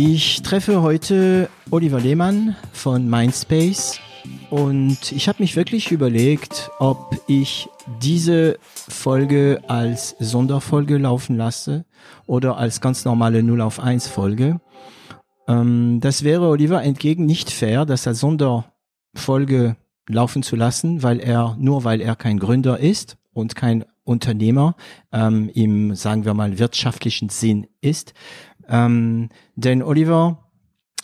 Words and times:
Ich 0.00 0.42
treffe 0.42 0.80
heute 0.80 1.48
Oliver 1.72 1.98
Lehmann 1.98 2.54
von 2.72 3.10
Mindspace 3.10 3.98
und 4.48 5.10
ich 5.10 5.28
habe 5.28 5.42
mich 5.42 5.56
wirklich 5.56 5.90
überlegt, 5.90 6.70
ob 6.78 7.16
ich 7.26 7.68
diese 8.00 8.60
Folge 8.62 9.60
als 9.66 10.14
Sonderfolge 10.20 10.98
laufen 10.98 11.36
lasse 11.36 11.84
oder 12.26 12.58
als 12.58 12.80
ganz 12.80 13.04
normale 13.04 13.42
0 13.42 13.60
auf 13.60 13.80
1 13.80 14.06
Folge. 14.06 14.60
Ähm, 15.48 15.98
das 16.00 16.22
wäre 16.22 16.46
Oliver 16.46 16.80
entgegen 16.80 17.26
nicht 17.26 17.50
fair, 17.50 17.84
das 17.84 18.06
als 18.06 18.20
Sonderfolge 18.20 19.74
laufen 20.08 20.44
zu 20.44 20.54
lassen, 20.54 21.02
weil 21.02 21.18
er, 21.18 21.56
nur 21.58 21.82
weil 21.82 22.00
er 22.00 22.14
kein 22.14 22.38
Gründer 22.38 22.78
ist 22.78 23.18
und 23.32 23.56
kein 23.56 23.84
Unternehmer 24.04 24.74
ähm, 25.12 25.50
im, 25.52 25.94
sagen 25.94 26.24
wir 26.24 26.34
mal, 26.34 26.58
wirtschaftlichen 26.58 27.28
Sinn 27.28 27.66
ist. 27.80 28.14
Ähm, 28.68 29.30
denn 29.56 29.82
Oliver 29.82 30.50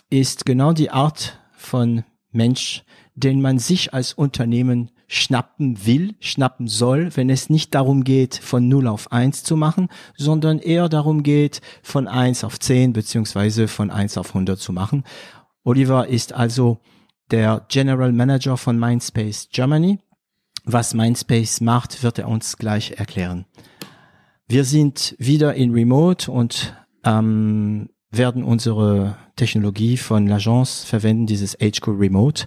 ist 0.09 0.45
genau 0.45 0.73
die 0.73 0.91
Art 0.91 1.39
von 1.51 2.03
Mensch, 2.31 2.83
den 3.15 3.41
man 3.41 3.59
sich 3.59 3.93
als 3.93 4.13
Unternehmen 4.13 4.91
schnappen 5.07 5.85
will, 5.85 6.15
schnappen 6.19 6.67
soll, 6.67 7.15
wenn 7.15 7.29
es 7.29 7.49
nicht 7.49 7.75
darum 7.75 8.03
geht, 8.03 8.35
von 8.35 8.67
0 8.67 8.87
auf 8.87 9.11
1 9.11 9.43
zu 9.43 9.55
machen, 9.55 9.89
sondern 10.17 10.59
eher 10.59 10.89
darum 10.89 11.23
geht, 11.23 11.61
von 11.83 12.07
1 12.07 12.43
auf 12.43 12.59
10 12.59 12.93
beziehungsweise 12.93 13.67
von 13.67 13.91
1 13.91 14.17
auf 14.17 14.29
100 14.29 14.59
zu 14.59 14.73
machen. 14.73 15.03
Oliver 15.63 16.07
ist 16.07 16.33
also 16.33 16.79
der 17.31 17.65
General 17.69 18.11
Manager 18.11 18.57
von 18.57 18.79
Mindspace 18.79 19.49
Germany. 19.51 19.99
Was 20.63 20.93
Mindspace 20.93 21.61
macht, 21.61 22.03
wird 22.03 22.19
er 22.19 22.27
uns 22.27 22.57
gleich 22.57 22.93
erklären. 22.97 23.45
Wir 24.47 24.63
sind 24.63 25.15
wieder 25.17 25.53
in 25.55 25.71
Remote 25.71 26.31
und 26.31 26.75
ähm, 27.05 27.89
werden 28.11 28.43
unsere 28.43 29.17
Technologie 29.35 29.97
von 29.97 30.27
L'Agence 30.27 30.85
verwenden, 30.85 31.27
dieses 31.27 31.55
HQ 31.55 31.87
Remote, 31.87 32.45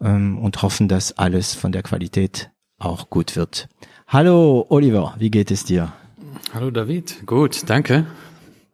ähm, 0.00 0.38
und 0.38 0.62
hoffen, 0.62 0.88
dass 0.88 1.16
alles 1.18 1.54
von 1.54 1.72
der 1.72 1.82
Qualität 1.82 2.50
auch 2.78 3.10
gut 3.10 3.36
wird. 3.36 3.68
Hallo 4.06 4.66
Oliver, 4.68 5.14
wie 5.18 5.30
geht 5.30 5.50
es 5.50 5.64
dir? 5.64 5.92
Hallo 6.54 6.70
David, 6.70 7.26
gut, 7.26 7.68
danke. 7.68 8.06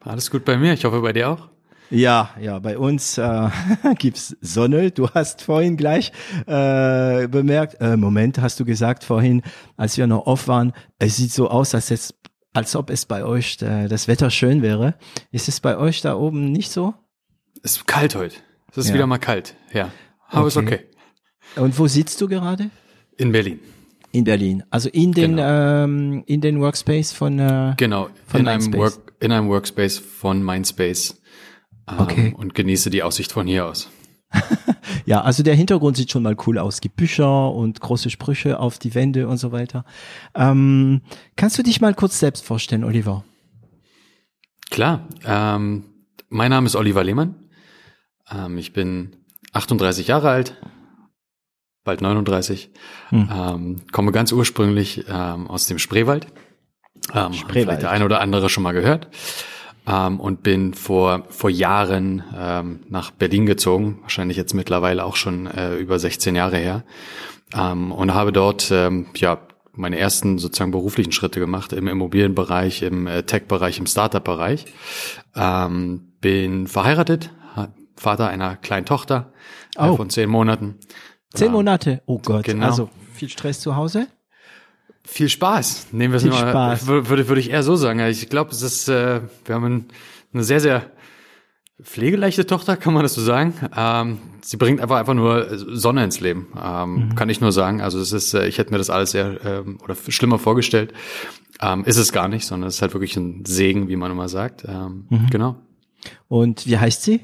Alles 0.01 0.31
gut 0.31 0.45
bei 0.45 0.57
mir, 0.57 0.75
ich 0.75 0.85
hoffe 0.85 1.01
bei 1.01 1.13
dir 1.13 1.31
auch. 1.31 1.49
Ja, 1.91 2.31
ja, 2.41 2.59
bei 2.59 2.79
uns 2.79 3.19
äh, 3.19 3.51
gibt's 3.99 4.37
Sonne. 4.41 4.91
Du 4.91 5.09
hast 5.11 5.43
vorhin 5.43 5.77
gleich 5.77 6.13
äh, 6.47 7.29
bemerkt, 7.29 7.81
äh, 7.81 7.97
Moment, 7.97 8.39
hast 8.39 8.59
du 8.59 8.65
gesagt 8.65 9.05
vorhin, 9.05 9.43
als 9.77 9.97
wir 9.97 10.07
noch 10.07 10.27
off 10.27 10.49
waren, 10.49 10.73
es 10.99 11.17
sieht 11.17 11.33
so 11.33 11.49
aus, 11.49 11.75
als, 11.75 11.91
es, 11.91 12.15
als 12.55 12.75
ob 12.77 12.89
es 12.89 13.05
bei 13.05 13.25
euch 13.25 13.61
äh, 13.61 13.89
das 13.89 14.09
Wetter 14.09 14.31
schön 14.31 14.63
wäre. 14.63 14.95
Ist 15.31 15.49
es 15.49 15.61
bei 15.61 15.77
euch 15.77 16.01
da 16.01 16.15
oben 16.15 16.51
nicht 16.53 16.71
so? 16.71 16.95
Es 17.63 17.77
ist 17.77 17.87
kalt 17.87 18.15
heute. 18.15 18.37
Es 18.71 18.79
ist 18.79 18.89
ja. 18.89 18.95
wieder 18.95 19.07
mal 19.07 19.19
kalt, 19.19 19.55
ja. 19.73 19.91
Aber 20.29 20.47
okay. 20.47 20.49
ist 20.49 20.57
okay. 20.57 20.81
Und 21.57 21.79
wo 21.79 21.87
sitzt 21.87 22.21
du 22.21 22.29
gerade? 22.29 22.71
In 23.17 23.33
Berlin. 23.33 23.61
In 24.13 24.25
Berlin. 24.25 24.63
Also 24.71 24.89
in 24.89 25.13
den 25.13 25.37
genau. 25.37 25.85
ähm, 25.85 26.23
in 26.27 26.41
den 26.41 26.61
Workspace 26.61 27.13
von 27.13 27.39
äh, 27.39 27.75
genau 27.77 28.09
von 28.27 28.41
in 28.41 28.49
einem 28.49 28.73
Work 28.75 29.15
in 29.21 29.33
einem 29.33 29.49
Workspace 29.49 29.99
von 29.99 30.43
Mindspace 30.43 31.21
ähm, 31.91 31.99
okay. 31.99 32.35
und 32.37 32.55
genieße 32.55 32.91
die 32.91 33.03
Aussicht 33.03 33.33
von 33.33 33.47
hier 33.47 33.67
aus. 33.67 33.91
ja, 35.07 35.21
also 35.23 35.43
der 35.43 35.55
Hintergrund 35.55 35.97
sieht 35.97 36.11
schon 36.11 36.23
mal 36.23 36.37
cool 36.47 36.59
aus. 36.59 36.81
Gibt 36.81 36.97
Bücher 36.97 37.53
und 37.53 37.81
große 37.81 38.11
Sprüche 38.11 38.59
auf 38.59 38.79
die 38.79 38.95
Wände 38.95 39.29
und 39.29 39.39
so 39.39 39.53
weiter. 39.53 39.85
Ähm, 40.35 41.03
kannst 41.37 41.59
du 41.59 41.63
dich 41.63 41.81
mal 41.81 41.95
kurz 41.95 42.19
selbst 42.19 42.45
vorstellen, 42.45 42.85
Oliver? 42.85 43.25
Klar. 44.71 45.09
Ähm, 45.25 45.85
mein 46.29 46.51
Name 46.51 46.67
ist 46.67 46.77
Oliver 46.77 47.05
Lehmann. 47.05 47.37
Ähm, 48.31 48.59
ich 48.59 48.73
bin 48.73 49.17
38 49.53 50.09
Jahre 50.09 50.31
alt, 50.31 50.61
bald 51.85 52.01
39. 52.01 52.71
Hm. 53.11 53.29
Ähm, 53.33 53.81
komme 53.93 54.13
ganz 54.13 54.33
ursprünglich 54.33 55.05
ähm, 55.09 55.47
aus 55.49 55.67
dem 55.67 55.79
Spreewald. 55.79 56.27
Ähm, 57.13 57.33
Spreewald. 57.33 57.53
Vielleicht 57.53 57.83
der 57.83 57.91
eine 57.91 58.05
oder 58.05 58.21
andere 58.21 58.49
schon 58.49 58.63
mal 58.63 58.73
gehört 58.73 59.09
ähm, 59.87 60.21
und 60.21 60.43
bin 60.43 60.75
vor, 60.75 61.25
vor 61.29 61.51
Jahren 61.51 62.23
ähm, 62.37 62.81
nach 62.89 63.11
Berlin 63.11 63.47
gezogen, 63.47 63.99
wahrscheinlich 64.03 64.37
jetzt 64.37 64.55
mittlerweile 64.55 65.05
auch 65.05 65.17
schon 65.17 65.47
äh, 65.47 65.77
über 65.77 65.99
16 65.99 66.35
Jahre 66.35 66.57
her 66.57 66.85
ähm, 67.55 67.93
und 67.93 68.15
habe 68.15 68.33
dort 68.33 68.71
ähm, 68.71 69.07
ja 69.17 69.39
meine 69.73 69.99
ersten 69.99 70.39
sozusagen 70.39 70.71
beruflichen 70.71 71.13
Schritte 71.13 71.41
gemacht 71.41 71.73
im 71.73 71.89
Immobilienbereich, 71.89 72.83
im 72.83 73.07
äh, 73.09 73.25
Tech-Bereich, 73.25 73.79
im 73.79 73.87
Startup-Bereich. 73.87 74.67
Ähm, 75.35 76.13
bin 76.21 76.69
verheiratet, 76.69 77.31
Vater 77.97 78.29
einer 78.29 78.57
kleinen 78.57 78.87
Tochter 78.87 79.33
äh, 79.77 79.89
oh. 79.89 79.97
von 79.97 80.11
zehn 80.11 80.29
Monaten. 80.29 80.77
Zehn 81.33 81.53
Monate? 81.53 82.03
Oh 82.07 82.19
Gott. 82.19 82.45
Genau. 82.45 82.67
Also 82.67 82.91
viel 83.13 83.29
Stress 83.29 83.61
zu 83.61 83.77
Hause? 83.77 84.07
Viel 85.07 85.29
Spaß. 85.29 85.89
Nehmen 85.93 86.13
wir 86.13 86.19
es 86.19 86.25
mal. 86.25 86.51
Spaß. 86.51 86.87
Würde, 86.87 87.29
würde 87.29 87.41
ich 87.41 87.51
eher 87.51 87.63
so 87.63 87.77
sagen. 87.77 88.01
Ich 88.01 88.29
glaube, 88.29 88.51
es 88.51 88.63
ist, 88.63 88.89
äh, 88.89 89.21
wir 89.45 89.55
haben 89.55 89.87
eine 90.33 90.43
sehr, 90.43 90.61
sehr 90.61 90.91
pflegeleichte 91.83 92.47
Tochter, 92.47 92.77
kann 92.77 92.95
man 92.95 93.03
das 93.03 93.15
so 93.15 93.21
sagen. 93.21 93.55
Ähm, 93.77 94.19
sie 94.41 94.57
bringt 94.57 94.81
einfach 94.81 94.97
einfach 94.97 95.15
nur 95.15 95.47
Sonne 95.77 96.05
ins 96.05 96.21
Leben, 96.21 96.49
ähm, 96.61 96.95
mhm. 96.95 97.15
kann 97.17 97.29
ich 97.29 97.41
nur 97.41 97.53
sagen. 97.53 97.81
Also 97.81 98.01
es 98.01 98.13
ist, 98.13 98.33
äh, 98.33 98.47
ich 98.47 98.59
hätte 98.59 98.71
mir 98.71 98.79
das 98.79 98.91
alles 98.91 99.11
sehr 99.11 99.45
ähm, 99.45 99.79
oder 99.83 99.95
schlimmer 99.95 100.39
vorgestellt. 100.39 100.93
Ähm, 101.61 101.85
ist 101.85 101.99
es 101.99 102.13
gar 102.13 102.29
nicht, 102.29 102.47
sondern 102.47 102.69
es 102.69 102.77
ist 102.77 102.83
halt 102.83 102.95
wirklich 102.95 103.17
ein 103.17 103.45
Segen, 103.45 103.89
wie 103.89 103.97
man 103.97 104.11
immer 104.11 104.29
sagt. 104.29 104.65
Ähm, 104.67 105.07
mhm. 105.11 105.27
Genau. 105.31 105.57
Und 106.29 106.67
wie 106.67 106.79
heißt 106.79 107.03
sie? 107.03 107.21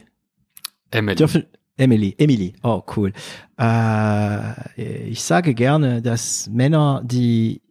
Emily. 0.90 1.16
Dürfen, 1.16 1.44
Emily, 1.76 2.14
Emily, 2.18 2.54
oh 2.62 2.82
cool. 2.96 3.12
Äh, 3.58 5.08
ich 5.08 5.22
sage 5.22 5.54
gerne, 5.54 6.02
dass 6.02 6.48
Männer, 6.52 7.02
die 7.04 7.62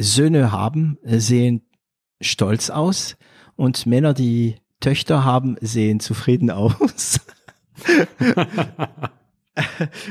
Söhne 0.00 0.50
haben, 0.52 0.98
sehen 1.04 1.62
stolz 2.20 2.70
aus 2.70 3.16
und 3.56 3.86
Männer, 3.86 4.14
die 4.14 4.56
Töchter 4.80 5.24
haben, 5.24 5.56
sehen 5.60 6.00
zufrieden 6.00 6.50
aus. 6.50 7.20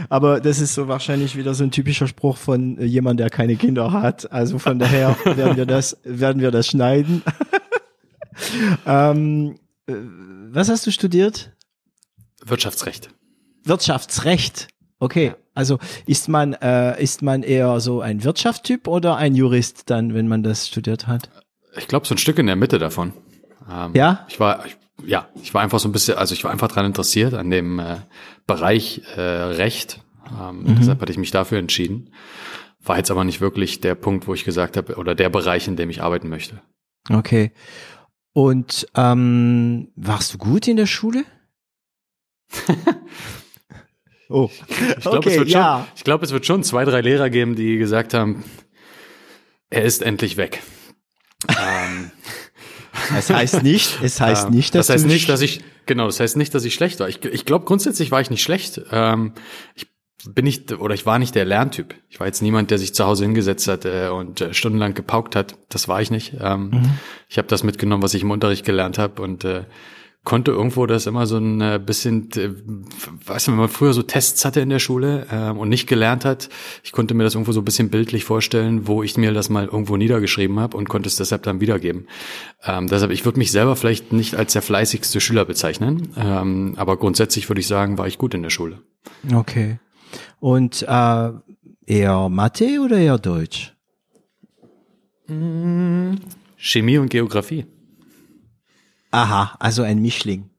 Aber 0.09 0.39
das 0.39 0.59
ist 0.59 0.75
so 0.75 0.87
wahrscheinlich 0.87 1.35
wieder 1.35 1.53
so 1.53 1.63
ein 1.63 1.71
typischer 1.71 2.07
Spruch 2.07 2.37
von 2.37 2.77
äh, 2.77 2.85
jemand, 2.85 3.19
der 3.19 3.29
keine 3.29 3.55
Kinder 3.55 3.91
hat. 3.91 4.31
Also 4.31 4.59
von 4.59 4.79
daher 4.79 5.15
werden 5.25 5.57
wir 5.57 5.65
das, 5.65 5.97
werden 6.03 6.41
wir 6.41 6.51
das 6.51 6.67
schneiden. 6.67 7.23
ähm, 8.85 9.55
äh, 9.87 9.93
was 10.51 10.69
hast 10.69 10.85
du 10.87 10.91
studiert? 10.91 11.51
Wirtschaftsrecht. 12.45 13.09
Wirtschaftsrecht. 13.63 14.67
Okay, 14.99 15.27
ja. 15.27 15.35
also 15.53 15.79
ist 16.05 16.27
man 16.27 16.53
äh, 16.53 17.01
ist 17.01 17.21
man 17.21 17.43
eher 17.43 17.79
so 17.79 18.01
ein 18.01 18.23
Wirtschaftstyp 18.23 18.87
oder 18.87 19.15
ein 19.15 19.33
Jurist 19.33 19.89
dann, 19.89 20.13
wenn 20.13 20.27
man 20.27 20.43
das 20.43 20.67
studiert 20.67 21.07
hat? 21.07 21.29
Ich 21.77 21.87
glaube 21.87 22.05
so 22.05 22.15
ein 22.15 22.17
Stück 22.17 22.37
in 22.37 22.47
der 22.47 22.57
Mitte 22.57 22.79
davon. 22.79 23.13
Ähm, 23.71 23.91
ja. 23.93 24.25
Ich 24.27 24.39
war 24.39 24.65
ich, 24.65 24.77
ja, 25.05 25.29
ich 25.41 25.53
war 25.53 25.61
einfach 25.61 25.79
so 25.79 25.87
ein 25.87 25.93
bisschen, 25.93 26.17
also 26.17 26.33
ich 26.33 26.43
war 26.43 26.51
einfach 26.51 26.67
dran 26.67 26.85
interessiert 26.85 27.33
an 27.33 27.49
dem 27.49 27.79
äh, 27.79 27.97
Bereich 28.45 29.01
äh, 29.15 29.21
Recht. 29.21 30.01
Ähm, 30.29 30.63
mhm. 30.63 30.75
Deshalb 30.77 31.01
hatte 31.01 31.11
ich 31.11 31.17
mich 31.17 31.31
dafür 31.31 31.59
entschieden. 31.59 32.11
War 32.83 32.97
jetzt 32.97 33.11
aber 33.11 33.23
nicht 33.23 33.41
wirklich 33.41 33.81
der 33.81 33.95
Punkt, 33.95 34.27
wo 34.27 34.33
ich 34.33 34.45
gesagt 34.45 34.77
habe, 34.77 34.95
oder 34.95 35.15
der 35.15 35.29
Bereich, 35.29 35.67
in 35.67 35.75
dem 35.75 35.89
ich 35.89 36.01
arbeiten 36.01 36.29
möchte. 36.29 36.61
Okay. 37.09 37.51
Und 38.33 38.87
ähm, 38.95 39.91
warst 39.95 40.33
du 40.33 40.37
gut 40.37 40.67
in 40.67 40.77
der 40.77 40.85
Schule? 40.85 41.23
oh, 44.29 44.49
ich 44.67 45.01
glaube, 45.01 45.17
okay, 45.17 45.29
es, 45.31 45.37
wird 45.37 45.49
ja. 45.49 45.87
schon, 45.95 46.03
glaub, 46.03 46.23
es 46.23 46.31
wird 46.31 46.45
schon 46.45 46.63
zwei, 46.63 46.85
drei 46.85 47.01
Lehrer 47.01 47.29
geben, 47.29 47.55
die 47.55 47.77
gesagt 47.77 48.13
haben, 48.13 48.43
er 49.69 49.83
ist 49.83 50.01
endlich 50.01 50.37
weg. 50.37 50.61
ähm, 51.49 52.11
es 53.17 53.29
heißt 53.29 53.63
nicht, 53.63 53.99
es 54.01 54.21
heißt 54.21 54.47
ähm, 54.47 54.53
nicht, 54.53 54.73
dass 54.75 54.87
das 54.87 54.95
heißt 54.95 55.07
nicht, 55.07 55.29
dass 55.29 55.41
ich 55.41 55.61
genau, 55.85 56.05
das 56.05 56.19
heißt 56.19 56.37
nicht, 56.37 56.53
dass 56.55 56.63
ich 56.65 56.73
schlecht 56.73 56.99
war. 56.99 57.09
Ich, 57.09 57.23
ich 57.25 57.45
glaube 57.45 57.65
grundsätzlich 57.65 58.11
war 58.11 58.21
ich 58.21 58.29
nicht 58.29 58.41
schlecht. 58.41 58.81
Ähm, 58.91 59.33
ich 59.75 59.87
bin 60.27 60.45
nicht 60.45 60.71
oder 60.73 60.93
ich 60.93 61.05
war 61.05 61.19
nicht 61.19 61.35
der 61.35 61.45
Lerntyp. 61.45 61.95
Ich 62.09 62.19
war 62.19 62.27
jetzt 62.27 62.41
niemand, 62.41 62.71
der 62.71 62.77
sich 62.77 62.93
zu 62.93 63.05
Hause 63.05 63.23
hingesetzt 63.23 63.67
hat 63.67 63.85
äh, 63.85 64.09
und 64.09 64.41
äh, 64.41 64.53
stundenlang 64.53 64.93
gepaukt 64.93 65.35
hat. 65.35 65.57
Das 65.69 65.87
war 65.87 66.01
ich 66.01 66.11
nicht. 66.11 66.35
Ähm, 66.39 66.71
mhm. 66.71 66.89
Ich 67.29 67.37
habe 67.37 67.47
das 67.47 67.63
mitgenommen, 67.63 68.03
was 68.03 68.13
ich 68.13 68.23
im 68.23 68.31
Unterricht 68.31 68.65
gelernt 68.65 68.97
habe 68.97 69.21
und 69.21 69.43
äh, 69.45 69.63
konnte 70.23 70.51
irgendwo 70.51 70.85
das 70.85 71.05
immer 71.05 71.25
so 71.25 71.37
ein 71.37 71.61
äh, 71.61 71.79
bisschen, 71.83 72.29
äh, 72.33 72.51
weißt 73.25 73.47
du, 73.47 73.51
wenn 73.51 73.57
man 73.57 73.69
früher 73.69 73.93
so 73.93 74.03
Tests 74.03 74.43
hatte 74.43 74.59
in 74.59 74.69
der 74.69 74.79
Schule 74.79 75.27
äh, 75.31 75.49
und 75.49 75.69
nicht 75.69 75.87
gelernt 75.87 76.25
hat, 76.25 76.49
ich 76.83 76.91
konnte 76.91 77.13
mir 77.13 77.23
das 77.23 77.35
irgendwo 77.35 77.51
so 77.51 77.61
ein 77.61 77.65
bisschen 77.65 77.89
bildlich 77.89 78.25
vorstellen, 78.25 78.87
wo 78.87 79.01
ich 79.01 79.17
mir 79.17 79.33
das 79.33 79.49
mal 79.49 79.65
irgendwo 79.65 79.97
niedergeschrieben 79.97 80.59
habe 80.59 80.75
und 80.77 80.89
konnte 80.89 81.07
es 81.07 81.15
deshalb 81.15 81.43
dann 81.43 81.61
wiedergeben. 81.61 82.07
Ähm, 82.63 82.87
deshalb, 82.87 83.11
ich 83.11 83.25
würde 83.25 83.39
mich 83.39 83.51
selber 83.51 83.75
vielleicht 83.75 84.11
nicht 84.11 84.35
als 84.35 84.53
der 84.53 84.61
fleißigste 84.61 85.21
Schüler 85.21 85.45
bezeichnen, 85.45 86.09
ähm, 86.17 86.73
aber 86.77 86.97
grundsätzlich 86.97 87.49
würde 87.49 87.61
ich 87.61 87.67
sagen, 87.67 87.97
war 87.97 88.07
ich 88.07 88.17
gut 88.17 88.33
in 88.33 88.43
der 88.43 88.49
Schule. 88.49 88.81
Okay. 89.33 89.79
Und 90.39 90.83
äh, 90.87 91.31
eher 91.85 92.29
Mathe 92.29 92.79
oder 92.83 92.97
eher 92.97 93.17
Deutsch? 93.17 93.73
Chemie 96.57 96.97
und 96.97 97.09
Geografie. 97.09 97.65
Aha, 99.11 99.55
also 99.59 99.83
ein 99.83 99.99
Mischling. 100.01 100.49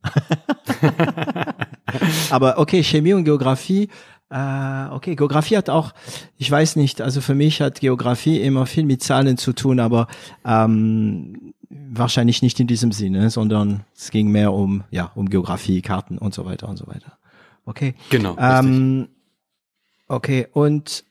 Aber 2.30 2.58
okay, 2.58 2.82
Chemie 2.82 3.12
und 3.12 3.24
Geografie. 3.24 3.88
Äh, 4.30 4.86
okay, 4.90 5.16
Geografie 5.16 5.56
hat 5.56 5.70
auch, 5.70 5.92
ich 6.36 6.50
weiß 6.50 6.76
nicht, 6.76 7.00
also 7.00 7.20
für 7.20 7.34
mich 7.34 7.60
hat 7.60 7.80
Geografie 7.80 8.40
immer 8.40 8.66
viel 8.66 8.84
mit 8.84 9.02
Zahlen 9.02 9.36
zu 9.36 9.52
tun, 9.52 9.80
aber 9.80 10.06
ähm, 10.44 11.52
wahrscheinlich 11.68 12.42
nicht 12.42 12.60
in 12.60 12.66
diesem 12.68 12.92
Sinne, 12.92 13.30
sondern 13.30 13.84
es 13.96 14.10
ging 14.10 14.30
mehr 14.30 14.52
um, 14.52 14.84
ja, 14.90 15.10
um 15.14 15.28
Geografie, 15.28 15.82
Karten 15.82 16.18
und 16.18 16.32
so 16.34 16.44
weiter 16.44 16.68
und 16.68 16.76
so 16.76 16.86
weiter. 16.86 17.18
Okay. 17.66 17.94
Genau. 18.10 18.36
Ähm, 18.38 19.08
okay, 20.06 20.46
und 20.52 21.04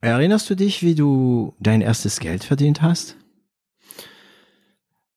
erinnerst 0.00 0.48
du 0.48 0.54
dich, 0.54 0.82
wie 0.82 0.94
du 0.94 1.54
dein 1.60 1.82
erstes 1.82 2.18
Geld 2.18 2.44
verdient 2.44 2.82
hast? 2.82 3.16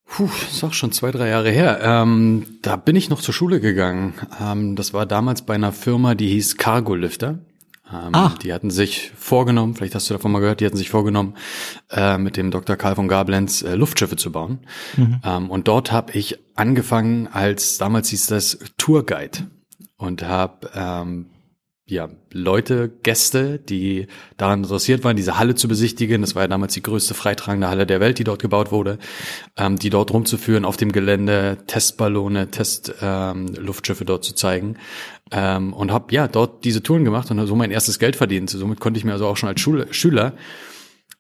Puh, 0.07 0.29
ist 0.49 0.63
auch 0.63 0.73
schon 0.73 0.91
zwei, 0.91 1.11
drei 1.11 1.29
Jahre 1.29 1.49
her. 1.49 1.79
Ähm, 1.81 2.45
da 2.61 2.75
bin 2.75 2.95
ich 2.95 3.09
noch 3.09 3.21
zur 3.21 3.33
Schule 3.33 3.59
gegangen. 3.59 4.13
Ähm, 4.41 4.75
das 4.75 4.93
war 4.93 5.05
damals 5.05 5.41
bei 5.41 5.55
einer 5.55 5.71
Firma, 5.71 6.15
die 6.15 6.29
hieß 6.29 6.57
Cargo 6.57 6.95
Lifter. 6.95 7.39
Ähm, 7.91 8.09
ah. 8.13 8.33
Die 8.41 8.53
hatten 8.53 8.71
sich 8.71 9.11
vorgenommen, 9.15 9.75
vielleicht 9.75 9.93
hast 9.93 10.09
du 10.09 10.13
davon 10.13 10.31
mal 10.31 10.39
gehört, 10.39 10.59
die 10.59 10.65
hatten 10.65 10.77
sich 10.77 10.89
vorgenommen, 10.89 11.35
äh, 11.91 12.17
mit 12.17 12.37
dem 12.37 12.49
Dr. 12.49 12.77
Karl 12.77 12.95
von 12.95 13.07
Gablenz 13.07 13.61
äh, 13.61 13.75
Luftschiffe 13.75 14.15
zu 14.15 14.31
bauen. 14.31 14.59
Mhm. 14.97 15.21
Ähm, 15.23 15.49
und 15.51 15.67
dort 15.67 15.91
habe 15.91 16.13
ich 16.13 16.39
angefangen 16.55 17.27
als, 17.27 17.77
damals 17.77 18.09
hieß 18.09 18.27
das 18.27 18.59
Tourguide 18.77 19.39
und 19.97 20.23
habe 20.23 20.69
ähm, 20.73 21.27
ja, 21.87 22.09
Leute, 22.31 22.89
Gäste, 23.03 23.59
die 23.59 24.07
daran 24.37 24.63
interessiert 24.63 25.03
waren, 25.03 25.15
diese 25.15 25.37
Halle 25.37 25.53
zu 25.53 25.67
besichtigen. 25.67 26.21
Das 26.21 26.33
war 26.33 26.41
ja 26.41 26.47
damals 26.47 26.73
die 26.73 26.81
größte 26.81 27.13
freitragende 27.13 27.69
Halle 27.69 27.85
der 27.85 27.99
Welt, 27.99 28.17
die 28.17 28.23
dort 28.23 28.41
gebaut 28.41 28.71
wurde, 28.71 28.97
ähm, 29.55 29.77
die 29.77 29.91
dort 29.91 30.11
rumzuführen 30.11 30.65
auf 30.65 30.77
dem 30.77 30.91
Gelände, 30.91 31.59
Testballone, 31.67 32.49
Testluftschiffe 32.49 34.03
ähm, 34.03 34.07
dort 34.07 34.23
zu 34.23 34.33
zeigen. 34.33 34.77
Ähm, 35.31 35.73
und 35.73 35.91
habe 35.91 36.11
ja 36.13 36.27
dort 36.27 36.65
diese 36.65 36.81
Touren 36.81 37.05
gemacht 37.05 37.29
und 37.29 37.45
so 37.45 37.55
mein 37.55 37.71
erstes 37.71 37.99
Geld 37.99 38.15
verdient. 38.15 38.49
Somit 38.49 38.79
konnte 38.79 38.97
ich 38.97 39.05
mir 39.05 39.13
also 39.13 39.27
auch 39.27 39.37
schon 39.37 39.49
als 39.49 39.61
Schule, 39.61 39.87
Schüler 39.91 40.33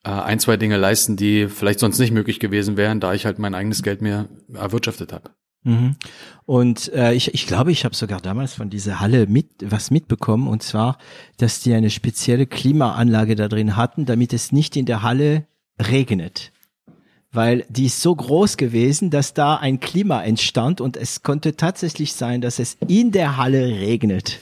äh, 0.03 0.09
ein, 0.09 0.39
zwei 0.39 0.57
Dinge 0.57 0.77
leisten, 0.77 1.15
die 1.15 1.47
vielleicht 1.47 1.79
sonst 1.79 1.99
nicht 1.99 2.11
möglich 2.11 2.39
gewesen 2.39 2.75
wären, 2.75 2.99
da 2.99 3.13
ich 3.13 3.27
halt 3.27 3.37
mein 3.37 3.53
eigenes 3.53 3.83
Geld 3.83 4.01
mir 4.01 4.29
erwirtschaftet 4.51 5.13
habe. 5.13 5.29
Mhm. 5.65 5.95
Und 6.45 6.93
äh, 6.93 7.13
ich, 7.13 7.33
ich 7.33 7.47
glaube, 7.47 7.71
ich 7.71 7.85
habe 7.85 7.95
sogar 7.95 8.21
damals 8.21 8.53
von 8.53 8.69
dieser 8.69 8.99
Halle 8.99 9.25
mit 9.25 9.47
was 9.61 9.89
mitbekommen, 9.89 10.47
und 10.47 10.61
zwar, 10.63 10.97
dass 11.37 11.59
die 11.59 11.73
eine 11.73 11.89
spezielle 11.89 12.45
Klimaanlage 12.45 13.35
da 13.35 13.47
drin 13.47 13.75
hatten, 13.75 14.05
damit 14.05 14.31
es 14.31 14.51
nicht 14.51 14.75
in 14.75 14.85
der 14.85 15.01
Halle 15.01 15.47
regnet. 15.81 16.51
Weil 17.31 17.65
die 17.67 17.87
ist 17.87 18.01
so 18.01 18.15
groß 18.15 18.57
gewesen, 18.57 19.09
dass 19.09 19.33
da 19.33 19.55
ein 19.55 19.79
Klima 19.79 20.23
entstand 20.23 20.79
und 20.81 20.95
es 20.95 21.23
konnte 21.23 21.57
tatsächlich 21.57 22.13
sein, 22.13 22.41
dass 22.41 22.59
es 22.59 22.77
in 22.87 23.11
der 23.11 23.37
Halle 23.37 23.65
regnet. 23.65 24.39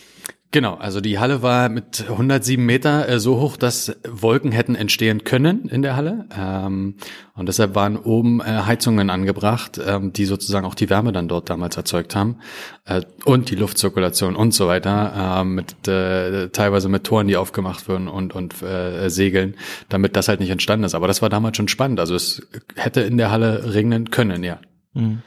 Genau, 0.53 0.75
also 0.75 1.01
die 1.01 1.17
Halle 1.17 1.41
war 1.41 1.67
mit 1.67 2.05
107 2.07 2.63
Meter 2.63 3.09
äh, 3.09 3.19
so 3.19 3.39
hoch, 3.39 3.57
dass 3.57 3.97
Wolken 4.07 4.51
hätten 4.51 4.75
entstehen 4.75 5.23
können 5.23 5.67
in 5.67 5.81
der 5.81 5.95
Halle. 5.95 6.27
Ähm, 6.38 6.97
und 7.33 7.50
deshalb 7.50 7.73
waren 7.73 7.97
oben 7.97 8.39
äh, 8.39 8.44
Heizungen 8.44 9.09
angebracht, 9.09 9.81
ähm, 9.83 10.13
die 10.13 10.25
sozusagen 10.25 10.67
auch 10.67 10.75
die 10.75 10.91
Wärme 10.91 11.11
dann 11.11 11.27
dort 11.27 11.50
damals 11.50 11.75
erzeugt 11.75 12.15
haben. 12.15 12.38
Äh, 12.85 13.01
und 13.25 13.50
die 13.50 13.55
Luftzirkulation 13.55 14.35
und 14.35 14.53
so 14.53 14.67
weiter, 14.67 15.39
äh, 15.41 15.44
mit 15.44 15.88
äh, 15.88 16.50
teilweise 16.50 16.88
mit 16.88 17.03
Toren, 17.03 17.27
die 17.27 17.35
aufgemacht 17.35 17.89
wurden 17.89 18.07
und, 18.07 18.35
und 18.35 18.61
äh, 18.61 19.09
Segeln, 19.09 19.56
damit 19.89 20.15
das 20.15 20.27
halt 20.27 20.39
nicht 20.39 20.51
entstanden 20.51 20.85
ist. 20.85 20.94
Aber 20.94 21.07
das 21.07 21.23
war 21.23 21.29
damals 21.29 21.57
schon 21.57 21.67
spannend. 21.67 21.99
Also 21.99 22.13
es 22.13 22.47
hätte 22.75 23.01
in 23.01 23.17
der 23.17 23.31
Halle 23.31 23.73
regnen 23.73 24.11
können, 24.11 24.44
ja. 24.44 24.59
Mhm. 24.94 25.23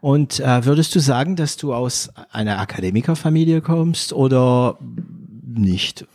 Und 0.00 0.40
äh, 0.40 0.64
würdest 0.64 0.94
du 0.94 1.00
sagen, 1.00 1.36
dass 1.36 1.56
du 1.56 1.74
aus 1.74 2.10
einer 2.30 2.58
Akademikerfamilie 2.58 3.60
kommst 3.60 4.12
oder 4.12 4.78
nicht? 5.42 6.06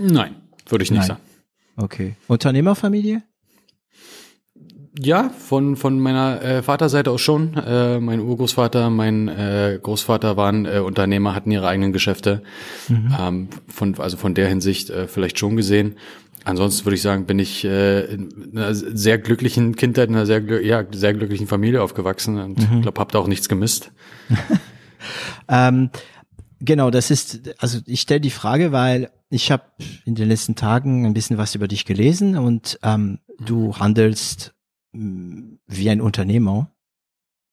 Nein, 0.00 0.36
würde 0.66 0.84
ich 0.84 0.90
nicht 0.90 1.00
Nein. 1.00 1.08
sagen. 1.08 1.20
Okay. 1.76 2.16
Unternehmerfamilie? 2.26 3.22
Ja, 5.00 5.30
von 5.30 5.76
von 5.76 6.00
meiner 6.00 6.42
äh, 6.42 6.62
Vaterseite 6.62 7.10
aus 7.12 7.20
schon. 7.20 7.54
Äh, 7.54 8.00
mein 8.00 8.20
Urgroßvater, 8.20 8.90
mein 8.90 9.28
äh, 9.28 9.78
Großvater 9.80 10.36
waren 10.36 10.66
äh, 10.66 10.80
Unternehmer, 10.80 11.36
hatten 11.36 11.52
ihre 11.52 11.68
eigenen 11.68 11.92
Geschäfte. 11.92 12.42
Mhm. 12.88 13.16
Ähm, 13.18 13.48
von 13.68 13.94
also 13.98 14.16
von 14.16 14.34
der 14.34 14.48
Hinsicht 14.48 14.90
äh, 14.90 15.06
vielleicht 15.06 15.38
schon 15.38 15.56
gesehen. 15.56 15.94
Ansonsten 16.48 16.86
würde 16.86 16.94
ich 16.94 17.02
sagen, 17.02 17.26
bin 17.26 17.38
ich 17.38 17.62
äh, 17.66 18.06
in 18.06 18.56
einer 18.56 18.74
sehr 18.74 19.18
glücklichen 19.18 19.76
Kindheit, 19.76 20.08
in 20.08 20.14
einer 20.14 20.24
sehr, 20.24 20.64
ja, 20.64 20.82
sehr 20.90 21.12
glücklichen 21.12 21.46
Familie 21.46 21.82
aufgewachsen 21.82 22.38
und 22.38 22.58
mhm. 22.58 22.80
glaube, 22.80 22.98
habe 22.98 23.12
da 23.12 23.18
auch 23.18 23.26
nichts 23.26 23.50
gemisst. 23.50 23.92
ähm, 25.48 25.90
genau, 26.58 26.90
das 26.90 27.10
ist, 27.10 27.54
also 27.58 27.80
ich 27.84 28.00
stelle 28.00 28.22
die 28.22 28.30
Frage, 28.30 28.72
weil 28.72 29.10
ich 29.28 29.50
habe 29.50 29.64
in 30.06 30.14
den 30.14 30.26
letzten 30.26 30.54
Tagen 30.54 31.04
ein 31.04 31.12
bisschen 31.12 31.36
was 31.36 31.54
über 31.54 31.68
dich 31.68 31.84
gelesen 31.84 32.38
und 32.38 32.78
ähm, 32.82 33.18
du 33.38 33.66
mhm. 33.66 33.78
handelst 33.78 34.54
mh, 34.92 35.02
mm, 35.02 35.58
wie 35.66 35.90
ein 35.90 36.00
Unternehmer. 36.00 36.70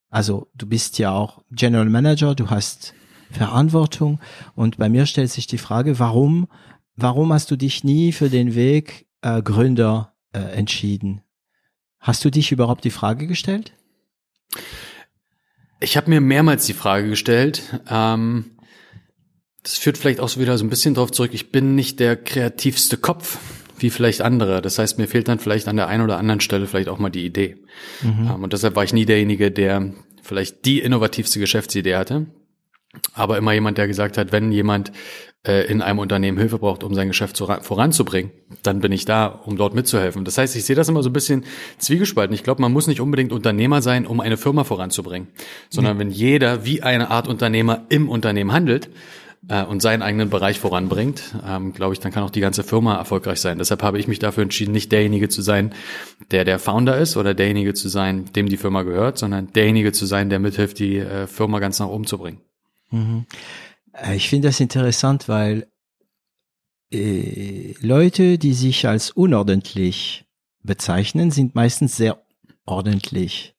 Also 0.08 0.48
du 0.54 0.66
bist 0.66 0.98
ja 0.98 1.12
auch 1.12 1.42
General 1.50 1.90
Manager, 1.90 2.34
du 2.34 2.48
hast 2.48 2.94
Verantwortung 3.30 4.20
und 4.54 4.78
bei 4.78 4.88
mir 4.88 5.04
stellt 5.04 5.30
sich 5.30 5.46
die 5.46 5.58
Frage, 5.58 5.98
warum 5.98 6.48
warum 6.96 7.32
hast 7.32 7.50
du 7.50 7.56
dich 7.56 7.84
nie 7.84 8.12
für 8.12 8.30
den 8.30 8.54
Weg 8.54 9.06
äh, 9.22 9.42
Gründer 9.42 10.14
äh, 10.32 10.38
entschieden? 10.38 11.22
Hast 12.00 12.24
du 12.24 12.30
dich 12.30 12.52
überhaupt 12.52 12.84
die 12.84 12.90
Frage 12.90 13.26
gestellt? 13.26 13.72
Ich 15.80 15.96
habe 15.96 16.10
mir 16.10 16.20
mehrmals 16.20 16.66
die 16.66 16.72
Frage 16.72 17.08
gestellt. 17.08 17.62
Ähm, 17.88 18.56
das 19.62 19.76
führt 19.76 19.98
vielleicht 19.98 20.20
auch 20.20 20.28
so 20.28 20.40
wieder 20.40 20.56
so 20.56 20.64
ein 20.64 20.70
bisschen 20.70 20.94
drauf 20.94 21.10
zurück. 21.10 21.32
Ich 21.34 21.50
bin 21.50 21.74
nicht 21.74 22.00
der 22.00 22.16
kreativste 22.16 22.96
Kopf 22.96 23.38
wie 23.78 23.90
vielleicht 23.90 24.22
andere. 24.22 24.62
Das 24.62 24.78
heißt, 24.78 24.98
mir 24.98 25.08
fehlt 25.08 25.28
dann 25.28 25.38
vielleicht 25.38 25.68
an 25.68 25.76
der 25.76 25.88
einen 25.88 26.02
oder 26.02 26.18
anderen 26.18 26.40
Stelle 26.40 26.66
vielleicht 26.66 26.88
auch 26.88 26.98
mal 26.98 27.10
die 27.10 27.26
Idee. 27.26 27.56
Mhm. 28.02 28.30
Ähm, 28.32 28.42
und 28.44 28.52
deshalb 28.52 28.76
war 28.76 28.84
ich 28.84 28.92
nie 28.92 29.04
derjenige, 29.04 29.50
der 29.50 29.92
vielleicht 30.22 30.64
die 30.64 30.80
innovativste 30.80 31.40
Geschäftsidee 31.40 31.96
hatte. 31.96 32.26
Aber 33.14 33.38
immer 33.38 33.52
jemand, 33.52 33.78
der 33.78 33.86
gesagt 33.86 34.18
hat, 34.18 34.32
wenn 34.32 34.52
jemand 34.52 34.92
äh, 35.46 35.66
in 35.70 35.82
einem 35.82 35.98
Unternehmen 35.98 36.38
Hilfe 36.38 36.58
braucht, 36.58 36.82
um 36.82 36.94
sein 36.94 37.08
Geschäft 37.08 37.38
voranzubringen, 37.38 38.32
dann 38.62 38.80
bin 38.80 38.92
ich 38.92 39.04
da, 39.04 39.26
um 39.26 39.56
dort 39.56 39.74
mitzuhelfen. 39.74 40.24
Das 40.24 40.38
heißt, 40.38 40.56
ich 40.56 40.64
sehe 40.64 40.76
das 40.76 40.88
immer 40.88 41.02
so 41.02 41.10
ein 41.10 41.12
bisschen 41.14 41.44
zwiegespalten. 41.78 42.34
Ich 42.34 42.42
glaube, 42.42 42.62
man 42.62 42.72
muss 42.72 42.86
nicht 42.86 43.00
unbedingt 43.00 43.32
Unternehmer 43.32 43.82
sein, 43.82 44.06
um 44.06 44.20
eine 44.20 44.36
Firma 44.36 44.64
voranzubringen, 44.64 45.28
sondern 45.70 45.96
mhm. 45.96 46.00
wenn 46.00 46.10
jeder 46.10 46.64
wie 46.64 46.82
eine 46.82 47.10
Art 47.10 47.28
Unternehmer 47.28 47.84
im 47.88 48.08
Unternehmen 48.08 48.52
handelt, 48.52 48.90
äh, 49.48 49.62
und 49.64 49.80
seinen 49.80 50.02
eigenen 50.02 50.30
Bereich 50.30 50.58
voranbringt, 50.58 51.34
ähm, 51.46 51.72
glaube 51.72 51.92
ich, 51.92 52.00
dann 52.00 52.12
kann 52.12 52.24
auch 52.24 52.30
die 52.30 52.40
ganze 52.40 52.64
Firma 52.64 52.96
erfolgreich 52.96 53.40
sein. 53.40 53.58
Deshalb 53.58 53.82
habe 53.82 53.98
ich 53.98 54.08
mich 54.08 54.18
dafür 54.18 54.42
entschieden, 54.42 54.72
nicht 54.72 54.92
derjenige 54.92 55.28
zu 55.28 55.42
sein, 55.42 55.72
der 56.30 56.44
der 56.44 56.58
Founder 56.58 56.98
ist 56.98 57.16
oder 57.16 57.34
derjenige 57.34 57.74
zu 57.74 57.88
sein, 57.88 58.24
dem 58.34 58.48
die 58.48 58.56
Firma 58.56 58.82
gehört, 58.82 59.18
sondern 59.18 59.52
derjenige 59.52 59.92
zu 59.92 60.06
sein, 60.06 60.30
der 60.30 60.38
mithilft, 60.38 60.78
die 60.78 60.98
äh, 60.98 61.26
Firma 61.26 61.60
ganz 61.60 61.78
nach 61.78 61.88
oben 61.88 62.06
zu 62.06 62.18
bringen. 62.18 62.40
Mhm. 62.90 63.26
Äh, 63.92 64.16
ich 64.16 64.28
finde 64.28 64.48
das 64.48 64.60
interessant, 64.60 65.28
weil 65.28 65.66
äh, 66.92 67.74
Leute, 67.80 68.38
die 68.38 68.54
sich 68.54 68.86
als 68.86 69.10
unordentlich 69.10 70.24
bezeichnen, 70.62 71.30
sind 71.30 71.54
meistens 71.54 71.96
sehr 71.96 72.22
ordentlich. 72.64 73.54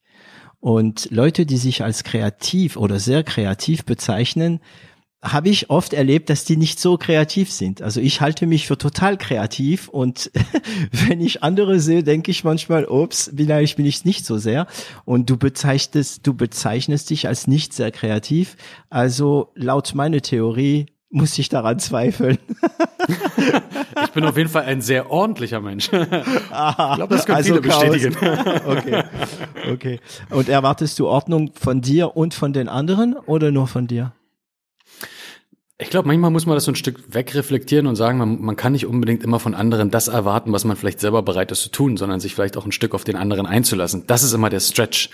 Und 0.59 1.09
Leute, 1.11 1.45
die 1.45 1.57
sich 1.57 1.83
als 1.83 2.03
kreativ 2.03 2.77
oder 2.77 2.99
sehr 2.99 3.23
kreativ 3.23 3.85
bezeichnen, 3.85 4.59
habe 5.23 5.49
ich 5.49 5.69
oft 5.69 5.93
erlebt, 5.93 6.29
dass 6.29 6.45
die 6.45 6.57
nicht 6.57 6.79
so 6.79 6.97
kreativ 6.97 7.51
sind. 7.51 7.81
Also 7.81 7.99
ich 7.99 8.21
halte 8.21 8.45
mich 8.45 8.67
für 8.67 8.77
total 8.77 9.17
kreativ 9.17 9.87
und 9.87 10.31
wenn 10.91 11.21
ich 11.21 11.43
andere 11.43 11.79
sehe, 11.79 12.03
denke 12.03 12.29
ich 12.29 12.43
manchmal, 12.43 12.85
ups, 12.85 13.31
vielleicht 13.35 13.77
bin 13.77 13.85
ich 13.85 14.05
nicht 14.05 14.25
so 14.25 14.37
sehr. 14.37 14.67
Und 15.05 15.29
du 15.29 15.37
bezeichnest, 15.37 16.25
du 16.27 16.33
bezeichnest 16.33 17.09
dich 17.09 17.27
als 17.27 17.47
nicht 17.47 17.73
sehr 17.73 17.91
kreativ. 17.91 18.57
Also 18.89 19.51
laut 19.55 19.95
meiner 19.95 20.21
Theorie 20.21 20.85
muss 21.09 21.37
ich 21.39 21.49
daran 21.49 21.79
zweifeln. 21.79 22.37
ich 24.03 24.11
bin 24.11 24.25
auf 24.25 24.37
jeden 24.37 24.49
Fall 24.49 24.65
ein 24.65 24.81
sehr 24.81 25.09
ordentlicher 25.09 25.61
Mensch. 25.61 25.89
Aha, 26.51 26.91
ich 26.91 26.95
glaube, 26.97 27.15
das 27.15 27.25
können 27.25 27.37
also 27.37 27.55
viele 27.55 27.61
bestätigen. 27.61 28.15
okay. 28.67 29.03
okay. 29.71 29.99
Und 30.29 30.49
erwartest 30.49 30.99
du 30.99 31.07
Ordnung 31.07 31.51
von 31.59 31.81
dir 31.81 32.15
und 32.15 32.33
von 32.33 32.53
den 32.53 32.69
anderen 32.69 33.15
oder 33.15 33.51
nur 33.51 33.67
von 33.67 33.87
dir? 33.87 34.13
Ich 35.79 35.91
glaube, 35.91 36.07
manchmal 36.07 36.31
muss 36.31 36.47
man 36.47 36.55
das 36.55 36.63
so 36.63 36.71
ein 36.71 36.75
Stück 36.75 37.13
wegreflektieren 37.13 37.85
und 37.85 37.95
sagen, 37.95 38.17
man, 38.17 38.41
man 38.41 38.55
kann 38.55 38.71
nicht 38.71 38.87
unbedingt 38.87 39.23
immer 39.23 39.39
von 39.39 39.53
anderen 39.53 39.91
das 39.91 40.07
erwarten, 40.07 40.51
was 40.51 40.65
man 40.65 40.75
vielleicht 40.75 40.99
selber 40.99 41.21
bereit 41.21 41.51
ist 41.51 41.61
zu 41.61 41.69
tun, 41.69 41.97
sondern 41.97 42.19
sich 42.19 42.33
vielleicht 42.33 42.57
auch 42.57 42.65
ein 42.65 42.71
Stück 42.71 42.95
auf 42.95 43.03
den 43.03 43.15
anderen 43.15 43.45
einzulassen. 43.45 44.05
Das 44.07 44.23
ist 44.23 44.33
immer 44.33 44.49
der 44.49 44.59
Stretch. 44.59 45.11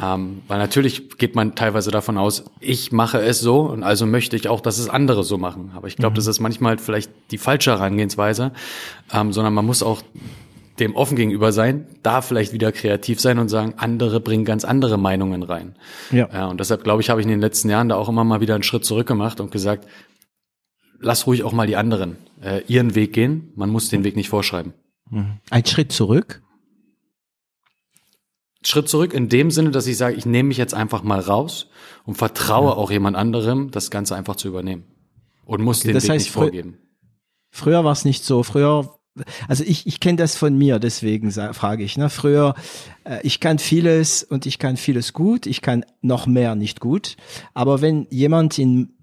Ähm, 0.00 0.42
weil 0.46 0.58
natürlich 0.58 1.18
geht 1.18 1.34
man 1.34 1.56
teilweise 1.56 1.90
davon 1.90 2.18
aus, 2.18 2.44
ich 2.60 2.92
mache 2.92 3.18
es 3.18 3.40
so 3.40 3.62
und 3.62 3.82
also 3.82 4.06
möchte 4.06 4.36
ich 4.36 4.46
auch, 4.48 4.60
dass 4.60 4.78
es 4.78 4.88
andere 4.88 5.24
so 5.24 5.38
machen. 5.38 5.72
Aber 5.74 5.88
ich 5.88 5.96
glaube, 5.96 6.12
mhm. 6.12 6.16
das 6.16 6.26
ist 6.28 6.38
manchmal 6.38 6.78
vielleicht 6.78 7.10
die 7.32 7.38
falsche 7.38 7.72
Herangehensweise, 7.72 8.52
ähm, 9.12 9.32
sondern 9.32 9.54
man 9.54 9.66
muss 9.66 9.82
auch 9.82 10.02
dem 10.78 10.94
offen 10.94 11.16
gegenüber 11.16 11.52
sein, 11.52 11.86
da 12.02 12.20
vielleicht 12.20 12.52
wieder 12.52 12.72
kreativ 12.72 13.20
sein 13.20 13.38
und 13.38 13.48
sagen, 13.48 13.74
andere 13.76 14.20
bringen 14.20 14.44
ganz 14.44 14.64
andere 14.64 14.98
Meinungen 14.98 15.42
rein. 15.42 15.74
Ja. 16.10 16.28
ja 16.32 16.46
und 16.46 16.60
deshalb 16.60 16.84
glaube 16.84 17.02
ich, 17.02 17.10
habe 17.10 17.20
ich 17.20 17.26
in 17.26 17.30
den 17.30 17.40
letzten 17.40 17.70
Jahren 17.70 17.88
da 17.88 17.96
auch 17.96 18.08
immer 18.08 18.24
mal 18.24 18.40
wieder 18.40 18.54
einen 18.54 18.62
Schritt 18.62 18.84
zurück 18.84 19.06
gemacht 19.06 19.40
und 19.40 19.50
gesagt, 19.50 19.86
lass 21.00 21.26
ruhig 21.26 21.44
auch 21.44 21.52
mal 21.52 21.66
die 21.66 21.76
anderen 21.76 22.16
äh, 22.42 22.62
ihren 22.66 22.94
Weg 22.94 23.12
gehen. 23.12 23.52
Man 23.54 23.70
muss 23.70 23.88
den 23.88 24.04
Weg 24.04 24.16
nicht 24.16 24.28
vorschreiben. 24.28 24.74
Mhm. 25.10 25.38
Ein 25.50 25.64
Schritt 25.64 25.92
zurück? 25.92 26.42
Schritt 28.62 28.88
zurück 28.88 29.14
in 29.14 29.28
dem 29.28 29.50
Sinne, 29.50 29.70
dass 29.70 29.86
ich 29.86 29.96
sage, 29.96 30.16
ich 30.16 30.26
nehme 30.26 30.48
mich 30.48 30.56
jetzt 30.56 30.74
einfach 30.74 31.02
mal 31.02 31.20
raus 31.20 31.68
und 32.04 32.16
vertraue 32.16 32.70
ja. 32.70 32.74
auch 32.74 32.90
jemand 32.90 33.16
anderem, 33.16 33.70
das 33.70 33.90
Ganze 33.90 34.16
einfach 34.16 34.36
zu 34.36 34.48
übernehmen. 34.48 34.84
Und 35.44 35.62
muss 35.62 35.80
okay, 35.80 35.92
den 35.92 36.02
Weg 36.02 36.10
heißt, 36.10 36.24
nicht 36.24 36.32
vorgeben. 36.32 36.78
Früher 37.50 37.84
war 37.84 37.92
es 37.92 38.04
nicht 38.04 38.24
so. 38.24 38.42
Früher 38.42 38.95
also 39.48 39.64
ich, 39.64 39.86
ich 39.86 40.00
kenne 40.00 40.16
das 40.16 40.36
von 40.36 40.56
mir, 40.56 40.78
deswegen 40.78 41.30
frage 41.30 41.84
ich. 41.84 41.96
Ne? 41.96 42.10
Früher, 42.10 42.54
äh, 43.04 43.20
ich 43.22 43.40
kann 43.40 43.58
vieles 43.58 44.22
und 44.22 44.46
ich 44.46 44.58
kann 44.58 44.76
vieles 44.76 45.12
gut, 45.12 45.46
ich 45.46 45.62
kann 45.62 45.84
noch 46.02 46.26
mehr 46.26 46.54
nicht 46.54 46.80
gut. 46.80 47.16
Aber 47.54 47.80
wenn 47.80 48.06
jemand 48.10 48.58
in 48.58 48.96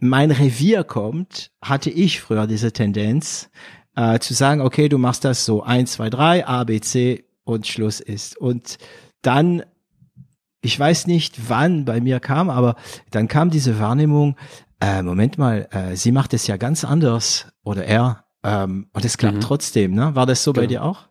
mein 0.00 0.30
Revier 0.30 0.84
kommt, 0.84 1.50
hatte 1.62 1.90
ich 1.90 2.20
früher 2.20 2.46
diese 2.46 2.72
Tendenz 2.72 3.50
äh, 3.96 4.18
zu 4.20 4.34
sagen, 4.34 4.60
okay, 4.60 4.88
du 4.88 4.98
machst 4.98 5.24
das 5.24 5.44
so 5.44 5.62
eins, 5.62 5.92
zwei, 5.92 6.08
drei, 6.10 6.46
A, 6.46 6.64
B, 6.64 6.80
C 6.80 7.24
und 7.44 7.66
Schluss 7.66 8.00
ist. 8.00 8.36
Und 8.36 8.78
dann, 9.22 9.62
ich 10.60 10.78
weiß 10.78 11.06
nicht, 11.08 11.48
wann 11.48 11.84
bei 11.84 12.00
mir 12.00 12.20
kam, 12.20 12.50
aber 12.50 12.76
dann 13.10 13.26
kam 13.26 13.50
diese 13.50 13.80
Wahrnehmung, 13.80 14.36
äh, 14.80 15.02
Moment 15.02 15.38
mal, 15.38 15.68
äh, 15.72 15.96
sie 15.96 16.12
macht 16.12 16.34
es 16.34 16.46
ja 16.46 16.56
ganz 16.56 16.84
anders 16.84 17.48
oder 17.64 17.84
er 17.84 18.27
ähm, 18.44 18.88
und 18.92 19.04
es 19.04 19.18
klappt 19.18 19.36
mhm. 19.36 19.40
trotzdem, 19.40 19.94
ne? 19.94 20.14
War 20.14 20.26
das 20.26 20.44
so 20.44 20.52
genau. 20.52 20.62
bei 20.62 20.66
dir 20.66 20.84
auch? 20.84 21.08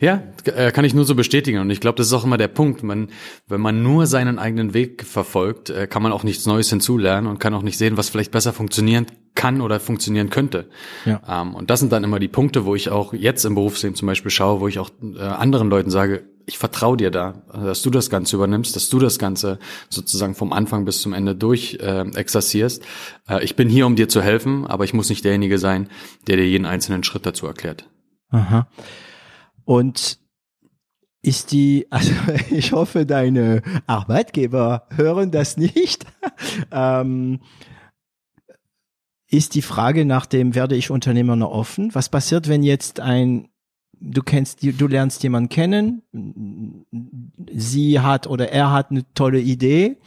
Ja, 0.00 0.22
äh, 0.44 0.72
kann 0.72 0.86
ich 0.86 0.94
nur 0.94 1.04
so 1.04 1.14
bestätigen. 1.14 1.58
Und 1.58 1.68
ich 1.68 1.80
glaube, 1.80 1.96
das 1.96 2.06
ist 2.06 2.12
auch 2.14 2.24
immer 2.24 2.38
der 2.38 2.48
Punkt. 2.48 2.82
Man, 2.82 3.08
wenn 3.46 3.60
man 3.60 3.82
nur 3.82 4.06
seinen 4.06 4.38
eigenen 4.38 4.72
Weg 4.72 5.04
verfolgt, 5.04 5.68
äh, 5.68 5.86
kann 5.86 6.02
man 6.02 6.12
auch 6.12 6.24
nichts 6.24 6.46
Neues 6.46 6.70
hinzulernen 6.70 7.26
und 7.26 7.38
kann 7.38 7.52
auch 7.52 7.62
nicht 7.62 7.76
sehen, 7.76 7.98
was 7.98 8.08
vielleicht 8.08 8.32
besser 8.32 8.54
funktionieren 8.54 9.06
kann 9.34 9.60
oder 9.60 9.78
funktionieren 9.78 10.30
könnte. 10.30 10.70
Ja. 11.04 11.20
Ähm, 11.28 11.54
und 11.54 11.68
das 11.68 11.80
sind 11.80 11.92
dann 11.92 12.04
immer 12.04 12.18
die 12.18 12.28
Punkte, 12.28 12.64
wo 12.64 12.74
ich 12.74 12.88
auch 12.88 13.12
jetzt 13.12 13.44
im 13.44 13.54
Berufsleben 13.54 13.94
zum 13.94 14.06
Beispiel 14.06 14.30
schaue, 14.30 14.60
wo 14.60 14.68
ich 14.68 14.78
auch 14.78 14.90
äh, 15.02 15.20
anderen 15.20 15.68
Leuten 15.68 15.90
sage, 15.90 16.24
ich 16.50 16.58
vertraue 16.58 16.96
dir 16.96 17.12
da, 17.12 17.42
dass 17.52 17.80
du 17.82 17.90
das 17.90 18.10
Ganze 18.10 18.34
übernimmst, 18.34 18.74
dass 18.74 18.88
du 18.88 18.98
das 18.98 19.20
Ganze 19.20 19.60
sozusagen 19.88 20.34
vom 20.34 20.52
Anfang 20.52 20.84
bis 20.84 21.00
zum 21.00 21.12
Ende 21.12 21.36
durch 21.36 21.78
äh, 21.80 22.00
exerzierst. 22.16 22.82
Äh, 23.28 23.44
ich 23.44 23.54
bin 23.54 23.68
hier, 23.68 23.86
um 23.86 23.94
dir 23.94 24.08
zu 24.08 24.20
helfen, 24.20 24.66
aber 24.66 24.82
ich 24.82 24.92
muss 24.92 25.10
nicht 25.10 25.24
derjenige 25.24 25.58
sein, 25.58 25.88
der 26.26 26.36
dir 26.36 26.48
jeden 26.48 26.66
einzelnen 26.66 27.04
Schritt 27.04 27.24
dazu 27.24 27.46
erklärt. 27.46 27.88
Aha. 28.30 28.68
Und 29.64 30.18
ist 31.22 31.52
die, 31.52 31.86
also 31.90 32.14
ich 32.50 32.72
hoffe, 32.72 33.06
deine 33.06 33.62
Arbeitgeber 33.86 34.88
hören 34.96 35.30
das 35.30 35.56
nicht. 35.56 36.04
ähm, 36.72 37.42
ist 39.28 39.54
die 39.54 39.62
Frage 39.62 40.04
nach 40.04 40.26
dem, 40.26 40.56
werde 40.56 40.74
ich 40.74 40.90
Unternehmer 40.90 41.36
noch 41.36 41.52
offen? 41.52 41.94
Was 41.94 42.08
passiert, 42.08 42.48
wenn 42.48 42.64
jetzt 42.64 42.98
ein 42.98 43.50
du 44.00 44.22
kennst, 44.22 44.62
du 44.62 44.86
lernst 44.86 45.22
jemanden 45.22 45.48
kennen, 45.48 46.02
sie 47.52 48.00
hat 48.00 48.26
oder 48.26 48.50
er 48.50 48.72
hat 48.72 48.90
eine 48.90 49.04
tolle 49.14 49.40
Idee 49.40 49.98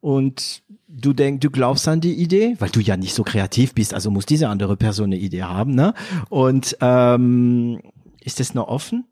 und 0.00 0.62
du 0.88 1.12
denkst, 1.12 1.40
du 1.40 1.50
glaubst 1.50 1.86
an 1.88 2.00
die 2.00 2.14
Idee, 2.14 2.56
weil 2.58 2.70
du 2.70 2.80
ja 2.80 2.96
nicht 2.96 3.14
so 3.14 3.22
kreativ 3.22 3.74
bist, 3.74 3.94
also 3.94 4.10
muss 4.10 4.26
diese 4.26 4.48
andere 4.48 4.76
Person 4.76 5.06
eine 5.06 5.18
Idee 5.18 5.42
haben, 5.42 5.74
ne? 5.74 5.94
Und 6.28 6.76
ähm, 6.80 7.80
ist 8.20 8.40
das 8.40 8.54
noch 8.54 8.68
offen? 8.68 9.04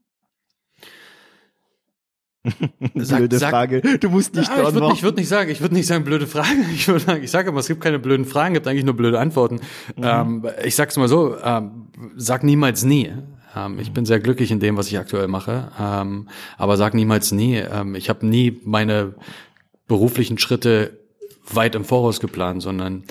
Sag, 2.95 3.19
blöde 3.19 3.39
sag, 3.39 3.51
Frage. 3.51 3.83
Du 4.01 4.09
musst 4.09 4.35
nicht 4.35 4.51
ah, 4.51 4.69
ich 4.69 4.75
würde 4.75 4.89
nicht, 4.89 5.03
würd 5.03 5.17
nicht 5.19 5.29
sagen, 5.29 5.51
ich 5.51 5.61
würde 5.61 5.75
nicht 5.75 5.87
sagen 5.87 6.05
blöde 6.05 6.27
Frage. 6.27 6.49
Ich 6.75 6.89
würde 6.89 7.01
sagen, 7.01 7.23
ich 7.23 7.31
sage 7.31 7.51
immer, 7.51 7.61
es 7.61 7.69
gibt 7.69 7.83
keine 7.83 7.99
blöden 7.99 8.25
Fragen, 8.25 8.55
es 8.55 8.61
gibt 8.61 8.69
eigentlich 8.69 8.85
nur 8.85 8.97
blöde 8.97 9.19
Antworten. 9.19 9.57
Mhm. 9.97 10.03
Ähm, 10.03 10.47
ich 10.65 10.75
sag's 10.75 10.97
mal 10.97 11.09
so, 11.09 11.37
ähm, 11.43 11.89
sag 12.17 12.43
niemals 12.43 12.85
nie. 12.85 13.13
Ähm, 13.55 13.79
ich 13.79 13.93
bin 13.93 14.05
sehr 14.05 14.21
glücklich 14.21 14.51
in 14.51 14.61
dem, 14.61 14.77
was 14.77 14.89
ich 14.89 14.99
aktuell 14.99 15.29
mache, 15.29 15.71
ähm, 15.79 16.29
aber 16.57 16.77
sag 16.77 16.95
niemals 16.95 17.33
nie. 17.33 17.57
Ähm, 17.57 17.95
ich 17.95 18.09
habe 18.09 18.27
nie 18.27 18.61
meine 18.65 19.15
beruflichen 19.87 20.39
Schritte 20.39 20.99
weit 21.47 21.75
im 21.75 21.85
Voraus 21.85 22.21
geplant, 22.21 22.63
sondern 22.63 23.05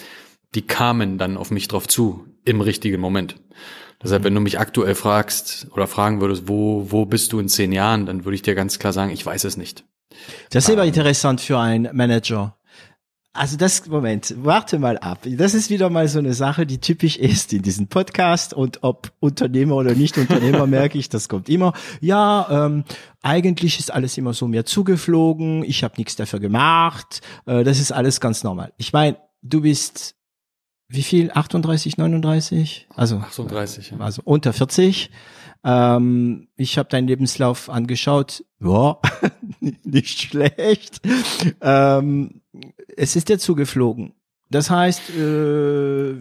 die 0.55 0.65
kamen 0.65 1.17
dann 1.17 1.37
auf 1.37 1.51
mich 1.51 1.67
drauf 1.67 1.87
zu 1.87 2.25
im 2.45 2.61
richtigen 2.61 3.01
Moment. 3.01 3.35
Deshalb, 4.01 4.23
wenn 4.23 4.33
du 4.33 4.39
mich 4.39 4.59
aktuell 4.59 4.95
fragst 4.95 5.67
oder 5.71 5.85
fragen 5.85 6.21
würdest, 6.21 6.47
wo, 6.47 6.89
wo 6.89 7.05
bist 7.05 7.33
du 7.33 7.39
in 7.39 7.49
zehn 7.49 7.73
Jahren, 7.73 8.05
dann 8.05 8.23
würde 8.23 8.35
ich 8.35 8.41
dir 8.41 8.55
ganz 8.55 8.79
klar 8.79 8.93
sagen, 8.93 9.11
ich 9.11 9.25
weiß 9.25 9.43
es 9.43 9.57
nicht. 9.57 9.83
Das 10.51 10.65
ist 10.65 10.71
aber 10.71 10.83
ähm, 10.83 10.89
interessant 10.89 11.41
für 11.41 11.59
einen 11.59 11.89
Manager. 11.95 12.57
Also 13.31 13.57
das, 13.57 13.85
Moment, 13.85 14.33
warte 14.39 14.79
mal 14.79 14.97
ab. 14.97 15.19
Das 15.23 15.53
ist 15.53 15.69
wieder 15.69 15.89
mal 15.91 16.07
so 16.07 16.17
eine 16.17 16.33
Sache, 16.33 16.65
die 16.65 16.79
typisch 16.79 17.15
ist 17.15 17.53
in 17.53 17.61
diesem 17.61 17.87
Podcast 17.87 18.53
und 18.55 18.79
ob 18.81 19.11
Unternehmer 19.19 19.75
oder 19.75 19.93
nicht 19.93 20.17
Unternehmer 20.17 20.65
merke 20.67 20.97
ich, 20.97 21.09
das 21.09 21.29
kommt 21.29 21.47
immer. 21.47 21.73
Ja, 22.01 22.65
ähm, 22.65 22.85
eigentlich 23.21 23.77
ist 23.77 23.93
alles 23.93 24.17
immer 24.17 24.33
so 24.33 24.47
mir 24.47 24.65
zugeflogen, 24.65 25.63
ich 25.63 25.83
habe 25.83 25.93
nichts 25.97 26.15
dafür 26.15 26.39
gemacht, 26.39 27.21
äh, 27.45 27.63
das 27.63 27.79
ist 27.79 27.91
alles 27.91 28.19
ganz 28.19 28.43
normal. 28.43 28.73
Ich 28.77 28.93
meine, 28.93 29.17
du 29.43 29.61
bist 29.61 30.15
wie 30.91 31.03
viel? 31.03 31.29
38, 31.31 31.97
39? 31.97 32.87
Also 32.95 33.17
38, 33.17 33.91
ja. 33.91 33.97
also 33.99 34.23
unter 34.25 34.53
40. 34.53 35.11
Ähm, 35.63 36.47
ich 36.55 36.77
habe 36.77 36.89
deinen 36.89 37.07
Lebenslauf 37.07 37.69
angeschaut. 37.69 38.43
Ja, 38.61 38.99
nicht 39.83 40.21
schlecht. 40.21 41.01
Ähm, 41.61 42.41
es 42.95 43.15
ist 43.15 43.29
dir 43.29 43.39
zugeflogen. 43.39 44.13
Das 44.49 44.69
heißt, 44.69 45.09
äh, 45.11 46.15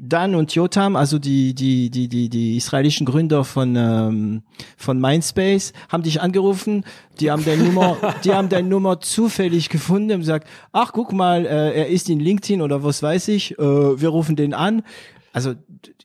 Dan 0.00 0.34
und 0.34 0.54
Jotam, 0.54 0.96
also 0.96 1.18
die, 1.18 1.54
die, 1.54 1.90
die, 1.90 2.08
die, 2.08 2.28
die 2.28 2.56
israelischen 2.56 3.04
Gründer 3.04 3.44
von, 3.44 3.76
ähm, 3.76 4.42
von 4.76 5.00
Mindspace, 5.00 5.72
haben 5.88 6.02
dich 6.02 6.20
angerufen, 6.20 6.84
die 7.20 7.30
haben 7.30 7.44
deine 7.44 7.64
Nummer, 7.64 7.96
die 8.24 8.32
haben 8.32 8.48
deine 8.48 8.68
Nummer 8.68 9.00
zufällig 9.00 9.68
gefunden 9.68 10.12
und 10.12 10.20
gesagt, 10.20 10.48
ach, 10.72 10.92
guck 10.92 11.12
mal, 11.12 11.44
äh, 11.44 11.72
er 11.72 11.88
ist 11.88 12.08
in 12.08 12.20
LinkedIn 12.20 12.62
oder 12.62 12.82
was 12.82 13.02
weiß 13.02 13.28
ich, 13.28 13.58
äh, 13.58 13.62
wir 13.62 14.08
rufen 14.08 14.34
den 14.34 14.54
an. 14.54 14.82
Also 15.32 15.54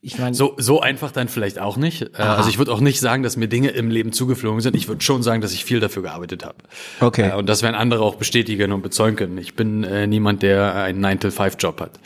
ich 0.01 0.19
meine. 0.19 0.35
So, 0.35 0.55
so 0.57 0.81
einfach 0.81 1.11
dann 1.11 1.27
vielleicht 1.27 1.59
auch 1.59 1.77
nicht. 1.77 2.01
Äh, 2.01 2.09
Aha. 2.17 2.35
Also 2.35 2.49
ich 2.49 2.57
würde 2.57 2.71
auch 2.73 2.79
nicht 2.79 2.99
sagen, 2.99 3.23
dass 3.23 3.37
mir 3.37 3.47
Dinge 3.47 3.69
im 3.69 3.89
Leben 3.89 4.11
zugeflogen 4.11 4.61
sind. 4.61 4.75
Ich 4.75 4.87
würde 4.87 5.01
schon 5.01 5.23
sagen, 5.23 5.41
dass 5.41 5.53
ich 5.53 5.65
viel 5.65 5.79
dafür 5.79 6.03
gearbeitet 6.03 6.45
habe. 6.45 6.57
Okay. 6.99 7.29
Äh, 7.29 7.35
und 7.35 7.47
das 7.47 7.63
werden 7.63 7.75
andere 7.75 8.03
auch 8.03 8.15
bestätigen 8.15 8.71
und 8.71 8.81
bezeugen 8.81 9.15
können. 9.15 9.37
Ich 9.37 9.55
bin 9.55 9.83
äh, 9.83 10.07
niemand, 10.07 10.43
der 10.43 10.75
einen 10.75 11.03
9-to-5-Job 11.03 11.81
hat. 11.81 11.99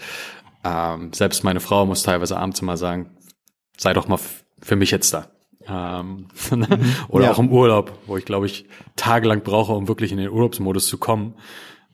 Ähm, 0.63 1.11
selbst 1.13 1.43
meine 1.43 1.59
Frau 1.59 1.85
muss 1.85 2.03
teilweise 2.03 2.37
abends 2.37 2.59
immer 2.61 2.77
sagen, 2.77 3.17
sei 3.77 3.93
doch 3.93 4.07
mal 4.07 4.19
für 4.61 4.75
mich 4.75 4.91
jetzt 4.91 5.13
da. 5.13 5.27
Ähm, 5.67 6.27
mhm. 6.51 6.67
Oder 7.09 7.25
ja. 7.25 7.31
auch 7.31 7.39
im 7.39 7.51
Urlaub, 7.51 7.97
wo 8.05 8.17
ich 8.17 8.25
glaube 8.25 8.45
ich 8.45 8.65
tagelang 8.95 9.41
brauche, 9.41 9.73
um 9.73 9.87
wirklich 9.87 10.11
in 10.11 10.17
den 10.17 10.29
Urlaubsmodus 10.29 10.87
zu 10.87 10.97
kommen. 10.97 11.35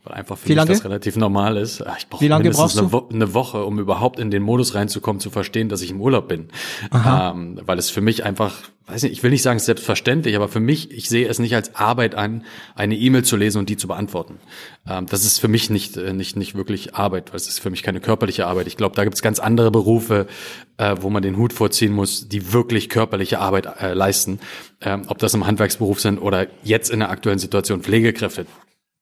Weil 0.04 0.16
einfach 0.16 0.38
für 0.38 0.50
Wie 0.50 0.56
mich 0.56 0.66
das 0.66 0.84
relativ 0.84 1.16
normal 1.16 1.56
ist. 1.56 1.82
Ah, 1.82 1.96
ich 1.98 2.10
brauche 2.10 2.28
mindestens 2.28 2.78
eine, 2.78 2.92
Wo 2.92 3.08
eine, 3.10 3.34
Woche, 3.34 3.64
um 3.64 3.80
überhaupt 3.80 4.20
in 4.20 4.32
den 4.32 4.44
Modus 4.44 4.76
reinzukommen, 4.76 5.22
zu 5.22 5.30
verstehen, 5.30 5.70
dass 5.70 5.82
ich 5.82 5.92
im 5.92 6.02
Urlaub 6.02 6.28
bin. 6.28 6.50
Ähm, 6.94 7.62
weil 7.66 7.80
es 7.80 7.90
für 7.90 8.02
mich 8.02 8.26
einfach, 8.26 8.54
weiß 8.88 9.04
nicht, 9.04 9.14
ich 9.14 9.24
will 9.24 9.32
nicht 9.32 9.44
sagen 9.44 9.60
selbstverständlich, 9.60 10.36
aber 10.36 10.50
für 10.50 10.60
mich, 10.60 10.92
ich 10.92 11.08
sehe 11.08 11.26
es 11.30 11.40
nicht 11.40 11.56
als 11.56 11.76
Arbeit 11.76 12.16
an, 12.16 12.44
eine 12.76 12.98
E-Mail 12.98 13.24
zu 13.24 13.38
lesen 13.38 13.60
und 13.60 13.70
die 13.70 13.78
zu 13.78 13.88
beantworten. 13.88 14.40
Ähm, 14.86 15.06
das 15.06 15.24
ist 15.24 15.40
für 15.40 15.48
mich 15.48 15.70
nicht, 15.70 15.96
äh, 15.96 16.12
nicht, 16.12 16.36
nicht 16.36 16.54
wirklich 16.54 16.96
Arbeit, 16.96 17.32
weil 17.32 17.38
es 17.38 17.48
ist 17.48 17.60
für 17.60 17.70
mich 17.70 17.82
keine 17.82 18.02
körperliche 18.02 18.46
Arbeit. 18.46 18.68
Ich 18.68 18.76
glaube, 18.76 18.98
da 18.98 19.06
gibt 19.06 19.16
es 19.16 19.22
ganz 19.22 19.40
andere 19.40 19.72
Berufe, 19.72 20.28
äh, 20.76 20.98
wo 21.00 21.10
man 21.12 21.24
den 21.24 21.38
Hut 21.38 21.54
vorziehen 21.54 21.94
muss, 21.94 22.28
die 22.28 22.52
wirklich 22.52 22.90
körperliche 22.90 23.40
Arbeit 23.40 23.82
äh, 23.82 23.94
leisten. 23.94 24.40
Ähm, 24.82 25.04
ob 25.08 25.18
das 25.20 25.34
im 25.34 25.48
Handwerksberuf 25.48 26.02
sind 26.02 26.18
oder 26.20 26.48
jetzt 26.62 26.90
in 26.90 27.00
der 27.00 27.10
aktuellen 27.10 27.40
Situation 27.40 27.84
Pflegekräfte 27.84 28.46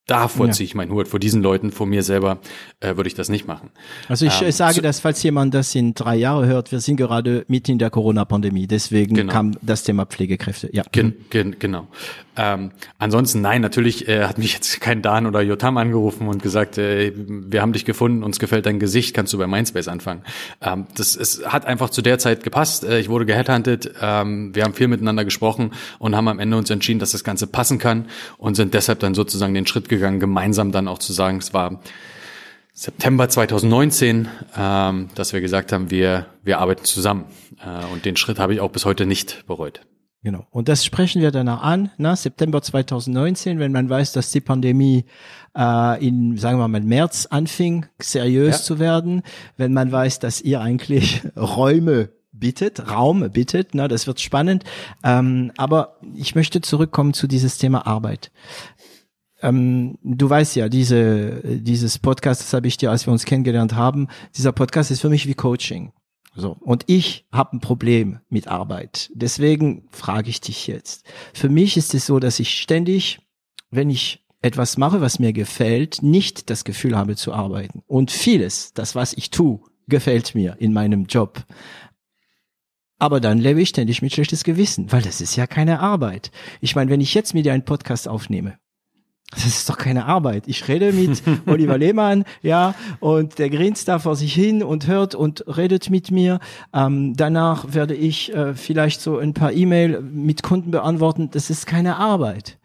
davor 0.07 0.47
Ja. 0.47 0.51
ziehe 0.53 0.65
ich 0.65 0.75
meinen 0.75 0.91
Hut. 0.91 1.07
Vor 1.07 1.19
diesen 1.19 1.41
Leuten, 1.41 1.71
vor 1.71 1.87
mir 1.87 2.03
selber, 2.03 2.39
äh, 2.79 2.95
würde 2.97 3.07
ich 3.07 3.13
das 3.13 3.29
nicht 3.29 3.47
machen. 3.47 3.69
Also 4.09 4.25
ich 4.25 4.41
Ähm, 4.41 4.47
äh, 4.47 4.51
sage 4.51 4.75
so- 4.75 4.81
das, 4.81 4.99
falls 4.99 5.21
jemand 5.23 5.53
das 5.53 5.73
in 5.75 5.93
drei 5.93 6.15
Jahre 6.15 6.47
hört, 6.47 6.71
wir 6.71 6.79
sind 6.79 6.97
gerade 6.97 7.45
mitten 7.47 7.71
in 7.71 7.79
der 7.79 7.89
Corona-Pandemie, 7.89 8.67
deswegen 8.67 9.15
Genau. 9.15 9.31
kam 9.31 9.51
das 9.61 9.83
Thema 9.83 10.05
Pflegekräfte. 10.05 10.69
Ja. 10.73 10.83
Gen, 10.91 11.13
gen, 11.29 11.55
genau. 11.59 11.87
Ähm, 12.37 12.71
ansonsten 12.97 13.41
nein, 13.41 13.61
natürlich 13.61 14.07
äh, 14.07 14.23
hat 14.23 14.37
mich 14.37 14.53
jetzt 14.53 14.79
kein 14.79 15.01
Dan 15.01 15.25
oder 15.25 15.41
Jotam 15.41 15.75
angerufen 15.77 16.27
und 16.29 16.41
gesagt, 16.41 16.77
äh, 16.77 17.11
wir 17.15 17.61
haben 17.61 17.73
dich 17.73 17.83
gefunden, 17.83 18.23
uns 18.23 18.39
gefällt 18.39 18.65
dein 18.65 18.79
Gesicht, 18.79 19.13
kannst 19.13 19.33
du 19.33 19.37
bei 19.37 19.47
Mindspace 19.47 19.89
anfangen. 19.89 20.21
Ähm, 20.61 20.87
das 20.95 21.15
es 21.17 21.45
hat 21.45 21.65
einfach 21.65 21.89
zu 21.89 22.01
der 22.01 22.19
Zeit 22.19 22.43
gepasst. 22.43 22.85
Äh, 22.85 22.99
ich 22.99 23.09
wurde 23.09 23.25
geheadhuntet, 23.25 23.91
ähm, 24.01 24.55
wir 24.55 24.63
haben 24.63 24.73
viel 24.73 24.87
miteinander 24.87 25.25
gesprochen 25.25 25.71
und 25.99 26.15
haben 26.15 26.29
am 26.29 26.39
Ende 26.39 26.55
uns 26.57 26.69
entschieden, 26.69 26.99
dass 26.99 27.11
das 27.11 27.25
Ganze 27.25 27.47
passen 27.47 27.79
kann 27.79 28.05
und 28.37 28.55
sind 28.55 28.73
deshalb 28.73 28.99
dann 28.99 29.13
sozusagen 29.13 29.53
den 29.53 29.67
Schritt 29.67 29.89
gegangen, 29.91 30.19
gemeinsam 30.19 30.71
dann 30.71 30.87
auch 30.87 30.97
zu 30.97 31.13
sagen, 31.13 31.37
es 31.37 31.53
war 31.53 31.79
September 32.73 33.29
2019, 33.29 34.27
ähm, 34.57 35.09
dass 35.13 35.33
wir 35.33 35.41
gesagt 35.41 35.71
haben, 35.71 35.91
wir, 35.91 36.25
wir 36.43 36.59
arbeiten 36.59 36.83
zusammen. 36.83 37.25
Äh, 37.63 37.85
und 37.93 38.05
den 38.05 38.15
Schritt 38.17 38.39
habe 38.39 38.53
ich 38.53 38.59
auch 38.61 38.71
bis 38.71 38.85
heute 38.85 39.05
nicht 39.05 39.45
bereut. 39.45 39.81
Genau. 40.23 40.45
Und 40.51 40.69
das 40.69 40.85
sprechen 40.85 41.21
wir 41.21 41.31
danach 41.31 41.63
an, 41.63 41.91
na, 41.97 42.15
September 42.15 42.61
2019, 42.61 43.59
wenn 43.59 43.71
man 43.71 43.89
weiß, 43.89 44.13
dass 44.13 44.31
die 44.31 44.41
Pandemie 44.41 45.05
äh, 45.57 46.05
in, 46.05 46.37
sagen 46.37 46.59
wir 46.59 46.67
mal, 46.67 46.81
März 46.81 47.27
anfing, 47.29 47.87
seriös 47.99 48.57
Ja. 48.59 48.63
zu 48.63 48.79
werden, 48.79 49.23
wenn 49.57 49.73
man 49.73 49.91
weiß, 49.91 50.19
dass 50.19 50.41
ihr 50.41 50.61
eigentlich 50.61 51.21
Räume 51.35 52.09
bittet, 52.31 52.89
Raum 52.89 53.29
bittet, 53.31 53.69
na, 53.73 53.87
das 53.87 54.07
wird 54.07 54.19
spannend. 54.19 54.63
Ähm, 55.03 55.51
aber 55.57 55.97
ich 56.15 56.35
möchte 56.35 56.61
zurückkommen 56.61 57.13
zu 57.13 57.27
dieses 57.27 57.57
Thema 57.57 57.85
Arbeit. 57.87 58.31
Ähm, 59.41 59.97
du 60.03 60.29
weißt 60.29 60.55
ja, 60.55 60.69
diese, 60.69 61.41
dieses 61.43 61.99
Podcast, 61.99 62.41
das 62.41 62.53
habe 62.53 62.67
ich 62.67 62.77
dir, 62.77 62.91
als 62.91 63.07
wir 63.07 63.11
uns 63.11 63.25
kennengelernt 63.25 63.75
haben, 63.75 64.07
dieser 64.35 64.51
Podcast 64.51 64.91
ist 64.91 65.01
für 65.01 65.09
mich 65.09 65.27
wie 65.27 65.33
Coaching. 65.33 65.91
So. 66.35 66.55
Und 66.59 66.83
ich 66.87 67.25
habe 67.31 67.57
ein 67.57 67.59
Problem 67.59 68.19
mit 68.29 68.47
Arbeit. 68.47 69.11
Deswegen 69.13 69.87
frage 69.91 70.29
ich 70.29 70.39
dich 70.39 70.67
jetzt. 70.67 71.05
Für 71.33 71.49
mich 71.49 71.75
ist 71.75 71.93
es 71.93 72.05
so, 72.05 72.19
dass 72.19 72.39
ich 72.39 72.57
ständig, 72.57 73.19
wenn 73.69 73.89
ich 73.89 74.23
etwas 74.41 74.77
mache, 74.77 75.01
was 75.01 75.19
mir 75.19 75.33
gefällt, 75.33 76.01
nicht 76.01 76.49
das 76.49 76.63
Gefühl 76.63 76.97
habe 76.97 77.15
zu 77.15 77.33
arbeiten. 77.33 77.83
Und 77.87 78.11
vieles, 78.11 78.73
das 78.73 78.95
was 78.95 79.13
ich 79.13 79.29
tue, 79.29 79.59
gefällt 79.87 80.33
mir 80.33 80.55
in 80.59 80.73
meinem 80.73 81.05
Job. 81.05 81.43
Aber 82.97 83.19
dann 83.19 83.39
lebe 83.39 83.61
ich 83.61 83.69
ständig 83.69 84.01
mit 84.01 84.13
schlechtes 84.13 84.43
Gewissen, 84.43 84.91
weil 84.91 85.01
das 85.01 85.21
ist 85.21 85.35
ja 85.35 85.47
keine 85.47 85.79
Arbeit. 85.79 86.31
Ich 86.59 86.75
meine, 86.75 86.91
wenn 86.91 87.01
ich 87.01 87.13
jetzt 87.13 87.33
mit 87.33 87.45
dir 87.45 87.53
einen 87.53 87.65
Podcast 87.65 88.07
aufnehme, 88.07 88.57
das 89.31 89.45
ist 89.45 89.69
doch 89.69 89.77
keine 89.77 90.05
Arbeit. 90.05 90.43
Ich 90.47 90.67
rede 90.67 90.91
mit 90.91 91.23
Oliver 91.47 91.77
Lehmann, 91.77 92.25
ja, 92.41 92.75
und 92.99 93.39
der 93.39 93.49
grinst 93.49 93.87
da 93.87 93.97
vor 93.99 94.15
sich 94.15 94.33
hin 94.33 94.61
und 94.61 94.87
hört 94.87 95.15
und 95.15 95.45
redet 95.47 95.89
mit 95.89 96.11
mir. 96.11 96.39
Ähm, 96.73 97.15
danach 97.15 97.73
werde 97.73 97.95
ich 97.95 98.33
äh, 98.33 98.53
vielleicht 98.53 99.01
so 99.01 99.17
ein 99.17 99.33
paar 99.33 99.53
E-Mail 99.53 100.01
mit 100.01 100.43
Kunden 100.43 100.71
beantworten. 100.71 101.29
Das 101.31 101.49
ist 101.49 101.65
keine 101.65 101.95
Arbeit. 101.95 102.59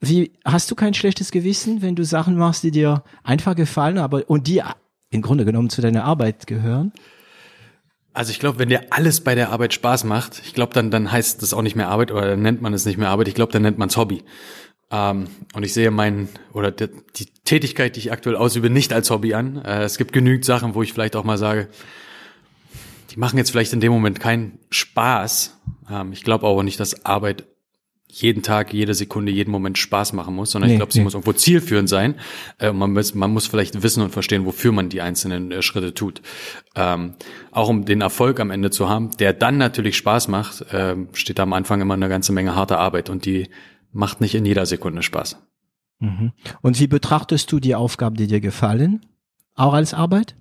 Wie 0.00 0.32
hast 0.44 0.70
du 0.70 0.74
kein 0.74 0.94
schlechtes 0.94 1.30
Gewissen, 1.30 1.80
wenn 1.82 1.96
du 1.96 2.04
Sachen 2.04 2.36
machst, 2.36 2.62
die 2.62 2.70
dir 2.70 3.02
einfach 3.22 3.56
gefallen, 3.56 3.98
aber 3.98 4.28
und 4.28 4.46
die 4.46 4.62
im 5.10 5.22
Grunde 5.22 5.44
genommen 5.44 5.70
zu 5.70 5.80
deiner 5.80 6.04
Arbeit 6.04 6.46
gehören? 6.46 6.92
Also 8.12 8.32
ich 8.32 8.40
glaube, 8.40 8.58
wenn 8.58 8.68
dir 8.68 8.86
alles 8.90 9.20
bei 9.20 9.36
der 9.36 9.50
Arbeit 9.50 9.74
Spaß 9.74 10.04
macht, 10.04 10.42
ich 10.44 10.54
glaube, 10.54 10.74
dann, 10.74 10.90
dann 10.90 11.12
heißt 11.12 11.40
das 11.42 11.52
auch 11.52 11.62
nicht 11.62 11.76
mehr 11.76 11.88
Arbeit 11.88 12.10
oder 12.10 12.30
dann 12.30 12.42
nennt 12.42 12.62
man 12.62 12.74
es 12.74 12.84
nicht 12.84 12.98
mehr 12.98 13.10
Arbeit. 13.10 13.28
Ich 13.28 13.34
glaube, 13.34 13.52
dann 13.52 13.62
nennt 13.62 13.78
man 13.78 13.88
es 13.88 13.96
Hobby. 13.96 14.24
Ähm, 14.90 15.26
und 15.54 15.62
ich 15.64 15.74
sehe 15.74 15.90
meinen 15.90 16.28
oder 16.52 16.70
die, 16.70 16.88
die 17.16 17.26
Tätigkeit, 17.44 17.96
die 17.96 18.00
ich 18.00 18.12
aktuell 18.12 18.36
ausübe, 18.36 18.70
nicht 18.70 18.92
als 18.92 19.10
Hobby 19.10 19.34
an. 19.34 19.62
Äh, 19.64 19.82
es 19.82 19.98
gibt 19.98 20.12
genügend 20.12 20.44
Sachen, 20.44 20.74
wo 20.74 20.82
ich 20.82 20.92
vielleicht 20.92 21.16
auch 21.16 21.24
mal 21.24 21.38
sage, 21.38 21.68
die 23.10 23.18
machen 23.18 23.38
jetzt 23.38 23.50
vielleicht 23.50 23.72
in 23.72 23.80
dem 23.80 23.92
Moment 23.92 24.20
keinen 24.20 24.58
Spaß. 24.70 25.58
Ähm, 25.90 26.12
ich 26.12 26.22
glaube 26.24 26.46
aber 26.46 26.62
nicht, 26.62 26.80
dass 26.80 27.04
Arbeit 27.04 27.44
jeden 28.10 28.42
Tag, 28.42 28.72
jede 28.72 28.94
Sekunde, 28.94 29.30
jeden 29.30 29.50
Moment 29.50 29.76
Spaß 29.76 30.14
machen 30.14 30.34
muss, 30.34 30.50
sondern 30.50 30.68
Nee, 30.68 30.74
ich 30.74 30.78
glaube, 30.78 30.92
sie 30.92 31.00
nee. 31.00 31.04
muss 31.04 31.14
irgendwo 31.14 31.34
zielführend 31.34 31.90
sein. 31.90 32.14
Äh, 32.58 32.72
man, 32.72 32.92
muss, 32.92 33.14
man 33.14 33.30
muss 33.30 33.46
vielleicht 33.46 33.82
wissen 33.82 34.02
und 34.02 34.10
verstehen, 34.10 34.46
wofür 34.46 34.72
man 34.72 34.88
die 34.88 35.02
einzelnen 35.02 35.52
äh, 35.52 35.60
Schritte 35.60 35.92
tut. 35.92 36.22
Ähm, 36.74 37.14
auch 37.50 37.68
um 37.68 37.84
den 37.84 38.00
Erfolg 38.00 38.40
am 38.40 38.50
Ende 38.50 38.70
zu 38.70 38.88
haben, 38.88 39.10
der 39.18 39.34
dann 39.34 39.58
natürlich 39.58 39.98
Spaß 39.98 40.28
macht, 40.28 40.64
ähm, 40.72 41.08
steht 41.12 41.38
da 41.38 41.42
am 41.42 41.52
Anfang 41.52 41.82
immer 41.82 41.94
eine 41.94 42.08
ganze 42.08 42.32
Menge 42.32 42.54
harter 42.54 42.78
Arbeit 42.78 43.10
und 43.10 43.26
die 43.26 43.48
macht 43.92 44.20
nicht 44.20 44.34
in 44.34 44.44
jeder 44.44 44.66
Sekunde 44.66 45.02
Spaß. 45.02 45.38
Mhm. 46.00 46.32
Und 46.62 46.78
wie 46.78 46.86
betrachtest 46.86 47.50
du 47.50 47.60
die 47.60 47.74
Aufgaben, 47.74 48.16
die 48.16 48.26
dir 48.26 48.40
gefallen? 48.40 49.04
Auch 49.54 49.74
als 49.74 49.94
Arbeit? 49.94 50.36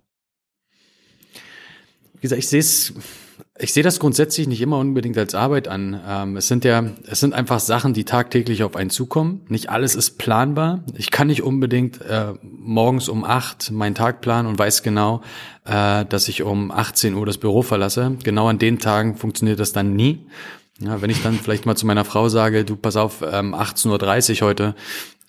Wie 2.13 2.21
gesagt, 2.21 2.39
ich 2.39 2.47
sehe 2.47 2.59
es, 2.59 2.93
ich 3.59 3.73
sehe 3.73 3.83
das 3.83 3.99
grundsätzlich 3.99 4.47
nicht 4.47 4.61
immer 4.61 4.77
unbedingt 4.77 5.17
als 5.17 5.33
Arbeit 5.35 5.67
an. 5.67 5.99
Ähm, 6.07 6.37
es 6.37 6.47
sind 6.47 6.63
ja, 6.65 6.83
es 7.07 7.19
sind 7.19 7.33
einfach 7.33 7.59
Sachen, 7.59 7.93
die 7.93 8.05
tagtäglich 8.05 8.63
auf 8.63 8.75
einen 8.75 8.89
zukommen. 8.89 9.41
Nicht 9.49 9.69
alles 9.69 9.95
ist 9.95 10.17
planbar. 10.17 10.83
Ich 10.95 11.09
kann 11.11 11.27
nicht 11.27 11.41
unbedingt 11.41 12.01
äh, 12.01 12.33
morgens 12.41 13.09
um 13.09 13.23
acht 13.23 13.71
meinen 13.71 13.95
Tag 13.95 14.21
planen 14.21 14.47
und 14.47 14.59
weiß 14.59 14.83
genau, 14.83 15.21
äh, 15.65 16.05
dass 16.05 16.27
ich 16.27 16.43
um 16.43 16.71
18 16.71 17.15
Uhr 17.15 17.25
das 17.25 17.37
Büro 17.37 17.63
verlasse. 17.63 18.17
Genau 18.23 18.47
an 18.47 18.59
den 18.59 18.79
Tagen 18.79 19.15
funktioniert 19.15 19.59
das 19.59 19.73
dann 19.73 19.95
nie. 19.95 20.25
Ja, 20.79 21.01
wenn 21.01 21.09
ich 21.09 21.23
dann 21.23 21.33
vielleicht 21.35 21.65
mal 21.65 21.75
zu 21.75 21.85
meiner 21.85 22.05
Frau 22.05 22.29
sage, 22.29 22.63
du 22.63 22.75
pass 22.75 22.95
auf, 22.95 23.21
ähm, 23.21 23.55
18.30 23.55 24.41
Uhr 24.41 24.47
heute, 24.47 24.75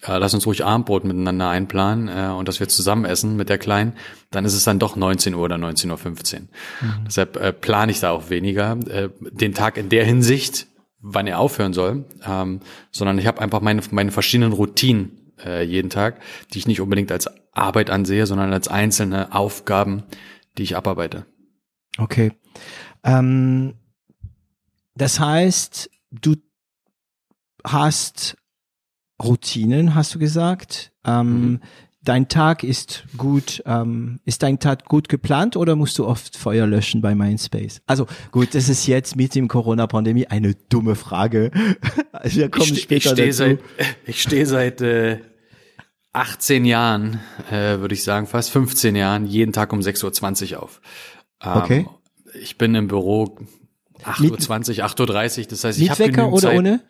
äh, 0.02 0.18
lass 0.18 0.34
uns 0.34 0.46
ruhig 0.46 0.64
Abendbrot 0.64 1.04
miteinander 1.04 1.48
einplanen 1.48 2.08
äh, 2.08 2.32
und 2.32 2.48
dass 2.48 2.61
wir 2.61 2.68
zusammen 2.68 3.04
essen 3.04 3.37
mit 3.37 3.48
der 3.48 3.58
Kleinen, 3.58 3.94
dann 4.30 4.44
ist 4.44 4.54
es 4.54 4.64
dann 4.64 4.78
doch 4.78 4.94
19 4.94 5.34
Uhr 5.34 5.42
oder 5.42 5.56
19.15 5.56 6.34
Uhr. 6.34 6.48
Deshalb 7.06 7.37
äh, 7.37 7.52
plane 7.52 7.90
ich 7.90 8.00
da 8.00 8.11
auch 8.11 8.30
weniger 8.30 8.72
äh, 8.88 9.08
den 9.20 9.54
Tag 9.54 9.76
in 9.76 9.88
der 9.88 10.04
Hinsicht, 10.04 10.66
wann 11.00 11.26
er 11.26 11.38
aufhören 11.38 11.72
soll, 11.72 12.04
ähm, 12.26 12.61
sondern 12.90 13.18
ich 13.18 13.26
habe 13.26 13.40
einfach 13.40 13.61
meine, 13.61 13.80
meine 13.90 14.11
verschiedenen 14.11 14.52
Routinen 14.52 15.32
äh, 15.44 15.64
jeden 15.64 15.90
Tag, 15.90 16.20
die 16.52 16.58
ich 16.58 16.66
nicht 16.66 16.80
unbedingt 16.80 17.11
als 17.11 17.28
Arbeit 17.52 17.90
ansehe, 17.90 18.26
sondern 18.26 18.52
als 18.52 18.68
einzelne 18.68 19.34
Aufgaben, 19.34 20.04
die 20.58 20.62
ich 20.62 20.76
abarbeite. 20.76 21.26
Okay. 21.98 22.32
Ähm, 23.04 23.74
das 24.98 25.18
heißt, 25.20 25.90
du 26.11 26.34
hast 27.64 28.37
Routinen, 29.22 29.94
hast 29.94 30.14
du 30.14 30.18
gesagt. 30.18 30.92
Ähm, 31.04 31.40
Mhm. 31.50 31.61
Dein 32.04 32.28
Tag 32.28 32.62
ist 32.62 33.04
gut, 33.18 33.62
ähm, 33.66 34.18
ist 34.24 34.42
dein 34.42 34.61
Tag 34.61 34.87
gut 34.87 35.11
geplant 35.11 35.56
oder 35.56 35.76
musst 35.76 35.98
du 35.98 36.06
oft 36.06 36.38
Feuer 36.38 36.66
löschen 36.66 37.02
bei 37.02 37.14
Mindspace? 37.14 37.82
Also 37.87 38.06
gut, 38.30 38.54
das 38.54 38.70
ist 38.70 38.87
jetzt 38.87 39.16
mit 39.16 39.34
dem 39.34 39.46
Corona-Pandemie 39.46 40.26
eine 40.26 40.54
dumme 40.54 40.94
Frage. 40.94 41.50
Wir 42.22 42.48
kommen 42.50 42.72
ich, 42.72 42.82
später 42.82 43.08
ich 43.08 43.11
stehe 43.11 43.32
seit, 43.34 43.58
ich 44.06 44.22
stehe 44.22 44.46
seit 44.46 44.80
äh, 44.80 45.18
18 46.12 46.64
Jahren, 46.64 47.20
äh, 47.50 47.80
würde 47.80 47.94
ich 47.94 48.04
sagen, 48.04 48.26
fast 48.26 48.50
15 48.52 48.96
Jahren, 48.96 49.26
jeden 49.26 49.52
Tag 49.52 49.72
um 49.74 49.80
6.20 49.80 50.54
Uhr 50.54 50.62
auf. 50.62 50.80
Ähm, 51.42 51.52
Okay. 51.56 51.87
Ich 52.40 52.56
bin 52.56 52.74
im 52.74 52.87
Büro 52.88 53.37
8.20 54.04 54.78
Uhr, 54.80 54.84
8.30 54.87 55.40
Uhr, 55.40 55.46
das 55.48 55.64
heißt, 55.64 55.80
ich 55.80 55.90
habe 55.90 56.00
Wecker 56.00 56.28
oder 56.32 56.40
Zeit. 56.42 56.58
ohne? 56.58 56.80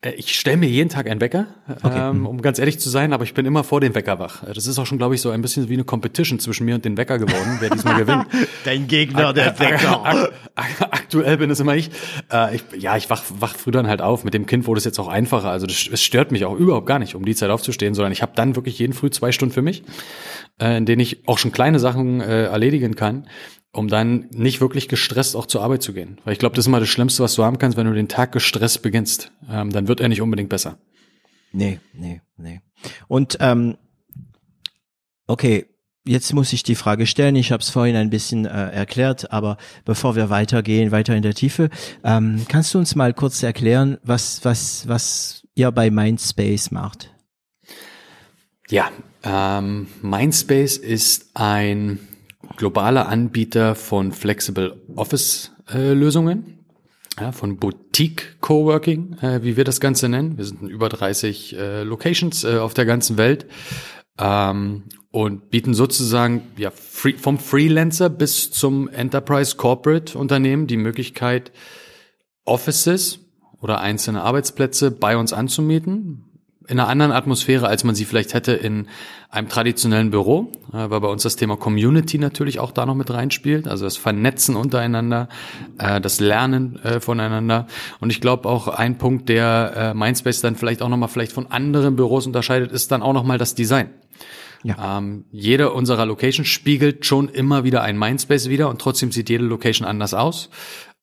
Äh, 0.00 0.12
Ich 0.16 0.38
stelle 0.38 0.56
mir 0.58 0.68
jeden 0.68 0.88
Tag 0.90 1.08
einen 1.08 1.20
Wecker, 1.20 1.46
ähm, 1.84 2.26
um 2.26 2.42
ganz 2.42 2.58
ehrlich 2.58 2.78
zu 2.78 2.90
sein, 2.90 3.12
aber 3.12 3.24
ich 3.24 3.32
bin 3.34 3.46
immer 3.46 3.64
vor 3.64 3.80
dem 3.80 3.94
Wecker 3.94 4.18
wach. 4.18 4.42
Das 4.44 4.66
ist 4.66 4.78
auch 4.78 4.86
schon, 4.86 4.98
glaube 4.98 5.14
ich, 5.14 5.20
so 5.20 5.30
ein 5.30 5.40
bisschen 5.42 5.68
wie 5.68 5.74
eine 5.74 5.84
Competition 5.84 6.38
zwischen 6.38 6.64
mir 6.66 6.74
und 6.74 6.84
dem 6.84 6.96
Wecker 6.96 7.18
geworden, 7.18 7.56
wer 7.60 7.70
diesmal 7.70 7.96
gewinnt. 7.96 8.26
Dein 8.64 8.86
Gegner, 8.86 9.32
der 9.32 9.58
Ak- 9.60 10.32
ak- 10.54 10.80
Aktuell 10.92 11.36
bin 11.38 11.50
es 11.50 11.60
immer 11.60 11.74
ich. 11.76 11.90
Äh, 12.32 12.56
ich 12.56 12.62
ja, 12.78 12.96
ich 12.96 13.08
wach, 13.10 13.22
wach 13.38 13.54
früh 13.56 13.70
dann 13.70 13.86
halt 13.86 14.02
auf. 14.02 14.24
Mit 14.24 14.34
dem 14.34 14.46
Kind 14.46 14.66
wurde 14.66 14.78
es 14.78 14.84
jetzt 14.84 14.98
auch 14.98 15.08
einfacher. 15.08 15.50
Also 15.50 15.66
das, 15.66 15.88
es 15.90 16.02
stört 16.02 16.32
mich 16.32 16.44
auch 16.44 16.54
überhaupt 16.56 16.86
gar 16.86 16.98
nicht, 16.98 17.14
um 17.14 17.24
die 17.24 17.34
Zeit 17.34 17.50
aufzustehen, 17.50 17.94
sondern 17.94 18.12
ich 18.12 18.20
habe 18.22 18.32
dann 18.34 18.56
wirklich 18.56 18.78
jeden 18.78 18.92
Früh 18.92 19.10
zwei 19.10 19.32
Stunden 19.32 19.54
für 19.54 19.62
mich, 19.62 19.84
äh, 20.60 20.76
in 20.76 20.86
denen 20.86 21.00
ich 21.00 21.26
auch 21.28 21.38
schon 21.38 21.52
kleine 21.52 21.78
Sachen 21.78 22.20
äh, 22.20 22.44
erledigen 22.44 22.94
kann, 22.96 23.26
um 23.74 23.88
dann 23.88 24.28
nicht 24.30 24.60
wirklich 24.60 24.88
gestresst 24.88 25.34
auch 25.36 25.46
zur 25.46 25.62
Arbeit 25.62 25.82
zu 25.82 25.92
gehen. 25.92 26.18
Weil 26.24 26.32
ich 26.32 26.38
glaube, 26.38 26.54
das 26.54 26.62
ist 26.62 26.68
immer 26.68 26.80
das 26.80 26.88
Schlimmste, 26.88 27.22
was 27.22 27.34
du 27.34 27.44
haben 27.44 27.58
kannst, 27.58 27.76
wenn 27.76 27.86
du 27.86 27.92
den 27.92 28.08
Tag 28.08 28.32
gestresst 28.32 28.82
beginnst. 28.82 29.32
Ähm, 29.50 29.70
dann 29.70 29.88
wird 29.88 30.00
er 30.00 30.08
nicht 30.08 30.22
unbedingt 30.22 30.48
besser. 30.48 30.78
Nee, 31.52 31.80
nee, 31.92 32.20
nee. 32.36 32.60
Und 33.08 33.36
ähm, 33.40 33.76
okay, 35.26 35.66
jetzt 36.06 36.32
muss 36.32 36.52
ich 36.52 36.62
die 36.62 36.76
Frage 36.76 37.06
stellen. 37.06 37.34
Ich 37.36 37.50
habe 37.50 37.62
es 37.62 37.70
vorhin 37.70 37.96
ein 37.96 38.10
bisschen 38.10 38.46
äh, 38.46 38.70
erklärt, 38.70 39.32
aber 39.32 39.56
bevor 39.84 40.14
wir 40.14 40.30
weitergehen, 40.30 40.92
weiter 40.92 41.16
in 41.16 41.22
der 41.22 41.34
Tiefe, 41.34 41.68
ähm, 42.04 42.46
kannst 42.48 42.74
du 42.74 42.78
uns 42.78 42.94
mal 42.94 43.12
kurz 43.12 43.42
erklären, 43.42 43.98
was 44.02 44.44
was 44.44 44.86
was 44.86 45.46
ihr 45.54 45.70
bei 45.72 45.90
Mindspace 45.90 46.70
macht? 46.70 47.12
Ja, 48.68 48.90
ähm, 49.24 49.88
Mindspace 50.00 50.76
ist 50.76 51.30
ein 51.34 51.98
globaler 52.56 53.08
Anbieter 53.08 53.74
von 53.74 54.12
Flexible 54.12 54.80
Office 54.96 55.52
äh, 55.72 55.92
Lösungen. 55.92 56.58
ja, 57.20 57.32
von 57.32 57.58
Boutique 57.58 58.36
Coworking, 58.40 59.18
äh, 59.20 59.42
wie 59.42 59.56
wir 59.56 59.64
das 59.64 59.80
Ganze 59.80 60.08
nennen. 60.08 60.36
Wir 60.36 60.44
sind 60.44 60.62
in 60.62 60.68
über 60.68 60.88
30 60.88 61.56
äh, 61.56 61.82
Locations 61.82 62.44
äh, 62.44 62.58
auf 62.58 62.74
der 62.74 62.86
ganzen 62.86 63.16
Welt 63.16 63.46
ähm, 64.18 64.84
und 65.10 65.50
bieten 65.50 65.74
sozusagen 65.74 66.42
ja, 66.56 66.70
free, 66.70 67.14
vom 67.14 67.38
Freelancer 67.38 68.08
bis 68.08 68.50
zum 68.50 68.88
Enterprise 68.88 69.56
Corporate 69.56 70.18
Unternehmen 70.18 70.66
die 70.66 70.76
Möglichkeit, 70.76 71.52
Offices 72.44 73.20
oder 73.60 73.80
einzelne 73.80 74.22
Arbeitsplätze 74.22 74.90
bei 74.90 75.16
uns 75.16 75.32
anzumieten, 75.32 76.23
in 76.66 76.80
einer 76.80 76.88
anderen 76.88 77.12
Atmosphäre, 77.12 77.66
als 77.66 77.84
man 77.84 77.94
sie 77.94 78.04
vielleicht 78.04 78.34
hätte 78.34 78.52
in 78.52 78.88
einem 79.30 79.48
traditionellen 79.48 80.10
Büro, 80.10 80.52
äh, 80.72 80.90
weil 80.90 81.00
bei 81.00 81.08
uns 81.08 81.22
das 81.22 81.36
Thema 81.36 81.56
Community 81.56 82.18
natürlich 82.18 82.60
auch 82.60 82.72
da 82.72 82.86
noch 82.86 82.94
mit 82.94 83.10
reinspielt, 83.10 83.68
also 83.68 83.84
das 83.84 83.96
Vernetzen 83.96 84.56
untereinander, 84.56 85.28
äh, 85.78 86.00
das 86.00 86.20
Lernen 86.20 86.78
äh, 86.82 87.00
voneinander. 87.00 87.66
Und 88.00 88.10
ich 88.10 88.20
glaube 88.20 88.48
auch 88.48 88.68
ein 88.68 88.98
Punkt, 88.98 89.28
der 89.28 89.92
Mindspace 89.94 90.40
dann 90.40 90.56
vielleicht 90.56 90.82
auch 90.82 90.88
nochmal 90.88 91.08
vielleicht 91.08 91.32
von 91.32 91.50
anderen 91.50 91.96
Büros 91.96 92.26
unterscheidet, 92.26 92.72
ist 92.72 92.90
dann 92.92 93.02
auch 93.02 93.12
nochmal 93.12 93.38
das 93.38 93.54
Design. 93.54 93.90
Ja. 94.62 94.98
Ähm, 94.98 95.26
jede 95.30 95.72
unserer 95.72 96.06
Locations 96.06 96.48
spiegelt 96.48 97.04
schon 97.04 97.28
immer 97.28 97.64
wieder 97.64 97.82
ein 97.82 97.98
Mindspace 97.98 98.48
wieder 98.48 98.70
und 98.70 98.80
trotzdem 98.80 99.12
sieht 99.12 99.28
jede 99.28 99.44
Location 99.44 99.86
anders 99.86 100.14
aus. 100.14 100.48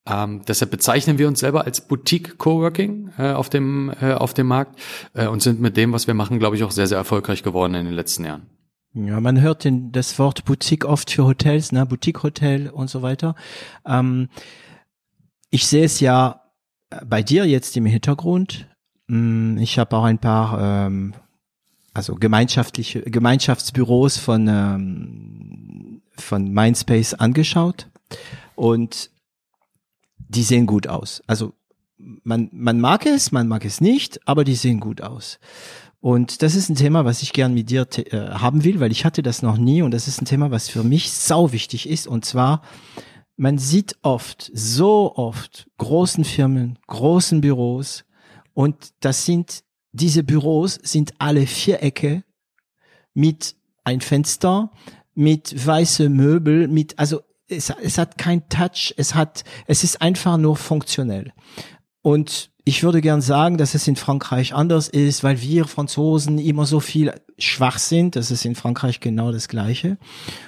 Ähm, 0.08 0.42
deshalb 0.48 0.72
bezeichnen 0.72 1.20
wir 1.20 1.28
uns 1.28 1.40
selber 1.40 1.66
als 1.66 1.88
Boutique 1.88 2.38
Coworking 2.40 3.12
äh, 3.20 3.34
auf 3.34 3.50
dem 3.50 3.94
äh, 4.02 4.14
auf 4.14 4.34
dem 4.34 4.48
Markt 4.48 4.80
äh, 5.14 5.28
und 5.28 5.44
sind 5.44 5.62
mit 5.62 5.78
dem, 5.78 5.94
was 5.94 6.08
wir 6.08 6.16
machen, 6.16 6.40
glaube 6.40 6.56
ich, 6.56 6.64
auch 6.64 6.72
sehr 6.72 6.88
sehr 6.88 6.98
erfolgreich 6.98 7.44
geworden 7.44 7.76
in 7.76 7.86
den 7.86 7.94
letzten 7.94 8.26
Jahren. 8.26 8.48
Ja, 8.94 9.22
man 9.22 9.40
hört 9.40 9.64
den, 9.64 9.92
das 9.92 10.18
Wort 10.20 10.44
Boutique 10.44 10.86
oft 10.86 11.12
für 11.12 11.24
Hotels, 11.24 11.72
ne, 11.72 11.86
Boutique 11.86 12.24
Hotel 12.24 12.70
und 12.70 12.90
so 12.90 13.02
weiter. 13.02 13.36
Ähm, 13.86 14.30
ich 15.52 15.68
sehe 15.68 15.86
es 15.86 16.00
ja 16.00 16.42
bei 17.06 17.22
dir 17.22 17.46
jetzt 17.46 17.78
im 17.78 17.86
Hintergrund. 17.86 18.68
Mm, 19.08 19.58
ich 19.60 19.78
habe 19.78 19.96
auch 19.96 20.04
ein 20.04 20.18
paar 20.18 20.88
ähm, 20.88 21.14
also 21.94 22.16
gemeinschaftliche 22.16 23.02
Gemeinschaftsbüros 23.04 24.18
von 24.18 24.48
ähm, 24.48 26.02
von 26.18 26.52
Mindspace 26.52 27.14
angeschaut 27.14 27.88
und 28.56 29.11
die 30.32 30.44
sehen 30.44 30.66
gut 30.66 30.88
aus. 30.88 31.22
Also 31.28 31.54
man, 31.98 32.50
man 32.52 32.80
mag 32.80 33.06
es, 33.06 33.32
man 33.32 33.48
mag 33.48 33.66
es 33.66 33.82
nicht, 33.82 34.28
aber 34.28 34.44
die 34.44 34.56
sehen 34.56 34.80
gut 34.80 35.02
aus. 35.02 35.40
Und 36.00 36.42
das 36.42 36.56
ist 36.56 36.70
ein 36.70 36.76
Thema, 36.76 37.06
was 37.06 37.22
ich 37.22 37.32
gern 37.32 37.54
mit 37.54 37.70
dir 37.70 37.88
äh, 37.96 38.32
haben 38.32 38.64
will, 38.64 38.80
weil 38.80 38.92
ich 38.92 39.06
hatte 39.06 39.22
das 39.22 39.44
noch 39.44 39.58
nie 39.58 39.84
und 39.84 39.92
das 39.92 40.08
ist 40.08 40.20
ein 40.22 40.26
Thema, 40.26 40.50
was 40.50 40.68
für 40.68 40.84
mich 40.84 41.12
sau 41.12 41.52
wichtig 41.52 41.88
ist. 41.88 42.08
Und 42.08 42.26
zwar, 42.26 42.64
man 43.38 43.60
sieht 43.60 43.98
oft, 44.02 44.50
so 44.54 45.16
oft 45.16 45.70
großen 45.78 46.24
Firmen, 46.24 46.80
großen 46.88 47.42
Büros 47.42 48.06
und 48.54 48.94
das 49.02 49.26
sind, 49.26 49.64
diese 49.92 50.24
Büros 50.24 50.80
sind 50.82 51.14
alle 51.20 51.46
Vierecke 51.46 52.24
mit 53.14 53.56
ein 53.84 54.02
Fenster, 54.02 54.72
mit 55.14 55.68
weiße 55.68 56.10
Möbel, 56.10 56.68
mit, 56.68 56.98
also 56.98 57.22
es, 57.52 57.70
es 57.70 57.98
hat 57.98 58.18
kein 58.18 58.48
Touch, 58.50 58.94
es 58.98 59.16
hat, 59.16 59.44
es 59.68 59.84
ist 59.84 60.02
einfach 60.02 60.38
nur 60.38 60.56
funktionell. 60.56 61.34
Und 62.02 62.52
ich 62.64 62.84
würde 62.84 63.02
gern 63.02 63.22
sagen, 63.22 63.58
dass 63.58 63.74
es 63.74 63.88
in 63.88 63.96
Frankreich 63.96 64.54
anders 64.54 64.88
ist, 64.88 65.24
weil 65.24 65.42
wir 65.42 65.66
Franzosen 65.66 66.38
immer 66.38 66.66
so 66.66 66.80
viel 66.80 67.14
schwach 67.38 67.80
sind. 67.80 68.16
Das 68.16 68.32
ist 68.32 68.46
in 68.46 68.56
Frankreich 68.56 69.00
genau 69.00 69.32
das 69.32 69.48
Gleiche. 69.48 69.98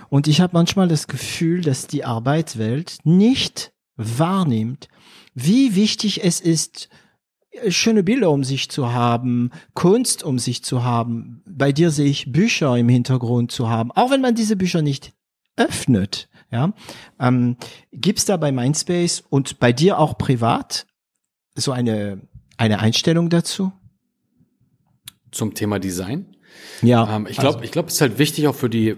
Und 0.10 0.28
ich 0.28 0.40
habe 0.42 0.54
manchmal 0.54 0.88
das 0.88 1.08
Gefühl, 1.08 1.62
dass 1.62 1.88
die 1.88 2.06
Arbeitswelt 2.06 2.98
nicht 3.04 3.74
wahrnimmt, 3.96 4.90
wie 5.34 5.76
wichtig 5.76 6.24
es 6.24 6.40
ist, 6.40 6.90
schöne 7.70 8.04
Bilder 8.04 8.32
um 8.32 8.44
sich 8.44 8.70
zu 8.70 8.94
haben, 8.94 9.52
Kunst 9.74 10.24
um 10.24 10.40
sich 10.40 10.64
zu 10.64 10.84
haben. 10.84 11.44
Bei 11.48 11.72
dir 11.72 11.92
sehe 11.92 12.10
ich 12.10 12.32
Bücher 12.32 12.78
im 12.78 12.90
Hintergrund 12.90 13.52
zu 13.52 13.70
haben, 13.70 13.92
auch 13.92 14.12
wenn 14.12 14.22
man 14.22 14.36
diese 14.36 14.56
Bücher 14.56 14.82
nicht 14.82 15.14
öffnet. 15.56 16.30
Ja, 16.54 16.72
ähm, 17.20 17.58
gibt's 17.92 18.26
da 18.26 18.38
bei 18.38 18.52
Mindspace 18.52 19.24
und 19.28 19.60
bei 19.60 19.74
dir 19.74 19.98
auch 19.98 20.18
privat 20.20 20.86
so 21.56 21.72
eine 21.72 22.22
eine 22.58 22.80
Einstellung 22.80 23.30
dazu? 23.30 23.72
Zum 25.32 25.56
Thema 25.56 25.80
Design? 25.80 26.36
Ja. 26.82 27.16
Ähm, 27.16 27.28
ich 27.28 27.38
glaube, 27.38 27.56
also. 27.56 27.66
ich 27.66 27.72
glaube, 27.72 27.88
es 27.88 27.96
ist 27.96 28.02
halt 28.02 28.20
wichtig 28.20 28.48
auch 28.48 28.56
für 28.56 28.70
die, 28.70 28.96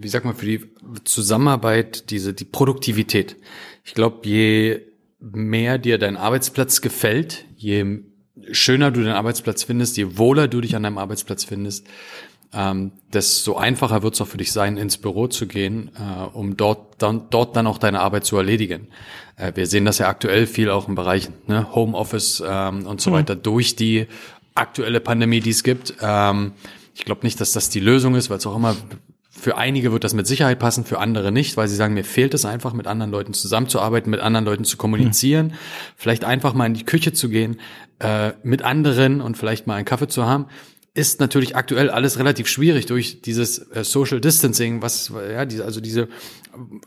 wie 0.00 0.08
sag 0.08 0.24
mal, 0.24 0.34
für 0.34 0.46
die 0.46 0.64
Zusammenarbeit, 1.04 2.10
diese 2.10 2.32
die 2.32 2.46
Produktivität. 2.46 3.36
Ich 3.84 3.94
glaube, 3.94 4.26
je 4.26 4.80
mehr 5.20 5.78
dir 5.78 5.98
dein 5.98 6.16
Arbeitsplatz 6.16 6.80
gefällt, 6.80 7.44
je 7.56 8.00
schöner 8.50 8.90
du 8.90 9.02
deinen 9.02 9.14
Arbeitsplatz 9.14 9.62
findest, 9.62 9.96
je 9.96 10.16
wohler 10.18 10.48
du 10.48 10.60
dich 10.60 10.74
an 10.76 10.82
deinem 10.82 10.98
Arbeitsplatz 10.98 11.44
findest, 11.44 11.86
ähm, 12.54 12.92
desto 13.12 13.56
einfacher 13.56 14.02
wird 14.02 14.14
es 14.14 14.20
auch 14.20 14.28
für 14.28 14.38
dich 14.38 14.52
sein, 14.52 14.76
ins 14.76 14.96
Büro 14.96 15.26
zu 15.26 15.46
gehen, 15.46 15.90
äh, 15.96 16.24
um 16.36 16.56
dort 16.56 17.02
dann, 17.02 17.28
dort 17.30 17.56
dann 17.56 17.66
auch 17.66 17.78
deine 17.78 18.00
Arbeit 18.00 18.24
zu 18.24 18.36
erledigen. 18.36 18.88
Äh, 19.36 19.52
wir 19.54 19.66
sehen 19.66 19.84
das 19.84 19.98
ja 19.98 20.08
aktuell 20.08 20.46
viel 20.46 20.70
auch 20.70 20.88
im 20.88 20.94
Bereich 20.94 21.28
ne, 21.46 21.74
Homeoffice 21.74 22.42
ähm, 22.46 22.86
und 22.86 23.00
so 23.00 23.10
mhm. 23.10 23.14
weiter 23.14 23.36
durch 23.36 23.76
die 23.76 24.06
aktuelle 24.54 25.00
Pandemie, 25.00 25.40
die 25.40 25.50
es 25.50 25.64
gibt. 25.64 25.94
Ähm, 26.00 26.52
ich 26.94 27.04
glaube 27.04 27.22
nicht, 27.24 27.40
dass 27.40 27.52
das 27.52 27.70
die 27.70 27.80
Lösung 27.80 28.14
ist, 28.14 28.30
weil 28.30 28.38
es 28.38 28.46
auch 28.46 28.56
immer 28.56 28.76
für 29.30 29.56
einige 29.56 29.90
wird 29.90 30.04
das 30.04 30.14
mit 30.14 30.28
Sicherheit 30.28 30.60
passen, 30.60 30.84
für 30.84 31.00
andere 31.00 31.32
nicht, 31.32 31.56
weil 31.56 31.66
sie 31.66 31.74
sagen, 31.74 31.94
mir 31.94 32.04
fehlt 32.04 32.34
es 32.34 32.44
einfach, 32.44 32.72
mit 32.72 32.86
anderen 32.86 33.10
Leuten 33.10 33.34
zusammenzuarbeiten, 33.34 34.08
mit 34.08 34.20
anderen 34.20 34.44
Leuten 34.44 34.64
zu 34.64 34.76
kommunizieren, 34.76 35.48
mhm. 35.48 35.52
vielleicht 35.96 36.24
einfach 36.24 36.54
mal 36.54 36.66
in 36.66 36.74
die 36.74 36.84
Küche 36.84 37.12
zu 37.12 37.28
gehen, 37.28 37.58
äh, 37.98 38.32
mit 38.44 38.62
anderen 38.62 39.20
und 39.20 39.36
vielleicht 39.36 39.66
mal 39.66 39.74
einen 39.74 39.84
Kaffee 39.84 40.06
zu 40.06 40.24
haben 40.24 40.46
ist 40.96 41.18
natürlich 41.18 41.56
aktuell 41.56 41.90
alles 41.90 42.20
relativ 42.20 42.46
schwierig 42.46 42.86
durch 42.86 43.20
dieses 43.20 43.58
äh, 43.58 43.82
Social 43.82 44.20
Distancing, 44.20 44.80
was 44.80 45.12
ja, 45.32 45.44
diese, 45.44 45.64
also 45.64 45.80
diese 45.80 46.08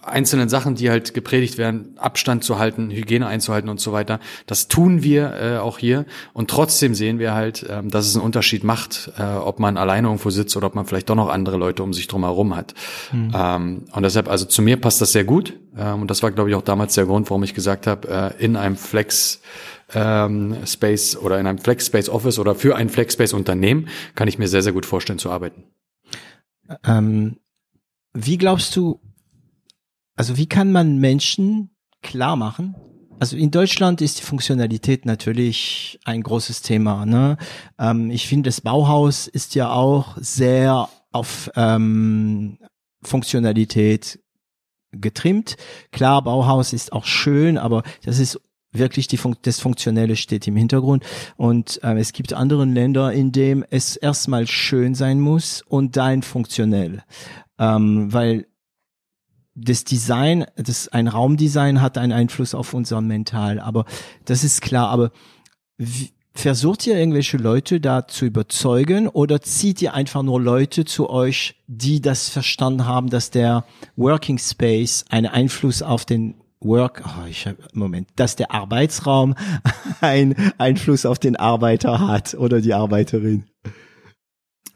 einzelnen 0.02 0.48
Sachen, 0.48 0.76
die 0.76 0.89
halt 0.89 1.13
gepredigt 1.13 1.58
werden, 1.58 1.98
Abstand 1.98 2.46
zu 2.46 2.58
halten, 2.58 2.89
Hygiene 2.89 3.28
einzuhalten 3.28 3.70
und 3.70 3.82
so 3.82 3.91
weiter. 3.91 4.22
Das 4.46 4.70
tun 4.70 5.04
wir 5.04 5.34
äh, 5.34 5.58
auch 5.58 5.78
hier 5.78 6.06
und 6.32 6.50
trotzdem 6.50 6.96
sehen 6.96 7.20
wir 7.20 7.34
halt, 7.34 7.65
ähm, 7.70 7.89
dass 7.89 8.08
es 8.08 8.15
einen 8.15 8.24
Unterschied 8.24 8.63
macht, 8.63 9.12
äh, 9.17 9.24
ob 9.24 9.60
man 9.60 9.76
alleine 9.76 10.08
irgendwo 10.08 10.30
sitzt 10.30 10.56
oder 10.56 10.67
ob 10.67 10.76
man 10.76 10.86
vielleicht 10.86 11.10
doch 11.10 11.15
noch 11.15 11.28
andere 11.28 11.58
Leute 11.58 11.84
um 11.84 11.93
sich 11.93 12.08
drum 12.08 12.24
herum 12.24 12.56
hat. 12.56 12.76
Mhm. 13.12 13.32
Ähm, 13.36 13.86
und 13.91 14.04
deshalb, 14.04 14.30
also 14.30 14.46
zu 14.46 14.62
mir 14.62 14.78
passt 14.78 15.02
das 15.02 15.12
sehr 15.12 15.26
gut 15.26 15.54
ähm, 15.78 16.04
und 16.04 16.10
das 16.10 16.24
war, 16.24 16.32
glaube 16.32 16.50
ich, 16.50 16.56
auch 16.56 16.62
damals 16.62 16.96
der 16.96 17.06
Grund, 17.06 17.30
warum 17.30 17.43
ich 17.43 17.54
gesagt 17.54 17.88
habe, 17.88 18.34
äh, 18.39 18.43
in 18.43 18.56
einem 18.56 18.78
Flex 18.78 19.41
ähm, 19.93 20.58
Space 20.65 21.15
oder 21.15 21.39
in 21.39 21.47
einem 21.47 21.60
Flex 21.60 21.88
Space 21.88 22.10
Office 22.10 22.39
oder 22.39 22.56
für 22.56 22.76
ein 22.76 22.89
Flex 22.89 23.13
Space 23.13 23.34
Unternehmen 23.34 23.88
kann 24.15 24.28
ich 24.28 24.38
mir 24.38 24.47
sehr, 24.47 24.62
sehr 24.62 24.73
gut 24.73 24.86
vorstellen 24.86 25.19
zu 25.19 25.30
arbeiten. 25.30 25.63
Ähm, 26.86 27.38
wie 28.13 28.38
glaubst 28.38 28.76
du, 28.76 29.00
also 30.15 30.38
wie 30.38 30.47
kann 30.47 30.71
man 30.71 30.97
Menschen 30.97 31.69
klar 32.02 32.36
machen? 32.36 32.76
Also 33.19 33.36
in 33.36 33.50
Deutschland 33.50 34.02
ist 34.02 34.19
die 34.19 34.23
Funktionalität 34.23 35.06
natürlich 35.06 36.00
ein 36.06 36.21
großes 36.21 36.62
Thema. 36.62 37.06
Ne? 37.06 37.38
Ähm, 37.80 38.12
ich 38.12 38.28
finde, 38.28 38.50
das 38.50 38.62
Bauhaus 38.62 39.28
ist 39.28 39.56
ja 39.56 39.71
auch 39.71 40.17
sehr 40.19 40.89
auf 41.12 41.50
ähm, 41.56 42.60
Funktionalität 43.02 44.19
getrimmt. 44.91 45.58
Klar, 45.91 46.21
Bauhaus 46.21 46.73
ist 46.73 46.93
auch 46.93 47.06
schön, 47.06 47.58
aber 47.58 47.84
das 48.04 48.19
ist 48.19 48.39
wirklich 48.71 49.08
die 49.08 49.17
Fun 49.17 49.36
das 49.41 49.60
Funktionelle 49.60 50.15
steht 50.15 50.47
im 50.47 50.56
Hintergrund. 50.56 51.03
Und 51.36 51.82
äh, 51.84 51.97
es 51.97 52.13
gibt 52.13 52.34
andere 52.34 52.65
Länder, 52.65 53.12
in 53.12 53.32
dem 53.32 53.65
es 53.69 53.95
erstmal 53.95 54.47
schön 54.47 54.95
sein 54.95 55.19
muss 55.19 55.62
und 55.62 55.97
dann 55.97 56.21
funktionell. 56.21 57.03
Ähm, 57.60 58.12
weil 58.13 58.47
das 59.56 59.84
Design, 59.84 60.45
das 60.56 60.88
ein 60.89 61.08
Raumdesign 61.08 61.82
hat 61.82 61.97
einen 61.97 62.12
Einfluss 62.12 62.53
auf 62.53 62.73
unser 62.73 63.01
Mental, 63.01 63.60
aber 63.60 63.86
das 64.25 64.43
ist 64.43 64.62
klar. 64.62 64.89
Aber 64.89 65.12
versucht 66.34 66.86
ihr 66.86 66.95
irgendwelche 66.95 67.38
Leute 67.38 67.82
da 67.82 68.08
zu 68.08 68.25
überzeugen 68.25 69.08
oder 69.08 69.41
zieht 69.41 69.82
ihr 69.82 69.95
einfach 69.95 70.21
nur 70.21 70.39
Leute 70.39 70.86
zu 70.86 71.10
euch, 71.10 71.56
die 71.65 72.01
das 72.01 72.30
verstanden 72.30 72.86
haben, 72.86 73.10
dass 73.10 73.32
der 73.32 73.65
Working 73.95 74.38
Space 74.38 75.06
einen 75.10 75.25
Einfluss 75.25 75.82
auf 75.82 76.06
den 76.06 76.36
Work, 76.60 77.04
oh, 77.06 77.28
ich 77.30 77.46
hab, 77.46 77.56
Moment, 77.74 78.10
dass 78.15 78.36
der 78.36 78.52
Arbeitsraum 78.52 79.36
einen 80.02 80.36
Einfluss 80.58 81.06
auf 81.06 81.20
den 81.20 81.36
Arbeiter 81.36 82.08
hat 82.08 82.34
oder 82.34 82.62
die 82.62 82.74
Arbeiterin. 82.74 83.46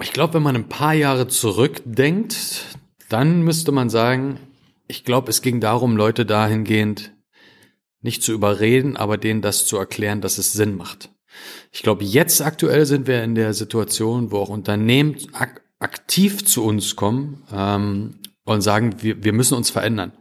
Ich 0.02 0.14
glaube, 0.14 0.36
wenn 0.36 0.44
man 0.44 0.56
ein 0.56 0.70
paar 0.70 0.94
Jahre 0.94 1.28
zurückdenkt, 1.28 2.78
dann 3.10 3.42
müsste 3.44 3.72
man 3.72 3.90
sagen, 3.90 4.40
ich 4.88 5.06
glaube, 5.06 5.30
es 5.30 5.42
ging 5.42 5.60
darum, 5.60 5.96
Leute 5.96 6.26
dahingehend 6.26 7.12
nicht 8.02 8.24
zu 8.24 8.32
überreden, 8.32 8.98
aber 8.98 9.18
denen 9.18 9.42
das 9.42 9.66
zu 9.66 9.78
erklären, 9.78 10.22
dass 10.22 10.38
es 10.38 10.54
Sinn 10.54 10.76
macht. 10.76 11.10
Ich 11.72 11.84
glaube, 11.84 12.04
jetzt 12.04 12.42
aktuell 12.42 12.86
sind 12.86 13.08
wir 13.08 13.24
in 13.24 13.36
der 13.36 13.54
Situation, 13.54 14.32
wo 14.32 14.40
auch 14.40 14.50
Unternehmen 14.50 15.16
ak 15.34 15.62
aktiv 15.80 16.46
zu 16.46 16.64
uns 16.64 16.96
kommen 16.96 17.44
ähm, 17.52 18.20
und 18.44 18.62
sagen, 18.62 18.98
wir, 19.02 19.24
wir 19.24 19.34
müssen 19.34 19.56
uns 19.56 19.72
verändern. 19.72 20.12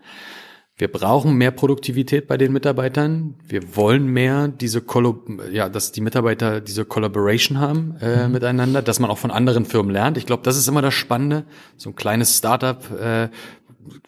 Wir 0.80 0.88
brauchen 0.88 1.34
mehr 1.34 1.50
Produktivität 1.50 2.26
bei 2.26 2.38
den 2.38 2.54
Mitarbeitern. 2.54 3.34
Wir 3.46 3.76
wollen 3.76 4.06
mehr 4.06 4.48
diese 4.48 4.80
Kollo 4.80 5.22
ja, 5.52 5.68
dass 5.68 5.92
die 5.92 6.00
Mitarbeiter 6.00 6.62
diese 6.62 6.86
Collaboration 6.86 7.58
haben 7.58 7.96
äh, 8.00 8.24
mhm. 8.26 8.32
miteinander, 8.32 8.80
dass 8.80 8.98
man 8.98 9.10
auch 9.10 9.18
von 9.18 9.30
anderen 9.30 9.66
Firmen 9.66 9.92
lernt. 9.92 10.16
Ich 10.16 10.24
glaube, 10.24 10.42
das 10.42 10.56
ist 10.56 10.68
immer 10.68 10.80
das 10.80 10.94
Spannende. 10.94 11.44
So 11.76 11.90
ein 11.90 11.96
kleines 11.96 12.38
Startup, 12.38 12.82
äh, 12.98 13.28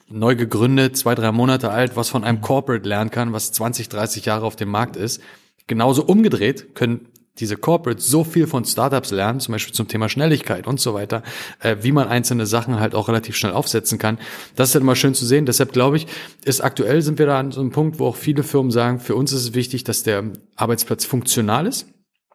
neu 0.09 0.35
gegründet, 0.35 0.97
zwei, 0.97 1.15
drei 1.15 1.31
Monate 1.31 1.71
alt, 1.71 1.95
was 1.95 2.09
von 2.09 2.25
einem 2.25 2.39
mhm. 2.39 2.43
Corporate 2.43 2.89
lernen 2.89 3.11
kann, 3.11 3.35
was 3.35 3.53
20, 3.53 3.91
30 3.91 4.25
Jahre 4.25 4.47
auf 4.47 4.57
dem 4.57 4.71
Markt 4.71 4.97
ist. 4.97 5.21
Genauso 5.67 6.03
umgedreht 6.05 6.75
können 6.75 7.07
diese 7.39 7.57
Corporates 7.57 8.07
so 8.07 8.25
viel 8.25 8.47
von 8.47 8.65
Startups 8.65 9.11
lernen, 9.11 9.41
zum 9.41 9.53
Beispiel 9.53 9.75
zum 9.75 9.89
Thema 9.89 10.09
Schnelligkeit 10.09 10.67
und 10.67 10.81
so 10.81 10.93
weiter, 10.93 11.23
äh, 11.61 11.77
wie 11.81 11.93
man 11.93 12.09
einzelne 12.09 12.47
Sachen 12.47 12.79
halt 12.79 12.95
auch 12.95 13.09
relativ 13.09 13.37
schnell 13.37 13.53
aufsetzen 13.53 13.99
kann. 13.99 14.19
Das 14.55 14.69
ist 14.69 14.75
halt 14.75 14.83
immer 14.83 14.97
schön 14.97 15.15
zu 15.15 15.25
sehen. 15.25 15.47
Deshalb 15.47 15.73
glaube 15.73 15.97
ich, 15.97 16.07
ist 16.45 16.61
aktuell 16.61 17.01
sind 17.01 17.19
wir 17.19 17.27
da 17.27 17.39
an 17.39 17.53
so 17.53 17.61
einem 17.61 17.71
Punkt, 17.71 17.99
wo 17.99 18.07
auch 18.07 18.17
viele 18.17 18.43
Firmen 18.43 18.71
sagen, 18.71 19.01
für 19.01 19.17
uns 19.17 19.33
ist 19.33 19.43
es 19.43 19.55
wichtig, 19.55 19.85
dass 19.85 20.03
der 20.03 20.25
Arbeitsplatz 20.57 21.05
funktional 21.05 21.67
ist. 21.67 21.87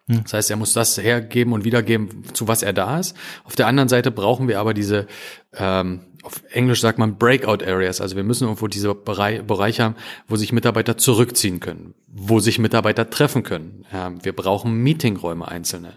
Hm. 0.08 0.24
Das 0.24 0.34
heißt, 0.34 0.50
er 0.50 0.58
muss 0.58 0.74
das 0.74 0.98
hergeben 0.98 1.54
und 1.54 1.64
wiedergeben, 1.64 2.24
zu 2.34 2.48
was 2.48 2.64
er 2.64 2.74
da 2.74 3.00
ist. 3.00 3.16
Auf 3.44 3.56
der 3.56 3.68
anderen 3.68 3.90
Seite 3.90 4.10
brauchen 4.10 4.48
wir 4.48 4.60
aber 4.60 4.74
diese 4.74 5.06
ähm, 5.54 6.02
auf 6.28 6.44
Englisch 6.52 6.82
sagt 6.82 7.00
man 7.00 7.18
Breakout 7.18 7.64
Areas. 7.66 8.02
Also 8.02 8.18
wir 8.18 8.26
müssen 8.26 8.44
irgendwo 8.44 8.68
diese 8.68 8.94
Bereich, 8.94 9.44
Bereiche 9.44 9.82
haben, 9.82 9.96
wo 10.28 10.36
sich 10.36 10.52
Mitarbeiter 10.52 10.98
zurückziehen 10.98 11.62
können, 11.62 11.94
wo 12.08 12.42
sich 12.42 12.60
Mitarbeiter 12.60 13.10
treffen 13.10 13.44
können. 13.44 13.86
Wir 14.22 14.36
brauchen 14.36 14.74
Meetingräume 14.74 15.48
einzelne. 15.48 15.94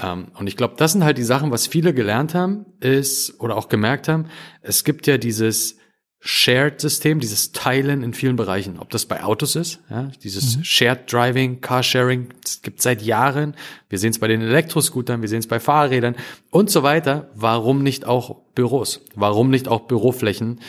Ähm, 0.00 0.28
und 0.38 0.46
ich 0.46 0.56
glaube, 0.56 0.74
das 0.76 0.92
sind 0.92 1.02
halt 1.02 1.18
die 1.18 1.24
Sachen, 1.24 1.50
was 1.50 1.66
viele 1.66 1.92
gelernt 1.94 2.32
haben, 2.32 2.64
ist 2.78 3.40
oder 3.40 3.56
auch 3.56 3.68
gemerkt 3.68 4.06
haben. 4.06 4.26
Es 4.60 4.84
gibt 4.84 5.08
ja 5.08 5.18
dieses 5.18 5.78
Shared-System, 6.24 7.18
dieses 7.18 7.50
Teilen 7.50 8.04
in 8.04 8.14
vielen 8.14 8.36
Bereichen, 8.36 8.78
ob 8.78 8.90
das 8.90 9.06
bei 9.06 9.24
Autos 9.24 9.56
ist, 9.56 9.80
ja, 9.90 10.08
dieses 10.22 10.56
mhm. 10.56 10.64
Shared 10.64 11.12
Driving, 11.12 11.60
Carsharing, 11.60 12.28
das 12.44 12.62
gibt 12.62 12.80
seit 12.80 13.02
Jahren. 13.02 13.54
Wir 13.88 13.98
sehen 13.98 14.10
es 14.10 14.20
bei 14.20 14.28
den 14.28 14.40
Elektroscootern, 14.40 15.20
wir 15.20 15.28
sehen 15.28 15.40
es 15.40 15.48
bei 15.48 15.58
Fahrrädern 15.58 16.14
und 16.50 16.70
so 16.70 16.84
weiter. 16.84 17.28
Warum 17.34 17.82
nicht 17.82 18.04
auch 18.06 18.36
Büros? 18.54 19.00
Warum 19.16 19.50
nicht 19.50 19.66
auch 19.66 19.80
Büroflächen? 19.80 20.60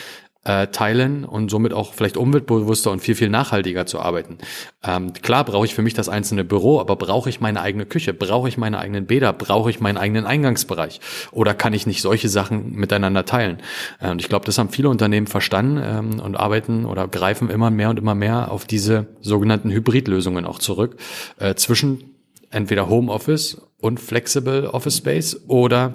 Äh, 0.45 0.67
teilen 0.67 1.23
und 1.23 1.49
somit 1.49 1.73
auch 1.73 1.93
vielleicht 1.93 2.17
umweltbewusster 2.17 2.91
und 2.91 2.99
viel, 2.99 3.15
viel 3.15 3.29
nachhaltiger 3.29 3.85
zu 3.85 3.99
arbeiten. 3.99 4.37
Ähm, 4.83 5.13
klar 5.13 5.45
brauche 5.45 5.65
ich 5.65 5.73
für 5.73 5.81
mich 5.81 5.93
das 5.93 6.09
einzelne 6.09 6.43
Büro, 6.43 6.79
aber 6.79 6.95
brauche 6.95 7.29
ich 7.29 7.39
meine 7.39 7.61
eigene 7.61 7.85
Küche? 7.85 8.13
Brauche 8.13 8.49
ich 8.49 8.57
meine 8.57 8.79
eigenen 8.79 9.05
Bäder? 9.05 9.31
Brauche 9.33 9.69
ich 9.69 9.79
meinen 9.79 9.97
eigenen 9.97 10.25
Eingangsbereich? 10.25 10.99
Oder 11.31 11.53
kann 11.53 11.73
ich 11.73 11.87
nicht 11.87 12.01
solche 12.01 12.29
Sachen 12.29 12.73
miteinander 12.73 13.25
teilen? 13.25 13.59
Äh, 14.01 14.11
und 14.11 14.21
ich 14.21 14.29
glaube, 14.29 14.45
das 14.45 14.57
haben 14.57 14.69
viele 14.69 14.89
Unternehmen 14.89 15.27
verstanden 15.27 15.81
ähm, 15.83 16.19
und 16.19 16.35
arbeiten 16.35 16.85
oder 16.85 17.07
greifen 17.07 17.49
immer 17.49 17.71
mehr 17.71 17.89
und 17.89 17.99
immer 17.99 18.15
mehr 18.15 18.51
auf 18.51 18.65
diese 18.65 19.07
sogenannten 19.21 19.71
Hybridlösungen 19.71 20.45
auch 20.45 20.59
zurück 20.59 20.97
äh, 21.39 21.55
zwischen 21.55 22.15
entweder 22.49 22.89
Homeoffice 22.89 23.61
und 23.79 23.99
Flexible 23.99 24.67
Office 24.67 24.97
Space 24.97 25.41
oder 25.47 25.93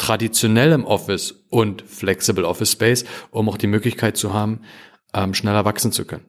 traditionellem 0.00 0.86
Office 0.86 1.44
und 1.50 1.82
Flexible 1.82 2.46
Office 2.46 2.72
Space, 2.72 3.04
um 3.30 3.50
auch 3.50 3.58
die 3.58 3.66
Möglichkeit 3.66 4.16
zu 4.16 4.32
haben, 4.32 4.60
ähm, 5.12 5.34
schneller 5.34 5.66
wachsen 5.66 5.92
zu 5.92 6.06
können. 6.06 6.24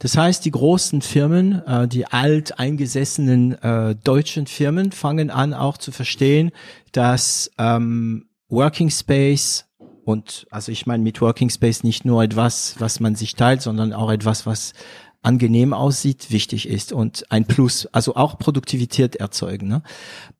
Das 0.00 0.18
heißt, 0.18 0.44
die 0.44 0.50
großen 0.50 1.00
Firmen, 1.00 1.64
äh, 1.66 1.88
die 1.88 2.04
alteingesessenen 2.04 3.52
äh, 3.62 3.96
deutschen 3.96 4.46
Firmen 4.46 4.92
fangen 4.92 5.30
an 5.30 5.54
auch 5.54 5.78
zu 5.78 5.92
verstehen, 5.92 6.50
dass 6.92 7.50
ähm, 7.56 8.28
Working 8.50 8.90
Space 8.90 9.64
und 10.04 10.46
also 10.50 10.70
ich 10.70 10.84
meine 10.84 11.02
mit 11.02 11.22
Working 11.22 11.48
Space 11.48 11.84
nicht 11.84 12.04
nur 12.04 12.22
etwas, 12.22 12.74
was 12.80 13.00
man 13.00 13.14
sich 13.14 13.34
teilt, 13.34 13.62
sondern 13.62 13.94
auch 13.94 14.10
etwas, 14.10 14.44
was 14.44 14.74
angenehm 15.22 15.72
aussieht, 15.72 16.30
wichtig 16.30 16.68
ist 16.68 16.92
und 16.92 17.30
ein 17.30 17.46
Plus, 17.46 17.86
also 17.86 18.16
auch 18.16 18.38
Produktivität 18.38 19.16
erzeugen. 19.16 19.68
Ne? 19.68 19.82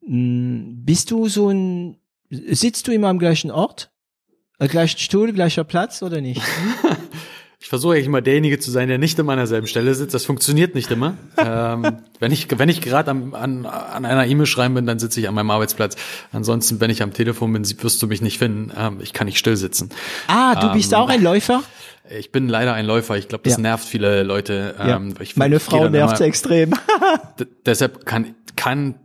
Hm, 0.05 0.83
bist 0.83 1.09
du 1.09 1.27
so 1.27 1.49
ein 1.49 2.00
Sitzt 2.31 2.87
du 2.87 2.93
immer 2.93 3.09
am 3.09 3.19
gleichen 3.19 3.51
Ort? 3.51 3.91
Am 4.57 4.67
gleichen 4.67 4.99
Stuhl, 4.99 5.33
gleicher 5.33 5.65
Platz 5.65 6.01
oder 6.01 6.21
nicht? 6.21 6.41
ich 7.59 7.67
versuche 7.67 7.95
eigentlich 7.95 8.05
immer 8.05 8.21
derjenige 8.21 8.57
zu 8.57 8.71
sein, 8.71 8.87
der 8.87 8.97
nicht 8.97 9.19
immer 9.19 9.33
an 9.33 9.37
derselben 9.37 9.67
Stelle 9.67 9.93
sitzt. 9.95 10.13
Das 10.13 10.23
funktioniert 10.23 10.73
nicht 10.73 10.89
immer. 10.91 11.17
ähm, 11.37 11.97
wenn 12.19 12.31
ich, 12.31 12.47
wenn 12.57 12.69
ich 12.69 12.79
gerade 12.79 13.11
an, 13.11 13.33
an 13.33 14.05
einer 14.05 14.25
E-Mail 14.27 14.45
schreiben 14.45 14.75
bin, 14.75 14.85
dann 14.85 14.97
sitze 14.97 15.19
ich 15.19 15.27
an 15.27 15.35
meinem 15.35 15.51
Arbeitsplatz. 15.51 15.97
Ansonsten, 16.31 16.79
wenn 16.79 16.89
ich 16.89 17.03
am 17.03 17.11
Telefon 17.11 17.51
bin, 17.51 17.65
wirst 17.83 18.01
du 18.01 18.07
mich 18.07 18.21
nicht 18.21 18.37
finden. 18.37 18.71
Ähm, 18.77 18.99
ich 19.01 19.11
kann 19.11 19.25
nicht 19.25 19.37
still 19.37 19.57
sitzen. 19.57 19.89
Ah, 20.27 20.55
du 20.55 20.71
bist 20.71 20.93
ähm, 20.93 20.99
auch 20.99 21.09
ein 21.09 21.21
Läufer? 21.21 21.63
Ich 22.17 22.31
bin 22.31 22.47
leider 22.47 22.73
ein 22.73 22.85
Läufer. 22.85 23.17
Ich 23.17 23.27
glaube, 23.27 23.43
das 23.43 23.53
ja. 23.53 23.59
nervt 23.59 23.85
viele 23.85 24.23
Leute. 24.23 24.75
Ja. 24.77 24.95
Ähm, 24.95 25.15
ich, 25.19 25.35
Meine 25.35 25.59
Frau 25.59 25.89
nervt 25.89 26.21
extrem. 26.21 26.73
deshalb 27.65 28.05
kann, 28.05 28.35
kann 28.55 28.95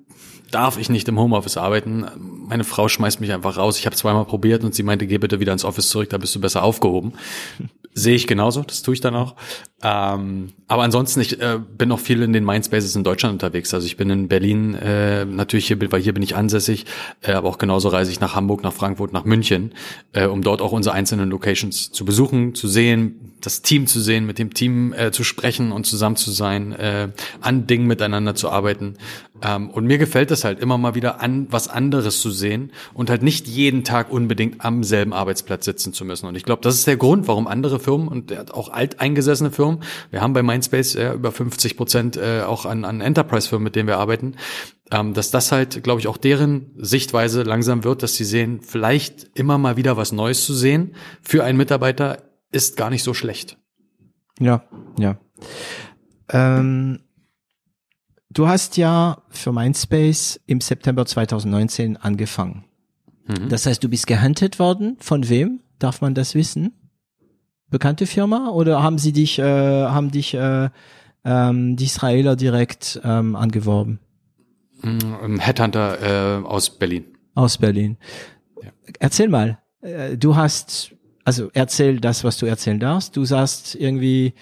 darf 0.51 0.79
ich 0.79 0.89
nicht 0.89 1.09
im 1.09 1.19
Homeoffice 1.19 1.57
arbeiten. 1.57 2.07
Meine 2.49 2.65
Frau 2.65 2.89
schmeißt 2.89 3.21
mich 3.21 3.33
einfach 3.33 3.57
raus. 3.57 3.79
Ich 3.79 3.87
habe 3.87 3.97
zweimal 3.97 4.25
probiert 4.25 4.65
und 4.65 4.75
sie 4.75 4.83
meinte, 4.83 5.07
geh 5.07 5.19
bitte 5.19 5.41
wieder 5.41 5.53
ins 5.53 5.65
Office 5.65 5.89
zurück, 5.89 6.11
da 6.11 6.19
bist 6.19 6.35
du 6.35 6.41
besser 6.41 6.63
aufgehoben. 6.63 7.13
Sehe 7.99 8.15
ich 8.15 8.27
genauso, 8.27 8.63
das 8.63 8.83
tue 8.83 8.93
ich 8.93 9.01
dann 9.01 9.15
auch. 9.15 9.37
Ähm, 9.83 10.53
aber 10.69 10.83
ansonsten, 10.83 11.21
ich 11.21 11.41
äh, 11.41 11.59
bin 11.59 11.91
auch 11.93 11.99
viel 11.99 12.23
in 12.23 12.35
den 12.35 12.45
Mindspaces 12.45 12.95
in 12.95 13.05
Deutschland 13.05 13.33
unterwegs. 13.33 13.73
Also 13.73 13.87
ich 13.87 13.97
bin 13.97 14.11
in 14.11 14.29
Berlin, 14.29 14.75
äh, 14.75 15.25
natürlich 15.25 15.67
hier, 15.67 15.81
weil 15.93 16.03
hier 16.03 16.13
bin 16.13 16.23
ich 16.23 16.37
ansässig, 16.37 16.85
äh, 17.23 17.33
aber 17.33 17.49
auch 17.49 17.57
genauso 17.57 17.89
reise 17.89 18.11
ich 18.11 18.21
nach 18.21 18.35
Hamburg, 18.35 18.63
nach 18.63 18.75
Frankfurt, 18.75 19.15
nach 19.15 19.25
München, 19.25 19.73
äh, 20.13 20.27
um 20.27 20.43
dort 20.43 20.61
auch 20.61 20.73
unsere 20.73 20.95
einzelnen 20.95 21.31
Locations 21.31 21.91
zu 21.91 22.05
besuchen, 22.05 22.55
zu 22.55 22.69
sehen, 22.69 23.33
das 23.41 23.63
Team 23.63 23.87
zu 23.87 24.01
sehen, 24.01 24.27
mit 24.27 24.39
dem 24.39 24.53
Team 24.53 24.93
äh, 24.93 25.11
zu 25.11 25.25
sprechen 25.25 25.73
und 25.73 25.87
zusammen 25.87 26.17
zu 26.17 26.31
sein, 26.31 26.73
äh, 26.73 27.09
an 27.41 27.67
Dingen 27.67 27.87
miteinander 27.87 28.35
zu 28.35 28.51
arbeiten. 28.51 28.97
Ähm, 29.43 29.71
und 29.71 29.87
mir 29.87 29.99
gefällt 29.99 30.31
es 30.31 30.45
halt 30.45 30.61
immer 30.61 30.79
mal 30.79 30.95
wieder 30.95 31.21
an, 31.21 31.47
was 31.51 31.69
anderes 31.69 32.21
zu 32.21 32.31
sehen 32.31 32.73
und 32.95 33.11
halt 33.11 33.23
nicht 33.23 33.47
jeden 33.47 33.85
Tag 33.85 34.11
unbedingt 34.11 34.65
am 34.65 34.83
selben 34.83 35.13
Arbeitsplatz 35.13 35.65
sitzen 35.65 35.93
zu 35.93 36.05
müssen. 36.05 36.27
Und 36.27 36.37
ich 36.37 36.43
glaube, 36.43 36.63
das 36.63 36.75
ist 36.75 36.87
der 36.87 36.97
Grund, 36.97 37.29
warum 37.29 37.47
andere 37.47 37.79
Firmen 37.79 38.09
und 38.09 38.55
auch 38.55 38.71
alteingesessene 38.71 39.51
Firmen, 39.51 39.83
wir 40.11 40.23
haben 40.23 40.33
bei 40.33 40.43
Mindspace 40.43 40.95
ja, 40.95 41.13
über 41.13 41.33
50 41.33 41.77
Prozent 41.77 42.17
äh, 42.17 42.43
auch 42.43 42.65
an, 42.65 42.85
an 42.85 43.01
Enterprise-Firmen, 43.01 43.65
mit 43.65 43.77
denen 43.77 43.89
wir 43.89 43.99
arbeiten, 43.99 44.37
ähm, 44.91 45.13
dass 45.15 45.31
das 45.31 45.53
halt, 45.53 45.83
glaube 45.83 46.01
ich, 46.01 46.09
auch 46.09 46.17
deren 46.17 46.73
Sichtweise 46.77 47.43
langsam 47.43 47.85
wird, 47.85 48.03
dass 48.03 48.15
sie 48.15 48.25
sehen, 48.25 48.61
vielleicht 48.63 49.31
immer 49.35 49.59
mal 49.59 49.77
wieder 49.77 49.97
was 49.97 50.13
Neues 50.13 50.47
zu 50.47 50.55
sehen 50.55 50.95
für 51.21 51.45
einen 51.45 51.59
Mitarbeiter 51.59 52.23
ist 52.53 52.77
gar 52.77 52.91
nicht 52.91 53.03
so 53.03 53.13
schlecht. 53.13 53.59
Ja, 54.39 54.65
ja. 54.99 55.19
Ähm, 56.29 57.01
du 58.37 58.49
hast 58.49 58.77
ja 58.77 59.23
für 59.31 59.53
Mindspace 59.53 60.41
im 60.47 60.61
September 60.61 61.07
2019 61.07 61.97
angefangen. 61.97 62.65
Mhm. 63.27 63.49
Das 63.49 63.67
heißt, 63.67 63.83
du 63.83 63.89
bist 63.89 64.07
gehandelt 64.07 64.59
worden. 64.59 64.97
Von 65.01 65.29
wem? 65.29 65.61
Darf 65.79 66.01
man 66.01 66.15
das 66.15 66.35
wissen? 66.35 66.73
Bekannte 67.69 68.07
Firma 68.07 68.51
oder 68.51 68.83
haben 68.83 68.99
sie 68.99 69.13
dich, 69.13 69.39
äh, 69.39 69.43
haben 69.43 70.11
dich 70.11 70.35
äh, 70.35 70.69
ähm, 71.25 71.77
die 71.77 71.85
Israeler 71.85 72.37
direkt 72.37 73.01
ähm, 73.03 73.35
angeworben? 73.35 74.01
Headhunter 74.83 76.43
äh, 76.43 76.45
aus 76.45 76.79
Berlin. 76.79 77.07
Aus 77.35 77.59
Berlin. 77.59 77.97
Ja. 78.63 78.71
Erzähl 79.01 79.29
mal, 79.29 79.59
äh, 79.81 80.17
du 80.17 80.37
hast 80.37 80.95
also 81.25 81.51
erzähl 81.55 81.99
das, 81.99 82.23
was 82.23 82.39
du 82.39 82.47
erzählen 82.47 82.79
darfst. 82.79 83.17
Du 83.17 83.25
saßt 83.25 83.75
irgendwie 83.75 84.35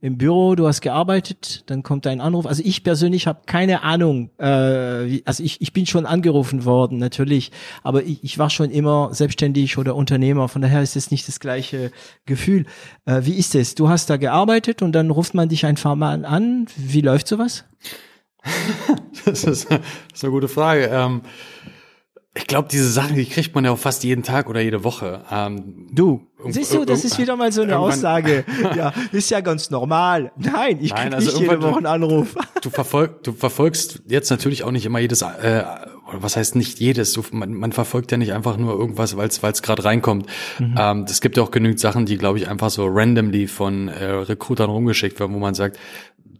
im 0.00 0.18
Büro, 0.18 0.54
du 0.54 0.66
hast 0.66 0.82
gearbeitet, 0.82 1.64
dann 1.66 1.82
kommt 1.82 2.06
ein 2.06 2.20
Anruf. 2.20 2.46
Also 2.46 2.62
ich 2.64 2.84
persönlich 2.84 3.26
habe 3.26 3.40
keine 3.46 3.82
Ahnung. 3.82 4.30
Äh, 4.38 4.46
wie, 4.46 5.22
also 5.24 5.42
ich, 5.42 5.60
ich 5.60 5.72
bin 5.72 5.86
schon 5.86 6.04
angerufen 6.04 6.64
worden, 6.64 6.98
natürlich, 6.98 7.50
aber 7.82 8.02
ich, 8.02 8.22
ich 8.22 8.38
war 8.38 8.50
schon 8.50 8.70
immer 8.70 9.14
selbstständig 9.14 9.78
oder 9.78 9.94
Unternehmer. 9.94 10.48
Von 10.48 10.62
daher 10.62 10.82
ist 10.82 10.96
es 10.96 11.10
nicht 11.10 11.26
das 11.28 11.40
gleiche 11.40 11.90
Gefühl. 12.26 12.66
Äh, 13.06 13.22
wie 13.22 13.34
ist 13.34 13.54
es? 13.54 13.74
Du 13.74 13.88
hast 13.88 14.10
da 14.10 14.18
gearbeitet 14.18 14.82
und 14.82 14.92
dann 14.92 15.10
ruft 15.10 15.34
man 15.34 15.48
dich 15.48 15.64
einfach 15.64 15.94
mal 15.94 16.24
an. 16.26 16.66
Wie 16.76 17.00
läuft 17.00 17.26
sowas? 17.26 17.64
das, 19.24 19.44
ist, 19.44 19.70
das 19.70 19.80
ist 20.12 20.24
eine 20.24 20.30
gute 20.30 20.48
Frage. 20.48 20.90
Ähm 20.92 21.22
ich 22.36 22.46
glaube, 22.46 22.68
diese 22.70 22.90
Sachen, 22.90 23.16
die 23.16 23.24
kriegt 23.24 23.54
man 23.54 23.64
ja 23.64 23.70
auch 23.70 23.78
fast 23.78 24.04
jeden 24.04 24.22
Tag 24.22 24.48
oder 24.48 24.60
jede 24.60 24.84
Woche. 24.84 25.22
Ähm, 25.30 25.86
du, 25.90 26.26
siehst 26.48 26.74
du, 26.74 26.84
das 26.84 27.04
ist 27.04 27.18
wieder 27.18 27.34
mal 27.34 27.50
so 27.50 27.62
eine 27.62 27.78
Aussage. 27.78 28.44
ja, 28.76 28.92
ist 29.10 29.30
ja 29.30 29.40
ganz 29.40 29.70
normal. 29.70 30.32
Nein, 30.36 30.78
ich 30.82 30.94
krieg 30.94 31.14
also 31.14 31.30
nicht 31.30 31.40
jede 31.40 31.62
Woche 31.62 31.78
einen 31.78 31.86
Anruf. 31.86 32.34
Du, 32.62 32.70
verfolg, 32.70 33.22
du 33.22 33.32
verfolgst 33.32 34.02
jetzt 34.08 34.28
natürlich 34.30 34.64
auch 34.64 34.72
nicht 34.72 34.84
immer 34.86 34.98
jedes, 34.98 35.22
äh, 35.22 35.62
was 36.10 36.36
heißt 36.36 36.56
nicht 36.56 36.80
jedes, 36.80 37.12
du, 37.12 37.22
man, 37.30 37.54
man 37.54 37.70
verfolgt 37.70 38.10
ja 38.10 38.18
nicht 38.18 38.32
einfach 38.32 38.56
nur 38.56 38.76
irgendwas, 38.76 39.16
weil 39.16 39.28
es 39.28 39.62
gerade 39.62 39.84
reinkommt. 39.84 40.26
Mhm. 40.58 40.74
Ähm, 40.76 41.04
es 41.08 41.20
gibt 41.20 41.36
ja 41.36 41.44
auch 41.44 41.52
genügend 41.52 41.78
Sachen, 41.78 42.06
die, 42.06 42.18
glaube 42.18 42.38
ich, 42.38 42.48
einfach 42.48 42.70
so 42.70 42.86
randomly 42.86 43.46
von 43.46 43.86
äh, 43.86 44.04
Recruitern 44.04 44.68
rumgeschickt 44.68 45.20
werden, 45.20 45.32
wo 45.32 45.38
man 45.38 45.54
sagt, 45.54 45.78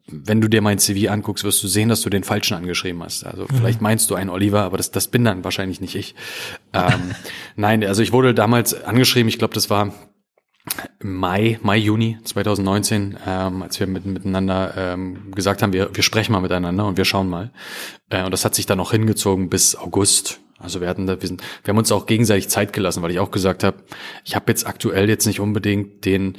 wenn 0.09 0.41
du 0.41 0.49
dir 0.49 0.63
mein 0.63 0.79
CV 0.79 1.11
anguckst, 1.11 1.45
wirst 1.45 1.63
du 1.63 1.69
sehen, 1.69 1.89
dass 1.89 2.01
du 2.03 2.11
den 2.11 2.23
falschen 2.23 2.55
angeschrieben 2.55 3.03
hast. 3.03 3.25
Also 3.25 3.43
mhm. 3.43 3.57
vielleicht 3.57 3.81
meinst 3.81 4.11
du 4.11 4.15
einen 4.15 4.31
Oliver, 4.31 4.63
aber 4.63 4.77
das, 4.77 4.91
das 4.91 5.09
bin 5.09 5.25
dann 5.25 5.43
wahrscheinlich 5.45 5.81
nicht 5.81 5.97
ich. 5.97 6.15
Ähm, 6.73 7.15
nein, 7.57 7.85
also 7.85 8.03
ich 8.03 8.13
wurde 8.13 8.35
damals 8.35 8.75
angeschrieben, 8.85 9.29
ich 9.29 9.39
glaube, 9.39 9.55
das 9.55 9.69
war 9.71 9.93
Mai, 11.01 11.59
Mai, 11.63 11.77
Juni 11.77 12.19
2019, 12.25 13.19
ähm, 13.25 13.63
als 13.63 13.79
wir 13.79 13.87
mit, 13.87 14.05
miteinander 14.05 14.75
ähm, 14.77 15.31
gesagt 15.33 15.63
haben, 15.63 15.73
wir, 15.73 15.95
wir 15.95 16.03
sprechen 16.03 16.33
mal 16.33 16.41
miteinander 16.41 16.87
und 16.87 16.97
wir 16.97 17.05
schauen 17.05 17.29
mal. 17.29 17.53
Äh, 18.11 18.25
und 18.25 18.33
das 18.33 18.45
hat 18.45 18.55
sich 18.55 18.67
dann 18.67 18.81
auch 18.81 18.91
hingezogen 18.91 19.49
bis 19.49 19.77
August. 19.77 20.41
Also 20.59 20.81
wir 20.81 20.89
hatten 20.89 21.07
da, 21.07 21.21
wir, 21.21 21.29
sind, 21.29 21.43
wir 21.63 21.73
haben 21.73 21.79
uns 21.79 21.93
auch 21.93 22.07
gegenseitig 22.07 22.49
Zeit 22.49 22.73
gelassen, 22.73 23.03
weil 23.03 23.11
ich 23.11 23.21
auch 23.21 23.31
gesagt 23.31 23.63
habe, 23.63 23.77
ich 24.25 24.35
habe 24.35 24.47
jetzt 24.49 24.67
aktuell 24.67 25.09
jetzt 25.09 25.27
nicht 25.27 25.39
unbedingt 25.39 26.05
den 26.05 26.39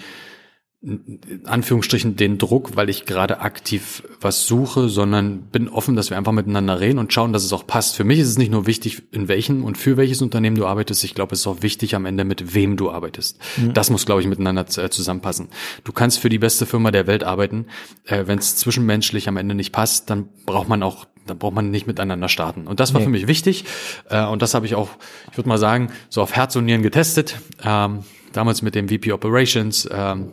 Anführungsstrichen 1.46 2.16
den 2.16 2.38
Druck, 2.38 2.76
weil 2.76 2.90
ich 2.90 3.06
gerade 3.06 3.40
aktiv 3.40 4.04
was 4.22 4.46
suche, 4.46 4.90
sondern 4.90 5.42
bin 5.48 5.70
offen, 5.70 5.96
dass 5.96 6.12
wir 6.12 6.18
einfach 6.18 6.32
miteinander 6.32 6.80
reden 6.80 7.00
und 7.00 7.12
schauen, 7.12 7.34
dass 7.34 7.44
es 7.44 7.52
auch 7.52 7.66
passt. 7.66 7.96
Für 7.96 8.04
mich 8.04 8.20
ist 8.20 8.28
es 8.28 8.38
nicht 8.38 8.52
nur 8.52 8.68
wichtig, 8.68 9.02
in 9.12 9.28
welchem 9.28 9.64
und 9.64 9.78
für 9.80 9.98
welches 9.98 10.22
Unternehmen 10.22 10.56
du 10.56 10.68
arbeitest. 10.68 11.04
Ich 11.04 11.16
glaube, 11.16 11.34
es 11.34 11.42
ist 11.42 11.48
auch 11.48 11.64
wichtig 11.64 11.96
am 11.96 12.06
Ende, 12.06 12.26
mit 12.26 12.54
wem 12.54 12.78
du 12.78 12.92
arbeitest. 12.92 13.40
Mhm. 13.58 13.74
Das 13.74 13.90
muss, 13.90 14.06
glaube 14.06 14.22
ich, 14.22 14.28
miteinander 14.28 14.66
äh, 14.78 14.90
zusammenpassen. 14.92 15.50
Du 15.84 15.92
kannst 15.94 16.20
für 16.20 16.30
die 16.30 16.38
beste 16.38 16.68
Firma 16.68 16.92
der 16.92 17.08
Welt 17.08 17.24
arbeiten. 17.24 17.66
Äh, 18.06 18.28
Wenn 18.28 18.38
es 18.38 18.56
zwischenmenschlich 18.56 19.28
am 19.28 19.38
Ende 19.38 19.56
nicht 19.56 19.72
passt, 19.72 20.12
dann 20.12 20.30
braucht 20.46 20.70
man 20.70 20.84
auch 20.84 21.08
dann 21.26 21.40
braucht 21.40 21.56
man 21.56 21.72
nicht 21.72 21.88
miteinander 21.88 22.30
starten. 22.30 22.68
Und 22.68 22.80
das 22.80 22.94
war 22.94 23.02
nee. 23.02 23.06
für 23.06 23.12
mich 23.12 23.28
wichtig. 23.28 23.66
Äh, 24.10 24.26
und 24.26 24.42
das 24.42 24.54
habe 24.54 24.66
ich 24.66 24.76
auch, 24.76 24.90
ich 25.30 25.38
würde 25.38 25.50
mal 25.50 25.58
sagen, 25.58 25.92
so 26.08 26.22
auf 26.22 26.34
Herz 26.34 26.56
und 26.56 26.64
Nieren 26.64 26.84
getestet. 26.84 27.42
Ähm, 27.64 28.06
damals 28.32 28.62
mit 28.62 28.76
dem 28.76 28.88
VP 28.88 29.12
Operations. 29.12 29.90
Ähm, 29.92 30.32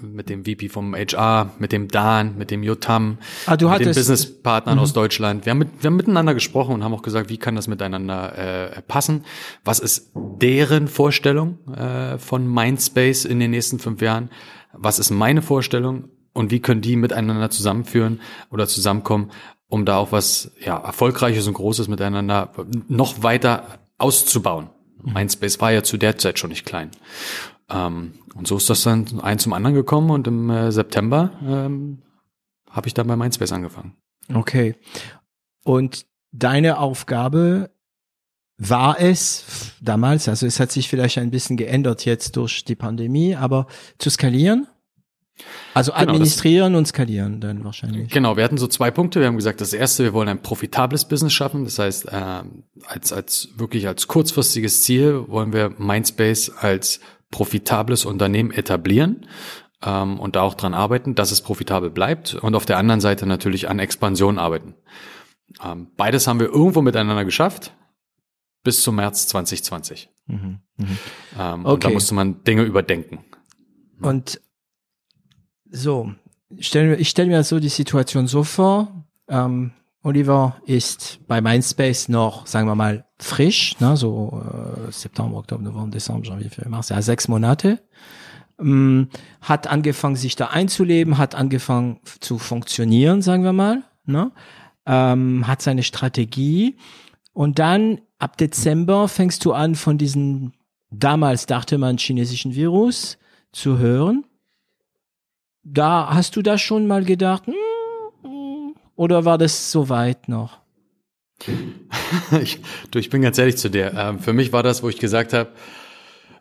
mit 0.00 0.28
dem 0.28 0.44
VP 0.44 0.68
vom 0.68 0.94
HR, 0.94 1.50
mit 1.58 1.72
dem 1.72 1.88
Dan, 1.88 2.36
mit 2.36 2.50
dem 2.50 2.62
Jotam, 2.62 3.18
ah, 3.46 3.52
mit 3.52 3.60
den 3.60 3.94
Businesspartnern 3.94 4.76
mhm. 4.76 4.82
aus 4.82 4.92
Deutschland. 4.92 5.46
Wir 5.46 5.50
haben, 5.50 5.58
mit, 5.58 5.68
wir 5.80 5.88
haben 5.88 5.96
miteinander 5.96 6.34
gesprochen 6.34 6.74
und 6.74 6.84
haben 6.84 6.94
auch 6.94 7.02
gesagt, 7.02 7.30
wie 7.30 7.38
kann 7.38 7.56
das 7.56 7.68
miteinander 7.68 8.76
äh, 8.76 8.82
passen? 8.82 9.24
Was 9.64 9.78
ist 9.78 10.10
deren 10.14 10.88
Vorstellung 10.88 11.58
äh, 11.68 12.18
von 12.18 12.52
Mindspace 12.52 13.24
in 13.24 13.40
den 13.40 13.50
nächsten 13.50 13.78
fünf 13.78 14.00
Jahren? 14.02 14.30
Was 14.72 14.98
ist 14.98 15.10
meine 15.10 15.42
Vorstellung? 15.42 16.10
Und 16.32 16.50
wie 16.50 16.60
können 16.60 16.82
die 16.82 16.96
miteinander 16.96 17.48
zusammenführen 17.50 18.20
oder 18.50 18.66
zusammenkommen, 18.66 19.30
um 19.68 19.86
da 19.86 19.96
auch 19.96 20.12
was 20.12 20.52
ja, 20.62 20.76
Erfolgreiches 20.76 21.46
und 21.46 21.54
Großes 21.54 21.88
miteinander 21.88 22.52
noch 22.88 23.22
weiter 23.22 23.78
auszubauen? 23.96 24.68
Mhm. 25.02 25.12
Mindspace 25.14 25.60
war 25.60 25.72
ja 25.72 25.82
zu 25.82 25.96
der 25.96 26.18
Zeit 26.18 26.38
schon 26.38 26.50
nicht 26.50 26.66
klein. 26.66 26.90
Ähm, 27.68 28.14
und 28.34 28.46
so 28.46 28.56
ist 28.56 28.70
das 28.70 28.82
dann 28.82 29.20
ein 29.20 29.38
zum 29.38 29.52
anderen 29.52 29.74
gekommen 29.74 30.10
und 30.10 30.26
im 30.26 30.50
äh, 30.50 30.70
September 30.70 31.32
ähm, 31.44 32.02
habe 32.70 32.86
ich 32.88 32.94
dann 32.94 33.06
bei 33.06 33.16
Mindspace 33.16 33.52
angefangen. 33.52 33.96
Okay. 34.32 34.74
Und 35.64 36.06
deine 36.32 36.78
Aufgabe 36.78 37.70
war 38.58 38.98
es 39.00 39.74
damals, 39.80 40.28
also 40.28 40.46
es 40.46 40.60
hat 40.60 40.72
sich 40.72 40.88
vielleicht 40.88 41.18
ein 41.18 41.30
bisschen 41.30 41.56
geändert 41.56 42.04
jetzt 42.04 42.36
durch 42.36 42.64
die 42.64 42.74
Pandemie, 42.76 43.34
aber 43.34 43.66
zu 43.98 44.10
skalieren? 44.10 44.66
Also 45.74 45.92
genau, 45.92 46.02
administrieren 46.02 46.72
das, 46.72 46.78
und 46.78 46.86
skalieren 46.86 47.40
dann 47.42 47.62
wahrscheinlich. 47.62 48.10
Genau, 48.10 48.38
wir 48.38 48.44
hatten 48.44 48.56
so 48.56 48.66
zwei 48.66 48.90
Punkte. 48.90 49.20
Wir 49.20 49.26
haben 49.26 49.36
gesagt, 49.36 49.60
das 49.60 49.74
erste, 49.74 50.04
wir 50.04 50.14
wollen 50.14 50.28
ein 50.28 50.40
profitables 50.40 51.04
Business 51.04 51.34
schaffen. 51.34 51.64
Das 51.64 51.78
heißt, 51.78 52.06
äh, 52.06 52.42
als, 52.86 53.12
als 53.12 53.48
wirklich 53.56 53.86
als 53.86 54.06
kurzfristiges 54.06 54.84
Ziel 54.84 55.28
wollen 55.28 55.52
wir 55.52 55.74
Mindspace 55.76 56.50
als 56.58 57.00
profitables 57.30 58.04
Unternehmen 58.04 58.50
etablieren 58.50 59.26
ähm, 59.82 60.18
und 60.20 60.36
da 60.36 60.42
auch 60.42 60.54
dran 60.54 60.74
arbeiten, 60.74 61.14
dass 61.14 61.32
es 61.32 61.40
profitabel 61.40 61.90
bleibt 61.90 62.34
und 62.34 62.54
auf 62.54 62.66
der 62.66 62.78
anderen 62.78 63.00
Seite 63.00 63.26
natürlich 63.26 63.68
an 63.68 63.78
Expansion 63.78 64.38
arbeiten. 64.38 64.74
Ähm, 65.62 65.88
beides 65.96 66.26
haben 66.26 66.40
wir 66.40 66.48
irgendwo 66.48 66.82
miteinander 66.82 67.24
geschafft 67.24 67.72
bis 68.62 68.82
zum 68.82 68.96
März 68.96 69.28
2020. 69.28 70.10
Mhm, 70.26 70.58
mh. 70.76 70.86
ähm, 71.38 71.64
okay. 71.64 71.72
Und 71.72 71.84
da 71.84 71.90
musste 71.90 72.14
man 72.14 72.42
Dinge 72.42 72.62
überdenken. 72.62 73.24
Und 74.00 74.40
so, 75.70 76.12
stell, 76.58 77.00
ich 77.00 77.08
stelle 77.08 77.28
mir 77.28 77.44
so 77.44 77.60
die 77.60 77.68
Situation 77.68 78.26
so 78.26 78.42
vor, 78.44 79.04
ähm, 79.28 79.72
Oliver 80.06 80.56
ist 80.66 81.18
bei 81.26 81.40
Mindspace 81.40 82.08
noch, 82.08 82.46
sagen 82.46 82.68
wir 82.68 82.76
mal, 82.76 83.04
frisch, 83.18 83.74
ne, 83.80 83.96
so 83.96 84.40
äh, 84.40 84.92
September, 84.92 85.38
Oktober, 85.38 85.62
November, 85.62 85.90
Dezember, 85.90 86.24
Janvier, 86.24 86.48
Februar, 86.48 86.70
März, 86.70 86.90
ja, 86.90 87.02
sechs 87.02 87.26
Monate. 87.26 87.80
Ähm, 88.60 89.08
hat 89.40 89.66
angefangen, 89.66 90.14
sich 90.14 90.36
da 90.36 90.46
einzuleben, 90.46 91.18
hat 91.18 91.34
angefangen 91.34 91.98
zu 92.20 92.38
funktionieren, 92.38 93.20
sagen 93.20 93.42
wir 93.42 93.52
mal, 93.52 93.82
ne? 94.04 94.30
ähm, 94.86 95.48
hat 95.48 95.60
seine 95.60 95.82
Strategie. 95.82 96.76
Und 97.32 97.58
dann 97.58 98.00
ab 98.20 98.36
Dezember 98.36 99.08
fängst 99.08 99.44
du 99.44 99.54
an, 99.54 99.74
von 99.74 99.98
diesem, 99.98 100.52
damals 100.88 101.46
dachte 101.46 101.78
man, 101.78 101.98
chinesischen 101.98 102.54
Virus 102.54 103.18
zu 103.50 103.78
hören. 103.78 104.24
Da 105.64 106.10
hast 106.14 106.36
du 106.36 106.42
da 106.42 106.58
schon 106.58 106.86
mal 106.86 107.04
gedacht, 107.04 107.48
hm, 107.48 107.54
oder 108.96 109.24
war 109.24 109.38
das 109.38 109.70
so 109.70 109.88
weit 109.88 110.28
noch? 110.28 110.58
ich, 112.42 112.60
du, 112.90 112.98
ich 112.98 113.10
bin 113.10 113.22
ganz 113.22 113.38
ehrlich 113.38 113.56
zu 113.56 113.68
dir. 113.68 113.92
Ähm, 113.94 114.18
für 114.18 114.32
mich 114.32 114.52
war 114.52 114.62
das, 114.62 114.82
wo 114.82 114.88
ich 114.88 114.98
gesagt 114.98 115.32
habe, 115.32 115.50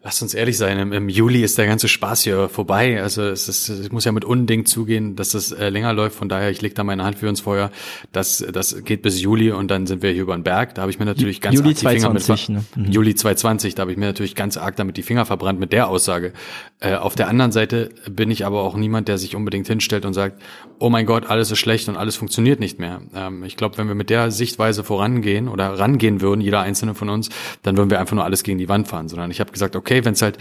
Lass 0.05 0.21
uns 0.21 0.35
ehrlich 0.35 0.55
sein, 0.55 0.77
im, 0.77 0.93
im, 0.93 1.09
Juli 1.09 1.41
ist 1.41 1.57
der 1.57 1.65
ganze 1.65 1.87
Spaß 1.87 2.21
hier 2.21 2.47
vorbei. 2.47 3.01
Also 3.01 3.23
es, 3.23 3.49
ist, 3.49 3.69
es 3.69 3.91
muss 3.91 4.05
ja 4.05 4.11
mit 4.11 4.23
Unding 4.23 4.67
zugehen, 4.67 5.15
dass 5.15 5.29
das 5.29 5.51
äh, 5.51 5.69
länger 5.69 5.93
läuft. 5.93 6.15
Von 6.15 6.29
daher, 6.29 6.51
ich 6.51 6.61
leg 6.61 6.75
da 6.75 6.83
meine 6.83 7.03
Hand 7.03 7.17
für 7.17 7.27
uns 7.27 7.41
Feuer. 7.41 7.71
Das, 8.11 8.45
das 8.53 8.83
geht 8.83 9.01
bis 9.01 9.19
Juli 9.19 9.49
und 9.49 9.71
dann 9.71 9.87
sind 9.87 10.03
wir 10.03 10.11
hier 10.11 10.21
über 10.21 10.37
den 10.37 10.43
Berg. 10.43 10.75
Da 10.75 10.83
habe 10.83 10.91
ich 10.91 10.99
mir 10.99 11.05
natürlich 11.05 11.41
ganz 11.41 11.55
Juli 11.55 11.69
arg 11.69 11.77
die 11.77 11.87
Finger 11.87 12.15
20, 12.19 12.49
mit 12.49 12.57
ne? 12.77 12.83
mhm. 12.85 12.91
Juli 12.91 13.15
2020, 13.15 13.73
da 13.73 13.81
habe 13.81 13.93
ich 13.93 13.97
mir 13.97 14.05
natürlich 14.05 14.35
ganz 14.35 14.57
arg 14.57 14.75
damit 14.75 14.95
die 14.97 15.01
Finger 15.01 15.25
verbrannt 15.25 15.59
mit 15.59 15.73
der 15.73 15.89
Aussage. 15.89 16.33
Äh, 16.81 16.93
auf 16.93 17.15
der 17.15 17.27
anderen 17.27 17.51
Seite 17.51 17.89
bin 18.07 18.29
ich 18.29 18.45
aber 18.45 18.61
auch 18.61 18.75
niemand, 18.75 19.07
der 19.07 19.17
sich 19.17 19.35
unbedingt 19.35 19.65
hinstellt 19.65 20.05
und 20.05 20.13
sagt, 20.13 20.39
oh 20.77 20.89
mein 20.89 21.07
Gott, 21.07 21.25
alles 21.25 21.49
ist 21.49 21.57
schlecht 21.57 21.89
und 21.89 21.97
alles 21.97 22.15
funktioniert 22.15 22.59
nicht 22.59 22.77
mehr. 22.77 23.01
Ähm, 23.15 23.43
ich 23.43 23.57
glaube, 23.57 23.79
wenn 23.79 23.87
wir 23.87 23.95
mit 23.95 24.11
der 24.11 24.29
Sichtweise 24.29 24.83
vorangehen 24.83 25.47
oder 25.47 25.79
rangehen 25.79 26.21
würden, 26.21 26.41
jeder 26.41 26.59
einzelne 26.59 26.93
von 26.93 27.09
uns, 27.09 27.29
dann 27.63 27.75
würden 27.75 27.89
wir 27.89 27.99
einfach 27.99 28.13
nur 28.13 28.23
alles 28.23 28.43
gegen 28.43 28.59
die 28.59 28.69
Wand 28.69 28.87
fahren. 28.87 29.09
Sondern 29.09 29.31
ich 29.31 29.39
habe 29.39 29.51
gesagt, 29.51 29.75
okay, 29.75 29.94
okay, 29.95 30.05
wenn 30.05 30.13
es 30.13 30.21
halt 30.21 30.38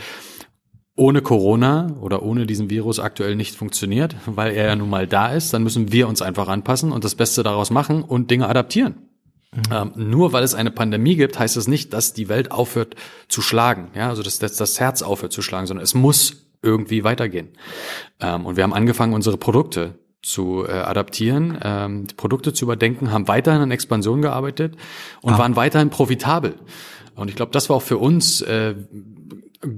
ohne 0.97 1.23
Corona 1.23 1.97
oder 2.01 2.23
ohne 2.23 2.47
diesen 2.47 2.71
Virus 2.71 3.01
aktuell 3.01 3.35
nicht 3.35 3.57
funktioniert, 3.57 4.14
weil 4.27 4.53
er 4.53 4.67
ja 4.67 4.77
nun 4.77 4.90
mal 4.90 5.07
da 5.07 5.33
ist, 5.33 5.53
dann 5.53 5.62
müssen 5.62 5.93
wir 5.93 6.09
uns 6.09 6.23
einfach 6.23 6.49
anpassen 6.49 6.93
und 6.93 7.05
das 7.05 7.14
Beste 7.14 7.43
daraus 7.43 7.71
machen 7.71 8.03
und 8.03 8.31
Dinge 8.31 8.49
adaptieren. 8.49 9.09
Mhm. 9.53 9.62
Ähm, 9.73 9.93
nur 9.97 10.33
weil 10.33 10.45
es 10.45 10.55
eine 10.55 10.71
Pandemie 10.71 11.17
gibt, 11.17 11.38
heißt 11.38 11.57
das 11.57 11.69
nicht, 11.69 11.93
dass 11.93 12.12
die 12.12 12.29
Welt 12.29 12.51
aufhört 12.51 12.97
zu 13.29 13.43
schlagen, 13.43 13.88
ja, 13.95 14.09
also 14.09 14.23
dass, 14.23 14.38
dass 14.38 14.57
das 14.57 14.81
Herz 14.81 15.03
aufhört 15.03 15.33
zu 15.33 15.43
schlagen, 15.43 15.67
sondern 15.67 15.85
es 15.85 15.95
muss 15.95 16.47
irgendwie 16.62 17.05
weitergehen. 17.05 17.51
Ähm, 18.21 18.47
und 18.47 18.57
wir 18.57 18.64
haben 18.64 18.73
angefangen, 18.73 19.14
unsere 19.14 19.37
Produkte 19.37 19.99
zu 20.23 20.64
äh, 20.67 20.73
adaptieren, 20.73 21.59
ähm, 21.62 22.07
die 22.07 22.14
Produkte 22.14 22.53
zu 22.53 22.64
überdenken, 22.64 23.12
haben 23.12 23.29
weiterhin 23.29 23.61
an 23.61 23.71
Expansion 23.71 24.23
gearbeitet 24.23 24.77
und 25.23 25.35
ah. 25.35 25.38
waren 25.38 25.55
weiterhin 25.55 25.90
profitabel. 25.90 26.55
Und 27.14 27.29
ich 27.29 27.37
glaube, 27.37 27.53
das 27.53 27.69
war 27.69 27.77
auch 27.77 27.83
für 27.83 27.99
uns 27.99 28.40
äh, 28.43 28.75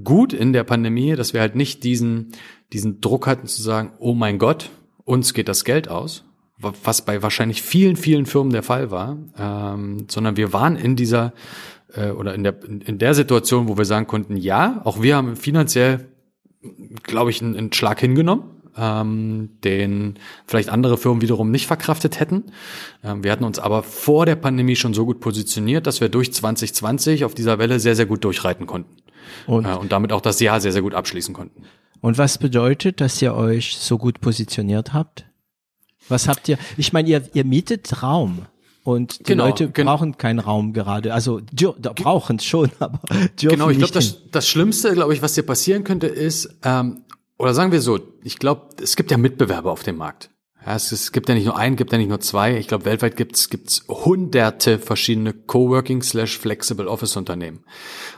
gut 0.03 0.33
in 0.33 0.53
der 0.53 0.63
Pandemie, 0.63 1.15
dass 1.15 1.33
wir 1.33 1.41
halt 1.41 1.55
nicht 1.55 1.83
diesen, 1.83 2.33
diesen 2.73 3.01
Druck 3.01 3.27
hatten 3.27 3.47
zu 3.47 3.61
sagen, 3.61 3.91
oh 3.99 4.13
mein 4.13 4.37
Gott, 4.39 4.69
uns 5.03 5.33
geht 5.33 5.47
das 5.47 5.63
Geld 5.63 5.89
aus, 5.89 6.25
was 6.59 7.03
bei 7.03 7.21
wahrscheinlich 7.21 7.61
vielen, 7.61 7.95
vielen 7.95 8.25
Firmen 8.25 8.51
der 8.51 8.63
Fall 8.63 8.91
war, 8.91 9.17
ähm, 9.37 10.07
sondern 10.09 10.37
wir 10.37 10.53
waren 10.53 10.75
in 10.75 10.95
dieser 10.95 11.33
äh, 11.93 12.09
oder 12.09 12.33
in 12.33 12.43
der, 12.43 12.55
in 12.63 12.97
der 12.97 13.13
Situation, 13.13 13.67
wo 13.67 13.77
wir 13.77 13.85
sagen 13.85 14.07
konnten, 14.07 14.37
ja, 14.37 14.81
auch 14.83 15.01
wir 15.01 15.15
haben 15.15 15.35
finanziell, 15.35 16.07
glaube 17.03 17.29
ich, 17.29 17.41
einen, 17.41 17.55
einen 17.55 17.73
Schlag 17.73 17.99
hingenommen, 17.99 18.43
ähm, 18.77 19.49
den 19.63 20.19
vielleicht 20.45 20.69
andere 20.69 20.97
Firmen 20.97 21.21
wiederum 21.21 21.51
nicht 21.51 21.67
verkraftet 21.67 22.19
hätten. 22.19 22.45
Ähm, 23.03 23.23
wir 23.23 23.31
hatten 23.31 23.43
uns 23.43 23.59
aber 23.59 23.83
vor 23.83 24.25
der 24.25 24.35
Pandemie 24.35 24.75
schon 24.75 24.93
so 24.93 25.05
gut 25.05 25.19
positioniert, 25.19 25.87
dass 25.87 26.01
wir 26.01 26.09
durch 26.09 26.33
2020 26.33 27.25
auf 27.25 27.33
dieser 27.33 27.59
Welle 27.59 27.79
sehr, 27.79 27.95
sehr 27.95 28.05
gut 28.05 28.23
durchreiten 28.23 28.65
konnten. 28.65 28.95
Und, 29.45 29.65
äh, 29.65 29.73
und 29.73 29.91
damit 29.91 30.11
auch 30.11 30.21
das 30.21 30.39
Jahr 30.39 30.61
sehr, 30.61 30.71
sehr 30.71 30.81
gut 30.81 30.93
abschließen 30.93 31.33
konnten. 31.33 31.63
Und 32.01 32.17
was 32.17 32.37
bedeutet, 32.37 33.01
dass 33.01 33.21
ihr 33.21 33.33
euch 33.33 33.77
so 33.77 33.97
gut 33.97 34.21
positioniert 34.21 34.93
habt? 34.93 35.25
Was 36.09 36.27
habt 36.27 36.47
ihr? 36.47 36.57
Ich 36.77 36.93
meine, 36.93 37.09
ihr, 37.09 37.23
ihr 37.33 37.43
mietet 37.43 38.01
Raum. 38.01 38.45
Und 38.83 39.19
die 39.19 39.23
genau, 39.23 39.47
Leute 39.47 39.67
brauchen 39.67 40.17
keinen 40.17 40.39
Raum 40.39 40.71
gerade. 40.71 41.13
Also 41.13 41.41
da 41.51 41.91
brauchen 41.91 42.37
es 42.37 42.45
schon, 42.45 42.71
aber 42.79 43.01
dürfen 43.41 43.57
Genau, 43.57 43.69
ich 43.69 43.79
glaube, 43.79 43.93
das, 43.93 44.29
das 44.31 44.47
Schlimmste, 44.47 44.93
glaube 44.93 45.13
ich, 45.13 45.21
was 45.21 45.33
dir 45.33 45.43
passieren 45.43 45.83
könnte, 45.83 46.07
ist, 46.07 46.57
ähm, 46.63 47.01
oder 47.37 47.53
sagen 47.53 47.73
wir 47.73 47.81
so, 47.81 47.99
ich 48.23 48.39
glaube, 48.39 48.69
es 48.81 48.95
gibt 48.95 49.11
ja 49.11 49.17
Mitbewerber 49.17 49.71
auf 49.71 49.83
dem 49.83 49.97
Markt. 49.97 50.29
Ja, 50.67 50.75
es, 50.75 50.91
es 50.91 51.13
gibt 51.13 51.29
ja 51.29 51.35
nicht 51.35 51.45
nur 51.45 51.55
einen, 51.55 51.77
gibt 51.77 51.93
ja 51.93 51.97
nicht 51.97 52.09
nur 52.09 52.19
zwei. 52.19 52.57
Ich 52.57 52.67
glaube, 52.67 52.83
weltweit 52.83 53.15
gibt's 53.15 53.49
gibt's 53.49 53.85
hunderte 53.87 54.79
verschiedene 54.79 55.31
Coworking 55.31 56.01
slash 56.01 56.37
Flexible 56.37 56.89
Office 56.89 57.15
Unternehmen. 57.15 57.63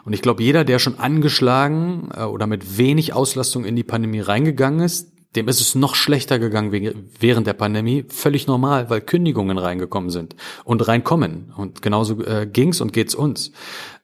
Und 0.04 0.14
ich 0.14 0.24
glaube, 0.24 0.42
jeder, 0.42 0.66
der 0.66 0.80
schon 0.80 0.98
angeschlagen 0.98 2.10
äh, 2.12 2.24
oder 2.24 2.48
mit 2.48 2.80
wenig 2.80 3.14
Auslastung 3.14 3.66
in 3.66 3.76
die 3.76 3.84
Pandemie 3.84 4.22
reingegangen 4.22 4.80
ist, 4.80 5.12
dem 5.36 5.48
ist 5.48 5.62
es 5.62 5.76
noch 5.76 5.94
schlechter 5.94 6.40
gegangen 6.40 7.06
während 7.20 7.46
der 7.46 7.54
Pandemie. 7.54 8.06
Völlig 8.10 8.48
normal, 8.48 8.90
weil 8.90 9.02
Kündigungen 9.02 9.60
reingekommen 9.60 10.10
sind 10.10 10.36
und 10.64 10.88
reinkommen. 10.88 11.54
Und 11.56 11.84
genauso 11.84 12.20
äh, 12.24 12.48
ging's 12.52 12.82
und 12.82 12.94
geht's 12.94 13.14
uns. 13.14 13.52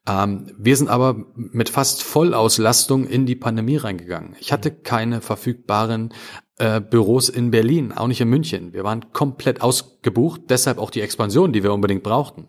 Ähm, 0.08 0.51
wir 0.58 0.78
sind 0.78 0.88
aber 0.88 1.26
mit 1.36 1.70
fast 1.70 2.03
Vollauslastung 2.03 3.08
in 3.08 3.26
die 3.26 3.36
Pandemie 3.36 3.78
reingegangen. 3.78 4.36
Ich 4.39 4.51
hatte 4.51 4.72
keine 4.72 5.22
verfügbaren 5.22 6.14
äh, 6.58 6.80
Büros 6.80 7.30
in 7.30 7.51
Berlin, 7.51 7.91
auch 7.91 8.08
nicht 8.08 8.22
in 8.22 8.30
München. 8.30 8.72
Wir 8.74 8.84
waren 8.84 9.12
komplett 9.12 9.62
ausgebucht, 9.62 10.41
deshalb 10.49 10.78
auch 10.78 10.89
die 10.89 11.01
Expansion, 11.01 11.53
die 11.53 11.64
wir 11.64 11.74
unbedingt 11.74 12.03
brauchten. 12.03 12.47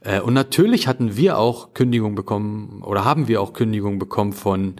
Äh, 0.00 0.20
und 0.20 0.32
natürlich 0.34 0.86
hatten 0.86 1.16
wir 1.16 1.38
auch 1.38 1.74
Kündigungen 1.74 2.14
bekommen 2.14 2.82
oder 2.82 3.04
haben 3.04 3.28
wir 3.28 3.42
auch 3.42 3.52
Kündigungen 3.52 3.98
bekommen 3.98 4.32
von 4.32 4.76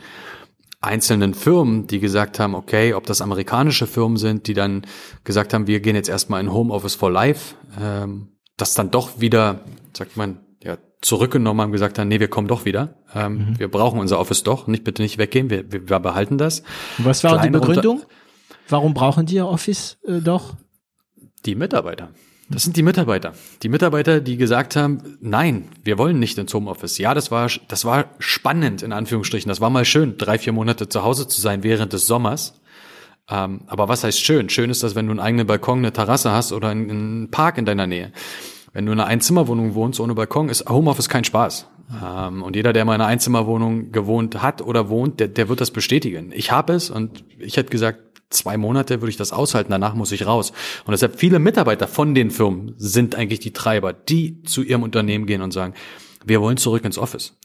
einzelnen 0.80 1.34
Firmen, 1.34 1.86
die 1.86 2.00
gesagt 2.00 2.40
haben, 2.40 2.54
okay, 2.54 2.94
ob 2.94 3.06
das 3.06 3.20
amerikanische 3.20 3.86
Firmen 3.86 4.16
sind, 4.16 4.48
die 4.48 4.54
dann 4.54 4.82
gesagt 5.24 5.54
haben, 5.54 5.66
wir 5.66 5.80
gehen 5.80 5.94
jetzt 5.94 6.08
erstmal 6.08 6.40
in 6.40 6.52
Homeoffice 6.52 6.94
for 6.94 7.10
Life, 7.10 7.54
ähm, 7.80 8.28
das 8.56 8.74
dann 8.74 8.90
doch 8.90 9.20
wieder, 9.20 9.60
sagt 9.96 10.16
man, 10.16 10.40
zurückgenommen 11.02 11.60
haben, 11.60 11.72
gesagt 11.72 11.98
haben, 11.98 12.08
nee, 12.08 12.20
wir 12.20 12.28
kommen 12.28 12.48
doch 12.48 12.64
wieder. 12.64 12.94
Ähm, 13.14 13.34
mhm. 13.34 13.58
Wir 13.58 13.68
brauchen 13.68 14.00
unser 14.00 14.18
Office 14.18 14.42
doch, 14.44 14.66
nicht 14.66 14.84
bitte 14.84 15.02
nicht 15.02 15.18
weggehen, 15.18 15.50
wir, 15.50 15.70
wir, 15.70 15.88
wir 15.88 15.98
behalten 15.98 16.38
das. 16.38 16.62
Was 16.98 17.22
war 17.24 17.32
Kleine 17.32 17.48
die 17.48 17.58
Begründung? 17.58 18.02
Warum 18.68 18.94
brauchen 18.94 19.26
die 19.26 19.34
ihr 19.34 19.46
Office 19.46 19.98
äh, 20.06 20.20
doch? 20.20 20.54
Die 21.44 21.56
Mitarbeiter. 21.56 22.10
Das 22.48 22.62
sind 22.62 22.76
die 22.76 22.82
Mitarbeiter. 22.82 23.32
Die 23.62 23.68
Mitarbeiter, 23.68 24.20
die 24.20 24.36
gesagt 24.36 24.76
haben, 24.76 25.18
nein, 25.20 25.68
wir 25.84 25.98
wollen 25.98 26.18
nicht 26.18 26.38
ins 26.38 26.52
Homeoffice. 26.54 26.98
Ja, 26.98 27.14
das 27.14 27.30
war, 27.30 27.50
das 27.68 27.84
war 27.84 28.06
spannend, 28.18 28.82
in 28.82 28.92
Anführungsstrichen. 28.92 29.48
Das 29.48 29.60
war 29.60 29.70
mal 29.70 29.84
schön, 29.84 30.18
drei, 30.18 30.38
vier 30.38 30.52
Monate 30.52 30.88
zu 30.88 31.02
Hause 31.02 31.26
zu 31.26 31.40
sein 31.40 31.62
während 31.62 31.92
des 31.92 32.06
Sommers. 32.06 32.60
Ähm, 33.28 33.62
aber 33.66 33.88
was 33.88 34.04
heißt 34.04 34.20
schön? 34.20 34.48
Schön 34.50 34.70
ist 34.70 34.82
das, 34.82 34.94
wenn 34.94 35.06
du 35.06 35.12
einen 35.12 35.20
eigenen 35.20 35.46
Balkon, 35.46 35.78
eine 35.78 35.92
Terrasse 35.92 36.32
hast 36.32 36.52
oder 36.52 36.68
einen 36.68 37.30
Park 37.30 37.58
in 37.58 37.64
deiner 37.64 37.86
Nähe. 37.86 38.12
Wenn 38.72 38.86
du 38.86 38.92
in 38.92 39.00
einer 39.00 39.08
Einzimmerwohnung 39.08 39.74
wohnst 39.74 40.00
ohne 40.00 40.14
Balkon, 40.14 40.48
ist 40.48 40.68
Homeoffice 40.68 41.08
kein 41.08 41.24
Spaß. 41.24 41.66
Ähm, 42.02 42.42
und 42.42 42.56
jeder, 42.56 42.72
der 42.72 42.84
mal 42.84 42.94
in 42.94 43.00
einer 43.00 43.10
Einzimmerwohnung 43.10 43.92
gewohnt 43.92 44.42
hat 44.42 44.62
oder 44.62 44.88
wohnt, 44.88 45.20
der, 45.20 45.28
der 45.28 45.48
wird 45.48 45.60
das 45.60 45.70
bestätigen. 45.70 46.32
Ich 46.34 46.50
habe 46.50 46.72
es 46.72 46.90
und 46.90 47.24
ich 47.38 47.56
hätte 47.56 47.70
gesagt, 47.70 48.00
zwei 48.30 48.56
Monate 48.56 49.00
würde 49.00 49.10
ich 49.10 49.16
das 49.16 49.32
aushalten, 49.32 49.70
danach 49.70 49.94
muss 49.94 50.12
ich 50.12 50.26
raus. 50.26 50.52
Und 50.86 50.92
deshalb 50.92 51.18
viele 51.18 51.38
Mitarbeiter 51.38 51.86
von 51.86 52.14
den 52.14 52.30
Firmen 52.30 52.74
sind 52.78 53.14
eigentlich 53.14 53.40
die 53.40 53.52
Treiber, 53.52 53.92
die 53.92 54.42
zu 54.42 54.62
ihrem 54.62 54.82
Unternehmen 54.82 55.26
gehen 55.26 55.42
und 55.42 55.52
sagen, 55.52 55.74
wir 56.24 56.40
wollen 56.40 56.56
zurück 56.56 56.84
ins 56.84 56.98
Office. 56.98 57.36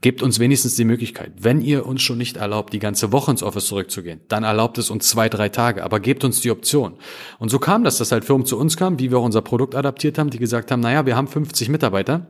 Gebt 0.00 0.22
uns 0.22 0.38
wenigstens 0.38 0.76
die 0.76 0.84
Möglichkeit. 0.84 1.32
Wenn 1.38 1.60
ihr 1.60 1.86
uns 1.86 2.02
schon 2.02 2.18
nicht 2.18 2.36
erlaubt, 2.36 2.72
die 2.72 2.78
ganze 2.78 3.12
Woche 3.12 3.30
ins 3.30 3.42
Office 3.42 3.66
zurückzugehen, 3.66 4.20
dann 4.28 4.44
erlaubt 4.44 4.78
es 4.78 4.90
uns 4.90 5.08
zwei, 5.08 5.28
drei 5.28 5.48
Tage, 5.48 5.84
aber 5.84 6.00
gebt 6.00 6.24
uns 6.24 6.40
die 6.40 6.50
Option. 6.50 6.94
Und 7.38 7.50
so 7.50 7.58
kam 7.58 7.84
das, 7.84 7.98
dass 7.98 8.12
halt 8.12 8.24
Firmen 8.24 8.46
zu 8.46 8.58
uns 8.58 8.76
kamen, 8.76 8.98
wie 8.98 9.10
wir 9.10 9.18
auch 9.18 9.24
unser 9.24 9.42
Produkt 9.42 9.74
adaptiert 9.74 10.18
haben, 10.18 10.30
die 10.30 10.38
gesagt 10.38 10.70
haben, 10.70 10.80
naja, 10.80 11.06
wir 11.06 11.16
haben 11.16 11.28
50 11.28 11.68
Mitarbeiter. 11.68 12.26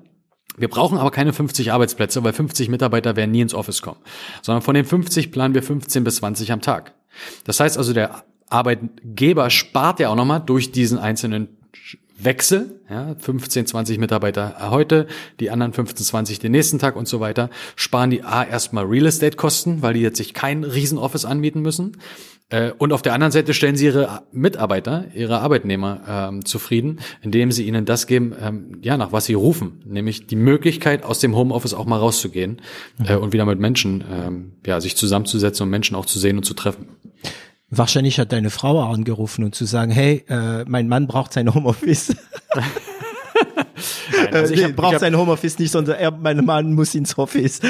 Wir 0.56 0.68
brauchen 0.68 0.98
aber 0.98 1.10
keine 1.10 1.32
50 1.32 1.72
Arbeitsplätze, 1.72 2.22
weil 2.22 2.32
50 2.32 2.68
Mitarbeiter 2.68 3.16
werden 3.16 3.32
nie 3.32 3.40
ins 3.40 3.54
Office 3.54 3.82
kommen, 3.82 3.98
sondern 4.42 4.62
von 4.62 4.74
den 4.74 4.84
50 4.84 5.32
planen 5.32 5.54
wir 5.54 5.62
15 5.62 6.04
bis 6.04 6.16
20 6.16 6.52
am 6.52 6.60
Tag. 6.60 6.94
Das 7.44 7.58
heißt 7.60 7.76
also, 7.76 7.92
der 7.92 8.24
Arbeitgeber 8.50 9.50
spart 9.50 10.00
ja 10.00 10.10
auch 10.10 10.16
nochmal 10.16 10.40
durch 10.44 10.70
diesen 10.70 10.98
einzelnen 10.98 11.48
Wechsel, 12.16 12.80
ja, 12.88 13.16
15, 13.18 13.66
20 13.66 13.98
Mitarbeiter 13.98 14.70
heute, 14.70 15.06
die 15.40 15.50
anderen 15.50 15.72
15, 15.72 16.06
20 16.06 16.38
den 16.38 16.52
nächsten 16.52 16.78
Tag 16.78 16.96
und 16.96 17.08
so 17.08 17.20
weiter, 17.20 17.50
sparen 17.76 18.10
die 18.10 18.22
A 18.22 18.44
erstmal 18.44 18.84
Real 18.84 19.06
Estate 19.06 19.36
Kosten, 19.36 19.82
weil 19.82 19.94
die 19.94 20.00
jetzt 20.00 20.18
sich 20.18 20.32
kein 20.32 20.64
Riesenoffice 20.64 21.24
anmieten 21.24 21.62
müssen. 21.62 21.96
Äh, 22.50 22.72
und 22.78 22.92
auf 22.92 23.02
der 23.02 23.14
anderen 23.14 23.32
Seite 23.32 23.54
stellen 23.54 23.76
sie 23.76 23.86
ihre 23.86 24.22
Mitarbeiter, 24.32 25.06
ihre 25.14 25.40
Arbeitnehmer 25.40 26.00
ähm, 26.08 26.44
zufrieden, 26.44 27.00
indem 27.22 27.50
sie 27.50 27.66
ihnen 27.66 27.84
das 27.84 28.06
geben, 28.06 28.34
ähm, 28.40 28.78
ja, 28.82 28.96
nach 28.96 29.12
was 29.12 29.24
sie 29.24 29.34
rufen, 29.34 29.80
nämlich 29.84 30.26
die 30.26 30.36
Möglichkeit, 30.36 31.04
aus 31.04 31.18
dem 31.18 31.34
Homeoffice 31.34 31.74
auch 31.74 31.86
mal 31.86 31.98
rauszugehen 31.98 32.60
mhm. 32.98 33.06
äh, 33.06 33.16
und 33.16 33.32
wieder 33.32 33.46
mit 33.46 33.58
Menschen, 33.58 34.04
ähm, 34.10 34.52
ja, 34.66 34.80
sich 34.80 34.96
zusammenzusetzen 34.96 35.64
und 35.64 35.70
Menschen 35.70 35.96
auch 35.96 36.06
zu 36.06 36.18
sehen 36.18 36.36
und 36.36 36.44
zu 36.44 36.54
treffen. 36.54 36.88
Wahrscheinlich 37.70 38.18
hat 38.20 38.32
deine 38.32 38.50
Frau 38.50 38.80
angerufen 38.82 39.44
und 39.44 39.54
zu 39.54 39.64
sagen, 39.64 39.90
hey, 39.90 40.24
äh, 40.28 40.64
mein 40.66 40.88
Mann 40.88 41.06
braucht 41.06 41.32
sein 41.32 41.52
Homeoffice. 41.52 42.14
Nein, 44.12 44.34
also 44.34 44.54
ich 44.54 44.64
hab, 44.64 44.76
braucht 44.76 44.88
ich 44.88 44.94
hab, 44.94 45.00
sein 45.00 45.16
Homeoffice 45.16 45.58
nicht, 45.58 45.70
sondern 45.70 45.96
er, 45.96 46.10
mein 46.10 46.44
Mann 46.44 46.72
muss 46.72 46.94
ins 46.94 47.16
Office. 47.18 47.60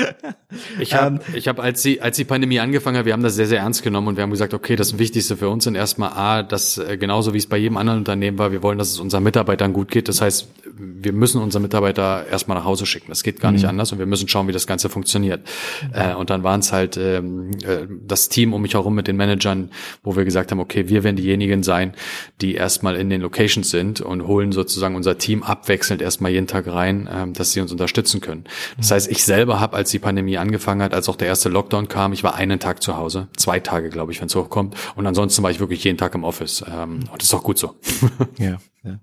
ich 0.78 0.94
habe, 0.94 1.16
ähm, 1.16 1.34
ich 1.34 1.48
hab, 1.48 1.58
als 1.60 1.82
die, 1.82 2.00
als 2.00 2.16
die 2.16 2.24
Pandemie 2.24 2.60
angefangen 2.60 2.96
hat, 2.96 3.04
wir 3.04 3.12
haben 3.12 3.22
das 3.22 3.34
sehr, 3.34 3.46
sehr 3.46 3.60
ernst 3.60 3.82
genommen 3.82 4.08
und 4.08 4.16
wir 4.16 4.22
haben 4.22 4.30
gesagt, 4.30 4.54
okay, 4.54 4.76
das 4.76 4.98
Wichtigste 4.98 5.36
für 5.36 5.48
uns 5.48 5.64
sind 5.64 5.74
erstmal 5.74 6.10
A, 6.10 6.42
dass 6.42 6.78
äh, 6.78 6.96
genauso 6.96 7.34
wie 7.34 7.38
es 7.38 7.46
bei 7.46 7.56
jedem 7.56 7.76
anderen 7.76 8.00
Unternehmen 8.00 8.38
war, 8.38 8.52
wir 8.52 8.62
wollen, 8.62 8.78
dass 8.78 8.90
es 8.90 8.98
unseren 8.98 9.22
Mitarbeitern 9.22 9.72
gut 9.72 9.90
geht. 9.90 10.08
Das 10.08 10.20
heißt, 10.20 10.48
wir 10.76 11.12
müssen 11.12 11.40
unsere 11.40 11.62
Mitarbeiter 11.62 12.26
erstmal 12.30 12.58
nach 12.58 12.64
Hause 12.64 12.86
schicken. 12.86 13.06
Das 13.08 13.22
geht 13.22 13.40
gar 13.40 13.50
mhm. 13.50 13.56
nicht 13.56 13.66
anders 13.66 13.92
und 13.92 13.98
wir 13.98 14.06
müssen 14.06 14.28
schauen, 14.28 14.48
wie 14.48 14.52
das 14.52 14.66
Ganze 14.66 14.88
funktioniert. 14.88 15.42
Mhm. 15.82 15.90
Äh, 15.94 16.14
und 16.14 16.30
dann 16.30 16.42
waren 16.42 16.60
es 16.60 16.72
halt 16.72 16.96
ähm, 16.96 17.50
äh, 17.64 17.86
das 18.06 18.28
Team 18.28 18.52
um 18.52 18.62
mich 18.62 18.74
herum 18.74 18.94
mit 18.94 19.08
den 19.08 19.16
Managern, 19.16 19.70
wo 20.02 20.16
wir 20.16 20.24
gesagt 20.24 20.50
haben, 20.50 20.60
okay, 20.60 20.88
wir 20.88 21.04
werden 21.04 21.16
diejenigen 21.16 21.62
sein, 21.62 21.94
die 22.40 22.54
erstmal 22.54 22.96
in 22.96 23.10
den 23.10 23.20
Locations 23.20 23.68
sind 23.70 24.00
und 24.00 24.26
holen 24.26 24.52
sozusagen 24.52 24.96
unser 24.96 25.18
Team 25.18 25.42
abwechselnd 25.42 26.02
erstmal 26.02 26.23
jeden 26.30 26.46
Tag 26.46 26.66
rein, 26.66 27.08
ähm, 27.12 27.32
dass 27.32 27.52
sie 27.52 27.60
uns 27.60 27.72
unterstützen 27.72 28.20
können. 28.20 28.44
Das 28.76 28.90
heißt, 28.90 29.10
ich 29.10 29.24
selber 29.24 29.60
habe, 29.60 29.76
als 29.76 29.90
die 29.90 29.98
Pandemie 29.98 30.38
angefangen 30.38 30.82
hat, 30.82 30.94
als 30.94 31.08
auch 31.08 31.16
der 31.16 31.28
erste 31.28 31.48
Lockdown 31.48 31.88
kam, 31.88 32.12
ich 32.12 32.24
war 32.24 32.34
einen 32.34 32.60
Tag 32.60 32.82
zu 32.82 32.96
Hause, 32.96 33.28
zwei 33.36 33.60
Tage, 33.60 33.90
glaube 33.90 34.12
ich, 34.12 34.20
wenn 34.20 34.26
es 34.26 34.34
hochkommt. 34.34 34.76
Und 34.96 35.06
ansonsten 35.06 35.42
war 35.42 35.50
ich 35.50 35.60
wirklich 35.60 35.84
jeden 35.84 35.98
Tag 35.98 36.14
im 36.14 36.24
Office. 36.24 36.64
Ähm, 36.68 37.04
und 37.10 37.20
das 37.20 37.28
ist 37.28 37.34
auch 37.34 37.44
gut 37.44 37.58
so. 37.58 37.74
ja. 38.38 38.58
ja. 38.82 38.98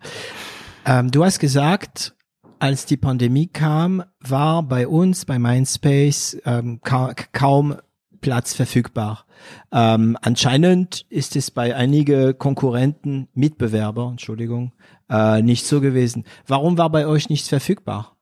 Ähm, 0.85 1.11
du 1.11 1.23
hast 1.23 1.39
gesagt, 1.39 2.13
als 2.59 2.85
die 2.85 2.97
Pandemie 2.97 3.47
kam, 3.47 4.03
war 4.19 4.63
bei 4.63 4.87
uns, 4.87 5.25
bei 5.25 5.39
Mindspace, 5.39 6.37
ähm, 6.45 6.79
ka 6.83 7.13
kaum 7.31 7.75
Platz 8.21 8.53
verfügbar. 8.53 9.25
Ähm, 9.71 10.15
anscheinend 10.21 11.05
ist 11.09 11.35
es 11.35 11.49
bei 11.49 11.75
einige 11.75 12.35
Konkurrenten, 12.35 13.27
Mitbewerber, 13.33 14.09
Entschuldigung, 14.11 14.73
äh, 15.11 15.41
nicht 15.41 15.65
so 15.65 15.81
gewesen. 15.81 16.25
Warum 16.47 16.77
war 16.77 16.89
bei 16.89 17.05
euch 17.05 17.29
nichts 17.29 17.49
verfügbar? 17.49 18.17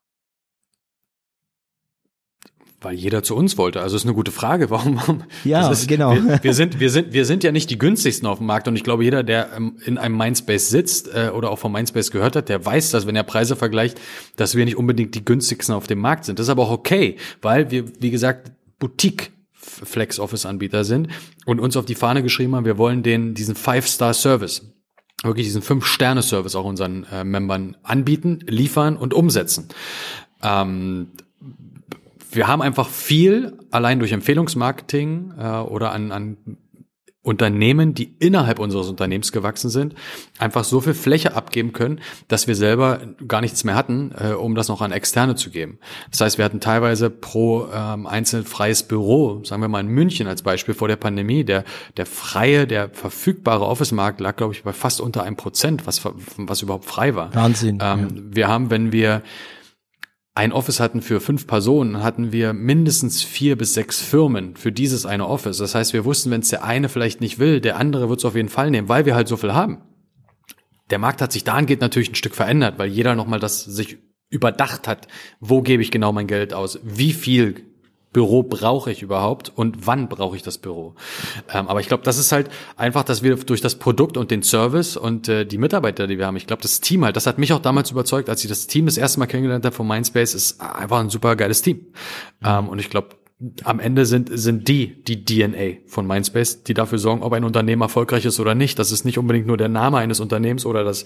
Weil 2.82 2.96
jeder 2.96 3.24
zu 3.24 3.36
uns 3.36 3.58
wollte. 3.58 3.82
Also 3.82 3.98
ist 3.98 4.06
eine 4.06 4.14
gute 4.14 4.32
Frage. 4.32 4.70
Warum? 4.70 5.24
Ja, 5.44 5.70
ist, 5.70 5.88
genau. 5.88 6.14
Wir, 6.14 6.40
wir, 6.42 6.54
sind, 6.54 6.80
wir 6.80 6.90
sind, 6.90 7.14
wir 7.14 7.26
sind 7.26 7.44
ja 7.44 7.52
nicht 7.52 7.70
die 7.70 7.78
günstigsten 7.78 8.28
auf 8.28 8.38
dem 8.38 8.48
Markt. 8.48 8.68
Und 8.68 8.76
ich 8.76 8.84
glaube, 8.84 9.04
jeder, 9.04 9.22
der 9.22 9.54
ähm, 9.56 9.78
in 9.86 9.98
einem 9.98 10.18
Mindspace 10.18 10.70
sitzt 10.70 11.14
äh, 11.14 11.30
oder 11.34 11.52
auch 11.52 11.60
vom 11.60 11.74
Mindspace 11.74 12.12
gehört 12.12 12.36
hat, 12.36 12.50
der 12.50 12.66
weiß 12.66 12.92
das, 12.92 13.06
wenn 13.06 13.16
er 13.16 13.24
Preise 13.24 13.56
vergleicht, 13.56 14.00
dass 14.38 14.56
wir 14.56 14.64
nicht 14.66 14.78
unbedingt 14.78 15.14
die 15.14 15.26
günstigsten 15.26 15.76
auf 15.76 15.88
dem 15.88 16.00
Markt 16.00 16.26
sind. 16.26 16.40
Das 16.40 16.46
ist 16.48 16.52
aber 16.52 16.64
auch 16.64 16.72
okay, 16.72 17.18
weil 17.42 17.70
wir, 17.70 17.86
wie 18.02 18.12
gesagt, 18.12 18.52
Boutique 18.80 19.32
Flex 19.52 20.20
Office 20.20 20.46
Anbieter 20.46 20.86
sind 20.86 21.10
und 21.46 21.60
uns 21.60 21.76
auf 21.76 21.86
die 21.86 21.96
Fahne 21.96 22.24
geschrieben 22.24 22.56
haben, 22.56 22.66
wir 22.66 22.78
wollen 22.78 23.04
den, 23.04 23.34
diesen 23.34 23.56
Five-Star-Service 23.56 24.79
wirklich 25.24 25.48
diesen 25.48 25.62
Fünf-Sterne-Service 25.62 26.56
auch 26.56 26.66
unseren 26.66 27.06
äh, 27.12 27.24
Membern 27.24 27.78
anbieten, 27.84 28.40
liefern 28.48 28.98
und 28.98 29.14
umsetzen. 29.14 29.68
Ähm, 30.42 31.08
wir 32.32 32.48
haben 32.48 32.62
einfach 32.62 32.88
viel 32.88 33.58
allein 33.72 34.00
durch 34.00 34.12
Empfehlungsmarketing 34.12 35.34
äh, 35.38 35.44
oder 35.60 35.92
an, 35.92 36.12
an 36.12 36.38
Unternehmen, 37.30 37.94
die 37.94 38.16
innerhalb 38.18 38.58
unseres 38.58 38.88
Unternehmens 38.88 39.32
gewachsen 39.32 39.70
sind, 39.70 39.94
einfach 40.40 40.64
so 40.64 40.82
viel 40.82 40.96
Fläche 40.96 41.36
abgeben 41.36 41.74
können, 41.74 42.02
dass 42.28 42.48
wir 42.48 42.56
selber 42.56 43.02
gar 43.28 43.42
nichts 43.42 43.64
mehr 43.64 43.76
hatten, 43.76 44.12
äh, 44.20 44.34
um 44.34 44.56
das 44.56 44.68
noch 44.68 44.82
an 44.82 44.92
Externe 44.92 45.36
zu 45.36 45.52
geben. 45.52 45.78
Das 46.10 46.22
heißt, 46.22 46.40
wir 46.40 46.46
hatten 46.46 46.60
teilweise 46.60 47.12
pro 47.12 47.68
ähm, 47.72 48.08
einzeln 48.08 48.46
freies 48.46 48.82
Büro, 48.82 49.44
sagen 49.44 49.62
wir 49.62 49.70
mal 49.70 49.82
in 49.82 49.90
München 49.90 50.26
als 50.26 50.42
Beispiel 50.42 50.74
vor 50.74 50.88
der 50.88 50.96
Pandemie, 50.96 51.44
der, 51.44 51.66
der 51.98 52.08
freie, 52.08 52.66
der 52.66 52.90
verfügbare 52.90 53.66
Office-Markt 53.68 54.20
lag, 54.20 54.36
glaube 54.36 54.56
ich, 54.56 54.64
bei 54.64 54.74
fast 54.74 55.00
unter 55.00 55.22
einem 55.22 55.36
Prozent, 55.36 55.86
was, 55.86 56.02
was 56.38 56.62
überhaupt 56.64 56.86
frei 56.86 57.14
war. 57.14 57.34
Wahnsinn. 57.36 57.78
Ähm, 57.80 58.00
ja. 58.00 58.08
Wir 58.32 58.48
haben, 58.48 58.72
wenn 58.72 58.92
wir 58.92 59.22
ein 60.40 60.54
Office 60.54 60.80
hatten 60.80 61.02
für 61.02 61.20
fünf 61.20 61.48
Personen, 61.48 62.02
hatten 62.02 62.32
wir 62.32 62.54
mindestens 62.54 63.22
vier 63.22 63.58
bis 63.58 63.74
sechs 63.74 64.02
Firmen 64.02 64.56
für 64.56 64.72
dieses 64.72 65.06
eine 65.06 65.28
Office. 65.28 65.58
Das 65.58 65.76
heißt, 65.76 65.92
wir 65.92 66.06
wussten, 66.06 66.32
wenn 66.32 66.40
es 66.40 66.48
der 66.48 66.64
eine 66.64 66.88
vielleicht 66.88 67.20
nicht 67.20 67.40
will, 67.40 67.60
der 67.60 67.76
andere 67.76 68.08
wird 68.08 68.20
es 68.20 68.26
auf 68.26 68.36
jeden 68.38 68.48
Fall 68.48 68.72
nehmen, 68.72 68.88
weil 68.88 69.06
wir 69.06 69.16
halt 69.16 69.28
so 69.28 69.36
viel 69.36 69.54
haben. 69.54 69.82
Der 70.92 70.98
Markt 70.98 71.22
hat 71.22 71.34
sich 71.34 71.44
dahingehend 71.44 71.82
natürlich 71.82 72.10
ein 72.10 72.16
Stück 72.16 72.36
verändert, 72.36 72.80
weil 72.80 72.88
jeder 72.88 73.16
nochmal 73.16 73.42
das 73.42 73.66
sich 73.66 73.98
überdacht 74.30 74.88
hat, 74.88 75.10
wo 75.42 75.62
gebe 75.62 75.84
ich 75.84 75.92
genau 75.92 76.14
mein 76.14 76.28
Geld 76.28 76.54
aus, 76.54 76.80
wie 76.84 77.12
viel 77.12 77.69
Büro 78.12 78.44
brauche 78.44 78.92
ich 78.92 79.04
überhaupt 79.04 79.52
und 79.56 79.86
wann 79.86 80.10
brauche 80.10 80.36
ich 80.36 80.42
das 80.42 80.58
Büro. 80.58 80.96
Ähm, 81.54 81.68
aber 81.68 81.80
ich 81.80 81.88
glaube, 81.88 82.04
das 82.04 82.18
ist 82.18 82.32
halt 82.32 82.50
einfach, 82.76 83.04
dass 83.04 83.22
wir 83.22 83.36
durch 83.36 83.62
das 83.62 83.76
Produkt 83.76 84.18
und 84.18 84.32
den 84.32 84.42
Service 84.42 84.98
und 84.98 85.30
äh, 85.30 85.46
die 85.46 85.60
Mitarbeiter, 85.60 86.08
die 86.08 86.18
wir 86.18 86.26
haben, 86.26 86.36
ich 86.36 86.48
glaube, 86.48 86.62
das 86.64 86.82
Team 86.82 87.06
halt, 87.06 87.16
das 87.16 87.28
hat 87.28 87.38
mich 87.38 87.54
auch 87.54 87.60
damals 87.60 87.92
überzeugt, 87.92 88.30
als 88.30 88.44
ich 88.44 88.50
das 88.50 88.66
Team 88.68 88.88
das 88.88 88.98
erste 88.98 89.20
Mal 89.20 89.28
kennengelernt 89.28 89.66
habe 89.66 89.76
von 89.76 89.88
Mindspace, 89.88 90.34
ist 90.34 90.60
einfach 90.60 91.00
ein 91.00 91.10
super 91.10 91.36
geiles 91.36 91.62
Team. 91.62 91.86
Ähm, 92.44 92.70
und 92.70 92.80
ich 92.80 92.90
glaube, 92.90 93.10
am 93.64 93.80
Ende 93.80 94.06
sind, 94.06 94.30
sind 94.34 94.68
die 94.68 95.02
die 95.04 95.24
DNA 95.24 95.86
von 95.86 96.06
Mindspace, 96.06 96.64
die 96.64 96.74
dafür 96.74 96.98
sorgen, 96.98 97.24
ob 97.24 97.32
ein 97.34 97.44
Unternehmen 97.44 97.82
erfolgreich 97.82 98.26
ist 98.26 98.40
oder 98.40 98.54
nicht. 98.54 98.80
Das 98.80 98.92
ist 98.92 99.06
nicht 99.06 99.18
unbedingt 99.18 99.48
nur 99.48 99.56
der 99.56 99.70
Name 99.70 99.98
eines 99.98 100.20
Unternehmens 100.20 100.66
oder 100.66 100.84
das, 100.84 101.06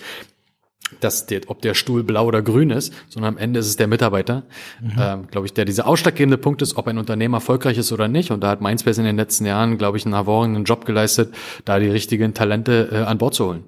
das 1.00 1.26
der, 1.26 1.42
ob 1.48 1.62
der 1.62 1.74
Stuhl 1.74 2.04
blau 2.04 2.26
oder 2.26 2.42
grün 2.42 2.70
ist, 2.70 2.94
sondern 3.10 3.36
am 3.36 3.38
Ende 3.38 3.60
ist 3.60 3.68
es 3.68 3.76
der 3.76 3.88
Mitarbeiter, 3.88 4.44
mhm. 4.82 4.92
ähm, 5.00 5.28
glaube 5.28 5.48
ich, 5.48 5.54
der 5.54 5.66
dieser 5.66 5.88
ausschlaggebende 5.88 6.38
Punkt 6.38 6.62
ist, 6.62 6.78
ob 6.78 6.88
ein 6.88 6.98
Unternehmen 6.98 7.34
erfolgreich 7.34 7.78
ist 7.78 7.92
oder 7.92 8.08
nicht. 8.08 8.32
Und 8.32 8.42
da 8.42 8.50
hat 8.50 8.62
Mindspace 8.62 9.00
in 9.00 9.06
den 9.06 9.18
letzten 9.18 9.46
Jahren, 9.46 9.78
glaube 9.78 9.98
ich, 9.98 10.06
einen 10.06 10.16
hervorragenden 10.16 10.64
Job 10.64 10.86
geleistet, 10.86 11.34
da 11.66 11.80
die 11.80 11.90
richtigen 11.90 12.34
Talente 12.34 12.90
äh, 12.92 12.98
an 12.98 13.18
Bord 13.18 13.34
zu 13.34 13.46
holen. 13.46 13.64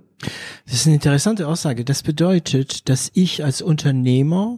Das 0.65 0.76
ist 0.76 0.86
eine 0.86 0.95
interessante 0.95 1.47
Aussage. 1.47 1.84
Das 1.86 2.03
bedeutet, 2.03 2.89
dass 2.89 3.11
ich 3.13 3.43
als 3.43 3.61
Unternehmer 3.61 4.57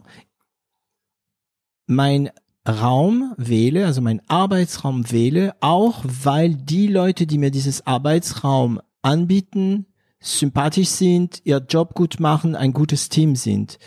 mein 1.86 2.30
Raum 2.68 3.34
wähle, 3.36 3.86
also 3.86 4.00
mein 4.02 4.20
Arbeitsraum 4.28 5.10
wähle, 5.10 5.54
auch 5.60 6.04
weil 6.04 6.54
die 6.54 6.86
Leute, 6.86 7.26
die 7.26 7.38
mir 7.38 7.50
dieses 7.50 7.86
Arbeitsraum 7.86 8.80
anbieten, 9.02 9.86
sympathisch 10.20 10.88
sind, 10.88 11.40
ihr 11.44 11.64
Job 11.68 11.94
gut 11.94 12.20
machen, 12.20 12.54
ein 12.54 12.72
gutes 12.72 13.08
Team 13.08 13.36
sind. 13.36 13.78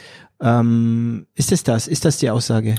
Ähm, 0.42 1.28
ist 1.36 1.52
es 1.52 1.64
das? 1.64 1.88
Ist 1.88 2.06
das 2.06 2.18
die 2.18 2.30
Aussage? 2.30 2.76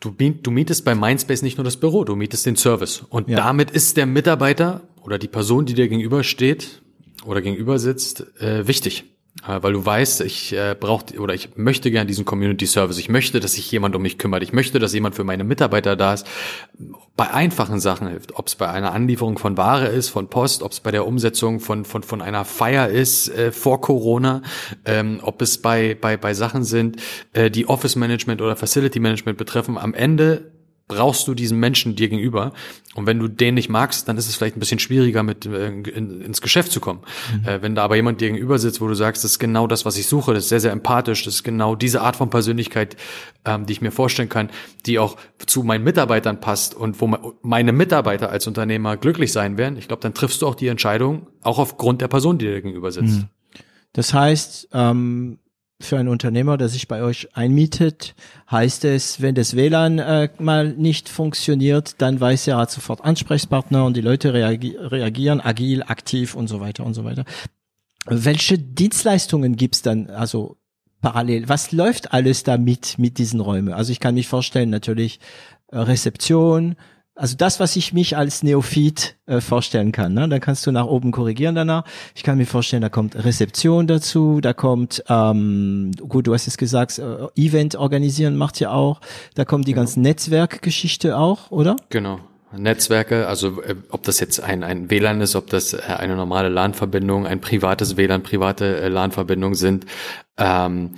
Du, 0.00 0.10
du 0.10 0.50
mietest 0.50 0.84
bei 0.84 0.94
Mindspace 0.94 1.42
nicht 1.42 1.56
nur 1.56 1.64
das 1.64 1.78
Büro, 1.78 2.04
du 2.04 2.16
mietest 2.16 2.46
den 2.46 2.56
Service. 2.56 3.02
Und 3.08 3.28
ja. 3.28 3.36
damit 3.36 3.70
ist 3.70 3.96
der 3.96 4.06
Mitarbeiter 4.06 4.82
oder 5.02 5.18
die 5.18 5.28
Person, 5.28 5.66
die 5.66 5.74
dir 5.74 5.88
gegenübersteht 5.88 6.82
oder 7.24 7.40
gegenüber 7.40 7.78
sitzt, 7.78 8.40
äh, 8.40 8.66
wichtig. 8.68 9.15
Äh, 9.46 9.62
weil 9.62 9.72
du 9.72 9.84
weißt, 9.84 10.22
ich 10.22 10.52
äh, 10.52 10.74
brauche 10.78 11.18
oder 11.18 11.34
ich 11.34 11.50
möchte 11.56 11.90
gerne 11.90 12.06
diesen 12.06 12.24
Community 12.24 12.66
Service. 12.66 12.98
Ich 12.98 13.08
möchte, 13.08 13.40
dass 13.40 13.52
sich 13.52 13.70
jemand 13.70 13.94
um 13.94 14.02
mich 14.02 14.18
kümmert. 14.18 14.42
Ich 14.42 14.52
möchte, 14.52 14.78
dass 14.78 14.94
jemand 14.94 15.14
für 15.14 15.24
meine 15.24 15.44
Mitarbeiter 15.44 15.96
da 15.96 16.14
ist. 16.14 16.26
Bei 17.16 17.30
einfachen 17.30 17.80
Sachen 17.80 18.08
hilft, 18.08 18.36
ob 18.36 18.46
es 18.46 18.54
bei 18.54 18.68
einer 18.68 18.92
Anlieferung 18.92 19.38
von 19.38 19.56
Ware 19.56 19.86
ist, 19.86 20.08
von 20.08 20.28
Post, 20.28 20.62
ob 20.62 20.72
es 20.72 20.80
bei 20.80 20.90
der 20.90 21.06
Umsetzung 21.06 21.60
von 21.60 21.84
von 21.84 22.02
von 22.02 22.22
einer 22.22 22.44
Feier 22.44 22.88
ist 22.88 23.28
äh, 23.28 23.52
vor 23.52 23.80
Corona, 23.80 24.42
ähm, 24.84 25.20
ob 25.22 25.42
es 25.42 25.58
bei 25.58 25.96
bei 25.98 26.16
bei 26.16 26.34
Sachen 26.34 26.64
sind, 26.64 26.96
äh, 27.32 27.50
die 27.50 27.68
Office 27.68 27.96
Management 27.96 28.40
oder 28.42 28.56
Facility 28.56 29.00
Management 29.00 29.38
betreffen. 29.38 29.78
Am 29.78 29.94
Ende 29.94 30.55
brauchst 30.88 31.26
du 31.26 31.34
diesen 31.34 31.58
Menschen 31.58 31.96
dir 31.96 32.08
gegenüber. 32.08 32.52
Und 32.94 33.06
wenn 33.06 33.18
du 33.18 33.26
den 33.28 33.54
nicht 33.54 33.68
magst, 33.68 34.08
dann 34.08 34.16
ist 34.16 34.28
es 34.28 34.36
vielleicht 34.36 34.56
ein 34.56 34.60
bisschen 34.60 34.78
schwieriger, 34.78 35.22
mit 35.22 35.44
äh, 35.44 35.66
in, 35.66 36.20
ins 36.20 36.40
Geschäft 36.40 36.70
zu 36.70 36.80
kommen. 36.80 37.00
Mhm. 37.32 37.48
Äh, 37.48 37.62
wenn 37.62 37.74
da 37.74 37.82
aber 37.82 37.96
jemand 37.96 38.20
dir 38.20 38.28
gegenüber 38.28 38.58
sitzt, 38.58 38.80
wo 38.80 38.86
du 38.86 38.94
sagst, 38.94 39.24
das 39.24 39.32
ist 39.32 39.38
genau 39.38 39.66
das, 39.66 39.84
was 39.84 39.96
ich 39.96 40.06
suche, 40.06 40.32
das 40.32 40.44
ist 40.44 40.48
sehr, 40.50 40.60
sehr 40.60 40.72
empathisch, 40.72 41.24
das 41.24 41.34
ist 41.34 41.42
genau 41.42 41.74
diese 41.74 42.02
Art 42.02 42.16
von 42.16 42.30
Persönlichkeit, 42.30 42.96
ähm, 43.44 43.66
die 43.66 43.72
ich 43.72 43.80
mir 43.80 43.90
vorstellen 43.90 44.28
kann, 44.28 44.50
die 44.86 44.98
auch 44.98 45.16
zu 45.44 45.64
meinen 45.64 45.82
Mitarbeitern 45.82 46.40
passt 46.40 46.74
und 46.74 47.00
wo 47.00 47.34
meine 47.42 47.72
Mitarbeiter 47.72 48.30
als 48.30 48.46
Unternehmer 48.46 48.96
glücklich 48.96 49.32
sein 49.32 49.58
werden, 49.58 49.76
ich 49.76 49.88
glaube, 49.88 50.02
dann 50.02 50.14
triffst 50.14 50.42
du 50.42 50.46
auch 50.46 50.54
die 50.54 50.68
Entscheidung, 50.68 51.26
auch 51.42 51.58
aufgrund 51.58 52.00
der 52.00 52.08
Person, 52.08 52.38
die 52.38 52.46
dir 52.46 52.62
gegenüber 52.62 52.92
sitzt. 52.92 53.22
Mhm. 53.22 53.28
Das 53.92 54.14
heißt, 54.14 54.68
ähm, 54.72 55.38
für 55.80 55.98
einen 55.98 56.08
Unternehmer, 56.08 56.56
der 56.56 56.68
sich 56.68 56.88
bei 56.88 57.02
euch 57.02 57.28
einmietet, 57.36 58.14
heißt 58.50 58.84
es, 58.86 59.20
wenn 59.20 59.34
das 59.34 59.56
WLAN 59.56 59.98
äh, 59.98 60.28
mal 60.38 60.72
nicht 60.72 61.08
funktioniert, 61.08 61.96
dann 61.98 62.18
weiß 62.18 62.48
er, 62.48 62.56
hat 62.56 62.70
sofort 62.70 63.04
Ansprechpartner 63.04 63.84
und 63.84 63.96
die 63.96 64.00
Leute 64.00 64.32
reagi 64.32 64.76
reagieren 64.78 65.40
agil, 65.40 65.82
aktiv 65.82 66.34
und 66.34 66.48
so 66.48 66.60
weiter 66.60 66.84
und 66.84 66.94
so 66.94 67.04
weiter. 67.04 67.24
Welche 68.06 68.58
Dienstleistungen 68.58 69.56
gibt's 69.56 69.82
dann 69.82 70.08
also 70.08 70.56
parallel? 71.02 71.48
Was 71.48 71.72
läuft 71.72 72.12
alles 72.12 72.42
da 72.42 72.56
mit, 72.56 72.98
mit 72.98 73.18
diesen 73.18 73.40
Räumen? 73.40 73.74
Also 73.74 73.92
ich 73.92 74.00
kann 74.00 74.14
mich 74.14 74.28
vorstellen, 74.28 74.70
natürlich 74.70 75.20
äh, 75.68 75.78
Rezeption, 75.78 76.76
also 77.16 77.34
das, 77.36 77.58
was 77.58 77.74
ich 77.76 77.92
mich 77.92 78.16
als 78.16 78.42
Neophyt 78.42 79.16
äh, 79.26 79.40
vorstellen 79.40 79.90
kann. 79.90 80.12
Ne? 80.14 80.28
Dann 80.28 80.40
kannst 80.40 80.66
du 80.66 80.72
nach 80.72 80.86
oben 80.86 81.10
korrigieren 81.10 81.54
danach. 81.54 81.84
Ich 82.14 82.22
kann 82.22 82.38
mir 82.38 82.46
vorstellen, 82.46 82.82
da 82.82 82.90
kommt 82.90 83.16
Rezeption 83.16 83.86
dazu, 83.86 84.40
da 84.40 84.52
kommt, 84.52 85.02
ähm, 85.08 85.92
gut, 86.08 86.26
du 86.26 86.34
hast 86.34 86.46
es 86.46 86.58
gesagt, 86.58 86.98
äh, 86.98 87.26
Event 87.34 87.74
organisieren 87.74 88.36
macht 88.36 88.60
ja 88.60 88.70
auch. 88.70 89.00
Da 89.34 89.44
kommt 89.44 89.66
die 89.66 89.72
genau. 89.72 89.82
ganze 89.84 90.00
Netzwerkgeschichte 90.00 91.16
auch, 91.16 91.50
oder? 91.50 91.76
Genau. 91.88 92.20
Netzwerke, 92.56 93.26
also 93.26 93.62
äh, 93.62 93.74
ob 93.90 94.02
das 94.02 94.20
jetzt 94.20 94.40
ein, 94.40 94.62
ein 94.62 94.90
WLAN 94.90 95.20
ist, 95.20 95.36
ob 95.36 95.48
das 95.48 95.72
äh, 95.72 95.80
eine 95.96 96.16
normale 96.16 96.48
LAN-Verbindung, 96.48 97.26
ein 97.26 97.40
privates 97.40 97.96
WLAN, 97.96 98.22
private 98.22 98.80
äh, 98.80 98.88
LAN-Verbindungen 98.88 99.54
sind, 99.54 99.86
ähm, 100.38 100.94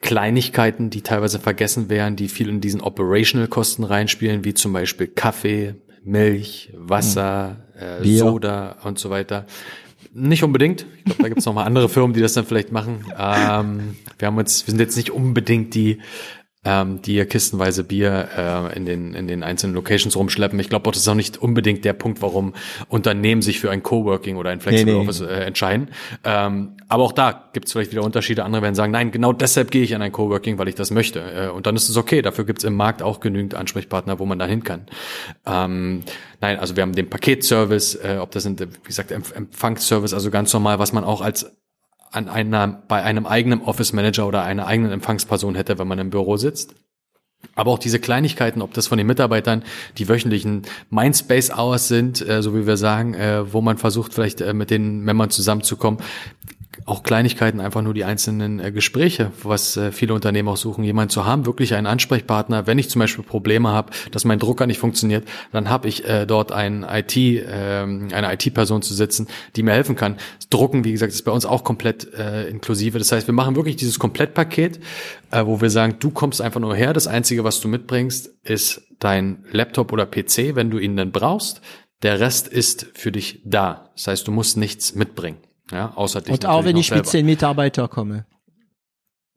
Kleinigkeiten, 0.00 0.90
die 0.90 1.02
teilweise 1.02 1.38
vergessen 1.38 1.88
werden, 1.88 2.16
die 2.16 2.28
viel 2.28 2.48
in 2.48 2.60
diesen 2.60 2.80
Operational-Kosten 2.80 3.84
reinspielen, 3.84 4.44
wie 4.44 4.54
zum 4.54 4.72
Beispiel 4.72 5.06
Kaffee, 5.06 5.76
Milch, 6.02 6.72
Wasser, 6.74 7.58
mhm. 7.74 8.04
äh, 8.04 8.16
Soda 8.16 8.76
und 8.82 8.98
so 8.98 9.10
weiter. 9.10 9.46
Nicht 10.12 10.42
unbedingt. 10.42 10.86
Ich 10.96 11.04
glaube, 11.04 11.22
da 11.22 11.28
gibt 11.28 11.40
es 11.40 11.46
noch 11.46 11.54
mal 11.54 11.64
andere 11.64 11.88
Firmen, 11.88 12.12
die 12.12 12.20
das 12.20 12.32
dann 12.32 12.44
vielleicht 12.44 12.72
machen. 12.72 13.04
Ähm, 13.16 13.96
wir 14.18 14.26
haben 14.26 14.36
uns, 14.36 14.66
wir 14.66 14.72
sind 14.72 14.80
jetzt 14.80 14.96
nicht 14.96 15.10
unbedingt 15.10 15.74
die 15.74 15.98
ähm, 16.68 17.00
die 17.00 17.24
kistenweise 17.24 17.82
Bier 17.82 18.28
äh, 18.36 18.76
in, 18.76 18.84
den, 18.84 19.14
in 19.14 19.26
den 19.26 19.42
einzelnen 19.42 19.74
Locations 19.74 20.14
rumschleppen. 20.14 20.60
Ich 20.60 20.68
glaube 20.68 20.90
das 20.90 21.00
ist 21.00 21.08
auch 21.08 21.14
nicht 21.14 21.38
unbedingt 21.38 21.84
der 21.84 21.94
Punkt, 21.94 22.20
warum 22.20 22.52
Unternehmen 22.88 23.40
sich 23.40 23.58
für 23.58 23.70
ein 23.70 23.82
Coworking 23.82 24.36
oder 24.36 24.50
ein 24.50 24.60
Flexible 24.60 24.92
nee, 24.92 24.98
nee. 24.98 25.08
Office 25.08 25.20
äh, 25.22 25.44
entscheiden. 25.44 25.88
Ähm, 26.24 26.76
aber 26.88 27.04
auch 27.04 27.12
da 27.12 27.48
gibt 27.54 27.66
es 27.66 27.72
vielleicht 27.72 27.92
wieder 27.92 28.04
Unterschiede. 28.04 28.44
Andere 28.44 28.62
werden 28.62 28.74
sagen, 28.74 28.92
nein, 28.92 29.10
genau 29.10 29.32
deshalb 29.32 29.70
gehe 29.70 29.82
ich 29.82 29.94
an 29.94 30.02
ein 30.02 30.12
Coworking, 30.12 30.58
weil 30.58 30.68
ich 30.68 30.74
das 30.74 30.90
möchte. 30.90 31.20
Äh, 31.20 31.48
und 31.48 31.66
dann 31.66 31.74
ist 31.74 31.88
es 31.88 31.96
okay. 31.96 32.20
Dafür 32.20 32.44
gibt 32.44 32.58
es 32.58 32.64
im 32.64 32.74
Markt 32.74 33.02
auch 33.02 33.20
genügend 33.20 33.54
Ansprechpartner, 33.54 34.18
wo 34.18 34.26
man 34.26 34.38
da 34.38 34.44
hin 34.44 34.62
kann. 34.62 34.82
Ähm, 35.46 36.02
nein, 36.42 36.58
also 36.58 36.76
wir 36.76 36.82
haben 36.82 36.94
den 36.94 37.08
Paketservice, 37.08 37.94
äh, 37.94 38.18
ob 38.20 38.30
das 38.32 38.42
sind, 38.42 38.60
wie 38.60 38.86
gesagt, 38.86 39.10
Empfangsservice, 39.10 40.12
also 40.12 40.30
ganz 40.30 40.52
normal, 40.52 40.78
was 40.78 40.92
man 40.92 41.04
auch 41.04 41.22
als 41.22 41.50
an 42.10 42.28
einer, 42.28 42.82
bei 42.88 43.02
einem 43.02 43.26
eigenen 43.26 43.62
Office 43.62 43.92
Manager 43.92 44.26
oder 44.26 44.42
einer 44.42 44.66
eigenen 44.66 44.92
Empfangsperson 44.92 45.54
hätte, 45.54 45.78
wenn 45.78 45.88
man 45.88 45.98
im 45.98 46.10
Büro 46.10 46.36
sitzt. 46.36 46.74
Aber 47.54 47.70
auch 47.70 47.78
diese 47.78 48.00
Kleinigkeiten, 48.00 48.62
ob 48.62 48.74
das 48.74 48.88
von 48.88 48.98
den 48.98 49.06
Mitarbeitern 49.06 49.62
die 49.96 50.08
wöchentlichen 50.08 50.62
Mindspace 50.90 51.56
Hours 51.56 51.88
sind, 51.88 52.26
äh, 52.26 52.42
so 52.42 52.54
wie 52.54 52.66
wir 52.66 52.76
sagen, 52.76 53.14
äh, 53.14 53.52
wo 53.52 53.60
man 53.60 53.78
versucht, 53.78 54.12
vielleicht 54.12 54.40
äh, 54.40 54.54
mit 54.54 54.70
den 54.70 55.00
Membern 55.00 55.30
zusammenzukommen, 55.30 56.00
auch 56.86 57.02
Kleinigkeiten, 57.02 57.60
einfach 57.60 57.82
nur 57.82 57.94
die 57.94 58.04
einzelnen 58.04 58.60
äh, 58.60 58.72
Gespräche, 58.72 59.32
was 59.42 59.76
äh, 59.76 59.92
viele 59.92 60.14
Unternehmen 60.14 60.48
auch 60.48 60.56
suchen, 60.56 60.84
jemanden 60.84 61.10
zu 61.10 61.26
haben, 61.26 61.46
wirklich 61.46 61.74
einen 61.74 61.86
Ansprechpartner. 61.86 62.66
Wenn 62.66 62.78
ich 62.78 62.88
zum 62.90 63.00
Beispiel 63.00 63.24
Probleme 63.24 63.70
habe, 63.70 63.92
dass 64.10 64.24
mein 64.24 64.38
Drucker 64.38 64.66
nicht 64.66 64.78
funktioniert, 64.78 65.26
dann 65.52 65.68
habe 65.70 65.88
ich 65.88 66.08
äh, 66.08 66.26
dort 66.26 66.52
ein 66.52 66.84
IT, 66.88 67.16
äh, 67.16 67.82
eine 67.82 68.32
IT-Person 68.32 68.82
zu 68.82 68.94
sitzen, 68.94 69.28
die 69.56 69.62
mir 69.62 69.72
helfen 69.72 69.96
kann. 69.96 70.16
Das 70.36 70.48
Drucken, 70.48 70.84
wie 70.84 70.92
gesagt, 70.92 71.12
ist 71.12 71.22
bei 71.22 71.32
uns 71.32 71.44
auch 71.44 71.64
komplett 71.64 72.12
äh, 72.14 72.48
inklusive. 72.48 72.98
Das 72.98 73.12
heißt, 73.12 73.26
wir 73.26 73.34
machen 73.34 73.56
wirklich 73.56 73.76
dieses 73.76 73.98
Komplettpaket, 73.98 74.80
äh, 75.30 75.44
wo 75.44 75.60
wir 75.60 75.70
sagen, 75.70 75.96
du 76.00 76.10
kommst 76.10 76.40
einfach 76.40 76.60
nur 76.60 76.74
her. 76.74 76.92
Das 76.92 77.06
Einzige, 77.06 77.44
was 77.44 77.60
du 77.60 77.68
mitbringst, 77.68 78.30
ist 78.44 78.82
dein 78.98 79.44
Laptop 79.50 79.92
oder 79.92 80.06
PC, 80.06 80.54
wenn 80.54 80.70
du 80.70 80.78
ihn 80.78 80.96
dann 80.96 81.12
brauchst. 81.12 81.60
Der 82.02 82.20
Rest 82.20 82.46
ist 82.48 82.86
für 82.94 83.10
dich 83.10 83.42
da. 83.44 83.90
Das 83.96 84.06
heißt, 84.06 84.28
du 84.28 84.32
musst 84.32 84.56
nichts 84.56 84.94
mitbringen. 84.94 85.38
Ja, 85.70 85.92
außer 85.94 86.20
dich 86.20 86.32
Und 86.32 86.46
auch 86.46 86.64
wenn 86.64 86.76
ich 86.76 86.90
mit 86.90 87.06
zehn 87.06 87.26
Mitarbeiter 87.26 87.88
komme. 87.88 88.26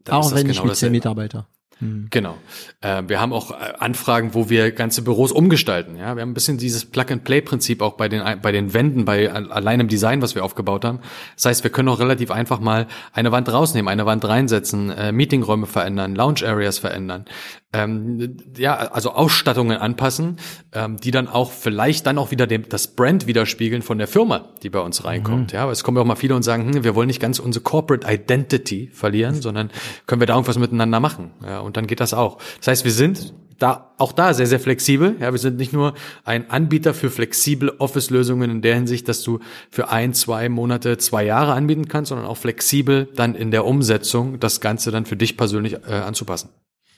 Dann 0.03 0.15
auch 0.15 0.31
wenn 0.31 0.47
genau 0.47 0.51
ich 0.51 0.63
mit 0.63 0.75
zehn 0.75 0.91
Mitarbeiter. 0.91 1.47
Hm. 1.81 2.07
Genau. 2.11 2.37
Äh, 2.81 3.03
wir 3.07 3.19
haben 3.19 3.33
auch 3.33 3.51
äh, 3.51 3.73
Anfragen, 3.79 4.35
wo 4.35 4.49
wir 4.49 4.71
ganze 4.71 5.01
Büros 5.01 5.31
umgestalten. 5.31 5.97
Ja, 5.97 6.15
wir 6.15 6.21
haben 6.21 6.29
ein 6.29 6.33
bisschen 6.35 6.59
dieses 6.59 6.85
Plug-and-Play-Prinzip 6.85 7.81
auch 7.81 7.93
bei 7.93 8.07
den 8.07 8.21
bei 8.41 8.51
den 8.51 8.73
Wänden, 8.75 9.03
bei 9.03 9.31
allein 9.31 9.79
im 9.79 9.87
Design, 9.87 10.21
was 10.21 10.35
wir 10.35 10.45
aufgebaut 10.45 10.85
haben. 10.85 10.99
Das 11.35 11.45
heißt, 11.45 11.63
wir 11.63 11.71
können 11.71 11.89
auch 11.89 11.99
relativ 11.99 12.29
einfach 12.29 12.59
mal 12.59 12.87
eine 13.13 13.31
Wand 13.31 13.51
rausnehmen, 13.51 13.89
eine 13.89 14.05
Wand 14.05 14.23
reinsetzen, 14.25 14.91
äh, 14.91 15.11
Meetingräume 15.11 15.65
verändern, 15.65 16.13
Lounge-Areas 16.13 16.77
verändern, 16.77 17.25
ähm, 17.73 18.37
ja, 18.57 18.75
also 18.75 19.11
Ausstattungen 19.11 19.77
anpassen, 19.77 20.37
ähm, 20.73 20.97
die 20.97 21.11
dann 21.11 21.27
auch 21.27 21.51
vielleicht 21.51 22.05
dann 22.05 22.17
auch 22.17 22.31
wieder 22.31 22.47
dem, 22.47 22.67
das 22.67 22.87
Brand 22.87 23.27
widerspiegeln 23.27 23.81
von 23.81 23.97
der 23.97 24.07
Firma, 24.07 24.49
die 24.61 24.69
bei 24.69 24.79
uns 24.79 25.05
reinkommt. 25.05 25.53
Mhm. 25.53 25.57
Ja, 25.57 25.71
es 25.71 25.83
kommen 25.83 25.97
ja 25.97 26.03
auch 26.03 26.07
mal 26.07 26.15
viele 26.15 26.35
und 26.35 26.43
sagen, 26.43 26.73
hm, 26.73 26.83
wir 26.83 26.95
wollen 26.95 27.07
nicht 27.07 27.21
ganz 27.21 27.39
unsere 27.39 27.63
Corporate 27.63 28.05
Identity 28.11 28.89
verlieren, 28.93 29.41
sondern 29.41 29.71
können 30.05 30.21
wir 30.21 30.27
da 30.27 30.33
irgendwas 30.33 30.57
miteinander 30.57 30.99
machen. 30.99 31.31
Ja, 31.45 31.59
und 31.59 31.77
dann 31.77 31.87
geht 31.87 32.01
das 32.01 32.13
auch. 32.13 32.39
Das 32.59 32.67
heißt, 32.67 32.85
wir 32.85 32.91
sind 32.91 33.33
da 33.57 33.93
auch 33.97 34.11
da 34.11 34.33
sehr, 34.33 34.47
sehr 34.47 34.59
flexibel. 34.59 35.15
Ja, 35.19 35.31
wir 35.31 35.39
sind 35.39 35.57
nicht 35.57 35.71
nur 35.71 35.93
ein 36.25 36.49
Anbieter 36.49 36.93
für 36.93 37.09
flexible 37.09 37.71
Office-Lösungen 37.77 38.49
in 38.49 38.61
der 38.61 38.75
Hinsicht, 38.75 39.07
dass 39.07 39.21
du 39.21 39.39
für 39.69 39.89
ein, 39.89 40.13
zwei 40.13 40.49
Monate, 40.49 40.97
zwei 40.97 41.23
Jahre 41.23 41.53
anbieten 41.53 41.87
kannst, 41.87 42.09
sondern 42.09 42.27
auch 42.27 42.37
flexibel 42.37 43.07
dann 43.15 43.35
in 43.35 43.51
der 43.51 43.65
Umsetzung 43.65 44.39
das 44.39 44.61
Ganze 44.61 44.91
dann 44.91 45.05
für 45.05 45.15
dich 45.15 45.37
persönlich 45.37 45.75
äh, 45.87 45.93
anzupassen. 45.93 46.49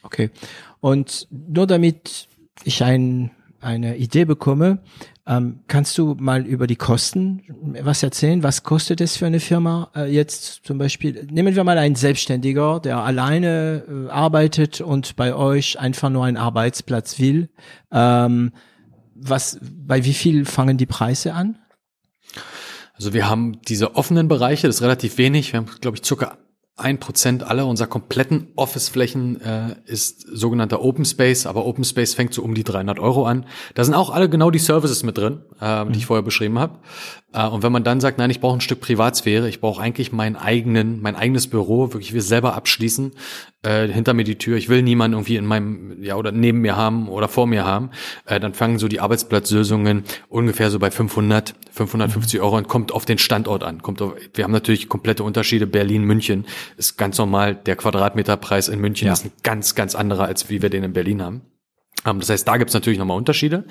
Okay. 0.03 0.29
Und 0.79 1.27
nur 1.31 1.67
damit 1.67 2.27
ich 2.63 2.83
ein 2.83 3.31
eine 3.63 3.97
Idee 3.97 4.25
bekomme, 4.25 4.79
ähm, 5.25 5.61
kannst 5.67 5.97
du 5.97 6.15
mal 6.19 6.45
über 6.45 6.67
die 6.67 6.75
Kosten 6.75 7.41
was 7.81 8.03
erzählen? 8.03 8.43
Was 8.43 8.63
kostet 8.63 8.99
es 9.01 9.17
für 9.17 9.25
eine 9.25 9.39
Firma 9.39 9.89
äh, 9.95 10.13
jetzt 10.13 10.61
zum 10.65 10.77
Beispiel? 10.77 11.27
Nehmen 11.31 11.55
wir 11.55 11.63
mal 11.63 11.77
einen 11.77 11.95
Selbstständiger, 11.95 12.79
der 12.81 12.97
alleine 12.97 13.83
äh, 13.87 14.09
arbeitet 14.09 14.81
und 14.81 15.15
bei 15.15 15.33
euch 15.33 15.79
einfach 15.79 16.09
nur 16.09 16.25
einen 16.25 16.37
Arbeitsplatz 16.37 17.19
will. 17.19 17.49
Ähm, 17.91 18.51
was, 19.15 19.59
bei 19.61 20.03
wie 20.03 20.13
viel 20.13 20.45
fangen 20.45 20.77
die 20.77 20.85
Preise 20.85 21.33
an? 21.33 21.57
Also 22.95 23.13
wir 23.13 23.29
haben 23.29 23.61
diese 23.67 23.95
offenen 23.95 24.27
Bereiche, 24.27 24.67
das 24.67 24.77
ist 24.77 24.81
relativ 24.81 25.17
wenig. 25.17 25.53
Wir 25.53 25.61
haben, 25.61 25.69
glaube 25.79 25.97
ich, 25.97 26.05
circa 26.05 26.37
ein 26.75 26.99
Prozent 26.99 27.43
aller 27.43 27.67
unserer 27.67 27.87
kompletten 27.87 28.47
Office-Flächen 28.55 29.39
äh, 29.41 29.75
ist 29.85 30.21
sogenannter 30.21 30.81
Open 30.81 31.05
Space, 31.05 31.45
aber 31.45 31.65
Open 31.65 31.83
Space 31.83 32.15
fängt 32.15 32.33
so 32.33 32.41
um 32.41 32.55
die 32.55 32.63
300 32.63 32.99
Euro 32.99 33.27
an. 33.27 33.45
Da 33.75 33.83
sind 33.83 33.93
auch 33.93 34.09
alle 34.09 34.27
genau 34.27 34.49
die 34.49 34.59
Services 34.59 35.03
mit 35.03 35.17
drin, 35.17 35.41
äh, 35.61 35.85
die 35.85 35.97
ich 35.97 36.05
mhm. 36.05 36.07
vorher 36.07 36.23
beschrieben 36.23 36.57
habe. 36.57 36.79
Äh, 37.31 37.47
und 37.47 37.61
wenn 37.61 37.71
man 37.71 37.83
dann 37.83 37.99
sagt, 37.99 38.17
nein, 38.17 38.31
ich 38.31 38.39
brauche 38.39 38.57
ein 38.57 38.61
Stück 38.61 38.81
Privatsphäre, 38.81 39.47
ich 39.49 39.61
brauche 39.61 39.81
eigentlich 39.81 40.11
meinen 40.11 40.35
eigenen, 40.35 40.99
mein 40.99 41.15
eigenes 41.15 41.47
Büro, 41.47 41.93
wirklich 41.93 42.13
will 42.13 42.21
selber 42.21 42.55
abschließen, 42.55 43.11
äh, 43.61 43.87
hinter 43.87 44.15
mir 44.15 44.23
die 44.23 44.39
Tür, 44.39 44.57
ich 44.57 44.67
will 44.67 44.81
niemanden 44.81 45.13
irgendwie 45.13 45.35
in 45.35 45.45
meinem, 45.45 46.01
ja, 46.01 46.15
oder 46.15 46.31
neben 46.31 46.61
mir 46.61 46.75
haben 46.75 47.07
oder 47.07 47.27
vor 47.27 47.45
mir 47.45 47.65
haben, 47.65 47.91
äh, 48.25 48.39
dann 48.39 48.55
fangen 48.55 48.79
so 48.79 48.87
die 48.87 48.99
Arbeitsplatzlösungen 48.99 50.03
ungefähr 50.27 50.71
so 50.71 50.79
bei 50.79 50.89
500, 50.89 51.53
550 51.71 52.39
mhm. 52.39 52.45
Euro 52.45 52.57
und 52.57 52.67
kommt 52.67 52.91
auf 52.91 53.05
den 53.05 53.19
Standort 53.19 53.63
an. 53.63 53.81
Kommt 53.81 54.01
auf, 54.01 54.15
wir 54.33 54.43
haben 54.43 54.51
natürlich 54.51 54.89
komplette 54.89 55.23
Unterschiede. 55.23 55.67
Berlin, 55.67 56.03
München 56.03 56.45
ist 56.77 56.97
ganz 56.97 57.17
normal. 57.17 57.55
Der 57.55 57.75
Quadratmeterpreis 57.75 58.69
in 58.69 58.79
München 58.79 59.07
ja. 59.07 59.13
ist 59.13 59.25
ein 59.25 59.31
ganz, 59.43 59.75
ganz 59.75 59.95
anderer, 59.95 60.25
als 60.25 60.49
wie 60.49 60.61
wir 60.61 60.69
den 60.69 60.83
in 60.83 60.93
Berlin 60.93 61.21
haben. 61.21 61.41
Ähm, 62.05 62.19
das 62.19 62.29
heißt, 62.29 62.47
da 62.47 62.57
gibt's 62.57 62.73
natürlich 62.73 62.99
nochmal 62.99 63.17
Unterschiede. 63.17 63.65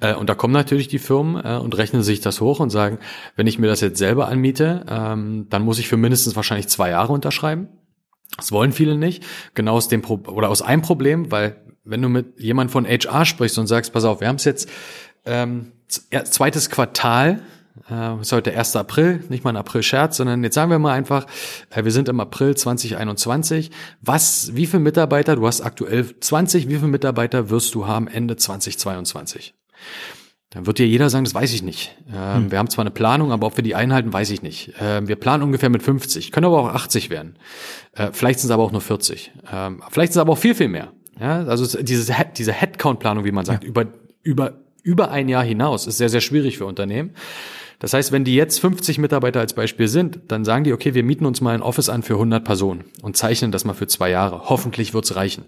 Äh, 0.00 0.14
und 0.14 0.28
da 0.28 0.34
kommen 0.34 0.54
natürlich 0.54 0.88
die 0.88 0.98
Firmen 0.98 1.42
äh, 1.44 1.58
und 1.58 1.76
rechnen 1.76 2.02
sich 2.02 2.20
das 2.20 2.40
hoch 2.40 2.60
und 2.60 2.70
sagen, 2.70 2.98
wenn 3.36 3.46
ich 3.46 3.58
mir 3.58 3.66
das 3.66 3.80
jetzt 3.80 3.98
selber 3.98 4.28
anmiete, 4.28 4.84
ähm, 4.88 5.46
dann 5.50 5.62
muss 5.62 5.78
ich 5.78 5.88
für 5.88 5.96
mindestens 5.96 6.36
wahrscheinlich 6.36 6.68
zwei 6.68 6.90
Jahre 6.90 7.12
unterschreiben. 7.12 7.68
Das 8.36 8.52
wollen 8.52 8.72
viele 8.72 8.96
nicht. 8.96 9.24
Genau 9.54 9.74
aus 9.74 9.88
dem 9.88 10.02
Pro 10.02 10.20
oder 10.26 10.50
aus 10.50 10.62
einem 10.62 10.82
Problem, 10.82 11.30
weil 11.30 11.56
wenn 11.84 12.02
du 12.02 12.08
mit 12.08 12.38
jemand 12.38 12.70
von 12.70 12.86
HR 12.86 13.24
sprichst 13.24 13.58
und 13.58 13.66
sagst, 13.66 13.92
pass 13.92 14.04
auf, 14.04 14.20
wir 14.20 14.28
haben 14.28 14.36
es 14.36 14.44
jetzt 14.44 14.68
ähm, 15.24 15.72
zweites 15.88 16.68
Quartal 16.70 17.42
äh, 17.90 18.20
ist 18.20 18.32
heute 18.32 18.50
der 18.50 18.58
1. 18.58 18.76
April, 18.76 19.24
nicht 19.28 19.44
mal 19.44 19.50
ein 19.50 19.56
April-Scherz, 19.56 20.16
sondern 20.16 20.42
jetzt 20.44 20.54
sagen 20.54 20.70
wir 20.70 20.78
mal 20.78 20.92
einfach, 20.92 21.26
äh, 21.70 21.84
wir 21.84 21.92
sind 21.92 22.08
im 22.08 22.20
April 22.20 22.56
2021. 22.56 23.70
Was, 24.00 24.54
wie 24.54 24.66
viele 24.66 24.82
Mitarbeiter, 24.82 25.36
du 25.36 25.46
hast 25.46 25.60
aktuell 25.60 26.18
20, 26.18 26.68
wie 26.68 26.76
viele 26.76 26.88
Mitarbeiter 26.88 27.50
wirst 27.50 27.74
du 27.74 27.86
haben 27.86 28.08
Ende 28.08 28.36
2022? 28.36 29.54
Dann 30.50 30.66
wird 30.66 30.78
dir 30.78 30.86
jeder 30.86 31.10
sagen, 31.10 31.24
das 31.24 31.34
weiß 31.34 31.52
ich 31.52 31.62
nicht. 31.62 31.94
Ähm, 32.08 32.44
hm. 32.44 32.50
Wir 32.50 32.58
haben 32.58 32.70
zwar 32.70 32.82
eine 32.82 32.90
Planung, 32.90 33.32
aber 33.32 33.46
ob 33.46 33.56
wir 33.58 33.64
die 33.64 33.74
einhalten, 33.74 34.12
weiß 34.12 34.30
ich 34.30 34.40
nicht. 34.40 34.72
Ähm, 34.80 35.06
wir 35.06 35.16
planen 35.16 35.42
ungefähr 35.42 35.68
mit 35.68 35.82
50, 35.82 36.32
können 36.32 36.46
aber 36.46 36.58
auch 36.60 36.74
80 36.74 37.10
werden. 37.10 37.36
Äh, 37.92 38.10
vielleicht 38.12 38.40
sind 38.40 38.48
es 38.48 38.52
aber 38.52 38.62
auch 38.62 38.72
nur 38.72 38.80
40. 38.80 39.32
Ähm, 39.52 39.82
vielleicht 39.90 40.12
sind 40.12 40.20
es 40.20 40.22
aber 40.22 40.32
auch 40.32 40.38
viel, 40.38 40.54
viel 40.54 40.68
mehr. 40.68 40.92
Ja, 41.20 41.44
also 41.44 41.82
diese, 41.82 42.14
diese 42.36 42.52
Headcount-Planung, 42.52 43.24
wie 43.24 43.32
man 43.32 43.44
sagt, 43.44 43.64
ja. 43.64 43.68
über, 43.68 43.86
über, 44.22 44.54
über 44.82 45.10
ein 45.10 45.28
Jahr 45.28 45.44
hinaus 45.44 45.86
ist 45.86 45.98
sehr, 45.98 46.08
sehr 46.08 46.20
schwierig 46.20 46.58
für 46.58 46.64
Unternehmen. 46.64 47.10
Das 47.78 47.92
heißt, 47.92 48.10
wenn 48.12 48.24
die 48.24 48.34
jetzt 48.34 48.60
50 48.60 48.98
Mitarbeiter 48.98 49.40
als 49.40 49.52
Beispiel 49.52 49.88
sind, 49.88 50.20
dann 50.28 50.44
sagen 50.44 50.64
die, 50.64 50.72
okay, 50.72 50.94
wir 50.94 51.04
mieten 51.04 51.26
uns 51.26 51.40
mal 51.40 51.54
ein 51.54 51.62
Office 51.62 51.88
an 51.88 52.02
für 52.02 52.14
100 52.14 52.44
Personen 52.44 52.84
und 53.02 53.16
zeichnen 53.16 53.52
das 53.52 53.64
mal 53.64 53.74
für 53.74 53.86
zwei 53.86 54.10
Jahre. 54.10 54.48
Hoffentlich 54.48 54.94
wird's 54.94 55.14
reichen. 55.14 55.44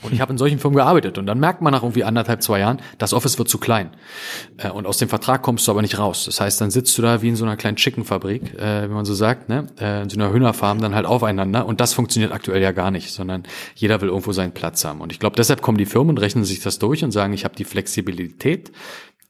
Und 0.00 0.12
ich 0.12 0.20
habe 0.20 0.30
in 0.30 0.38
solchen 0.38 0.60
Firmen 0.60 0.76
gearbeitet 0.76 1.18
und 1.18 1.26
dann 1.26 1.40
merkt 1.40 1.60
man 1.60 1.72
nach 1.72 1.82
irgendwie 1.82 2.04
anderthalb, 2.04 2.42
zwei 2.42 2.60
Jahren, 2.60 2.80
das 2.98 3.12
Office 3.12 3.36
wird 3.38 3.48
zu 3.48 3.58
klein. 3.58 3.90
Äh, 4.56 4.70
und 4.70 4.86
aus 4.86 4.98
dem 4.98 5.08
Vertrag 5.08 5.42
kommst 5.42 5.66
du 5.66 5.72
aber 5.72 5.82
nicht 5.82 5.98
raus. 5.98 6.24
Das 6.26 6.40
heißt, 6.40 6.60
dann 6.60 6.70
sitzt 6.70 6.96
du 6.98 7.02
da 7.02 7.20
wie 7.20 7.28
in 7.30 7.36
so 7.36 7.44
einer 7.44 7.56
kleinen 7.56 7.76
Chickenfabrik, 7.76 8.54
äh, 8.58 8.88
wie 8.88 8.94
man 8.94 9.04
so 9.04 9.14
sagt, 9.14 9.48
ne? 9.48 9.66
Äh, 9.80 10.02
in 10.02 10.10
so 10.10 10.16
einer 10.20 10.32
Hühnerfarm 10.32 10.80
dann 10.80 10.94
halt 10.94 11.06
aufeinander. 11.06 11.66
Und 11.66 11.80
das 11.80 11.94
funktioniert 11.94 12.32
aktuell 12.32 12.62
ja 12.62 12.70
gar 12.70 12.92
nicht, 12.92 13.10
sondern 13.10 13.42
jeder 13.74 14.00
will 14.00 14.08
irgendwo 14.08 14.30
seinen 14.30 14.52
Platz 14.52 14.84
haben. 14.84 15.00
Und 15.00 15.10
ich 15.12 15.18
glaube, 15.18 15.34
deshalb 15.34 15.62
kommen 15.62 15.78
die 15.78 15.86
Firmen 15.86 16.10
und 16.10 16.18
rechnen 16.18 16.44
sich 16.44 16.60
das 16.60 16.78
durch 16.78 17.02
und 17.02 17.10
sagen, 17.10 17.32
ich 17.32 17.44
habe 17.44 17.56
die 17.56 17.64
Flexibilität, 17.64 18.70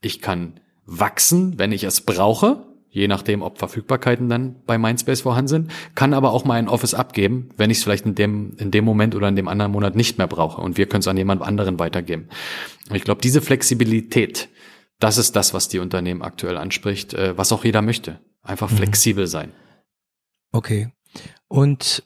ich 0.01 0.21
kann 0.21 0.59
wachsen, 0.89 1.59
wenn 1.59 1.71
ich 1.71 1.83
es 1.83 2.01
brauche, 2.01 2.65
je 2.89 3.07
nachdem, 3.07 3.41
ob 3.41 3.59
Verfügbarkeiten 3.59 4.29
dann 4.29 4.55
bei 4.65 4.77
Mindspace 4.77 5.21
vorhanden 5.21 5.47
sind, 5.47 5.71
kann 5.95 6.13
aber 6.13 6.31
auch 6.31 6.45
mal 6.45 6.55
ein 6.55 6.67
Office 6.67 6.93
abgeben, 6.93 7.49
wenn 7.57 7.69
ich 7.69 7.77
es 7.77 7.83
vielleicht 7.83 8.05
in 8.05 8.15
dem, 8.15 8.55
in 8.57 8.71
dem 8.71 8.83
Moment 8.83 9.15
oder 9.15 9.27
in 9.27 9.35
dem 9.35 9.47
anderen 9.47 9.71
Monat 9.71 9.95
nicht 9.95 10.17
mehr 10.17 10.27
brauche 10.27 10.61
und 10.61 10.77
wir 10.77 10.87
können 10.87 11.01
es 11.01 11.07
an 11.07 11.17
jemand 11.17 11.41
anderen 11.41 11.79
weitergeben. 11.79 12.29
Und 12.89 12.95
ich 12.95 13.03
glaube, 13.03 13.21
diese 13.21 13.41
Flexibilität, 13.41 14.49
das 14.99 15.17
ist 15.17 15.35
das, 15.35 15.53
was 15.53 15.67
die 15.67 15.79
Unternehmen 15.79 16.21
aktuell 16.21 16.57
anspricht, 16.57 17.13
äh, 17.13 17.37
was 17.37 17.51
auch 17.51 17.63
jeder 17.63 17.81
möchte. 17.81 18.19
Einfach 18.41 18.71
mhm. 18.71 18.77
flexibel 18.77 19.27
sein. 19.27 19.51
Okay. 20.51 20.91
Und 21.47 22.03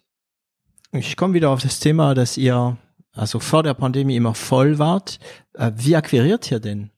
ich 0.91 1.15
komme 1.15 1.33
wieder 1.33 1.49
auf 1.49 1.61
das 1.61 1.79
Thema, 1.79 2.13
dass 2.13 2.37
ihr 2.37 2.77
also 3.13 3.39
vor 3.39 3.63
der 3.63 3.73
Pandemie 3.73 4.15
immer 4.15 4.35
voll 4.35 4.79
wart. 4.79 5.19
Äh, 5.53 5.71
wie 5.75 5.95
akquiriert 5.95 6.51
ihr 6.51 6.59
denn 6.59 6.92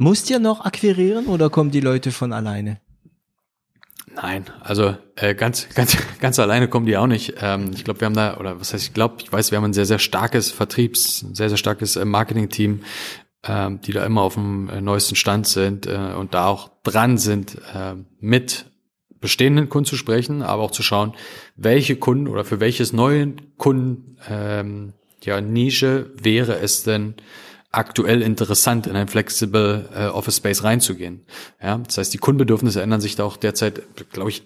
Musst 0.00 0.30
ihr 0.30 0.38
noch 0.38 0.64
akquirieren 0.64 1.26
oder 1.26 1.50
kommen 1.50 1.70
die 1.70 1.80
Leute 1.80 2.10
von 2.10 2.32
alleine? 2.32 2.80
Nein, 4.14 4.46
also 4.60 4.96
äh, 5.16 5.34
ganz, 5.34 5.68
ganz, 5.74 5.94
ganz 6.20 6.38
alleine 6.38 6.68
kommen 6.68 6.86
die 6.86 6.96
auch 6.96 7.06
nicht. 7.06 7.34
Ähm, 7.42 7.72
ich 7.74 7.84
glaube, 7.84 8.00
wir 8.00 8.06
haben 8.06 8.14
da, 8.14 8.38
oder 8.38 8.58
was 8.58 8.72
heißt, 8.72 8.82
ich 8.82 8.94
glaube, 8.94 9.16
ich 9.22 9.30
weiß, 9.30 9.50
wir 9.50 9.58
haben 9.58 9.66
ein 9.66 9.74
sehr, 9.74 9.84
sehr 9.84 9.98
starkes 9.98 10.52
Vertriebs, 10.52 11.18
sehr, 11.34 11.50
sehr 11.50 11.58
starkes 11.58 11.96
äh, 11.96 12.06
Marketing-Team, 12.06 12.80
ähm, 13.44 13.82
die 13.82 13.92
da 13.92 14.06
immer 14.06 14.22
auf 14.22 14.36
dem 14.36 14.70
äh, 14.70 14.80
neuesten 14.80 15.16
Stand 15.16 15.46
sind 15.46 15.86
äh, 15.86 16.14
und 16.18 16.32
da 16.32 16.46
auch 16.46 16.70
dran 16.82 17.18
sind, 17.18 17.58
äh, 17.74 17.96
mit 18.20 18.70
bestehenden 19.20 19.68
Kunden 19.68 19.84
zu 19.84 19.96
sprechen, 19.96 20.40
aber 20.40 20.62
auch 20.62 20.70
zu 20.70 20.82
schauen, 20.82 21.12
welche 21.56 21.96
Kunden 21.96 22.26
oder 22.26 22.46
für 22.46 22.58
welches 22.58 22.94
neuen 22.94 23.54
Kunden 23.58 24.16
ähm, 24.30 24.94
ja 25.22 25.42
Nische 25.42 26.10
wäre 26.16 26.58
es 26.58 26.84
denn 26.84 27.16
aktuell 27.72 28.22
interessant, 28.22 28.86
in 28.86 28.96
ein 28.96 29.08
Flexible 29.08 29.88
äh, 29.94 30.06
Office 30.06 30.38
Space 30.38 30.64
reinzugehen. 30.64 31.24
Ja, 31.62 31.78
das 31.78 31.98
heißt, 31.98 32.12
die 32.12 32.18
Kundenbedürfnisse 32.18 32.82
ändern 32.82 33.00
sich 33.00 33.16
da 33.16 33.24
auch 33.24 33.36
derzeit, 33.36 33.82
glaube 34.12 34.30
ich, 34.30 34.42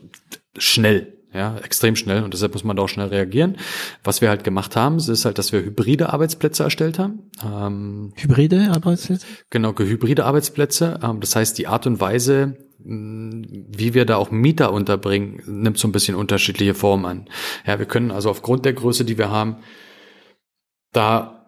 schnell. 0.58 1.12
Ja, 1.32 1.56
extrem 1.64 1.96
schnell 1.96 2.22
und 2.22 2.32
deshalb 2.32 2.52
muss 2.52 2.62
man 2.62 2.76
da 2.76 2.84
auch 2.84 2.88
schnell 2.88 3.08
reagieren. 3.08 3.56
Was 4.04 4.20
wir 4.20 4.28
halt 4.28 4.44
gemacht 4.44 4.76
haben, 4.76 4.98
ist 4.98 5.24
halt, 5.24 5.36
dass 5.36 5.50
wir 5.50 5.64
hybride 5.64 6.12
Arbeitsplätze 6.12 6.62
erstellt 6.62 7.00
haben. 7.00 7.28
Ähm, 7.44 8.12
hybride 8.14 8.70
Arbeitsplätze? 8.70 9.26
Genau, 9.50 9.76
hybride 9.76 10.26
Arbeitsplätze. 10.26 11.00
Ähm, 11.02 11.18
das 11.18 11.34
heißt, 11.34 11.58
die 11.58 11.66
Art 11.66 11.88
und 11.88 12.00
Weise, 12.00 12.56
wie 12.78 13.94
wir 13.94 14.04
da 14.04 14.16
auch 14.16 14.30
Mieter 14.30 14.72
unterbringen, 14.72 15.42
nimmt 15.46 15.76
so 15.76 15.88
ein 15.88 15.92
bisschen 15.92 16.14
unterschiedliche 16.14 16.74
Formen 16.74 17.04
an. 17.04 17.28
Ja, 17.66 17.80
wir 17.80 17.86
können 17.86 18.12
also 18.12 18.30
aufgrund 18.30 18.64
der 18.64 18.74
Größe, 18.74 19.04
die 19.04 19.18
wir 19.18 19.30
haben, 19.30 19.56
da 20.92 21.43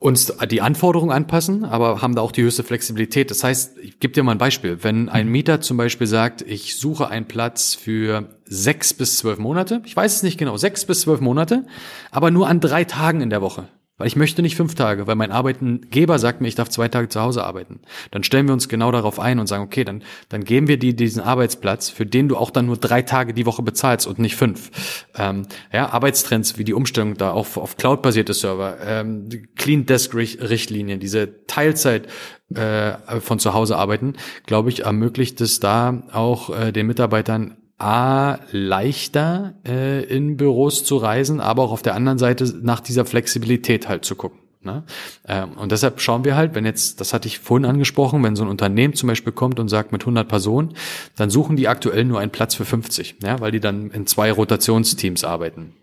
uns 0.00 0.32
die 0.48 0.60
Anforderungen 0.60 1.10
anpassen, 1.10 1.64
aber 1.64 2.02
haben 2.02 2.14
da 2.14 2.22
auch 2.22 2.30
die 2.30 2.42
höchste 2.42 2.62
Flexibilität. 2.62 3.30
Das 3.30 3.42
heißt, 3.42 3.78
ich 3.78 3.98
gebe 3.98 4.14
dir 4.14 4.22
mal 4.22 4.32
ein 4.32 4.38
Beispiel. 4.38 4.78
Wenn 4.82 5.08
ein 5.08 5.26
mhm. 5.26 5.32
Mieter 5.32 5.60
zum 5.60 5.76
Beispiel 5.76 6.06
sagt, 6.06 6.42
ich 6.42 6.76
suche 6.76 7.08
einen 7.08 7.26
Platz 7.26 7.74
für 7.74 8.28
sechs 8.44 8.94
bis 8.94 9.18
zwölf 9.18 9.38
Monate, 9.38 9.82
ich 9.84 9.96
weiß 9.96 10.16
es 10.16 10.22
nicht 10.22 10.38
genau, 10.38 10.56
sechs 10.56 10.84
bis 10.84 11.00
zwölf 11.00 11.20
Monate, 11.20 11.66
aber 12.12 12.30
nur 12.30 12.48
an 12.48 12.60
drei 12.60 12.84
Tagen 12.84 13.20
in 13.20 13.30
der 13.30 13.42
Woche. 13.42 13.68
Weil 13.98 14.06
ich 14.06 14.16
möchte 14.16 14.42
nicht 14.42 14.56
fünf 14.56 14.76
Tage, 14.76 15.08
weil 15.08 15.16
mein 15.16 15.32
Arbeitgeber 15.32 16.20
sagt 16.20 16.40
mir, 16.40 16.46
ich 16.46 16.54
darf 16.54 16.68
zwei 16.68 16.86
Tage 16.88 17.08
zu 17.08 17.20
Hause 17.20 17.44
arbeiten. 17.44 17.80
Dann 18.12 18.22
stellen 18.22 18.46
wir 18.46 18.52
uns 18.52 18.68
genau 18.68 18.92
darauf 18.92 19.18
ein 19.18 19.40
und 19.40 19.48
sagen, 19.48 19.64
okay, 19.64 19.82
dann, 19.82 20.02
dann 20.28 20.44
geben 20.44 20.68
wir 20.68 20.78
dir 20.78 20.94
diesen 20.94 21.20
Arbeitsplatz, 21.20 21.90
für 21.90 22.06
den 22.06 22.28
du 22.28 22.36
auch 22.36 22.50
dann 22.50 22.66
nur 22.66 22.76
drei 22.76 23.02
Tage 23.02 23.34
die 23.34 23.44
Woche 23.44 23.62
bezahlst 23.62 24.06
und 24.06 24.20
nicht 24.20 24.36
fünf. 24.36 25.04
Ähm, 25.16 25.46
ja, 25.72 25.90
Arbeitstrends 25.90 26.58
wie 26.58 26.64
die 26.64 26.74
Umstellung 26.74 27.16
da 27.16 27.32
auf, 27.32 27.56
auf 27.56 27.76
Cloud-basierte 27.76 28.34
Server, 28.34 28.78
ähm, 28.86 29.28
Clean 29.56 29.84
Desk-Richtlinien, 29.84 31.00
diese 31.00 31.44
Teilzeit 31.46 32.06
äh, 32.54 33.20
von 33.20 33.38
zu 33.38 33.52
Hause 33.52 33.76
arbeiten, 33.76 34.14
glaube 34.46 34.70
ich, 34.70 34.84
ermöglicht 34.84 35.40
es 35.40 35.60
da 35.60 36.04
auch 36.12 36.48
äh, 36.56 36.72
den 36.72 36.86
Mitarbeitern 36.86 37.57
A, 37.78 38.38
leichter 38.50 39.54
äh, 39.66 40.04
in 40.04 40.36
Büros 40.36 40.84
zu 40.84 40.96
reisen, 40.96 41.40
aber 41.40 41.62
auch 41.62 41.72
auf 41.72 41.82
der 41.82 41.94
anderen 41.94 42.18
Seite 42.18 42.52
nach 42.60 42.80
dieser 42.80 43.04
Flexibilität 43.04 43.88
halt 43.88 44.04
zu 44.04 44.16
gucken. 44.16 44.40
Ne? 44.60 44.82
Ähm, 45.26 45.52
und 45.52 45.70
deshalb 45.70 46.00
schauen 46.00 46.24
wir 46.24 46.34
halt, 46.34 46.54
wenn 46.56 46.64
jetzt, 46.64 47.00
das 47.00 47.14
hatte 47.14 47.28
ich 47.28 47.38
vorhin 47.38 47.64
angesprochen, 47.64 48.22
wenn 48.24 48.34
so 48.34 48.42
ein 48.42 48.48
Unternehmen 48.48 48.94
zum 48.94 49.06
Beispiel 49.06 49.32
kommt 49.32 49.60
und 49.60 49.68
sagt 49.68 49.92
mit 49.92 50.02
100 50.02 50.26
Personen, 50.26 50.74
dann 51.16 51.30
suchen 51.30 51.56
die 51.56 51.68
aktuell 51.68 52.04
nur 52.04 52.18
einen 52.18 52.32
Platz 52.32 52.56
für 52.56 52.64
50, 52.64 53.16
ja, 53.22 53.40
weil 53.40 53.52
die 53.52 53.60
dann 53.60 53.90
in 53.90 54.06
zwei 54.06 54.32
Rotationsteams 54.32 55.22
arbeiten. 55.22 55.74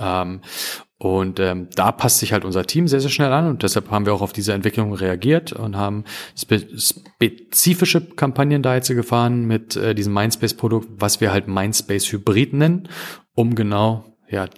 Ähm, 0.00 0.40
und 0.98 1.38
ähm, 1.38 1.68
da 1.76 1.92
passt 1.92 2.18
sich 2.18 2.32
halt 2.32 2.44
unser 2.44 2.66
Team 2.66 2.88
sehr, 2.88 3.00
sehr 3.00 3.10
schnell 3.10 3.32
an 3.32 3.46
und 3.46 3.62
deshalb 3.62 3.90
haben 3.90 4.04
wir 4.04 4.12
auch 4.12 4.20
auf 4.20 4.32
diese 4.32 4.52
Entwicklung 4.52 4.92
reagiert 4.92 5.52
und 5.52 5.76
haben 5.76 6.04
spe 6.36 6.66
spezifische 6.76 8.00
Kampagnen 8.00 8.62
da 8.64 8.74
jetzt 8.74 8.88
gefahren 8.88 9.46
mit 9.46 9.76
äh, 9.76 9.94
diesem 9.94 10.12
Mindspace-Produkt, 10.12 10.88
was 10.98 11.20
wir 11.20 11.32
halt 11.32 11.46
Mindspace 11.46 12.12
Hybrid 12.12 12.52
nennen, 12.52 12.88
um 13.34 13.54
genau 13.54 14.16
ja 14.28 14.48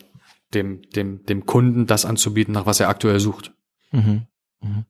dem, 0.54 0.80
dem, 0.96 1.24
dem 1.26 1.44
Kunden 1.44 1.86
das 1.86 2.06
anzubieten, 2.06 2.54
nach 2.54 2.66
was 2.66 2.80
er 2.80 2.88
aktuell 2.88 3.20
sucht. 3.20 3.52
Mhm. 3.92 4.26
Mhm. 4.62 4.84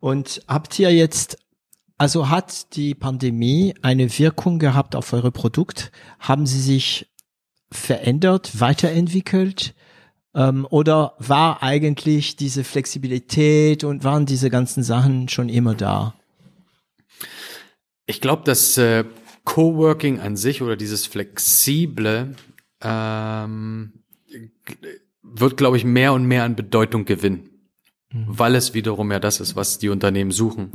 Und 0.00 0.42
habt 0.48 0.78
ihr 0.78 0.92
jetzt, 0.94 1.38
also 1.98 2.30
hat 2.30 2.76
die 2.76 2.94
Pandemie 2.94 3.74
eine 3.82 4.18
Wirkung 4.18 4.58
gehabt 4.58 4.96
auf 4.96 5.12
eure 5.12 5.32
Produkt? 5.32 5.92
Haben 6.18 6.46
sie 6.46 6.60
sich 6.60 7.12
verändert, 7.70 8.60
weiterentwickelt? 8.60 9.74
Ähm, 10.34 10.66
oder 10.70 11.14
war 11.18 11.62
eigentlich 11.62 12.36
diese 12.36 12.64
Flexibilität 12.64 13.84
und 13.84 14.04
waren 14.04 14.26
diese 14.26 14.50
ganzen 14.50 14.82
Sachen 14.82 15.28
schon 15.28 15.48
immer 15.48 15.74
da? 15.74 16.14
Ich 18.06 18.20
glaube, 18.20 18.42
dass 18.44 18.78
äh, 18.78 19.04
Coworking 19.44 20.20
an 20.20 20.36
sich 20.36 20.62
oder 20.62 20.76
dieses 20.76 21.06
flexible 21.06 22.34
ähm, 22.82 23.92
wird, 25.22 25.56
glaube 25.56 25.76
ich, 25.76 25.84
mehr 25.84 26.12
und 26.12 26.24
mehr 26.26 26.44
an 26.44 26.56
Bedeutung 26.56 27.04
gewinnen 27.04 27.48
mhm. 28.12 28.26
weil 28.26 28.54
es 28.54 28.74
wiederum 28.74 29.10
ja 29.12 29.20
das 29.20 29.40
ist, 29.40 29.56
was 29.56 29.78
die 29.78 29.88
Unternehmen 29.88 30.30
suchen. 30.30 30.72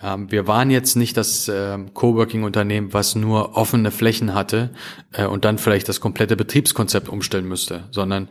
Ähm, 0.00 0.30
wir 0.30 0.46
waren 0.46 0.70
jetzt 0.70 0.96
nicht 0.96 1.16
das 1.16 1.48
äh, 1.48 1.78
Coworking-Unternehmen, 1.92 2.92
was 2.92 3.14
nur 3.14 3.56
offene 3.56 3.90
Flächen 3.90 4.34
hatte 4.34 4.70
äh, 5.12 5.26
und 5.26 5.44
dann 5.44 5.58
vielleicht 5.58 5.88
das 5.88 6.00
komplette 6.00 6.36
Betriebskonzept 6.36 7.08
umstellen 7.08 7.46
müsste, 7.46 7.88
sondern 7.90 8.28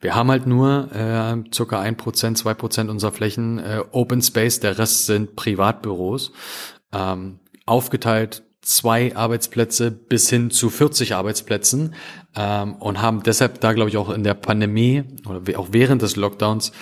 wir 0.00 0.14
haben 0.14 0.30
halt 0.30 0.46
nur 0.46 0.90
äh, 0.92 1.36
circa 1.52 1.80
ein 1.80 1.96
Prozent, 1.96 2.38
zwei 2.38 2.54
Prozent 2.54 2.90
unserer 2.90 3.12
Flächen 3.12 3.58
äh, 3.58 3.82
Open 3.92 4.22
Space, 4.22 4.60
der 4.60 4.78
Rest 4.78 5.06
sind 5.06 5.36
Privatbüros, 5.36 6.32
ähm, 6.92 7.38
aufgeteilt 7.66 8.42
zwei 8.62 9.16
Arbeitsplätze 9.16 9.90
bis 9.90 10.28
hin 10.28 10.50
zu 10.50 10.70
40 10.70 11.14
Arbeitsplätzen 11.14 11.94
ähm, 12.36 12.74
und 12.74 13.00
haben 13.00 13.22
deshalb 13.22 13.60
da, 13.60 13.72
glaube 13.72 13.90
ich, 13.90 13.96
auch 13.96 14.10
in 14.10 14.22
der 14.22 14.34
Pandemie 14.34 15.04
oder 15.26 15.58
auch 15.58 15.68
während 15.72 16.02
des 16.02 16.16
Lockdowns 16.16 16.72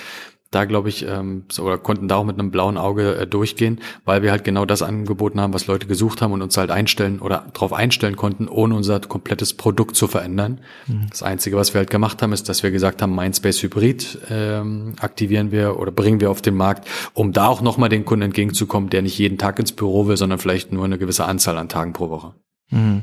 da 0.51 0.64
glaube 0.64 0.88
ich, 0.88 1.07
ähm, 1.07 1.44
so, 1.51 1.64
oder 1.64 1.76
konnten 1.76 2.09
da 2.09 2.16
auch 2.16 2.24
mit 2.24 2.38
einem 2.38 2.51
blauen 2.51 2.78
Auge 2.78 3.16
äh, 3.16 3.26
durchgehen, 3.26 3.80
weil 4.05 4.22
wir 4.22 4.30
halt 4.30 4.44
genau 4.44 4.64
das 4.64 4.80
angeboten 4.80 5.40
haben, 5.40 5.53
was 5.53 5.66
Leute 5.66 5.86
gesucht 5.86 6.22
haben 6.22 6.32
und 6.32 6.40
uns 6.40 6.57
halt 6.57 6.70
einstellen 6.70 7.20
oder 7.20 7.46
darauf 7.53 7.74
einstellen 7.74 8.16
konnten, 8.16 8.49
ohne 8.49 8.74
unser 8.74 9.01
komplettes 9.01 9.55
Produkt 9.55 9.94
zu 9.94 10.07
verändern. 10.09 10.61
Mhm. 10.86 11.07
Das 11.11 11.22
Einzige, 11.22 11.57
was 11.57 11.74
wir 11.74 11.80
halt 11.80 11.90
gemacht 11.90 12.22
haben, 12.22 12.32
ist, 12.32 12.49
dass 12.49 12.62
wir 12.62 12.70
gesagt 12.70 13.03
haben, 13.03 13.14
Mindspace 13.14 13.62
Hybrid 13.62 14.18
ähm, 14.30 14.94
aktivieren 15.01 15.53
wir 15.53 15.78
oder 15.78 15.92
bringen 15.92 16.20
wir 16.20 16.30
auf 16.30 16.40
den 16.40 16.55
Markt, 16.55 16.88
um 17.12 17.32
da 17.32 17.49
auch 17.49 17.61
nochmal 17.61 17.90
den 17.90 18.07
Kunden 18.07 18.22
entgegenzukommen, 18.22 18.88
der 18.88 19.03
nicht 19.03 19.18
jeden 19.18 19.36
Tag 19.36 19.59
ins 19.59 19.72
Büro 19.72 20.07
will, 20.07 20.16
sondern 20.16 20.38
vielleicht 20.38 20.72
nur 20.72 20.84
eine 20.84 20.99
gewisse 20.99 21.26
Anzahl 21.26 21.59
an 21.59 21.68
Tagen 21.68 21.92
pro 21.92 22.09
Woche. 22.09 22.32
Mhm. 22.70 23.02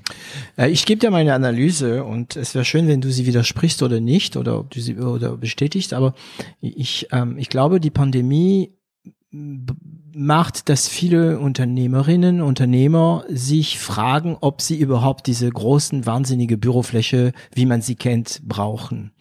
Äh, 0.57 0.70
ich 0.70 0.86
gebe 0.86 0.99
dir 0.99 1.11
meine 1.11 1.34
Analyse 1.34 2.03
und 2.03 2.36
es 2.36 2.53
wäre 2.53 2.66
schön, 2.66 2.88
wenn 2.88 3.01
du 3.01 3.11
sie 3.11 3.26
widersprichst 3.26 3.82
oder 3.84 3.99
nicht 3.99 4.38
oder 4.38 4.59
ob 4.59 4.72
du 4.72 4.80
sie 4.80 4.97
oder 4.97 5.38
bestätigst, 5.38 5.93
aber 5.93 6.13
ich, 6.61 7.07
ähm, 7.11 7.38
ich 7.38 7.49
glaube, 7.49 7.80
die 7.80 7.89
Pandemie 7.89 8.72
macht, 10.16 10.70
dass 10.70 10.88
viele 10.88 11.39
Unternehmerinnen, 11.39 12.41
Unternehmer 12.41 13.26
sich 13.28 13.80
fragen, 13.80 14.38
ob 14.39 14.61
sie 14.61 14.80
überhaupt 14.80 15.28
diese 15.28 15.49
großen, 15.49 16.05
wahnsinnige 16.05 16.57
Bürofläche, 16.57 17.34
wie 17.53 17.66
man 17.66 17.82
sie 17.82 17.95
kennt, 17.95 18.41
brauchen. 18.45 19.11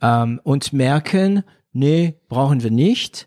Ähm, 0.00 0.40
und 0.44 0.72
merken, 0.72 1.42
nee, 1.72 2.14
brauchen 2.28 2.62
wir 2.62 2.70
nicht 2.70 3.26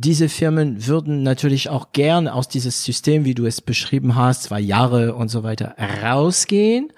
diese 0.00 0.28
Firmen 0.28 0.86
würden 0.86 1.22
natürlich 1.22 1.68
auch 1.68 1.92
gern 1.92 2.26
aus 2.26 2.48
dieses 2.48 2.84
System, 2.84 3.24
wie 3.24 3.34
du 3.34 3.44
es 3.46 3.60
beschrieben 3.60 4.14
hast, 4.14 4.44
zwei 4.44 4.60
Jahre 4.60 5.14
und 5.14 5.28
so 5.28 5.42
weiter, 5.42 5.76
rausgehen, 6.02 6.92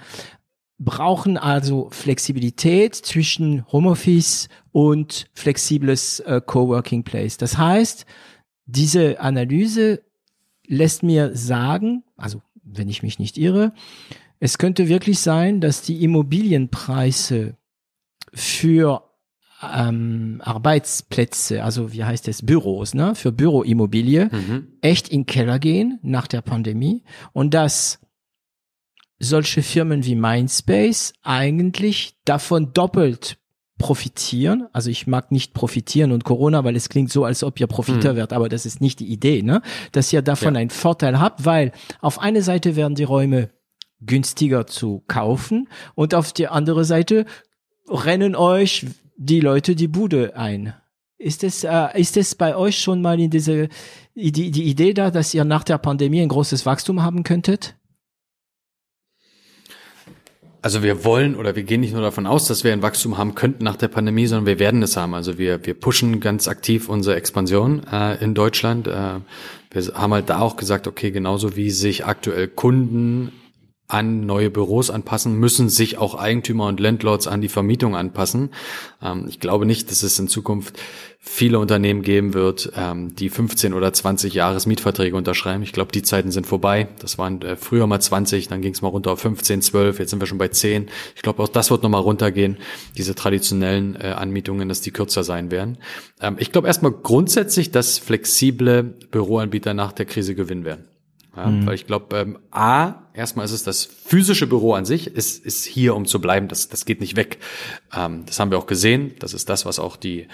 brauchen 0.79 1.37
also 1.37 1.89
Flexibilität 1.91 2.95
zwischen 2.95 3.67
Homeoffice 3.73 4.49
und 4.71 5.27
flexibles 5.33 6.21
äh, 6.21 6.41
Coworking 6.45 7.03
Place. 7.03 7.37
Das 7.37 7.59
heißt, 7.59 8.07
diese 8.67 9.21
Analyse 9.21 10.03
lässt 10.67 11.03
mir 11.03 11.35
sagen, 11.35 12.05
also 12.17 12.41
wenn 12.63 12.89
ich 12.89 13.03
mich 13.03 13.19
nicht 13.19 13.37
irre, 13.37 13.73
es 14.39 14.59
könnte 14.59 14.89
wirklich 14.89 15.19
sein, 15.21 15.61
dass 15.61 15.83
die 15.83 16.03
Immobilienpreise 16.05 17.57
für 18.33 19.12
ähm, 19.63 20.41
Arbeitsplätze, 20.45 21.63
also 21.63 21.93
wie 21.93 22.05
heißt 22.05 22.29
es, 22.29 22.45
Büros, 22.45 22.95
ne, 22.95 23.15
für 23.15 23.33
Büroimmobilie, 23.33 24.29
mhm. 24.33 24.69
echt 24.81 25.09
in 25.09 25.27
Keller 25.27 25.59
gehen 25.59 25.99
nach 26.03 26.27
der 26.27 26.43
Pandemie 26.43 27.05
und 27.33 27.55
dass 27.55 28.01
solche 29.19 29.63
Firmen 29.63 30.05
wie 30.05 30.17
Mindspace 30.17 31.13
eigentlich 31.23 32.17
davon 32.25 32.73
doppelt 32.73 33.39
profitieren. 33.79 34.69
Also 34.73 34.91
ich 34.91 35.07
mag 35.07 35.33
nicht 35.33 35.55
profitieren 35.55 36.13
und 36.13 36.25
Corona, 36.25 36.65
weil 36.65 36.77
es 36.77 36.89
klingt 36.89 37.11
so, 37.11 37.25
als 37.25 37.43
ob 37.43 37.59
ihr 37.59 37.67
Profiteur 37.67 38.13
mhm. 38.13 38.17
werdet, 38.17 38.33
aber 38.33 38.49
das 38.49 38.67
ist 38.67 38.81
nicht 38.81 39.01
die 39.01 39.07
Idee, 39.07 39.43
ne? 39.43 39.63
Dass 39.93 40.13
ihr 40.13 40.23
davon 40.23 40.55
ja. 40.55 40.61
einen 40.61 40.71
Vorteil 40.71 41.21
habt, 41.21 41.45
weil 41.45 41.73
auf 42.01 42.21
eine 42.21 42.43
Seite 42.43 42.77
werden 42.77 42.95
die 42.95 43.05
Räume 43.05 43.51
günstiger 44.01 44.67
zu 44.67 45.03
kaufen 45.07 45.69
und 45.95 46.15
auf 46.15 46.33
die 46.33 46.49
andere 46.49 46.85
Seite 46.85 47.27
rennen 47.89 48.35
euch 48.35 48.87
die 49.25 49.41
Leute 49.41 49.77
die 49.77 49.89
Bude 49.89 50.37
ein. 50.37 50.75
Ist 51.19 51.45
es, 51.45 51.63
äh, 51.63 51.89
ist 51.95 52.17
es 52.17 52.35
bei 52.35 52.57
euch 52.57 52.79
schon 52.79 53.01
mal 53.01 53.21
in 53.21 53.31
diese, 53.31 53.69
die, 54.15 54.33
die 54.33 54.65
Idee 54.65 54.93
da, 54.93 55.11
dass 55.11 55.33
ihr 55.35 55.45
nach 55.45 55.63
der 55.63 55.79
Pandemie 55.79 56.21
ein 56.21 56.29
großes 56.29 56.67
Wachstum 56.67 57.03
haben 57.03 57.23
könntet? 57.23 57.77
Also 60.63 60.83
wir 60.83 61.05
wollen 61.05 61.35
oder 61.35 61.57
wir 61.57 61.65
gehen 61.65 61.81
nicht 61.81 61.93
nur 61.93 62.03
davon 62.03 62.27
aus, 62.27 62.47
dass 62.47 62.63
wir 62.63 62.73
ein 62.73 62.83
Wachstum 62.83 63.19
haben 63.19 63.35
könnten 63.35 63.65
nach 63.65 63.77
der 63.77 63.89
Pandemie, 63.89 64.27
sondern 64.27 64.47
wir 64.47 64.61
werden 64.61 64.83
es 64.83 64.97
haben. 64.97 65.15
Also 65.15 65.39
wir, 65.39 65.65
wir 65.67 65.75
pushen 65.75 66.21
ganz 66.21 66.47
aktiv 66.47 66.89
unsere 66.89 67.17
Expansion 67.17 67.83
äh, 67.91 68.23
in 68.23 68.35
Deutschland. 68.35 68.87
Äh, 68.87 69.21
wir 69.71 69.95
haben 69.95 70.13
halt 70.13 70.29
da 70.29 70.41
auch 70.41 70.57
gesagt, 70.57 70.87
okay, 70.87 71.11
genauso 71.11 71.57
wie 71.57 71.71
sich 71.71 72.07
aktuell 72.07 72.47
Kunden 72.47 73.33
an 73.93 74.25
neue 74.25 74.49
Büros 74.49 74.89
anpassen, 74.89 75.39
müssen 75.39 75.69
sich 75.69 75.99
auch 75.99 76.15
Eigentümer 76.15 76.67
und 76.67 76.81
Landlords 76.81 77.27
an 77.27 77.43
die 77.43 77.49
Vermietung 77.49 77.95
anpassen. 77.95 78.51
Ähm, 79.03 79.27
ich 79.29 79.39
glaube 79.39 79.67
nicht, 79.67 79.91
dass 79.91 80.03
es 80.03 80.19
in 80.19 80.29
Zukunft 80.29 80.79
viele 81.21 81.59
Unternehmen 81.59 82.01
geben 82.01 82.33
wird, 82.33 82.73
ähm, 82.75 83.15
die 83.15 83.29
15 83.29 83.75
oder 83.75 83.93
20 83.93 84.33
Jahres 84.33 84.65
Mietverträge 84.65 85.15
unterschreiben. 85.15 85.63
Ich 85.63 85.75
glaube, 85.75 85.93
die 85.93 86.03
Zeiten 86.03 86.31
sind 86.31 86.47
vorbei. 86.47 86.89
Das 87.01 87.19
waren 87.19 87.43
äh, 87.43 87.57
früher 87.57 87.87
mal 87.87 88.01
20, 88.01 88.49
dann 88.49 88.63
ging 88.63 88.73
es 88.73 88.81
mal 88.81 88.89
runter 88.89 89.13
auf 89.13 89.21
15, 89.21 89.61
12, 89.61 89.99
jetzt 89.99 90.11
sind 90.11 90.21
wir 90.21 90.27
schon 90.27 90.39
bei 90.39 90.49
10. 90.49 90.89
Ich 91.15 91.21
glaube, 91.21 91.43
auch 91.43 91.49
das 91.49 91.71
wird 91.71 91.83
nochmal 91.83 92.01
runtergehen, 92.01 92.57
diese 92.97 93.15
traditionellen 93.15 93.95
äh, 93.97 94.15
Anmietungen, 94.17 94.71
dass 94.71 94.81
die 94.81 94.91
kürzer 94.91 95.23
sein 95.23 95.51
werden. 95.51 95.77
Ähm, 96.23 96.37
ich 96.39 96.51
glaube 96.51 96.67
erstmal 96.67 96.93
grundsätzlich, 96.93 97.71
dass 97.71 97.99
flexible 97.99 98.83
Büroanbieter 99.11 99.75
nach 99.75 99.93
der 99.93 100.07
Krise 100.07 100.35
gewinnen 100.35 100.65
werden. 100.65 100.92
Ja, 101.37 101.47
mhm. 101.47 101.67
Weil 101.67 101.75
ich 101.75 101.87
glaube, 101.87 102.17
ähm, 102.17 102.39
A, 102.51 103.07
erstmal 103.15 103.45
ist 103.45 103.53
es 103.53 103.65
das 103.65 103.85
physische 103.85 104.47
Büro 104.47 104.75
an 104.75 104.85
sich, 104.85 105.07
ist, 105.07 105.45
ist 105.45 105.65
hier, 105.65 105.95
um 105.95 106.05
zu 106.05 106.21
bleiben. 106.21 106.49
Das, 106.49 106.69
das 106.69 106.85
geht 106.85 107.01
nicht 107.01 107.17
weg. 107.17 107.39
Ähm, 107.95 108.25
das 108.27 108.39
haben 108.39 108.51
wir 108.51 108.59
auch 108.59 108.67
gesehen. 108.67 109.15
Das 109.19 109.33
ist 109.33 109.49
das, 109.49 109.65
was 109.65 109.79
auch 109.79 109.97
die, 109.97 110.29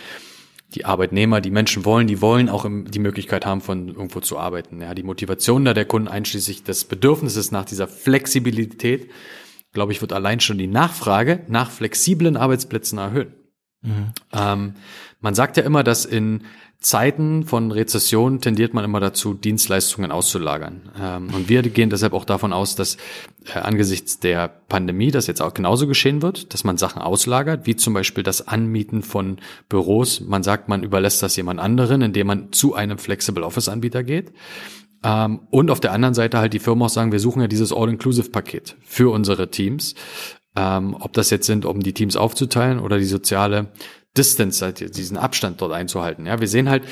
die 0.74 0.84
Arbeitnehmer, 0.84 1.40
die 1.40 1.50
Menschen 1.50 1.84
wollen. 1.84 2.08
Die 2.08 2.20
wollen 2.20 2.48
auch 2.48 2.64
im, 2.64 2.90
die 2.90 2.98
Möglichkeit 2.98 3.46
haben, 3.46 3.60
von 3.60 3.88
irgendwo 3.88 4.20
zu 4.20 4.38
arbeiten. 4.38 4.80
Ja, 4.82 4.94
die 4.94 5.04
Motivation 5.04 5.64
da 5.64 5.72
der 5.72 5.84
Kunden, 5.84 6.08
einschließlich 6.08 6.64
des 6.64 6.84
Bedürfnisses 6.84 7.52
nach 7.52 7.64
dieser 7.64 7.86
Flexibilität, 7.86 9.08
glaube 9.72 9.92
ich, 9.92 10.00
wird 10.00 10.12
allein 10.12 10.40
schon 10.40 10.58
die 10.58 10.66
Nachfrage 10.66 11.44
nach 11.46 11.70
flexiblen 11.70 12.36
Arbeitsplätzen 12.36 12.98
erhöhen. 12.98 13.34
Mhm. 13.82 14.12
Ähm, 14.32 14.74
man 15.20 15.34
sagt 15.34 15.56
ja 15.56 15.62
immer, 15.62 15.84
dass 15.84 16.04
in 16.04 16.42
Zeiten 16.80 17.42
von 17.42 17.72
Rezession 17.72 18.40
tendiert 18.40 18.72
man 18.72 18.84
immer 18.84 19.00
dazu, 19.00 19.34
Dienstleistungen 19.34 20.12
auszulagern. 20.12 20.90
Ähm, 21.00 21.34
und 21.34 21.48
wir 21.48 21.62
gehen 21.62 21.90
deshalb 21.90 22.12
auch 22.12 22.24
davon 22.24 22.52
aus, 22.52 22.76
dass 22.76 22.96
äh, 23.52 23.58
angesichts 23.58 24.20
der 24.20 24.46
Pandemie 24.46 25.10
das 25.10 25.26
jetzt 25.26 25.42
auch 25.42 25.54
genauso 25.54 25.88
geschehen 25.88 26.22
wird, 26.22 26.54
dass 26.54 26.62
man 26.62 26.76
Sachen 26.76 27.02
auslagert, 27.02 27.66
wie 27.66 27.74
zum 27.74 27.94
Beispiel 27.94 28.22
das 28.22 28.46
Anmieten 28.46 29.02
von 29.02 29.38
Büros. 29.68 30.20
Man 30.20 30.44
sagt, 30.44 30.68
man 30.68 30.84
überlässt 30.84 31.20
das 31.20 31.34
jemand 31.34 31.58
anderen, 31.58 32.00
indem 32.00 32.28
man 32.28 32.52
zu 32.52 32.74
einem 32.74 32.98
Flexible 32.98 33.42
Office 33.42 33.68
Anbieter 33.68 34.04
geht. 34.04 34.32
Ähm, 35.02 35.40
und 35.50 35.72
auf 35.72 35.80
der 35.80 35.92
anderen 35.92 36.14
Seite 36.14 36.38
halt 36.38 36.52
die 36.52 36.60
Firmen 36.60 36.84
auch 36.84 36.90
sagen, 36.90 37.10
wir 37.10 37.20
suchen 37.20 37.42
ja 37.42 37.48
dieses 37.48 37.72
All-Inclusive-Paket 37.72 38.76
für 38.84 39.12
unsere 39.12 39.50
Teams. 39.50 39.96
Ähm, 40.56 40.96
ob 40.98 41.12
das 41.12 41.30
jetzt 41.30 41.46
sind, 41.46 41.64
um 41.64 41.80
die 41.80 41.92
Teams 41.92 42.16
aufzuteilen 42.16 42.80
oder 42.80 42.98
die 42.98 43.04
soziale 43.04 43.72
Distance, 44.16 44.72
diesen 44.72 45.16
Abstand 45.16 45.60
dort 45.60 45.72
einzuhalten. 45.72 46.26
Ja, 46.26 46.40
wir 46.40 46.48
sehen 46.48 46.68
halt 46.68 46.84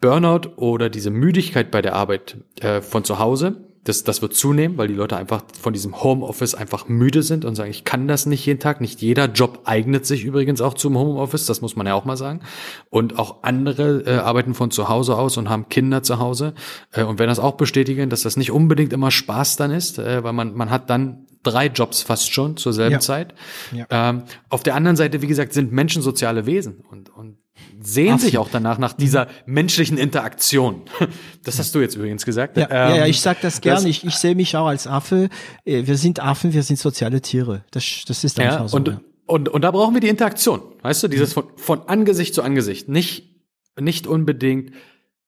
Burnout 0.00 0.50
oder 0.56 0.90
diese 0.90 1.10
Müdigkeit 1.10 1.70
bei 1.70 1.82
der 1.82 1.94
Arbeit 1.94 2.36
äh, 2.60 2.80
von 2.80 3.04
zu 3.04 3.18
Hause. 3.18 3.62
Das, 3.84 4.02
das 4.02 4.20
wird 4.20 4.34
zunehmen, 4.34 4.78
weil 4.78 4.88
die 4.88 4.94
Leute 4.94 5.16
einfach 5.16 5.44
von 5.60 5.72
diesem 5.72 6.02
Homeoffice 6.02 6.56
einfach 6.56 6.88
müde 6.88 7.22
sind 7.22 7.44
und 7.44 7.54
sagen, 7.54 7.70
ich 7.70 7.84
kann 7.84 8.08
das 8.08 8.26
nicht 8.26 8.44
jeden 8.44 8.58
Tag. 8.58 8.80
Nicht 8.80 9.00
jeder 9.00 9.26
Job 9.26 9.60
eignet 9.64 10.04
sich 10.06 10.24
übrigens 10.24 10.60
auch 10.60 10.74
zum 10.74 10.98
Homeoffice, 10.98 11.46
das 11.46 11.60
muss 11.60 11.76
man 11.76 11.86
ja 11.86 11.94
auch 11.94 12.04
mal 12.04 12.16
sagen. 12.16 12.40
Und 12.90 13.16
auch 13.16 13.44
andere 13.44 14.02
äh, 14.04 14.16
arbeiten 14.16 14.54
von 14.54 14.72
zu 14.72 14.88
Hause 14.88 15.16
aus 15.16 15.36
und 15.36 15.48
haben 15.48 15.68
Kinder 15.68 16.02
zu 16.02 16.18
Hause 16.18 16.54
äh, 16.90 17.04
und 17.04 17.20
werden 17.20 17.30
das 17.30 17.38
auch 17.38 17.54
bestätigen, 17.54 18.10
dass 18.10 18.22
das 18.22 18.36
nicht 18.36 18.50
unbedingt 18.50 18.92
immer 18.92 19.12
Spaß 19.12 19.54
dann 19.54 19.70
ist, 19.70 20.00
äh, 20.00 20.24
weil 20.24 20.32
man, 20.32 20.54
man 20.54 20.70
hat 20.70 20.90
dann 20.90 21.26
drei 21.46 21.66
Jobs 21.66 22.02
fast 22.02 22.32
schon 22.32 22.56
zur 22.56 22.72
selben 22.72 22.94
ja. 22.94 23.00
Zeit. 23.00 23.34
Ja. 23.72 23.86
Ähm, 23.90 24.24
auf 24.48 24.62
der 24.62 24.74
anderen 24.74 24.96
Seite, 24.96 25.22
wie 25.22 25.26
gesagt, 25.26 25.52
sind 25.52 25.72
Menschen 25.72 26.02
soziale 26.02 26.46
Wesen 26.46 26.84
und, 26.90 27.10
und 27.10 27.38
sehen 27.80 28.14
Affen. 28.14 28.24
sich 28.24 28.38
auch 28.38 28.48
danach 28.50 28.78
nach 28.78 28.92
dieser 28.92 29.28
menschlichen 29.46 29.98
Interaktion. 29.98 30.82
Das 31.44 31.60
hast 31.60 31.72
du 31.76 31.80
jetzt 31.80 31.94
übrigens 31.94 32.24
gesagt. 32.24 32.56
Ja, 32.56 32.68
ja, 32.68 32.96
ja 32.96 33.04
Ähm, 33.04 33.10
ich 33.10 33.20
sag 33.20 33.40
das 33.40 33.60
gern. 33.60 33.86
ich, 33.86 34.04
ich 34.04 34.16
sehe 34.16 34.34
mich 34.34 34.56
auch 34.56 34.66
als 34.66 34.88
Affe. 34.88 35.28
Äh, 35.64 35.86
Wir 35.86 35.96
sind 35.96 36.18
Affen, 36.18 36.52
wir 36.52 36.64
sind 36.64 36.76
soziale 36.76 37.20
Tiere. 37.22 37.64
Das, 37.70 37.84
das 38.06 38.24
ist 38.24 38.36
Ja, 38.38 38.50
einfach 38.50 38.68
so. 38.68 38.76
und, 38.78 38.88
ja. 38.88 39.00
und, 39.26 39.48
und 39.48 39.62
da 39.62 39.70
brauchen 39.70 39.94
wir 39.94 40.00
die 40.00 40.08
Interaktion. 40.08 40.60
Weißt 40.82 41.04
du, 41.04 41.08
dieses 41.08 41.32
von, 41.34 41.44
von 41.56 41.82
Angesicht 41.88 42.34
zu 42.34 42.42
Angesicht. 42.42 42.88
Nicht, 42.88 43.36
nicht 43.78 44.08
unbedingt 44.08 44.72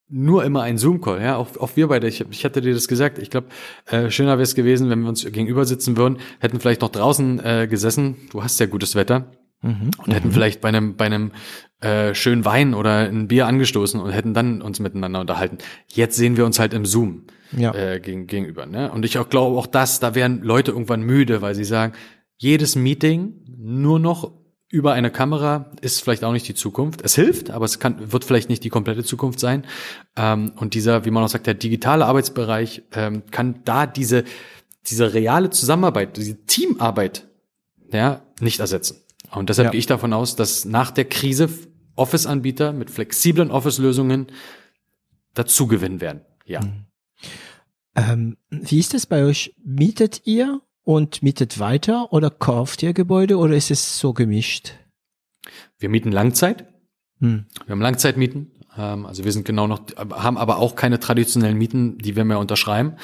nur 0.09 0.45
immer 0.45 0.63
ein 0.63 0.79
Zoom-Call. 0.79 1.21
Ja, 1.21 1.37
auch, 1.37 1.57
auch 1.59 1.71
wir 1.75 1.89
beide. 1.89 2.09
Ich, 2.09 2.25
ich 2.31 2.45
hatte 2.45 2.61
dir 2.61 2.73
das 2.73 2.89
gesagt. 2.89 3.19
Ich 3.19 3.31
glaube, 3.31 3.49
äh, 3.87 4.11
schöner 4.11 4.33
wäre 4.33 4.43
es 4.43 4.55
gewesen, 4.55 4.91
wenn 4.91 5.01
wir 5.03 5.09
uns 5.09 5.25
gegenüber 5.25 5.65
sitzen 5.65 5.97
würden, 5.97 6.19
hätten 6.41 6.61
vielleicht 6.61 6.81
noch 6.81 6.91
draußen 6.91 7.45
äh, 7.45 7.67
gesessen. 7.69 8.17
Du 8.31 8.43
hast 8.43 8.59
ja 8.61 8.67
gutes 8.67 8.95
Wetter. 8.95 9.31
Mhm. 9.61 9.91
Und 10.05 10.15
hätten 10.15 10.31
vielleicht 10.31 10.61
bei 10.61 10.69
einem, 10.69 10.97
bei 10.97 11.07
einem 11.07 11.33
äh, 11.81 12.15
schönen 12.15 12.45
Wein 12.45 12.75
oder 12.75 13.09
ein 13.09 13.29
Bier 13.29 13.47
angestoßen 13.47 14.01
und 14.01 14.11
hätten 14.13 14.33
dann 14.33 14.63
uns 14.63 14.79
miteinander 14.79 15.21
unterhalten. 15.21 15.59
Jetzt 15.89 16.17
sehen 16.17 16.37
wir 16.37 16.47
uns 16.47 16.59
halt 16.59 16.73
im 16.75 16.87
Zoom 16.87 17.25
Ja. 17.57 17.75
äh, 17.75 17.99
gegen, 18.01 18.27
gegenüber. 18.29 18.67
Ne? 18.67 18.91
Und 18.91 19.05
ich 19.05 19.19
auch 19.19 19.29
glaube 19.29 19.59
auch 19.59 19.67
das, 19.67 19.99
da 20.01 20.15
werden 20.15 20.43
Leute 20.43 20.71
irgendwann 20.71 21.03
müde, 21.03 21.43
weil 21.43 21.55
sie 21.57 21.65
sagen, 21.65 21.93
jedes 22.37 22.77
Meeting 22.77 23.35
nur 23.59 23.99
noch 23.99 24.33
über 24.71 24.93
eine 24.93 25.11
Kamera 25.11 25.71
ist 25.81 26.03
vielleicht 26.03 26.25
auch 26.25 26.33
nicht 26.33 26.47
die 26.47 26.55
Zukunft. 26.55 27.01
Es 27.03 27.15
hilft, 27.15 27.51
aber 27.51 27.65
es 27.65 27.79
kann, 27.79 28.13
wird 28.13 28.25
vielleicht 28.25 28.51
nicht 28.51 28.65
die 28.65 28.69
komplette 28.69 29.03
Zukunft 29.03 29.41
sein. 29.41 29.65
Ähm, 30.17 30.53
und 30.57 30.75
dieser, 30.75 31.05
wie 31.05 31.11
man 31.11 31.25
auch 31.25 31.29
sagt, 31.29 31.47
der 31.47 31.55
digitale 31.55 32.05
Arbeitsbereich 32.05 32.83
ähm, 32.93 33.23
kann 33.31 33.61
da 33.65 33.87
diese, 33.87 34.25
diese 34.87 35.15
reale 35.15 35.51
Zusammenarbeit, 35.51 36.17
diese 36.17 36.45
Teamarbeit 36.45 37.27
ja, 37.91 38.23
nicht 38.41 38.61
ersetzen. 38.61 38.99
Und 39.31 39.49
deshalb 39.49 39.67
Ja. 39.67 39.71
gehe 39.71 39.79
ich 39.79 39.87
davon 39.87 40.13
aus, 40.13 40.37
dass 40.37 40.65
nach 40.65 40.91
der 40.91 41.07
Krise 41.07 41.49
Office-Anbieter 41.97 42.73
mit 42.73 42.91
flexiblen 42.91 43.51
Office-Lösungen 43.51 44.27
dazu 45.35 45.67
gewinnen 45.67 46.01
werden. 46.01 46.21
Ja. 46.45 46.61
Ähm, 47.97 48.37
wie 48.51 48.79
ist 48.79 48.95
es 48.95 49.07
bei 49.07 49.25
euch? 49.25 49.55
Mietet 49.65 50.23
ihr 50.25 50.61
und 50.89 51.23
mietet 51.23 51.59
weiter 51.59 52.15
oder 52.15 52.31
kauft 52.31 52.83
ihr 52.83 52.95
Gebäude 52.95 53.37
oder 53.37 53.55
ist 53.55 53.71
es 53.71 53.99
so 53.99 54.15
gemischt? 54.15 54.73
Wir 55.79 55.91
mieten 55.91 56.11
Langzeit. 56.11 56.65
Hm. 57.21 57.45
Wir 57.67 57.73
haben 57.73 57.83
Langzeitmieten. 57.83 58.53
Ähm, 58.79 59.05
also 59.05 59.23
wir 59.23 59.33
sind 59.33 59.45
genau 59.45 59.67
noch, 59.67 59.83
haben 59.99 60.39
aber 60.39 60.57
auch 60.57 60.77
keine 60.77 60.99
traditionellen 60.99 61.59
Mieten, 61.59 61.99
die 61.99 62.17
wir 62.17 62.25
mehr 62.25 62.39
unterschreiben. 62.39 62.95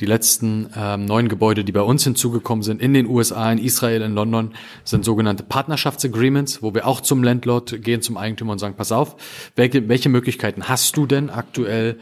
Die 0.00 0.04
letzten 0.04 0.68
ähm, 0.76 1.06
neun 1.06 1.30
Gebäude, 1.30 1.64
die 1.64 1.72
bei 1.72 1.80
uns 1.80 2.04
hinzugekommen 2.04 2.62
sind, 2.62 2.82
in 2.82 2.92
den 2.92 3.06
USA, 3.06 3.50
in 3.50 3.56
Israel, 3.56 4.02
in 4.02 4.12
London, 4.12 4.52
sind 4.84 5.06
sogenannte 5.06 5.42
Partnerschaftsagreements, 5.42 6.62
wo 6.62 6.74
wir 6.74 6.86
auch 6.86 7.00
zum 7.00 7.22
Landlord 7.22 7.82
gehen, 7.82 8.02
zum 8.02 8.18
Eigentümer 8.18 8.52
und 8.52 8.58
sagen, 8.58 8.74
pass 8.76 8.92
auf, 8.92 9.16
welche, 9.56 9.88
welche 9.88 10.10
Möglichkeiten 10.10 10.64
hast 10.64 10.94
du 10.98 11.06
denn 11.06 11.30
aktuell, 11.30 11.98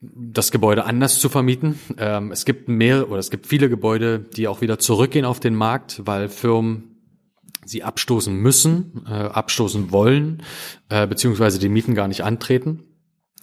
das 0.00 0.52
Gebäude 0.52 0.84
anders 0.84 1.18
zu 1.18 1.28
vermieten. 1.28 1.78
Ähm, 1.96 2.30
es 2.30 2.44
gibt 2.44 2.68
mehr 2.68 3.10
oder 3.10 3.18
es 3.18 3.30
gibt 3.30 3.46
viele 3.46 3.68
Gebäude, 3.68 4.20
die 4.20 4.48
auch 4.48 4.60
wieder 4.60 4.78
zurückgehen 4.78 5.24
auf 5.24 5.40
den 5.40 5.54
Markt, 5.54 6.02
weil 6.04 6.28
Firmen 6.28 6.96
sie 7.64 7.82
abstoßen 7.82 8.34
müssen, 8.34 9.04
äh, 9.06 9.12
abstoßen 9.12 9.90
wollen, 9.90 10.42
äh, 10.88 11.06
beziehungsweise 11.06 11.58
die 11.58 11.68
Mieten 11.68 11.94
gar 11.94 12.08
nicht 12.08 12.22
antreten. 12.22 12.84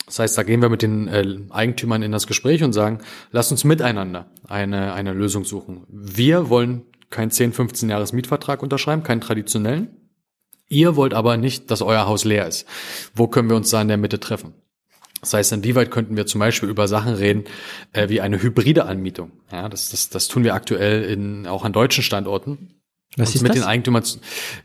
Das 0.06 0.20
heißt, 0.20 0.38
da 0.38 0.44
gehen 0.44 0.62
wir 0.62 0.70
mit 0.70 0.82
den 0.82 1.08
äh, 1.08 1.38
Eigentümern 1.50 2.02
in 2.02 2.12
das 2.12 2.28
Gespräch 2.28 2.64
und 2.64 2.74
sagen, 2.74 3.00
lasst 3.32 3.52
uns 3.52 3.64
miteinander 3.64 4.32
eine, 4.48 4.94
eine 4.94 5.14
Lösung 5.14 5.44
suchen. 5.44 5.86
Wir 5.90 6.50
wollen 6.50 6.84
keinen 7.10 7.32
10, 7.32 7.54
15 7.54 7.90
Jahres 7.90 8.14
Mietvertrag 8.14 8.64
unterschreiben, 8.64 9.04
keinen 9.04 9.22
traditionellen. 9.22 9.90
Ihr 10.68 10.96
wollt 10.96 11.14
aber 11.14 11.38
nicht, 11.38 11.70
dass 11.70 11.82
euer 11.82 12.08
Haus 12.08 12.24
leer 12.24 12.48
ist. 12.48 12.66
Wo 13.14 13.28
können 13.28 13.50
wir 13.50 13.56
uns 13.56 13.70
da 13.70 13.82
in 13.82 13.88
der 13.88 13.98
Mitte 13.98 14.20
treffen? 14.20 14.54
Das 15.26 15.34
heißt, 15.34 15.54
inwieweit 15.54 15.90
könnten 15.90 16.16
wir 16.16 16.28
zum 16.28 16.40
Beispiel 16.40 16.70
über 16.70 16.88
Sachen 16.88 17.16
reden, 17.16 17.46
äh, 17.94 18.10
wie 18.10 18.22
eine 18.22 18.42
hybride 18.42 18.86
Anmietung. 18.86 19.32
Ja, 19.52 19.68
das, 19.70 19.90
das, 19.90 20.10
das 20.10 20.28
tun 20.28 20.44
wir 20.44 20.54
aktuell 20.54 21.04
in, 21.04 21.48
auch 21.48 21.66
an 21.66 21.74
deutschen 21.74 22.04
Standorten. 22.04 22.76
Was 23.18 23.34
ist 23.34 23.42
mit 23.42 23.50
das? 23.50 23.60
den 23.60 23.66
Eigentümern, 23.66 24.04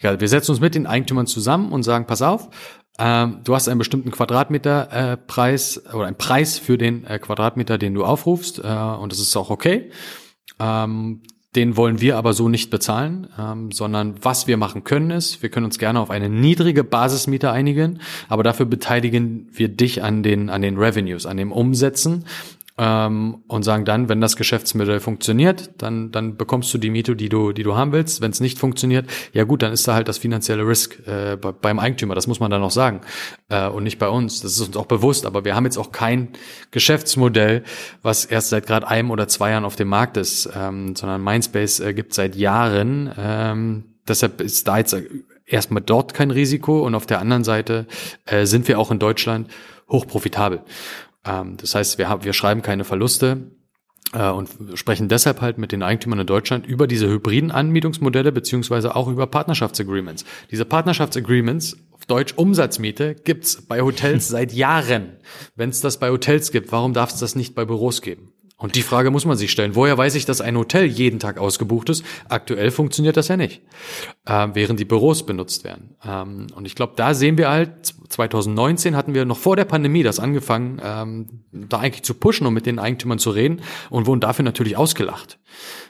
ja, 0.00 0.20
wir 0.20 0.28
setzen 0.28 0.50
uns 0.50 0.60
mit 0.60 0.74
den 0.74 0.86
Eigentümern 0.86 1.26
zusammen 1.26 1.72
und 1.72 1.82
sagen, 1.82 2.06
pass 2.06 2.20
auf, 2.20 2.50
ähm, 2.98 3.40
du 3.44 3.54
hast 3.54 3.68
einen 3.68 3.78
bestimmten 3.78 4.10
Quadratmeter 4.10 5.12
äh, 5.12 5.16
Preis 5.16 5.82
oder 5.94 6.06
einen 6.06 6.18
Preis 6.18 6.58
für 6.58 6.76
den 6.76 7.04
äh, 7.04 7.18
Quadratmeter, 7.18 7.78
den 7.78 7.94
du 7.94 8.04
aufrufst, 8.04 8.58
äh, 8.58 8.62
und 8.62 9.12
das 9.12 9.20
ist 9.20 9.36
auch 9.36 9.50
okay. 9.50 9.90
Ähm, 10.58 11.22
den 11.56 11.76
wollen 11.76 12.00
wir 12.00 12.16
aber 12.16 12.32
so 12.32 12.48
nicht 12.48 12.70
bezahlen, 12.70 13.28
ähm, 13.38 13.72
sondern 13.72 14.14
was 14.22 14.46
wir 14.46 14.56
machen 14.56 14.84
können 14.84 15.10
ist, 15.10 15.42
wir 15.42 15.50
können 15.50 15.66
uns 15.66 15.78
gerne 15.78 15.98
auf 15.98 16.10
eine 16.10 16.28
niedrige 16.28 16.84
Basismiete 16.84 17.50
einigen, 17.50 18.00
aber 18.28 18.44
dafür 18.44 18.66
beteiligen 18.66 19.48
wir 19.52 19.68
dich 19.68 20.02
an 20.02 20.22
den 20.22 20.48
an 20.48 20.62
den 20.62 20.78
Revenues, 20.78 21.26
an 21.26 21.36
dem 21.36 21.50
Umsetzen 21.50 22.24
ähm, 22.80 23.42
und 23.46 23.62
sagen 23.62 23.84
dann, 23.84 24.08
wenn 24.08 24.22
das 24.22 24.36
Geschäftsmodell 24.36 25.00
funktioniert, 25.00 25.70
dann 25.76 26.10
dann 26.10 26.38
bekommst 26.38 26.72
du 26.72 26.78
die 26.78 26.88
Miete, 26.88 27.14
die 27.14 27.28
du 27.28 27.52
die 27.52 27.62
du 27.62 27.76
haben 27.76 27.92
willst. 27.92 28.22
Wenn 28.22 28.30
es 28.30 28.40
nicht 28.40 28.58
funktioniert, 28.58 29.06
ja 29.34 29.44
gut, 29.44 29.62
dann 29.62 29.72
ist 29.72 29.86
da 29.86 29.94
halt 29.94 30.08
das 30.08 30.16
finanzielle 30.16 30.66
Risk 30.66 31.06
äh, 31.06 31.36
bei, 31.36 31.52
beim 31.52 31.78
Eigentümer. 31.78 32.14
Das 32.14 32.26
muss 32.26 32.40
man 32.40 32.50
dann 32.50 32.62
auch 32.62 32.70
sagen 32.70 33.02
äh, 33.50 33.68
und 33.68 33.84
nicht 33.84 33.98
bei 33.98 34.08
uns. 34.08 34.40
Das 34.40 34.52
ist 34.52 34.66
uns 34.66 34.76
auch 34.78 34.86
bewusst, 34.86 35.26
aber 35.26 35.44
wir 35.44 35.54
haben 35.54 35.66
jetzt 35.66 35.76
auch 35.76 35.92
kein 35.92 36.30
Geschäftsmodell, 36.70 37.64
was 38.00 38.24
erst 38.24 38.48
seit 38.48 38.66
gerade 38.66 38.88
einem 38.88 39.10
oder 39.10 39.28
zwei 39.28 39.50
Jahren 39.50 39.66
auf 39.66 39.76
dem 39.76 39.88
Markt 39.88 40.16
ist, 40.16 40.48
ähm, 40.56 40.96
sondern 40.96 41.22
Mindspace 41.22 41.80
äh, 41.80 41.92
gibt 41.92 42.14
seit 42.14 42.34
Jahren. 42.34 43.12
Ähm, 43.18 43.84
deshalb 44.08 44.40
ist 44.40 44.66
da 44.66 44.78
jetzt 44.78 44.96
erstmal 45.44 45.82
dort 45.82 46.14
kein 46.14 46.30
Risiko 46.30 46.86
und 46.86 46.94
auf 46.94 47.04
der 47.04 47.20
anderen 47.20 47.44
Seite 47.44 47.86
äh, 48.24 48.46
sind 48.46 48.68
wir 48.68 48.78
auch 48.78 48.90
in 48.90 48.98
Deutschland 48.98 49.50
hochprofitabel. 49.90 50.62
Ähm, 51.24 51.56
das 51.56 51.74
heißt, 51.74 51.98
wir 51.98 52.08
haben, 52.08 52.24
wir 52.24 52.32
schreiben 52.32 52.62
keine 52.62 52.84
Verluste 52.84 53.50
äh, 54.12 54.28
und 54.28 54.50
sprechen 54.74 55.08
deshalb 55.08 55.40
halt 55.40 55.58
mit 55.58 55.72
den 55.72 55.82
Eigentümern 55.82 56.20
in 56.20 56.26
Deutschland 56.26 56.66
über 56.66 56.86
diese 56.86 57.08
hybriden 57.08 57.50
Anmietungsmodelle 57.50 58.32
beziehungsweise 58.32 58.96
auch 58.96 59.08
über 59.08 59.26
Partnerschaftsagreements. 59.26 60.24
Diese 60.50 60.64
Partnerschaftsagreements, 60.64 61.76
auf 61.92 62.06
Deutsch 62.06 62.34
Umsatzmiete, 62.34 63.14
gibt's 63.14 63.62
bei 63.66 63.82
Hotels 63.82 64.28
seit 64.28 64.52
Jahren. 64.52 65.18
Wenn 65.54 65.70
es 65.70 65.80
das 65.80 65.98
bei 65.98 66.10
Hotels 66.10 66.50
gibt, 66.50 66.72
warum 66.72 66.94
darf 66.94 67.10
es 67.12 67.20
das 67.20 67.34
nicht 67.34 67.54
bei 67.54 67.64
Büros 67.64 68.02
geben? 68.02 68.29
Und 68.60 68.74
die 68.74 68.82
Frage 68.82 69.10
muss 69.10 69.24
man 69.24 69.38
sich 69.38 69.50
stellen. 69.50 69.74
Woher 69.74 69.96
weiß 69.96 70.14
ich, 70.16 70.26
dass 70.26 70.42
ein 70.42 70.54
Hotel 70.56 70.84
jeden 70.84 71.18
Tag 71.18 71.38
ausgebucht 71.38 71.88
ist? 71.88 72.04
Aktuell 72.28 72.70
funktioniert 72.70 73.16
das 73.16 73.28
ja 73.28 73.38
nicht, 73.38 73.62
äh, 74.26 74.48
während 74.52 74.78
die 74.78 74.84
Büros 74.84 75.24
benutzt 75.24 75.64
werden. 75.64 75.96
Ähm, 76.06 76.46
und 76.54 76.66
ich 76.66 76.74
glaube, 76.74 76.92
da 76.94 77.14
sehen 77.14 77.38
wir 77.38 77.48
halt, 77.48 77.94
2019 78.10 78.96
hatten 78.96 79.14
wir 79.14 79.24
noch 79.24 79.38
vor 79.38 79.56
der 79.56 79.64
Pandemie 79.64 80.02
das 80.02 80.18
angefangen, 80.20 80.78
ähm, 80.84 81.26
da 81.52 81.78
eigentlich 81.78 82.02
zu 82.02 82.12
pushen 82.12 82.46
und 82.46 82.52
mit 82.52 82.66
den 82.66 82.78
Eigentümern 82.78 83.18
zu 83.18 83.30
reden 83.30 83.62
und 83.88 84.06
wurden 84.06 84.20
dafür 84.20 84.44
natürlich 84.44 84.76
ausgelacht. 84.76 85.38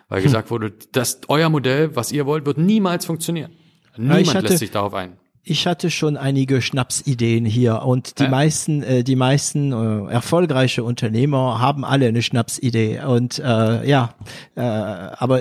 Weil 0.08 0.22
gesagt 0.22 0.50
wurde, 0.52 0.72
dass 0.92 1.20
euer 1.28 1.48
Modell, 1.50 1.96
was 1.96 2.12
ihr 2.12 2.24
wollt, 2.24 2.46
wird 2.46 2.58
niemals 2.58 3.04
funktionieren. 3.04 3.50
Niemand 3.96 4.28
hatte- 4.34 4.46
lässt 4.46 4.58
sich 4.58 4.70
darauf 4.70 4.94
ein. 4.94 5.18
Ich 5.42 5.66
hatte 5.66 5.90
schon 5.90 6.16
einige 6.18 6.60
Schnapsideen 6.60 7.44
hier 7.46 7.82
und 7.82 8.18
die 8.18 8.24
Ja. 8.24 8.28
meisten, 8.28 8.82
äh, 8.82 9.02
die 9.02 9.16
meisten 9.16 9.72
äh, 9.72 10.12
erfolgreiche 10.12 10.84
Unternehmer 10.84 11.58
haben 11.60 11.84
alle 11.84 12.06
eine 12.08 12.20
Schnapsidee 12.22 13.00
und 13.06 13.38
äh, 13.38 13.88
ja, 13.88 14.14
äh, 14.54 14.60
aber 14.60 15.40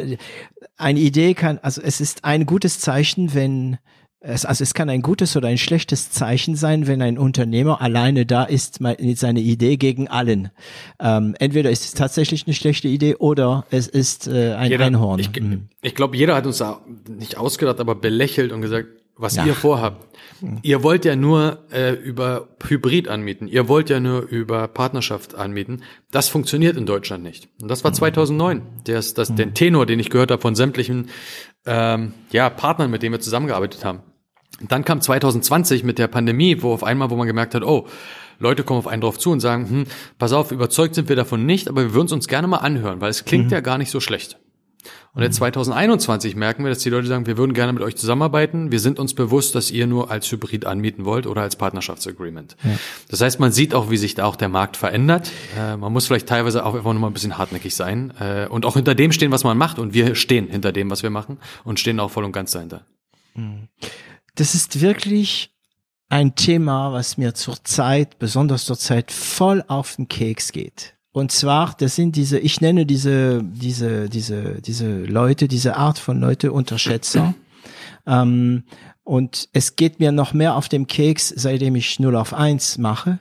eine 0.78 1.00
Idee 1.00 1.34
kann, 1.34 1.60
also 1.62 1.82
es 1.82 2.00
ist 2.00 2.24
ein 2.24 2.46
gutes 2.46 2.80
Zeichen, 2.80 3.34
wenn 3.34 3.78
es, 4.22 4.46
also 4.46 4.64
es 4.64 4.74
kann 4.74 4.90
ein 4.90 5.02
gutes 5.02 5.36
oder 5.38 5.48
ein 5.50 5.58
schlechtes 5.58 6.12
Zeichen 6.12 6.56
sein, 6.56 6.88
wenn 6.88 7.02
ein 7.02 7.18
Unternehmer 7.18 7.82
alleine 7.82 8.26
da 8.26 8.44
ist 8.44 8.82
mit 8.82 9.18
seiner 9.18 9.40
Idee 9.40 9.78
gegen 9.78 10.08
allen. 10.10 10.50
Ähm, 11.00 11.36
entweder 11.40 11.70
ist 11.72 11.84
es 11.86 11.94
tatsächlich 11.94 12.46
eine 12.46 12.54
schlechte 12.54 12.88
Idee 12.90 13.16
oder 13.16 13.66
es 13.70 13.88
ist 13.88 14.28
äh, 14.28 14.54
ein 14.56 14.74
Einhorn. 14.82 15.20
Ich, 15.20 15.32
Mhm. 15.40 15.68
ich 15.82 15.96
glaube, 15.96 16.16
jeder 16.18 16.36
hat 16.36 16.46
uns 16.46 16.58
da 16.58 16.82
nicht 17.08 17.38
ausgedacht, 17.38 17.80
aber 17.80 17.96
belächelt 17.96 18.52
und 18.52 18.62
gesagt, 18.62 18.88
was 19.20 19.36
Ja. 19.36 19.46
ihr 19.46 19.54
vorhabt. 19.54 20.08
Ihr 20.62 20.84
wollt 20.84 21.04
ja 21.04 21.16
nur 21.18 21.60
äh, 21.72 21.92
über 21.94 22.48
Hybrid 22.66 23.10
anmieten. 23.10 23.48
Ihr 23.48 23.68
wollt 23.68 23.90
ja 23.90 24.00
nur 24.00 24.22
über 24.22 24.68
Partnerschaft 24.70 25.36
anmieten. 25.36 25.84
Das 26.12 26.30
funktioniert 26.30 26.78
in 26.78 26.86
Deutschland 26.86 27.24
nicht. 27.24 27.50
Und 27.62 27.68
das 27.70 27.84
war 27.84 27.92
2009. 27.92 28.62
Der 28.88 29.00
ist 29.00 29.18
das, 29.18 29.36
den 29.36 29.54
Tenor, 29.54 29.86
den 29.86 30.00
ich 30.00 30.10
gehört 30.10 30.32
habe 30.32 30.42
von 30.42 30.56
sämtlichen 30.56 31.10
ähm, 31.66 32.14
ja, 32.32 32.50
Partnern, 32.50 32.90
mit 32.90 33.04
denen 33.04 33.14
wir 33.14 33.20
zusammengearbeitet 33.20 33.84
haben. 33.84 34.00
Und 34.62 34.72
dann 34.72 34.86
kam 34.86 35.02
2020 35.02 35.84
mit 35.84 36.00
der 36.00 36.08
Pandemie, 36.08 36.62
wo 36.62 36.72
auf 36.74 36.84
einmal, 36.84 37.10
wo 37.10 37.16
man 37.18 37.28
gemerkt 37.28 37.54
hat, 37.54 37.64
oh, 37.64 37.88
Leute 38.40 38.64
kommen 38.64 38.80
auf 38.80 38.88
einen 38.88 39.02
drauf 39.02 39.20
zu 39.20 39.32
und 39.32 39.42
sagen, 39.42 39.70
hm, 39.70 39.84
pass 40.18 40.32
auf, 40.32 40.54
überzeugt 40.54 40.96
sind 40.96 41.10
wir 41.10 41.18
davon 41.18 41.46
nicht, 41.46 41.68
aber 41.68 41.82
wir 41.84 41.94
würden 41.94 42.06
es 42.08 42.14
uns 42.14 42.28
gerne 42.30 42.48
mal 42.48 42.58
anhören, 42.58 43.02
weil 43.02 43.10
es 43.10 43.26
klingt 43.26 43.52
ja 43.52 43.60
gar 43.60 43.78
nicht 43.78 43.92
so 43.92 44.00
schlecht. 44.00 44.40
Und 45.14 45.24
jetzt 45.24 45.36
2021 45.38 46.36
merken 46.36 46.64
wir, 46.64 46.70
dass 46.70 46.80
die 46.80 46.90
Leute 46.90 47.08
sagen, 47.08 47.26
wir 47.26 47.38
würden 47.38 47.54
gerne 47.54 47.74
mit 47.74 47.84
euch 47.84 47.96
zusammenarbeiten. 47.96 48.72
Wir 48.72 48.80
sind 48.80 49.00
uns 49.00 49.14
bewusst, 49.14 49.56
dass 49.56 49.72
ihr 49.72 49.88
nur 49.88 50.10
als 50.12 50.32
Hybrid 50.32 50.66
anmieten 50.66 51.04
wollt 51.04 51.28
oder 51.28 51.42
als 51.42 51.56
Partnerschaftsagreement. 51.56 52.56
Das 53.10 53.22
heißt, 53.22 53.40
man 53.40 53.52
sieht 53.52 53.74
auch, 53.74 53.90
wie 53.90 53.98
sich 53.98 54.16
da 54.16 54.26
auch 54.26 54.36
der 54.36 54.50
Markt 54.50 54.78
verändert. 54.78 55.32
Äh, 55.58 55.78
man 55.78 55.92
muss 55.92 56.08
vielleicht 56.08 56.28
teilweise 56.28 56.66
auch 56.66 56.76
einfach 56.76 56.94
nur 56.94 57.02
mal 57.02 57.08
ein 57.08 57.14
bisschen 57.14 57.38
hartnäckig 57.38 57.76
sein 57.76 58.14
äh, 58.20 58.48
und 58.48 58.66
auch 58.66 58.76
hinter 58.76 58.96
dem 58.96 59.12
stehen, 59.12 59.32
was 59.32 59.44
man 59.44 59.58
macht. 59.58 59.80
Und 59.80 59.94
wir 59.94 60.16
stehen 60.16 60.48
hinter 60.48 60.72
dem, 60.72 60.90
was 60.90 61.04
wir 61.04 61.10
machen 61.10 61.38
und 61.64 61.80
stehen 61.80 62.00
auch 62.00 62.12
voll 62.12 62.24
und 62.24 62.32
ganz 62.32 62.52
dahinter. 62.52 62.86
Das 64.36 64.56
ist 64.56 64.82
wirklich 64.82 65.52
ein 66.10 66.36
Thema, 66.36 66.92
was 66.94 67.18
mir 67.18 67.34
zurzeit, 67.34 68.20
besonders 68.20 68.66
zurzeit, 68.66 69.12
voll 69.12 69.64
auf 69.68 69.96
den 69.96 70.08
Keks 70.08 70.52
geht. 70.52 70.96
Und 71.12 71.32
zwar, 71.32 71.76
das 71.78 71.96
sind 71.96 72.16
diese, 72.16 72.40
ich 72.40 72.62
nenne 72.62 72.86
diese, 72.86 73.44
diese, 73.44 74.10
diese, 74.10 74.62
diese 74.62 75.04
Leute, 75.06 75.48
diese 75.48 75.76
Art 75.76 75.98
von 75.98 76.20
Leute 76.20 76.52
Unterschätzer. 76.52 77.34
ähm, 78.06 78.64
und 79.04 79.50
es 79.54 79.76
geht 79.76 80.00
mir 80.00 80.12
noch 80.12 80.34
mehr 80.34 80.56
auf 80.56 80.70
dem 80.70 80.86
Keks, 80.86 81.30
seitdem 81.30 81.76
ich 81.76 82.00
0 82.00 82.16
auf 82.16 82.34
1 82.34 82.78
mache, 82.78 83.18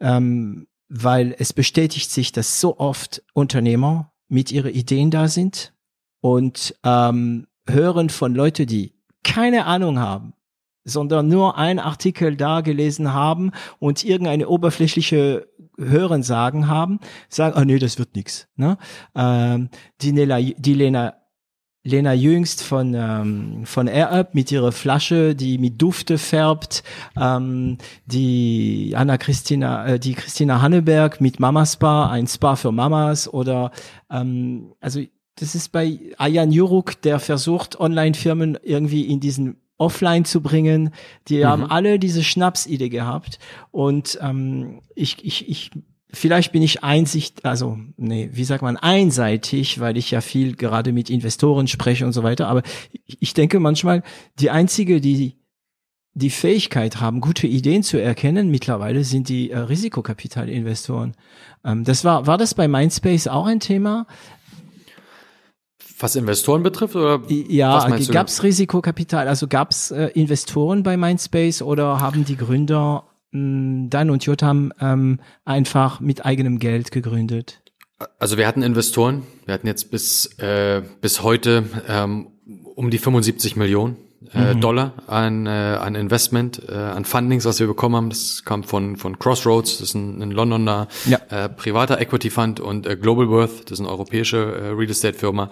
ähm, 0.00 0.66
weil 0.88 1.34
es 1.38 1.52
bestätigt 1.52 2.10
sich, 2.10 2.32
dass 2.32 2.60
so 2.60 2.78
oft 2.78 3.22
Unternehmer 3.34 4.12
mit 4.28 4.50
ihren 4.50 4.72
Ideen 4.72 5.10
da 5.10 5.28
sind 5.28 5.74
und 6.20 6.74
ähm, 6.84 7.46
hören 7.68 8.08
von 8.08 8.34
Leuten, 8.34 8.66
die 8.66 8.94
keine 9.22 9.66
Ahnung 9.66 9.98
haben, 9.98 10.32
sondern 10.84 11.28
nur 11.28 11.58
ein 11.58 11.78
Artikel 11.78 12.36
da 12.36 12.60
gelesen 12.60 13.12
haben 13.12 13.52
und 13.78 14.04
irgendeine 14.04 14.48
oberflächliche 14.48 15.48
Hörensagen 15.78 16.68
haben, 16.68 17.00
sagen, 17.28 17.54
ah 17.56 17.60
oh, 17.62 17.64
nee, 17.64 17.78
das 17.78 17.98
wird 17.98 18.14
nix. 18.14 18.48
Ne? 18.56 18.78
Ähm, 19.14 19.70
die, 20.00 20.12
Nela, 20.12 20.40
die 20.40 20.74
Lena 20.74 21.14
Lena 21.82 22.12
Jüngst 22.12 22.62
von 22.62 22.92
ähm, 22.94 23.62
von 23.64 23.88
AirUp 23.88 24.34
mit 24.34 24.52
ihrer 24.52 24.70
Flasche, 24.70 25.34
die 25.34 25.56
mit 25.56 25.80
Dufte 25.80 26.18
färbt, 26.18 26.82
ähm, 27.18 27.78
die 28.04 28.92
Anna 28.94 29.16
Christina, 29.16 29.86
äh, 29.86 29.98
die 29.98 30.12
Christina 30.12 30.60
Hanneberg 30.60 31.22
mit 31.22 31.40
Mama 31.40 31.64
Spa, 31.64 32.10
ein 32.10 32.26
Spa 32.26 32.56
für 32.56 32.70
Mamas 32.70 33.32
oder 33.32 33.70
ähm, 34.10 34.74
also 34.78 35.00
das 35.36 35.54
ist 35.54 35.72
bei 35.72 35.98
Ayan 36.18 36.52
Juruk, 36.52 37.00
der 37.00 37.18
versucht 37.18 37.80
Online-Firmen 37.80 38.58
irgendwie 38.62 39.06
in 39.06 39.20
diesen 39.20 39.56
offline 39.80 40.24
zu 40.24 40.42
bringen. 40.42 40.90
Die 41.28 41.38
mhm. 41.38 41.44
haben 41.44 41.64
alle 41.64 41.98
diese 41.98 42.22
Schnapsidee 42.22 42.90
gehabt 42.90 43.38
und 43.70 44.18
ähm, 44.20 44.82
ich, 44.94 45.24
ich, 45.24 45.48
ich 45.48 45.70
vielleicht 46.12 46.52
bin 46.52 46.62
ich 46.62 46.84
einsicht, 46.84 47.44
also 47.44 47.78
nee, 47.96 48.30
wie 48.32 48.44
sagt 48.44 48.62
man, 48.62 48.76
einseitig, 48.76 49.80
weil 49.80 49.96
ich 49.96 50.10
ja 50.10 50.20
viel 50.20 50.54
gerade 50.54 50.92
mit 50.92 51.08
Investoren 51.08 51.66
spreche 51.66 52.04
und 52.04 52.12
so 52.12 52.22
weiter. 52.22 52.48
Aber 52.48 52.62
ich 53.04 53.34
denke 53.34 53.58
manchmal, 53.58 54.02
die 54.38 54.50
einzige, 54.50 55.00
die 55.00 55.36
die 56.14 56.30
Fähigkeit 56.30 57.00
haben, 57.00 57.20
gute 57.20 57.46
Ideen 57.46 57.82
zu 57.82 57.96
erkennen, 57.96 58.50
mittlerweile 58.50 59.04
sind 59.04 59.28
die 59.28 59.50
äh, 59.50 59.58
Risikokapitalinvestoren. 59.58 61.14
Ähm, 61.64 61.84
das 61.84 62.04
war, 62.04 62.26
war 62.26 62.36
das 62.36 62.54
bei 62.54 62.66
Mindspace 62.66 63.28
auch 63.28 63.46
ein 63.46 63.60
Thema? 63.60 64.06
Was 66.00 66.16
Investoren 66.16 66.62
betrifft 66.62 66.96
oder 66.96 67.20
ja, 67.28 67.86
gab 68.10 68.28
es 68.28 68.42
Risikokapital? 68.42 69.28
Also 69.28 69.46
gab 69.46 69.70
es 69.70 69.90
äh, 69.90 70.06
Investoren 70.14 70.82
bei 70.82 70.96
Mindspace 70.96 71.62
oder 71.62 72.00
haben 72.00 72.24
die 72.24 72.36
Gründer 72.36 73.04
Dan 73.32 74.10
und 74.10 74.24
Jotam 74.24 74.72
ähm, 74.80 75.20
einfach 75.44 76.00
mit 76.00 76.24
eigenem 76.24 76.58
Geld 76.58 76.90
gegründet? 76.90 77.62
Also 78.18 78.38
wir 78.38 78.46
hatten 78.46 78.62
Investoren, 78.62 79.22
wir 79.44 79.54
hatten 79.54 79.66
jetzt 79.66 79.90
bis, 79.90 80.26
äh, 80.38 80.82
bis 81.00 81.22
heute 81.22 81.64
ähm, 81.86 82.28
um 82.74 82.90
die 82.90 82.98
75 82.98 83.56
Millionen 83.56 83.96
äh, 84.34 84.54
mhm. 84.54 84.60
Dollar 84.60 84.94
an, 85.06 85.46
äh, 85.46 85.50
an 85.50 85.94
Investment, 85.94 86.62
äh, 86.68 86.74
an 86.74 87.04
Fundings, 87.04 87.44
was 87.44 87.60
wir 87.60 87.66
bekommen 87.66 87.96
haben. 87.96 88.10
Das 88.10 88.44
kam 88.44 88.64
von, 88.64 88.96
von 88.96 89.18
Crossroads, 89.18 89.78
das 89.78 89.88
ist 89.88 89.94
ein, 89.94 90.22
ein 90.22 90.30
Londoner 90.30 90.88
ja. 91.06 91.18
äh, 91.30 91.48
privater 91.48 92.00
Equity 92.00 92.30
Fund 92.30 92.60
und 92.60 92.86
äh, 92.86 92.96
Global 92.96 93.28
Worth, 93.28 93.64
das 93.64 93.72
ist 93.72 93.80
eine 93.80 93.88
europäische 93.88 94.38
äh, 94.38 94.68
Real 94.68 94.90
Estate 94.90 95.18
Firma. 95.18 95.50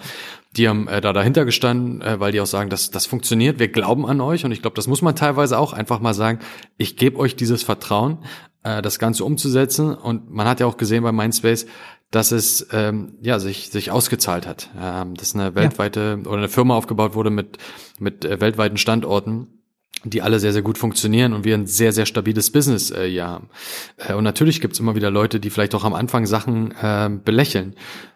Die 0.56 0.68
haben 0.68 0.88
äh, 0.88 1.00
da 1.00 1.12
dahinter 1.12 1.44
gestanden, 1.44 2.00
äh, 2.00 2.18
weil 2.20 2.32
die 2.32 2.40
auch 2.40 2.46
sagen, 2.46 2.70
dass 2.70 2.90
das 2.90 3.06
funktioniert. 3.06 3.58
Wir 3.58 3.68
glauben 3.68 4.06
an 4.06 4.20
euch 4.20 4.44
und 4.44 4.52
ich 4.52 4.62
glaube, 4.62 4.76
das 4.76 4.86
muss 4.86 5.02
man 5.02 5.14
teilweise 5.14 5.58
auch 5.58 5.72
einfach 5.72 6.00
mal 6.00 6.14
sagen. 6.14 6.38
Ich 6.78 6.96
gebe 6.96 7.18
euch 7.18 7.36
dieses 7.36 7.62
Vertrauen, 7.62 8.24
äh, 8.62 8.82
das 8.82 8.98
Ganze 8.98 9.24
umzusetzen. 9.24 9.94
Und 9.94 10.30
man 10.30 10.46
hat 10.46 10.60
ja 10.60 10.66
auch 10.66 10.76
gesehen 10.76 11.02
bei 11.02 11.12
Mindspace, 11.12 11.66
dass 12.10 12.32
es 12.32 12.66
ähm, 12.72 13.18
ja 13.20 13.38
sich 13.38 13.70
sich 13.70 13.90
ausgezahlt 13.90 14.46
hat, 14.46 14.70
ähm, 14.80 15.14
dass 15.14 15.34
eine 15.34 15.54
weltweite 15.54 16.18
ja. 16.22 16.28
oder 16.28 16.38
eine 16.38 16.48
Firma 16.48 16.74
aufgebaut 16.74 17.14
wurde 17.14 17.30
mit 17.30 17.58
mit 17.98 18.24
äh, 18.24 18.40
weltweiten 18.40 18.78
Standorten 18.78 19.57
die 20.04 20.22
alle 20.22 20.38
sehr, 20.40 20.52
sehr 20.52 20.62
gut 20.62 20.78
funktionieren 20.78 21.32
und 21.32 21.44
wir 21.44 21.54
ein 21.54 21.66
sehr, 21.66 21.92
sehr 21.92 22.06
stabiles 22.06 22.50
Business 22.50 22.90
äh, 22.90 23.08
hier 23.08 23.26
haben. 23.26 23.48
Äh, 23.96 24.14
und 24.14 24.24
natürlich 24.24 24.60
gibt's 24.60 24.78
immer 24.78 24.94
wieder 24.94 25.10
Leute, 25.10 25.40
die 25.40 25.50
vielleicht 25.50 25.74
auch 25.74 25.84
am 25.84 25.94
Anfang 25.94 26.26
Sachen 26.26 26.72
äh, 26.72 27.10
belächeln. 27.10 27.74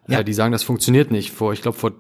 Ja. 0.09 0.21
Äh, 0.21 0.25
die 0.25 0.35
sagen, 0.35 0.53
das 0.53 0.63
funktioniert 0.63 1.11
nicht. 1.11 1.33
Vor, 1.33 1.53
ich 1.53 1.63
glaube, 1.63 1.79
vor 1.79 1.93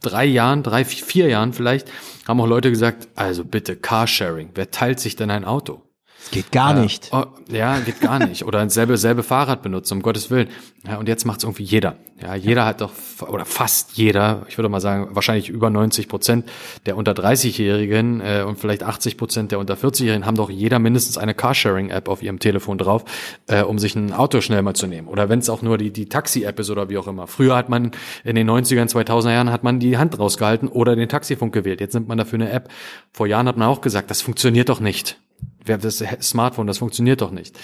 drei 0.00 0.24
Jahren, 0.24 0.62
drei, 0.62 0.84
vier 0.84 1.28
Jahren 1.28 1.52
vielleicht, 1.52 1.90
haben 2.26 2.40
auch 2.40 2.46
Leute 2.46 2.70
gesagt, 2.70 3.08
also 3.14 3.44
bitte 3.44 3.76
Carsharing, 3.76 4.50
wer 4.54 4.70
teilt 4.70 5.00
sich 5.00 5.16
denn 5.16 5.30
ein 5.30 5.44
Auto? 5.44 5.85
Geht 6.30 6.52
gar 6.52 6.76
äh, 6.76 6.80
nicht. 6.80 7.10
Oh, 7.12 7.24
ja, 7.48 7.78
geht 7.78 8.00
gar 8.00 8.18
nicht. 8.18 8.44
Oder 8.44 8.68
selbe, 8.68 8.98
selbe 8.98 9.22
Fahrrad 9.22 9.62
benutzen, 9.62 9.94
um 9.94 10.02
Gottes 10.02 10.30
Willen. 10.30 10.48
Ja, 10.86 10.96
und 10.98 11.08
jetzt 11.08 11.24
macht 11.24 11.38
es 11.38 11.44
irgendwie 11.44 11.64
jeder. 11.64 11.96
Ja, 12.20 12.34
jeder 12.34 12.62
ja. 12.62 12.66
hat 12.66 12.80
doch, 12.80 12.92
oder 13.28 13.44
fast 13.44 13.96
jeder, 13.96 14.46
ich 14.48 14.56
würde 14.56 14.68
mal 14.68 14.80
sagen, 14.80 15.08
wahrscheinlich 15.10 15.48
über 15.48 15.68
90 15.68 16.08
Prozent 16.08 16.46
der 16.86 16.96
unter 16.96 17.12
30-Jährigen 17.12 18.20
äh, 18.20 18.44
und 18.46 18.58
vielleicht 18.58 18.82
80 18.82 19.16
Prozent 19.16 19.52
der 19.52 19.58
unter 19.58 19.74
40-Jährigen 19.74 20.24
haben 20.24 20.36
doch 20.36 20.50
jeder 20.50 20.78
mindestens 20.78 21.18
eine 21.18 21.34
Carsharing-App 21.34 22.08
auf 22.08 22.22
ihrem 22.22 22.38
Telefon 22.38 22.78
drauf, 22.78 23.04
äh, 23.48 23.62
um 23.62 23.78
sich 23.78 23.94
ein 23.96 24.12
Auto 24.12 24.40
schnell 24.40 24.62
mal 24.62 24.74
zu 24.74 24.86
nehmen. 24.86 25.08
Oder 25.08 25.28
wenn 25.28 25.40
es 25.40 25.50
auch 25.50 25.62
nur 25.62 25.78
die, 25.78 25.90
die 25.90 26.08
Taxi-App 26.08 26.58
ist 26.58 26.70
oder 26.70 26.88
wie 26.88 26.98
auch 26.98 27.06
immer. 27.06 27.26
Früher 27.26 27.56
hat 27.56 27.68
man 27.68 27.90
in 28.24 28.34
den 28.34 28.48
90ern, 28.48 28.90
2000er 28.90 29.32
Jahren 29.32 29.52
hat 29.52 29.62
man 29.62 29.78
die 29.78 29.98
Hand 29.98 30.18
rausgehalten 30.18 30.68
oder 30.68 30.96
den 30.96 31.08
Taxifunk 31.08 31.52
gewählt. 31.52 31.80
Jetzt 31.80 31.94
nimmt 31.94 32.08
man 32.08 32.18
dafür 32.18 32.40
eine 32.40 32.50
App. 32.50 32.70
Vor 33.12 33.26
Jahren 33.26 33.46
hat 33.46 33.56
man 33.56 33.68
auch 33.68 33.80
gesagt, 33.80 34.10
das 34.10 34.22
funktioniert 34.22 34.68
doch 34.68 34.80
nicht 34.80 35.18
wer 35.66 35.78
das 35.78 36.04
Smartphone, 36.22 36.66
das 36.66 36.78
funktioniert 36.78 37.20
doch 37.20 37.30
nicht. 37.30 37.58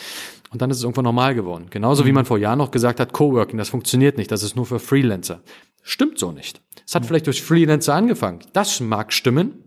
Und 0.50 0.60
dann 0.60 0.70
ist 0.70 0.78
es 0.78 0.82
irgendwann 0.82 1.04
normal 1.04 1.34
geworden. 1.34 1.66
Genauso 1.70 2.04
wie 2.04 2.10
mhm. 2.10 2.16
man 2.16 2.24
vor 2.24 2.38
Jahren 2.38 2.58
noch 2.58 2.70
gesagt 2.70 3.00
hat, 3.00 3.12
Coworking, 3.12 3.58
das 3.58 3.70
funktioniert 3.70 4.18
nicht, 4.18 4.30
das 4.30 4.42
ist 4.42 4.54
nur 4.54 4.66
für 4.66 4.78
Freelancer. 4.78 5.40
Stimmt 5.82 6.18
so 6.18 6.30
nicht. 6.30 6.60
Es 6.86 6.94
hat 6.94 7.06
vielleicht 7.06 7.26
durch 7.26 7.42
Freelancer 7.42 7.94
angefangen. 7.94 8.40
Das 8.52 8.80
mag 8.80 9.12
stimmen, 9.12 9.64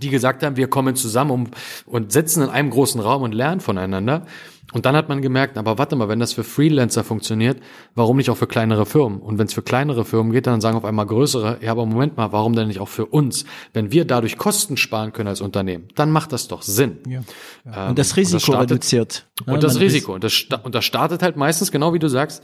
die 0.00 0.08
gesagt 0.08 0.42
haben, 0.42 0.56
wir 0.56 0.68
kommen 0.68 0.96
zusammen 0.96 1.30
um, 1.30 1.46
und 1.84 2.12
sitzen 2.12 2.42
in 2.42 2.48
einem 2.48 2.70
großen 2.70 3.00
Raum 3.00 3.22
und 3.22 3.32
lernen 3.32 3.60
voneinander. 3.60 4.26
Und 4.72 4.86
dann 4.86 4.94
hat 4.94 5.08
man 5.08 5.20
gemerkt, 5.20 5.58
aber 5.58 5.78
warte 5.78 5.96
mal, 5.96 6.08
wenn 6.08 6.20
das 6.20 6.32
für 6.32 6.44
Freelancer 6.44 7.02
funktioniert, 7.02 7.58
warum 7.94 8.16
nicht 8.16 8.30
auch 8.30 8.36
für 8.36 8.46
kleinere 8.46 8.86
Firmen? 8.86 9.20
Und 9.20 9.38
wenn 9.38 9.46
es 9.46 9.54
für 9.54 9.62
kleinere 9.62 10.04
Firmen 10.04 10.32
geht, 10.32 10.46
dann 10.46 10.60
sagen 10.60 10.76
auf 10.76 10.84
einmal 10.84 11.06
größere, 11.06 11.58
ja, 11.60 11.72
aber 11.72 11.86
Moment 11.86 12.16
mal, 12.16 12.32
warum 12.32 12.54
denn 12.54 12.68
nicht 12.68 12.80
auch 12.80 12.88
für 12.88 13.06
uns? 13.06 13.44
Wenn 13.72 13.90
wir 13.90 14.04
dadurch 14.04 14.38
Kosten 14.38 14.76
sparen 14.76 15.12
können 15.12 15.28
als 15.28 15.40
Unternehmen, 15.40 15.88
dann 15.96 16.10
macht 16.10 16.32
das 16.32 16.48
doch 16.48 16.62
Sinn. 16.62 16.98
Ja. 17.06 17.20
ja. 17.64 17.84
Ähm, 17.84 17.90
und 17.90 17.98
das 17.98 18.16
Risiko 18.16 18.34
und 18.34 18.34
das 18.34 18.42
startet, 18.42 18.70
reduziert. 18.70 19.26
Und 19.46 19.62
das 19.62 19.80
Risiko. 19.80 20.14
Und 20.14 20.24
das, 20.24 20.46
und 20.62 20.74
das 20.74 20.84
startet 20.84 21.22
halt 21.22 21.36
meistens, 21.36 21.72
genau 21.72 21.92
wie 21.92 21.98
du 21.98 22.08
sagst, 22.08 22.42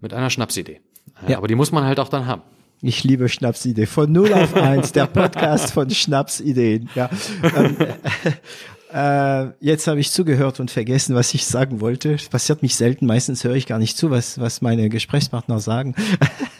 mit 0.00 0.12
einer 0.12 0.30
Schnapsidee. 0.30 0.80
Ja. 1.28 1.38
Aber 1.38 1.46
die 1.46 1.54
muss 1.54 1.72
man 1.72 1.84
halt 1.84 2.00
auch 2.00 2.08
dann 2.08 2.26
haben. 2.26 2.42
Ich 2.84 3.04
liebe 3.04 3.28
Schnapsidee. 3.28 3.86
Von 3.86 4.10
0 4.10 4.32
auf 4.32 4.56
1, 4.56 4.90
der 4.90 5.06
Podcast 5.06 5.72
von 5.72 5.88
Schnapsideen. 5.88 6.90
Ja. 6.96 7.08
Äh, 8.92 9.52
jetzt 9.60 9.86
habe 9.86 10.00
ich 10.00 10.10
zugehört 10.10 10.60
und 10.60 10.70
vergessen, 10.70 11.14
was 11.14 11.32
ich 11.34 11.46
sagen 11.46 11.80
wollte. 11.80 12.12
Das 12.12 12.28
passiert 12.28 12.62
mich 12.62 12.76
selten. 12.76 13.06
Meistens 13.06 13.42
höre 13.44 13.54
ich 13.54 13.66
gar 13.66 13.78
nicht 13.78 13.96
zu, 13.96 14.10
was, 14.10 14.38
was 14.38 14.60
meine 14.60 14.88
Gesprächspartner 14.88 15.60
sagen. 15.60 15.94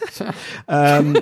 ähm, 0.69 1.19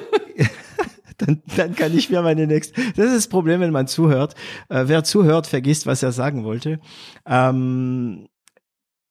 dann, 1.19 1.43
dann 1.57 1.75
kann 1.75 1.97
ich 1.97 2.11
mir 2.11 2.23
meine 2.23 2.47
nächste. 2.47 2.81
Das 2.97 3.07
ist 3.07 3.17
das 3.17 3.29
Problem, 3.29 3.61
wenn 3.61 3.73
man 3.73 3.89
zuhört. 3.89 4.35
Äh, 4.69 4.85
wer 4.87 5.03
zuhört, 5.03 5.47
vergisst, 5.47 5.87
was 5.87 6.03
er 6.03 6.13
sagen 6.13 6.45
wollte. 6.45 6.79
Ähm, 7.27 8.29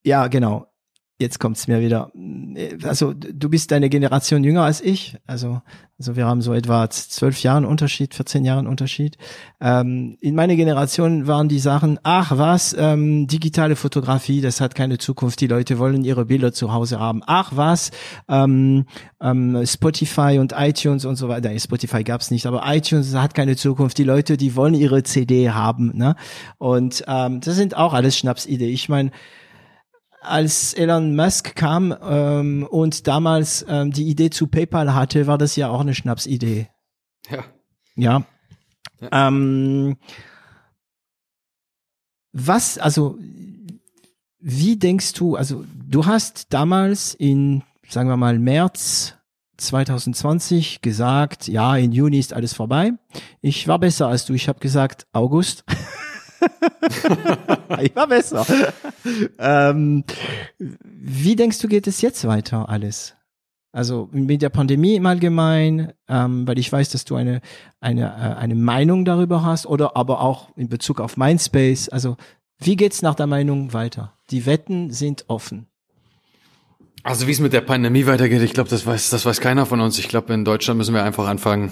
ja, 0.04 0.28
genau 0.28 0.68
jetzt 1.20 1.39
kommt's 1.39 1.67
mir 1.67 1.82
wieder. 1.82 2.11
Also 2.84 3.13
du 3.13 3.49
bist 3.49 3.74
eine 3.74 3.89
Generation 3.89 4.43
jünger 4.43 4.63
als 4.63 4.80
ich. 4.80 5.17
Also, 5.28 5.61
also 5.97 6.15
wir 6.15 6.26
haben 6.26 6.41
so 6.41 6.53
etwa 6.53 6.89
zwölf 6.89 7.43
Jahren 7.43 7.65
Unterschied, 7.65 8.15
14 8.15 8.45
Jahren 8.45 8.67
Unterschied. 8.67 9.17
Ähm, 9.59 10.17
in 10.22 10.34
meiner 10.34 10.55
Generation 10.55 11.28
waren 11.28 11.49
die 11.49 11.59
Sachen, 11.59 11.99
ach 12.03 12.38
was, 12.38 12.74
ähm, 12.80 13.28
digitale 13.28 13.76
Fotografie, 13.76 14.39
das 14.39 14.61
hat 14.61 14.76
keine 14.76 14.97
Zukunft. 14.97 15.41
Die 15.41 15.47
Leute 15.47 15.78
wollen 15.78 16.05
ihre 16.05 16.26
Bilder 16.26 16.53
zu 16.53 16.72
Hause 16.72 16.99
haben. 17.01 17.22
Ach 17.28 17.51
was, 17.53 17.91
ähm, 18.30 18.86
ähm, 19.22 19.61
Spotify 19.65 20.38
und 20.39 20.53
iTunes 20.57 21.03
und 21.03 21.17
so 21.17 21.28
weiter. 21.28 21.57
Spotify 21.59 22.05
gab's 22.05 22.32
nicht, 22.32 22.45
aber 22.45 22.63
iTunes 22.65 23.13
hat 23.13 23.34
keine 23.34 23.57
Zukunft. 23.57 23.97
Die 23.97 24.05
Leute, 24.05 24.38
die 24.38 24.55
wollen 24.55 24.74
ihre 24.74 25.03
CD 25.03 25.49
haben. 25.49 25.91
Ne? 25.97 26.15
Und 26.57 27.03
ähm, 27.07 27.41
das 27.41 27.55
sind 27.55 27.76
auch 27.76 27.93
alles 27.93 28.17
Schnapsidee. 28.17 28.70
Ich 28.70 28.88
meine, 28.88 29.11
als 30.22 30.74
Elon 30.74 31.15
Musk 31.15 31.55
kam 31.55 31.95
ähm, 32.01 32.67
und 32.70 33.07
damals 33.07 33.65
ähm, 33.67 33.91
die 33.91 34.07
Idee 34.07 34.30
zu 34.30 34.47
PayPal 34.47 34.93
hatte, 34.93 35.28
war 35.28 35.38
das 35.38 35.55
ja 35.55 35.70
auch 35.70 35.82
eine 35.82 35.95
Schnapsidee. 35.95 36.67
Ja. 37.30 37.43
Ja. 37.95 38.24
ja. 39.01 39.28
Ähm, 39.28 39.97
was, 42.32 42.78
also, 42.78 43.17
wie 44.39 44.78
denkst 44.78 45.13
du, 45.13 45.36
also 45.36 45.65
du 45.88 46.05
hast 46.05 46.53
damals 46.53 47.13
in, 47.13 47.63
sagen 47.88 48.09
wir 48.09 48.17
mal, 48.17 48.39
März 48.39 49.15
2020 49.57 50.82
gesagt, 50.82 51.47
ja, 51.47 51.76
in 51.76 51.91
Juni 51.91 52.20
ist 52.20 52.34
alles 52.34 52.53
vorbei. 52.53 52.93
Ich 53.41 53.67
war 53.67 53.80
besser 53.80 54.07
als 54.07 54.26
du. 54.26 54.34
Ich 54.34 54.47
habe 54.47 54.59
gesagt, 54.59 55.07
August. 55.11 55.65
ich 57.82 57.96
war 57.96 58.08
besser. 58.08 58.46
ähm, 59.38 60.04
wie 60.58 61.36
denkst 61.36 61.60
du, 61.60 61.68
geht 61.68 61.88
es 61.88 62.02
jetzt 62.02 62.26
weiter 62.28 62.70
alles? 62.70 63.16
Also 63.72 64.10
mit 64.12 64.42
der 64.42 64.50
Pandemie 64.50 64.96
im 64.96 65.06
Allgemeinen, 65.06 65.94
ähm, 66.08 66.48
weil 66.48 66.58
ich 66.58 66.72
weiß, 66.72 66.90
dass 66.90 67.06
du 67.06 67.16
eine, 67.16 67.42
eine, 67.80 68.06
äh, 68.06 68.40
eine 68.40 68.56
Meinung 68.56 69.06
darüber 69.06 69.44
hast 69.44 69.68
oder 69.68 69.96
aber 69.96 70.22
auch 70.22 70.56
in 70.56 70.70
Bezug 70.70 71.00
auf 71.00 71.18
Mindspace. 71.18 71.90
Also 71.90 72.18
wie 72.58 72.76
geht's 72.76 73.04
nach 73.04 73.14
der 73.14 73.28
Meinung 73.28 73.74
weiter? 73.74 74.14
Die 74.32 74.46
Wetten 74.48 74.92
sind 74.92 75.26
offen. 75.28 75.68
Also 77.04 77.28
wie 77.28 77.32
es 77.32 77.40
mit 77.40 77.54
der 77.54 77.62
Pandemie 77.62 78.08
weitergeht, 78.08 78.42
ich 78.42 78.54
glaube, 78.54 78.70
das 78.70 78.86
weiß, 78.86 79.12
das 79.12 79.26
weiß 79.26 79.40
keiner 79.40 79.66
von 79.66 79.80
uns. 79.80 80.00
Ich 80.00 80.10
glaube, 80.10 80.34
in 80.34 80.44
Deutschland 80.44 80.78
müssen 80.78 80.94
wir 80.94 81.04
einfach 81.04 81.28
anfangen, 81.28 81.72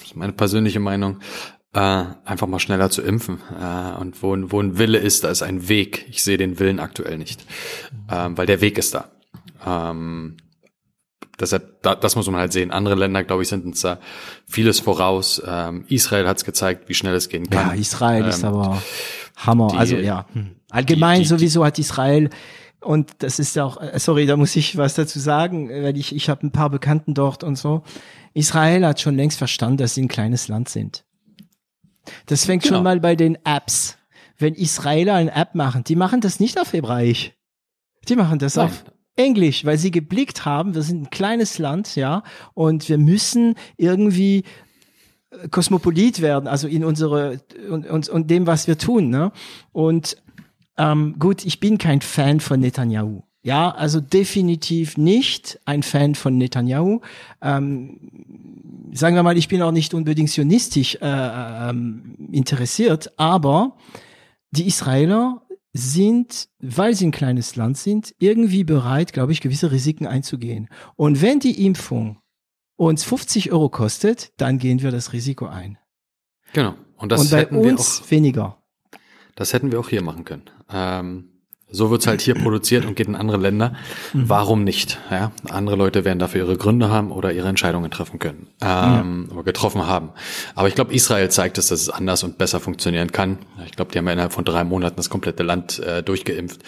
das 0.00 0.10
ist 0.10 0.16
meine 0.16 0.32
persönliche 0.32 0.80
Meinung, 0.80 1.18
äh, 1.74 2.04
einfach 2.24 2.46
mal 2.46 2.58
schneller 2.58 2.90
zu 2.90 3.02
impfen. 3.02 3.40
Äh, 3.60 4.00
und 4.00 4.22
wo, 4.22 4.36
wo 4.50 4.60
ein 4.60 4.78
Wille 4.78 4.98
ist, 4.98 5.24
da 5.24 5.28
ist 5.28 5.42
ein 5.42 5.68
Weg. 5.68 6.06
Ich 6.08 6.22
sehe 6.22 6.38
den 6.38 6.58
Willen 6.58 6.80
aktuell 6.80 7.18
nicht, 7.18 7.44
ähm, 8.10 8.36
weil 8.38 8.46
der 8.46 8.60
Weg 8.60 8.78
ist 8.78 8.94
da. 8.94 9.10
Ähm, 9.66 10.36
deshalb, 11.38 11.82
da, 11.82 11.94
das 11.94 12.16
muss 12.16 12.26
man 12.28 12.40
halt 12.40 12.52
sehen. 12.52 12.70
Andere 12.70 12.94
Länder, 12.94 13.24
glaube 13.24 13.42
ich, 13.42 13.48
sind 13.48 13.64
uns 13.64 13.80
da 13.80 13.98
vieles 14.46 14.80
voraus. 14.80 15.42
Ähm, 15.46 15.84
Israel 15.88 16.28
hat 16.28 16.38
es 16.38 16.44
gezeigt, 16.44 16.88
wie 16.88 16.94
schnell 16.94 17.14
es 17.14 17.28
gehen 17.28 17.50
kann. 17.50 17.68
Ja, 17.68 17.74
Israel 17.74 18.22
ähm, 18.22 18.28
ist 18.28 18.44
aber 18.44 18.82
Hammer. 19.36 19.68
Die, 19.68 19.76
also 19.76 19.96
ja, 19.96 20.26
hm. 20.32 20.56
allgemein 20.70 21.18
die, 21.18 21.22
die, 21.24 21.28
sowieso 21.28 21.64
hat 21.64 21.78
Israel 21.78 22.30
und 22.80 23.10
das 23.18 23.38
ist 23.38 23.58
auch, 23.58 23.80
äh, 23.80 23.98
sorry, 23.98 24.26
da 24.26 24.36
muss 24.36 24.54
ich 24.56 24.76
was 24.76 24.94
dazu 24.94 25.18
sagen, 25.18 25.70
weil 25.70 25.96
ich, 25.96 26.14
ich 26.14 26.28
habe 26.28 26.46
ein 26.46 26.52
paar 26.52 26.70
Bekannten 26.70 27.14
dort 27.14 27.42
und 27.42 27.56
so. 27.56 27.82
Israel 28.34 28.84
hat 28.86 29.00
schon 29.00 29.16
längst 29.16 29.38
verstanden, 29.38 29.78
dass 29.78 29.94
sie 29.94 30.02
ein 30.02 30.08
kleines 30.08 30.48
Land 30.48 30.68
sind. 30.68 31.03
Das 32.26 32.44
fängt 32.44 32.62
genau. 32.62 32.76
schon 32.76 32.84
mal 32.84 33.00
bei 33.00 33.16
den 33.16 33.38
Apps. 33.44 33.96
Wenn 34.36 34.54
Israeler 34.54 35.14
eine 35.14 35.34
App 35.34 35.54
machen, 35.54 35.84
die 35.84 35.96
machen 35.96 36.20
das 36.20 36.40
nicht 36.40 36.60
auf 36.60 36.72
Hebräisch. 36.72 37.32
Die 38.08 38.16
machen 38.16 38.38
das 38.38 38.56
Nein. 38.56 38.66
auf 38.66 38.84
Englisch, 39.16 39.64
weil 39.64 39.78
sie 39.78 39.90
geblickt 39.90 40.44
haben, 40.44 40.74
wir 40.74 40.82
sind 40.82 41.02
ein 41.02 41.10
kleines 41.10 41.58
Land, 41.58 41.94
ja, 41.94 42.24
und 42.54 42.88
wir 42.88 42.98
müssen 42.98 43.54
irgendwie 43.76 44.42
äh, 45.30 45.48
kosmopolit 45.48 46.20
werden, 46.20 46.48
also 46.48 46.66
in 46.66 46.84
unsere 46.84 47.40
und, 47.70 47.86
und, 47.86 48.08
und 48.08 48.30
dem, 48.30 48.46
was 48.46 48.66
wir 48.66 48.76
tun, 48.76 49.10
ne? 49.10 49.30
Und 49.72 50.16
ähm, 50.76 51.16
gut, 51.18 51.44
ich 51.44 51.60
bin 51.60 51.78
kein 51.78 52.00
Fan 52.00 52.40
von 52.40 52.58
Netanyahu. 52.58 53.22
Ja, 53.44 53.70
also 53.70 54.00
definitiv 54.00 54.96
nicht 54.96 55.60
ein 55.66 55.82
Fan 55.82 56.14
von 56.14 56.38
Netanyahu. 56.38 57.02
Ähm, 57.42 58.00
sagen 58.94 59.14
wir 59.16 59.22
mal, 59.22 59.36
ich 59.36 59.48
bin 59.48 59.60
auch 59.60 59.70
nicht 59.70 59.92
unbedingt 59.92 60.30
sionistisch 60.30 60.96
äh, 60.96 60.98
ähm, 61.02 62.16
interessiert, 62.32 63.12
aber 63.18 63.76
die 64.50 64.66
Israeler 64.66 65.42
sind, 65.74 66.48
weil 66.58 66.94
sie 66.94 67.06
ein 67.06 67.10
kleines 67.10 67.54
Land 67.54 67.76
sind, 67.76 68.14
irgendwie 68.18 68.64
bereit, 68.64 69.12
glaube 69.12 69.32
ich, 69.32 69.42
gewisse 69.42 69.70
Risiken 69.70 70.06
einzugehen. 70.06 70.70
Und 70.96 71.20
wenn 71.20 71.38
die 71.38 71.66
Impfung 71.66 72.20
uns 72.76 73.04
50 73.04 73.52
Euro 73.52 73.68
kostet, 73.68 74.32
dann 74.38 74.56
gehen 74.56 74.80
wir 74.80 74.90
das 74.90 75.12
Risiko 75.12 75.46
ein. 75.46 75.76
Genau. 76.54 76.76
Und, 76.96 77.12
das 77.12 77.20
Und 77.20 77.30
bei 77.30 77.46
uns 77.48 78.10
weniger. 78.10 78.62
Das 79.34 79.52
hätten 79.52 79.70
wir 79.70 79.80
auch 79.80 79.90
hier 79.90 80.00
machen 80.00 80.24
können. 80.24 80.44
Ähm, 80.70 81.33
so 81.74 81.90
wird's 81.90 82.06
halt 82.06 82.20
hier 82.20 82.34
produziert 82.34 82.84
und 82.84 82.94
geht 82.94 83.08
in 83.08 83.16
andere 83.16 83.36
Länder. 83.36 83.74
Mhm. 84.12 84.28
Warum 84.28 84.64
nicht? 84.64 85.00
Ja, 85.10 85.32
andere 85.50 85.76
Leute 85.76 86.04
werden 86.04 86.20
dafür 86.20 86.44
ihre 86.44 86.56
Gründe 86.56 86.88
haben 86.88 87.10
oder 87.10 87.32
ihre 87.32 87.48
Entscheidungen 87.48 87.90
treffen 87.90 88.18
können 88.18 88.46
ähm, 88.60 89.26
ja. 89.28 89.34
oder 89.34 89.42
getroffen 89.42 89.86
haben. 89.86 90.10
Aber 90.54 90.68
ich 90.68 90.74
glaube, 90.74 90.94
Israel 90.94 91.30
zeigt 91.30 91.58
es, 91.58 91.68
dass 91.68 91.80
es 91.80 91.90
anders 91.90 92.22
und 92.22 92.38
besser 92.38 92.60
funktionieren 92.60 93.10
kann. 93.10 93.38
Ich 93.66 93.72
glaube, 93.72 93.90
die 93.90 93.98
haben 93.98 94.06
ja 94.06 94.12
innerhalb 94.12 94.32
von 94.32 94.44
drei 94.44 94.62
Monaten 94.62 94.96
das 94.96 95.10
komplette 95.10 95.42
Land 95.42 95.80
äh, 95.80 96.02
durchgeimpft. 96.02 96.60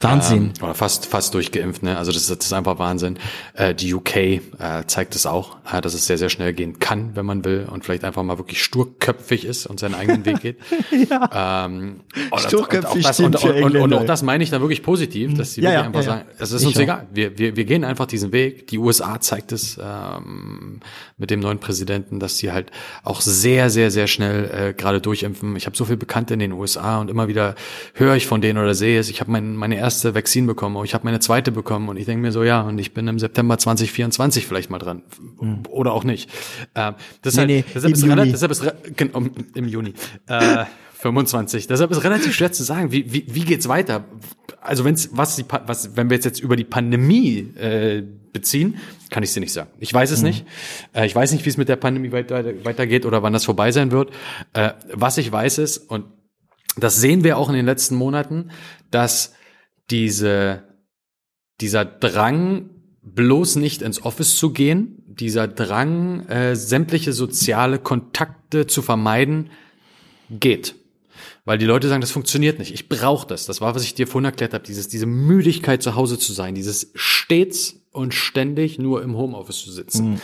Wahnsinn. 0.00 0.52
Ähm, 0.56 0.64
oder 0.64 0.74
fast 0.74 1.06
fast 1.06 1.34
durchgeimpft. 1.34 1.82
Ne? 1.82 1.98
Also 1.98 2.10
das 2.10 2.22
ist, 2.22 2.30
das 2.30 2.46
ist 2.46 2.52
einfach 2.52 2.78
Wahnsinn. 2.78 3.18
Äh, 3.52 3.74
die 3.74 3.92
UK 3.92 4.16
äh, 4.16 4.40
zeigt 4.86 5.14
es 5.14 5.26
auch, 5.26 5.58
äh, 5.70 5.80
dass 5.82 5.92
es 5.92 6.06
sehr 6.06 6.16
sehr 6.16 6.30
schnell 6.30 6.54
gehen 6.54 6.78
kann, 6.78 7.16
wenn 7.16 7.26
man 7.26 7.44
will 7.44 7.68
und 7.70 7.84
vielleicht 7.84 8.04
einfach 8.04 8.22
mal 8.22 8.38
wirklich 8.38 8.62
sturköpfig 8.62 9.44
ist 9.44 9.66
und 9.66 9.78
seinen 9.78 9.94
eigenen 9.94 10.24
Weg 10.24 10.40
geht. 10.40 10.58
ja. 11.10 11.66
ähm, 11.66 12.00
Sturköpfig 12.36 12.94
und, 12.96 13.04
das, 13.04 13.20
und, 13.20 13.36
und, 13.44 13.76
und, 13.76 13.94
auch 13.94 14.06
das 14.06 14.22
meine 14.22 14.42
ich 14.42 14.53
da 14.54 14.60
wirklich 14.60 14.82
positiv, 14.82 15.34
dass 15.34 15.54
sie 15.54 15.60
ja, 15.60 15.70
wirklich 15.70 15.80
ja, 15.80 15.86
einfach 15.86 16.00
ja, 16.00 16.06
sagen, 16.06 16.24
es 16.38 16.52
ist 16.52 16.64
uns 16.64 16.78
egal. 16.78 17.06
Wir, 17.12 17.38
wir, 17.38 17.56
wir 17.56 17.64
gehen 17.64 17.84
einfach 17.84 18.06
diesen 18.06 18.32
Weg. 18.32 18.68
Die 18.68 18.78
USA 18.78 19.20
zeigt 19.20 19.52
es 19.52 19.78
ähm, 19.82 20.80
mit 21.18 21.30
dem 21.30 21.40
neuen 21.40 21.58
Präsidenten, 21.58 22.20
dass 22.20 22.38
sie 22.38 22.52
halt 22.52 22.70
auch 23.02 23.20
sehr, 23.20 23.70
sehr, 23.70 23.90
sehr 23.90 24.06
schnell 24.06 24.50
äh, 24.50 24.72
gerade 24.72 25.00
durchimpfen. 25.00 25.56
Ich 25.56 25.66
habe 25.66 25.76
so 25.76 25.84
viel 25.84 25.96
Bekannte 25.96 26.34
in 26.34 26.40
den 26.40 26.52
USA 26.52 27.00
und 27.00 27.10
immer 27.10 27.28
wieder 27.28 27.54
höre 27.94 28.16
ich 28.16 28.26
von 28.26 28.40
denen 28.40 28.58
oder 28.58 28.74
sehe 28.74 28.98
es. 28.98 29.10
Ich 29.10 29.20
habe 29.20 29.30
mein, 29.30 29.56
meine 29.56 29.76
erste 29.76 30.14
Vakzin 30.14 30.46
bekommen, 30.46 30.82
ich 30.84 30.94
habe 30.94 31.04
meine 31.04 31.20
zweite 31.20 31.52
bekommen 31.52 31.88
und 31.88 31.96
ich 31.96 32.06
denke 32.06 32.22
mir 32.22 32.32
so, 32.32 32.42
ja, 32.42 32.62
und 32.62 32.78
ich 32.78 32.94
bin 32.94 33.06
im 33.08 33.18
September 33.18 33.58
2024 33.58 34.46
vielleicht 34.46 34.70
mal 34.70 34.78
dran. 34.78 35.02
Mhm. 35.40 35.62
Oder 35.68 35.92
auch 35.92 36.04
nicht. 36.04 36.30
Ähm, 36.74 36.94
deshalb, 37.24 37.48
nee, 37.48 37.56
nee, 37.58 37.64
deshalb, 37.74 37.92
ist, 37.92 38.02
Juni. 38.02 38.32
deshalb 38.32 38.52
ist 38.52 38.74
im 39.54 39.68
Juni. 39.68 39.94
Äh, 40.28 40.64
25. 41.04 41.66
Deshalb 41.66 41.90
ist 41.90 42.02
relativ 42.02 42.34
schwer 42.34 42.50
zu 42.50 42.64
sagen, 42.64 42.90
wie, 42.90 43.12
wie, 43.12 43.26
wie 43.28 43.44
geht's 43.44 43.68
weiter? 43.68 44.06
Also 44.62 44.86
wenn's, 44.86 45.10
was 45.12 45.36
die, 45.36 45.44
was, 45.66 45.96
wenn 45.96 46.08
wir 46.08 46.16
jetzt, 46.16 46.24
jetzt 46.24 46.40
über 46.40 46.56
die 46.56 46.64
Pandemie 46.64 47.40
äh, 47.58 48.02
beziehen, 48.32 48.78
kann 49.10 49.22
ich 49.22 49.30
sie 49.30 49.40
nicht 49.40 49.52
sagen. 49.52 49.68
Ich 49.80 49.92
weiß 49.92 50.10
es 50.10 50.20
mhm. 50.20 50.28
nicht. 50.28 50.46
Äh, 50.94 51.04
ich 51.04 51.14
weiß 51.14 51.32
nicht, 51.32 51.44
wie 51.44 51.50
es 51.50 51.58
mit 51.58 51.68
der 51.68 51.76
Pandemie 51.76 52.10
weiter, 52.10 52.42
weitergeht 52.64 53.04
oder 53.04 53.22
wann 53.22 53.34
das 53.34 53.44
vorbei 53.44 53.70
sein 53.70 53.92
wird. 53.92 54.12
Äh, 54.54 54.70
was 54.94 55.18
ich 55.18 55.30
weiß 55.30 55.58
ist, 55.58 55.76
und 55.76 56.06
das 56.78 56.96
sehen 56.96 57.22
wir 57.22 57.36
auch 57.36 57.50
in 57.50 57.54
den 57.54 57.66
letzten 57.66 57.96
Monaten, 57.96 58.50
dass 58.90 59.34
diese, 59.90 60.62
dieser 61.60 61.84
Drang, 61.84 62.70
bloß 63.02 63.56
nicht 63.56 63.82
ins 63.82 64.02
Office 64.02 64.36
zu 64.36 64.54
gehen, 64.54 65.04
dieser 65.06 65.48
Drang, 65.48 66.26
äh, 66.28 66.56
sämtliche 66.56 67.12
soziale 67.12 67.78
Kontakte 67.78 68.66
zu 68.66 68.80
vermeiden, 68.80 69.50
geht. 70.30 70.76
Weil 71.44 71.58
die 71.58 71.66
Leute 71.66 71.88
sagen, 71.88 72.00
das 72.00 72.10
funktioniert 72.10 72.58
nicht. 72.58 72.72
Ich 72.72 72.88
brauche 72.88 73.26
das. 73.26 73.44
Das 73.44 73.60
war, 73.60 73.74
was 73.74 73.84
ich 73.84 73.94
dir 73.94 74.06
vorhin 74.06 74.24
erklärt 74.24 74.54
habe. 74.54 74.64
Dieses, 74.64 74.88
diese 74.88 75.06
Müdigkeit 75.06 75.82
zu 75.82 75.94
Hause 75.94 76.18
zu 76.18 76.32
sein, 76.32 76.54
dieses 76.54 76.90
stets 76.94 77.76
und 77.92 78.14
ständig 78.14 78.78
nur 78.78 79.02
im 79.02 79.16
Homeoffice 79.16 79.60
zu 79.62 79.70
sitzen. 79.70 80.12
Mhm. 80.12 80.20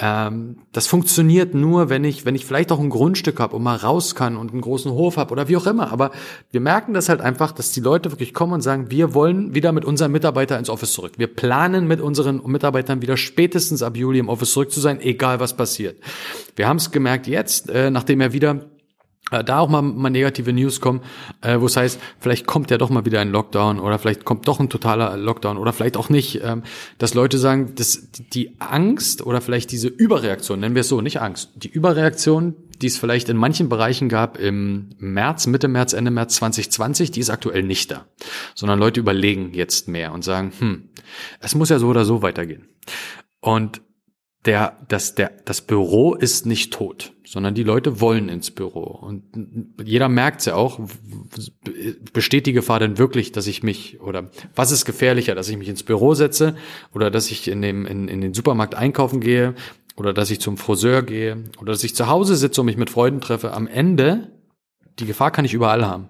Ähm, 0.00 0.56
das 0.72 0.86
funktioniert 0.86 1.54
nur, 1.54 1.88
wenn 1.88 2.04
ich, 2.04 2.24
wenn 2.24 2.34
ich 2.34 2.46
vielleicht 2.46 2.70
auch 2.70 2.78
ein 2.78 2.90
Grundstück 2.90 3.40
habe 3.40 3.56
und 3.56 3.62
mal 3.62 3.76
raus 3.76 4.14
kann 4.14 4.36
und 4.36 4.52
einen 4.52 4.60
großen 4.60 4.92
Hof 4.92 5.16
habe 5.16 5.32
oder 5.32 5.48
wie 5.48 5.56
auch 5.56 5.66
immer. 5.66 5.90
Aber 5.90 6.12
wir 6.52 6.60
merken 6.60 6.94
das 6.94 7.08
halt 7.08 7.20
einfach, 7.20 7.50
dass 7.50 7.72
die 7.72 7.80
Leute 7.80 8.12
wirklich 8.12 8.32
kommen 8.34 8.52
und 8.52 8.60
sagen, 8.60 8.90
wir 8.90 9.14
wollen 9.14 9.54
wieder 9.54 9.72
mit 9.72 9.84
unseren 9.84 10.12
Mitarbeitern 10.12 10.60
ins 10.60 10.70
Office 10.70 10.92
zurück. 10.92 11.14
Wir 11.16 11.26
planen 11.26 11.88
mit 11.88 12.00
unseren 12.00 12.42
Mitarbeitern 12.46 13.02
wieder 13.02 13.16
spätestens 13.16 13.82
ab 13.82 13.96
Juli 13.96 14.20
im 14.20 14.28
Office 14.28 14.52
zurück 14.52 14.70
zu 14.70 14.80
sein, 14.80 15.00
egal 15.00 15.40
was 15.40 15.56
passiert. 15.56 15.96
Wir 16.54 16.68
haben 16.68 16.76
es 16.76 16.92
gemerkt 16.92 17.26
jetzt, 17.26 17.68
äh, 17.68 17.90
nachdem 17.90 18.20
er 18.20 18.32
wieder 18.32 18.66
da 19.30 19.58
auch 19.58 19.68
mal, 19.68 19.82
mal 19.82 20.10
negative 20.10 20.52
News 20.52 20.80
kommen, 20.80 21.00
äh, 21.40 21.60
wo 21.60 21.66
es 21.66 21.76
heißt, 21.76 22.00
vielleicht 22.18 22.46
kommt 22.46 22.70
ja 22.70 22.78
doch 22.78 22.90
mal 22.90 23.04
wieder 23.04 23.20
ein 23.20 23.30
Lockdown 23.30 23.78
oder 23.80 23.98
vielleicht 23.98 24.24
kommt 24.24 24.48
doch 24.48 24.60
ein 24.60 24.70
totaler 24.70 25.16
Lockdown 25.16 25.58
oder 25.58 25.72
vielleicht 25.72 25.96
auch 25.96 26.08
nicht, 26.08 26.40
ähm, 26.42 26.62
dass 26.98 27.14
Leute 27.14 27.38
sagen, 27.38 27.74
dass 27.74 28.08
die 28.10 28.56
Angst 28.58 29.24
oder 29.24 29.40
vielleicht 29.40 29.70
diese 29.70 29.88
Überreaktion, 29.88 30.60
nennen 30.60 30.74
wir 30.74 30.80
es 30.80 30.88
so, 30.88 31.00
nicht 31.00 31.20
Angst, 31.20 31.50
die 31.56 31.68
Überreaktion, 31.68 32.54
die 32.80 32.86
es 32.86 32.96
vielleicht 32.96 33.28
in 33.28 33.36
manchen 33.36 33.68
Bereichen 33.68 34.08
gab 34.08 34.38
im 34.38 34.90
März, 34.98 35.46
Mitte 35.46 35.68
März, 35.68 35.92
Ende 35.92 36.10
März 36.10 36.36
2020, 36.36 37.10
die 37.10 37.20
ist 37.20 37.30
aktuell 37.30 37.62
nicht 37.62 37.90
da, 37.90 38.06
sondern 38.54 38.78
Leute 38.78 39.00
überlegen 39.00 39.52
jetzt 39.52 39.88
mehr 39.88 40.12
und 40.12 40.24
sagen, 40.24 40.52
hm, 40.58 40.88
es 41.40 41.54
muss 41.54 41.70
ja 41.70 41.78
so 41.78 41.88
oder 41.88 42.04
so 42.04 42.22
weitergehen. 42.22 42.68
Und 43.40 43.82
der, 44.48 44.78
das, 44.88 45.14
der, 45.14 45.30
das 45.44 45.60
Büro 45.60 46.14
ist 46.14 46.46
nicht 46.46 46.72
tot, 46.72 47.12
sondern 47.22 47.54
die 47.54 47.64
Leute 47.64 48.00
wollen 48.00 48.30
ins 48.30 48.50
Büro. 48.50 48.80
Und 48.80 49.24
jeder 49.84 50.08
merkt 50.08 50.46
ja 50.46 50.54
auch, 50.54 50.80
besteht 52.14 52.46
die 52.46 52.54
Gefahr 52.54 52.80
denn 52.80 52.96
wirklich, 52.96 53.30
dass 53.30 53.46
ich 53.46 53.62
mich, 53.62 54.00
oder 54.00 54.30
was 54.54 54.70
ist 54.70 54.86
gefährlicher, 54.86 55.34
dass 55.34 55.50
ich 55.50 55.58
mich 55.58 55.68
ins 55.68 55.82
Büro 55.82 56.14
setze 56.14 56.56
oder 56.94 57.10
dass 57.10 57.30
ich 57.30 57.46
in, 57.46 57.60
dem, 57.60 57.84
in, 57.84 58.08
in 58.08 58.22
den 58.22 58.32
Supermarkt 58.32 58.74
einkaufen 58.74 59.20
gehe 59.20 59.54
oder 59.96 60.14
dass 60.14 60.30
ich 60.30 60.40
zum 60.40 60.56
Friseur 60.56 61.02
gehe 61.02 61.44
oder 61.60 61.72
dass 61.72 61.84
ich 61.84 61.94
zu 61.94 62.08
Hause 62.08 62.34
sitze 62.34 62.62
und 62.62 62.68
mich 62.68 62.78
mit 62.78 62.88
Freunden 62.88 63.20
treffe. 63.20 63.52
Am 63.52 63.66
Ende, 63.66 64.32
die 64.98 65.04
Gefahr 65.04 65.30
kann 65.30 65.44
ich 65.44 65.52
überall 65.52 65.84
haben 65.84 66.08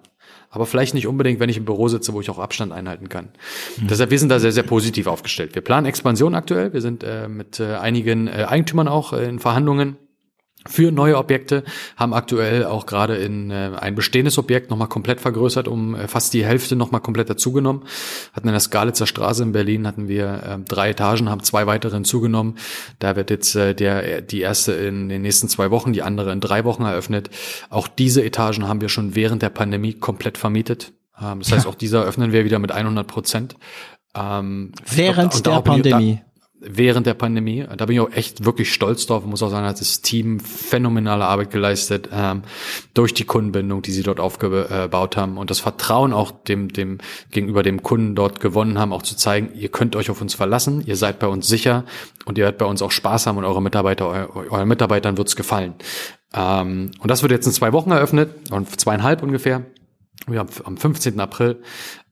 aber 0.49 0.65
vielleicht 0.65 0.93
nicht 0.93 1.07
unbedingt, 1.07 1.39
wenn 1.39 1.49
ich 1.49 1.57
im 1.57 1.65
Büro 1.65 1.87
sitze, 1.87 2.13
wo 2.13 2.21
ich 2.21 2.29
auch 2.29 2.39
Abstand 2.39 2.71
einhalten 2.71 3.09
kann. 3.09 3.29
Mhm. 3.77 3.87
Deshalb, 3.87 4.11
wir 4.11 4.19
sind 4.19 4.29
da 4.29 4.39
sehr, 4.39 4.51
sehr 4.51 4.63
positiv 4.63 5.07
aufgestellt. 5.07 5.55
Wir 5.55 5.61
planen 5.61 5.85
Expansion 5.85 6.33
aktuell. 6.35 6.73
Wir 6.73 6.81
sind 6.81 7.03
äh, 7.03 7.27
mit 7.27 7.59
äh, 7.59 7.75
einigen 7.75 8.27
äh, 8.27 8.45
Eigentümern 8.47 8.87
auch 8.87 9.13
äh, 9.13 9.25
in 9.25 9.39
Verhandlungen. 9.39 9.97
Für 10.67 10.91
neue 10.91 11.17
Objekte, 11.17 11.63
haben 11.95 12.13
aktuell 12.13 12.65
auch 12.65 12.85
gerade 12.85 13.15
in 13.15 13.49
äh, 13.49 13.71
ein 13.79 13.95
bestehendes 13.95 14.37
Objekt 14.37 14.69
nochmal 14.69 14.89
komplett 14.89 15.21
vergrößert, 15.21 15.67
um 15.67 15.95
äh, 15.95 16.07
fast 16.07 16.33
die 16.33 16.45
Hälfte 16.45 16.75
nochmal 16.75 17.01
komplett 17.01 17.29
dazugenommen. 17.29 17.83
Hatten 18.33 18.47
in 18.47 18.53
der 18.53 18.59
Skalitzer 18.59 19.07
Straße 19.07 19.43
in 19.43 19.53
Berlin 19.53 19.87
hatten 19.87 20.07
wir 20.07 20.43
äh, 20.43 20.57
drei 20.67 20.89
Etagen, 20.89 21.29
haben 21.29 21.43
zwei 21.43 21.65
weitere 21.65 21.95
hinzugenommen. 21.95 22.57
Da 22.99 23.15
wird 23.15 23.29
jetzt 23.29 23.55
äh, 23.55 23.73
der 23.73 24.21
die 24.21 24.41
erste 24.41 24.73
in 24.73 25.07
den 25.07 25.21
nächsten 25.21 25.47
zwei 25.47 25.71
Wochen, 25.71 25.93
die 25.93 26.01
andere 26.01 26.31
in 26.31 26.41
drei 26.41 26.65
Wochen 26.65 26.83
eröffnet. 26.83 27.29
Auch 27.69 27.87
diese 27.87 28.23
Etagen 28.23 28.67
haben 28.67 28.81
wir 28.81 28.89
schon 28.89 29.15
während 29.15 29.41
der 29.41 29.49
Pandemie 29.49 29.93
komplett 29.93 30.37
vermietet. 30.37 30.91
Ähm, 31.21 31.39
das 31.39 31.51
heißt, 31.51 31.67
auch 31.67 31.75
diese 31.75 31.97
eröffnen 31.97 32.31
wir 32.31 32.43
wieder 32.45 32.59
mit 32.59 32.71
100 32.71 33.07
Prozent. 33.07 33.55
Ähm, 34.15 34.71
während 34.85 35.33
und, 35.33 35.37
und 35.37 35.45
der 35.47 35.61
Pandemie 35.61 36.21
während 36.61 37.07
der 37.07 37.13
Pandemie. 37.13 37.65
Da 37.77 37.85
bin 37.85 37.95
ich 37.95 38.01
auch 38.01 38.11
echt 38.11 38.43
wirklich 38.43 38.73
stolz 38.73 39.05
drauf. 39.05 39.25
muss 39.25 39.41
auch 39.41 39.49
sagen, 39.49 39.65
hat 39.65 39.79
das 39.79 40.01
Team 40.01 40.39
phänomenale 40.39 41.25
Arbeit 41.25 41.51
geleistet 41.51 42.09
ähm, 42.11 42.43
durch 42.93 43.13
die 43.13 43.23
Kundenbindung, 43.23 43.81
die 43.81 43.91
sie 43.91 44.03
dort 44.03 44.19
aufgebaut 44.19 45.17
haben 45.17 45.37
und 45.37 45.49
das 45.49 45.59
Vertrauen 45.59 46.13
auch 46.13 46.31
dem, 46.31 46.69
dem 46.69 46.97
gegenüber 47.31 47.63
dem 47.63 47.81
Kunden 47.81 48.15
dort 48.15 48.39
gewonnen 48.39 48.77
haben, 48.77 48.93
auch 48.93 49.03
zu 49.03 49.15
zeigen, 49.15 49.51
ihr 49.55 49.69
könnt 49.69 49.95
euch 49.95 50.09
auf 50.09 50.21
uns 50.21 50.33
verlassen, 50.33 50.83
ihr 50.85 50.97
seid 50.97 51.19
bei 51.19 51.27
uns 51.27 51.47
sicher 51.47 51.85
und 52.25 52.37
ihr 52.37 52.43
werdet 52.43 52.59
bei 52.59 52.65
uns 52.65 52.81
auch 52.81 52.91
Spaß 52.91 53.27
haben 53.27 53.37
und 53.37 53.45
eure 53.45 53.61
Mitarbeiter, 53.61 54.29
eu, 54.35 54.43
euren 54.49 54.67
Mitarbeitern 54.67 55.17
wird's 55.17 55.35
gefallen. 55.35 55.75
Ähm, 56.33 56.91
und 56.99 57.09
das 57.09 57.21
wird 57.21 57.31
jetzt 57.31 57.45
in 57.45 57.53
zwei 57.53 57.71
Wochen 57.73 57.91
eröffnet 57.91 58.51
und 58.51 58.79
zweieinhalb 58.79 59.23
ungefähr. 59.23 59.65
Wir 60.27 60.39
haben 60.39 60.49
am 60.65 60.77
15. 60.77 61.19
April 61.19 61.61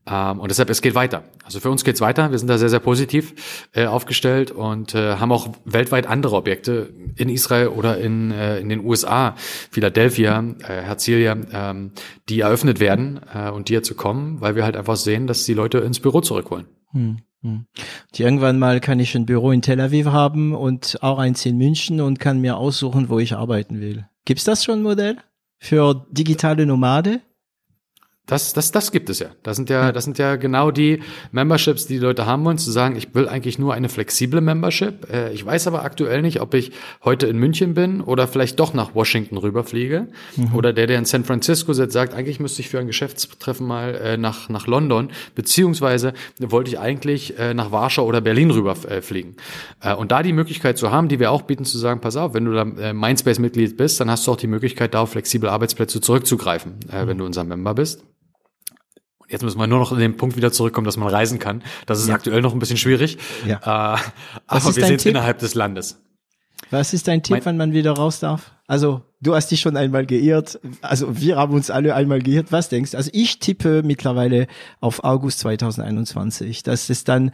ähm, 0.10 0.40
und 0.40 0.50
deshalb, 0.50 0.70
es 0.70 0.82
geht 0.82 0.96
weiter. 0.96 1.24
Also 1.44 1.60
für 1.60 1.70
uns 1.70 1.84
geht's 1.84 2.02
weiter. 2.02 2.32
Wir 2.32 2.40
sind 2.40 2.48
da 2.48 2.58
sehr, 2.58 2.70
sehr 2.70 2.80
positiv 2.80 3.68
äh, 3.74 3.86
aufgestellt 3.86 4.52
und 4.52 4.96
äh, 4.96 5.16
haben 5.16 5.32
auch 5.32 5.50
weltweit 5.66 6.08
andere 6.08 6.36
Objekte 6.36 6.90
in 7.16 7.30
Israel 7.30 7.68
oder 7.68 7.98
in, 7.98 8.32
äh, 8.32 8.60
in 8.60 8.70
den 8.70 8.86
USA, 8.86 9.36
Philadelphia, 9.72 10.44
äh, 10.60 10.82
Herzilia, 10.82 11.38
ähm, 11.52 11.92
die 12.30 12.42
eröffnet 12.42 12.80
werden 12.80 13.20
äh, 13.34 13.50
und 13.50 13.70
die 13.70 13.74
jetzt 13.74 13.88
zu 13.88 13.96
kommen, 13.96 14.40
weil 14.40 14.56
wir 14.56 14.64
halt 14.64 14.78
einfach 14.78 14.96
sehen, 14.96 15.28
dass 15.28 15.46
die 15.46 15.54
Leute 15.54 15.80
ins 15.80 16.00
Büro 16.00 16.22
zurückholen. 16.22 16.66
Hm, 16.92 17.18
hm. 17.42 17.66
Und 18.12 18.20
irgendwann 18.20 18.60
mal 18.60 18.80
kann 18.80 19.00
ich 19.00 19.16
ein 19.16 19.26
Büro 19.26 19.52
in 19.52 19.62
Tel 19.62 19.82
Aviv 19.82 20.08
haben 20.08 20.56
und 20.56 20.98
auch 21.02 21.20
eins 21.20 21.46
in 21.46 21.58
München 21.58 22.02
und 22.02 22.20
kann 22.20 22.40
mir 22.40 22.58
aussuchen, 22.58 23.10
wo 23.10 23.20
ich 23.20 23.36
arbeiten 23.36 23.82
will. 23.82 24.08
Gibt's 24.26 24.46
das 24.46 24.64
schon 24.64 24.80
ein 24.80 24.84
Modell 24.84 25.18
für 25.60 26.06
digitale 26.12 26.66
Nomade? 26.66 27.22
Das, 28.28 28.52
das, 28.52 28.72
das 28.72 28.92
gibt 28.92 29.10
es 29.10 29.20
ja. 29.20 29.28
Das 29.42 29.56
sind 29.56 29.70
ja, 29.70 29.94
das 29.94 30.04
sind 30.04 30.18
ja 30.18 30.36
genau 30.36 30.70
die 30.70 31.00
Memberships, 31.32 31.88
die 31.88 31.94
die 31.94 32.00
Leute 32.00 32.26
haben 32.26 32.44
wollen, 32.44 32.58
zu 32.58 32.72
sagen, 32.72 32.98
ich 32.98 33.16
will 33.16 33.30
eigentlich 33.30 33.58
nur 33.58 33.74
eine 33.74 33.88
flexible 33.88 34.42
Membership. 34.42 35.10
Äh, 35.10 35.32
ich 35.32 35.46
weiß 35.46 35.66
aber 35.68 35.86
aktuell 35.86 36.22
nicht, 36.22 36.42
ob 36.42 36.54
ich 36.54 36.74
heute 37.06 37.28
in 37.28 37.38
München 37.38 37.74
bin 37.74 38.02
oder 38.02 38.28
vielleicht 38.28 38.60
doch 38.60 38.74
nach 38.74 38.94
Washington 38.94 39.38
rüberfliege. 39.38 40.10
Mhm. 40.36 40.56
Oder 40.56 40.74
der, 40.74 40.88
der 40.88 41.00
in 41.00 41.06
San 41.06 41.24
Francisco 41.24 41.72
sitzt, 41.72 41.94
sagt, 41.94 42.14
eigentlich 42.14 42.42
müsste 42.42 42.62
ich 42.62 42.68
für 42.68 42.80
ein 42.80 42.88
Geschäftstreffen 42.88 43.66
mal 43.66 43.96
äh, 43.96 44.18
nach, 44.18 44.50
nach 44.50 44.68
London, 44.68 45.10
beziehungsweise 45.34 46.12
wollte 46.38 46.70
ich 46.70 46.80
eigentlich 46.80 47.40
äh, 47.40 47.54
nach 47.54 47.72
Warschau 47.72 48.06
oder 48.06 48.20
Berlin 48.20 48.52
rüberfliegen. 48.52 49.38
und 49.98 50.12
da 50.12 50.22
die 50.22 50.34
Möglichkeit 50.34 50.78
zu 50.78 50.92
haben, 50.92 51.08
die 51.08 51.20
wir 51.20 51.32
auch 51.32 51.44
bieten, 51.44 51.64
zu 51.64 51.78
sagen, 51.78 52.02
pass 52.02 52.18
auf, 52.18 52.34
wenn 52.34 52.44
du 52.44 52.52
da 52.52 52.66
Mindspace-Mitglied 52.66 53.78
bist, 53.78 54.02
dann 54.02 54.12
hast 54.12 54.28
du 54.28 54.32
auch 54.34 54.38
die 54.38 54.48
Möglichkeit, 54.48 54.94
da 54.94 55.02
auf 55.02 55.12
flexible 55.12 55.50
Arbeitsplätze 55.50 56.02
zurückzugreifen, 56.02 56.74
mhm. 56.74 57.08
wenn 57.08 57.18
du 57.18 57.26
unser 57.26 57.44
Member 57.46 57.74
bist. 57.74 58.04
Jetzt 59.30 59.44
müssen 59.44 59.60
wir 59.60 59.68
nur 59.68 59.80
noch 59.80 59.92
in 59.92 60.00
den 60.00 60.16
Punkt 60.18 60.38
wieder 60.38 60.52
zurückkommen, 60.52 60.86
dass 60.86 60.98
man 60.98 61.10
reisen 61.10 61.40
kann. 61.40 61.64
Das 61.86 62.00
ist 62.00 62.08
ja. 62.08 62.16
aktuell 62.16 62.42
noch 62.42 62.54
ein 62.54 62.60
bisschen 62.60 62.78
schwierig. 62.78 63.18
Ja. 63.46 63.58
Äh, 63.58 64.00
aber 64.48 64.76
wir 64.76 64.86
sind 64.86 65.00
Tipp? 65.00 65.12
innerhalb 65.12 65.40
des 65.40 65.54
Landes. 65.54 66.02
Was 66.72 66.94
ist 66.94 67.08
dein 67.08 67.24
Tipp, 67.24 67.38
mein, 67.38 67.46
wann 67.46 67.58
man 67.58 67.74
wieder 67.74 67.92
raus 67.92 68.20
darf? 68.20 68.52
Also, 68.68 69.02
du 69.22 69.36
hast 69.36 69.52
dich 69.52 69.62
schon 69.62 69.78
einmal 69.78 70.06
geirrt. 70.06 70.60
Also, 70.82 71.22
wir 71.22 71.38
haben 71.38 71.54
uns 71.54 71.70
alle 71.70 71.96
einmal 71.96 72.22
geirrt. 72.22 72.48
Was 72.52 72.70
denkst 72.70 72.92
du? 72.92 72.98
Also, 72.98 73.10
ich 73.14 73.40
tippe 73.40 73.84
mittlerweile 73.84 74.48
auf 74.82 75.04
August 75.04 75.40
2021. 75.40 76.64
Das 76.64 76.90
ist 76.90 77.08
dann 77.08 77.32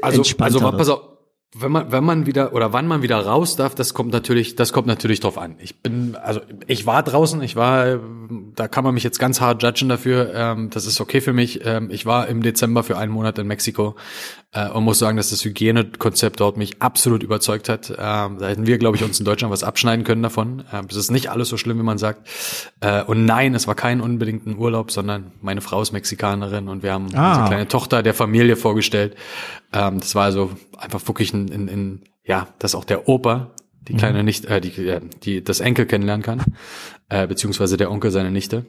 also, 0.00 0.18
entspannter. 0.18 0.64
Also, 0.64 0.76
pass 0.76 0.88
auf, 0.88 1.11
wenn 1.54 1.70
man, 1.70 1.92
wenn 1.92 2.02
man 2.02 2.24
wieder 2.24 2.54
oder 2.54 2.72
wann 2.72 2.86
man 2.86 3.02
wieder 3.02 3.18
raus 3.18 3.56
darf, 3.56 3.74
das 3.74 3.92
kommt 3.92 4.10
natürlich, 4.10 4.56
das 4.56 4.72
kommt 4.72 4.86
natürlich 4.86 5.20
drauf 5.20 5.36
an. 5.36 5.56
Ich 5.58 5.80
bin, 5.80 6.16
also 6.16 6.40
ich 6.66 6.86
war 6.86 7.02
draußen, 7.02 7.42
ich 7.42 7.56
war, 7.56 8.00
da 8.56 8.68
kann 8.68 8.84
man 8.84 8.94
mich 8.94 9.04
jetzt 9.04 9.18
ganz 9.18 9.42
hart 9.42 9.62
judgen 9.62 9.90
dafür. 9.90 10.32
Ähm, 10.34 10.70
das 10.70 10.86
ist 10.86 10.98
okay 10.98 11.20
für 11.20 11.34
mich. 11.34 11.60
Ähm, 11.66 11.90
ich 11.90 12.06
war 12.06 12.28
im 12.28 12.42
Dezember 12.42 12.82
für 12.82 12.96
einen 12.96 13.12
Monat 13.12 13.38
in 13.38 13.46
Mexiko 13.46 13.96
äh, 14.52 14.66
und 14.70 14.84
muss 14.84 14.98
sagen, 14.98 15.18
dass 15.18 15.28
das 15.28 15.44
Hygienekonzept 15.44 16.40
dort 16.40 16.56
mich 16.56 16.80
absolut 16.80 17.22
überzeugt 17.22 17.68
hat. 17.68 17.90
Ähm, 17.90 18.38
da 18.38 18.48
hätten 18.48 18.66
wir, 18.66 18.78
glaube 18.78 18.96
ich, 18.96 19.04
uns 19.04 19.18
in 19.18 19.26
Deutschland 19.26 19.52
was 19.52 19.62
abschneiden 19.62 20.06
können 20.06 20.22
davon. 20.22 20.64
Ähm, 20.72 20.86
es 20.88 20.96
ist 20.96 21.10
nicht 21.10 21.30
alles 21.30 21.50
so 21.50 21.58
schlimm, 21.58 21.78
wie 21.78 21.82
man 21.82 21.98
sagt. 21.98 22.28
Äh, 22.80 23.02
und 23.02 23.26
nein, 23.26 23.54
es 23.54 23.66
war 23.66 23.74
kein 23.74 24.00
unbedingten 24.00 24.56
Urlaub, 24.56 24.90
sondern 24.90 25.32
meine 25.42 25.60
Frau 25.60 25.82
ist 25.82 25.92
Mexikanerin 25.92 26.68
und 26.68 26.82
wir 26.82 26.94
haben 26.94 27.08
ah. 27.14 27.28
unsere 27.28 27.46
kleine 27.48 27.68
Tochter 27.68 28.02
der 28.02 28.14
Familie 28.14 28.56
vorgestellt. 28.56 29.16
Ähm, 29.74 30.00
das 30.00 30.14
war 30.14 30.24
also 30.24 30.50
einfach 30.82 31.06
wirklich 31.06 31.32
ein, 31.32 31.48
in, 31.48 31.68
in, 31.68 32.04
ja, 32.24 32.48
dass 32.58 32.74
auch 32.74 32.84
der 32.84 33.08
Opa 33.08 33.54
die 33.88 33.94
kleine 33.94 34.20
mhm. 34.20 34.24
nicht, 34.24 34.44
äh, 34.46 34.60
die, 34.60 34.86
äh, 34.86 35.00
die 35.22 35.42
das 35.42 35.60
Enkel 35.60 35.86
kennenlernen 35.86 36.22
kann, 36.22 36.42
äh, 37.08 37.26
beziehungsweise 37.26 37.76
der 37.76 37.90
Onkel 37.90 38.10
seine 38.10 38.30
Nichte. 38.30 38.64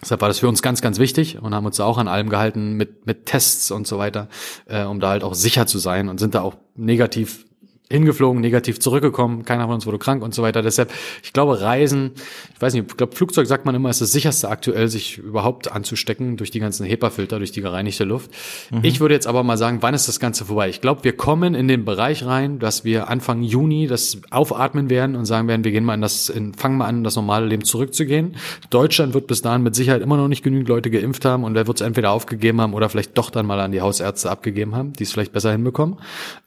Deshalb 0.00 0.20
war 0.20 0.28
das 0.28 0.40
für 0.40 0.48
uns 0.48 0.62
ganz, 0.62 0.82
ganz 0.82 0.98
wichtig 0.98 1.40
und 1.40 1.54
haben 1.54 1.66
uns 1.66 1.76
da 1.76 1.84
auch 1.84 1.98
an 1.98 2.08
allem 2.08 2.28
gehalten 2.28 2.72
mit, 2.72 3.06
mit 3.06 3.26
Tests 3.26 3.70
und 3.70 3.86
so 3.86 3.98
weiter, 3.98 4.28
äh, 4.66 4.84
um 4.84 5.00
da 5.00 5.10
halt 5.10 5.22
auch 5.22 5.34
sicher 5.34 5.66
zu 5.66 5.78
sein 5.78 6.08
und 6.08 6.18
sind 6.18 6.34
da 6.34 6.42
auch 6.42 6.56
negativ 6.74 7.46
hingeflogen, 7.92 8.40
negativ 8.40 8.80
zurückgekommen, 8.80 9.44
keiner 9.44 9.64
von 9.64 9.74
uns 9.74 9.86
wurde 9.86 9.98
krank 9.98 10.22
und 10.22 10.34
so 10.34 10.42
weiter. 10.42 10.62
Deshalb, 10.62 10.90
ich 11.22 11.32
glaube, 11.32 11.60
Reisen, 11.60 12.12
ich 12.54 12.60
weiß 12.60 12.74
nicht, 12.74 12.90
ich 12.90 12.96
glaube, 12.96 13.14
Flugzeug 13.14 13.46
sagt 13.46 13.66
man 13.66 13.74
immer, 13.74 13.90
ist 13.90 14.00
das 14.00 14.12
sicherste 14.12 14.48
aktuell, 14.48 14.88
sich 14.88 15.18
überhaupt 15.18 15.70
anzustecken 15.70 16.36
durch 16.36 16.50
die 16.50 16.60
ganzen 16.60 16.86
HEPA-Filter, 16.86 17.38
durch 17.38 17.52
die 17.52 17.60
gereinigte 17.60 18.04
Luft. 18.04 18.30
Mhm. 18.70 18.80
Ich 18.82 19.00
würde 19.00 19.14
jetzt 19.14 19.26
aber 19.26 19.42
mal 19.42 19.56
sagen, 19.56 19.78
wann 19.80 19.94
ist 19.94 20.08
das 20.08 20.18
Ganze 20.20 20.44
vorbei? 20.44 20.68
Ich 20.68 20.80
glaube, 20.80 21.04
wir 21.04 21.16
kommen 21.16 21.54
in 21.54 21.68
den 21.68 21.84
Bereich 21.84 22.24
rein, 22.24 22.58
dass 22.58 22.84
wir 22.84 23.08
Anfang 23.08 23.42
Juni 23.42 23.86
das 23.86 24.18
aufatmen 24.30 24.90
werden 24.90 25.16
und 25.16 25.26
sagen 25.26 25.48
werden, 25.48 25.64
wir 25.64 25.72
gehen 25.72 25.84
mal 25.84 25.94
in 25.94 26.00
das, 26.00 26.28
in, 26.28 26.54
fangen 26.54 26.78
mal 26.78 26.86
an, 26.86 27.04
das 27.04 27.16
normale 27.16 27.46
Leben 27.46 27.64
zurückzugehen. 27.64 28.36
Deutschland 28.70 29.14
wird 29.14 29.26
bis 29.26 29.42
dahin 29.42 29.62
mit 29.62 29.74
Sicherheit 29.74 30.02
immer 30.02 30.16
noch 30.16 30.28
nicht 30.28 30.42
genügend 30.42 30.68
Leute 30.68 30.90
geimpft 30.90 31.24
haben 31.24 31.44
und 31.44 31.54
der 31.54 31.66
wird 31.66 31.80
es 31.80 31.86
entweder 31.86 32.10
aufgegeben 32.10 32.60
haben 32.60 32.74
oder 32.74 32.88
vielleicht 32.88 33.16
doch 33.18 33.30
dann 33.30 33.46
mal 33.46 33.60
an 33.60 33.72
die 33.72 33.80
Hausärzte 33.80 34.30
abgegeben 34.30 34.74
haben, 34.74 34.92
die 34.94 35.04
es 35.04 35.12
vielleicht 35.12 35.32
besser 35.32 35.52
hinbekommen. 35.52 35.98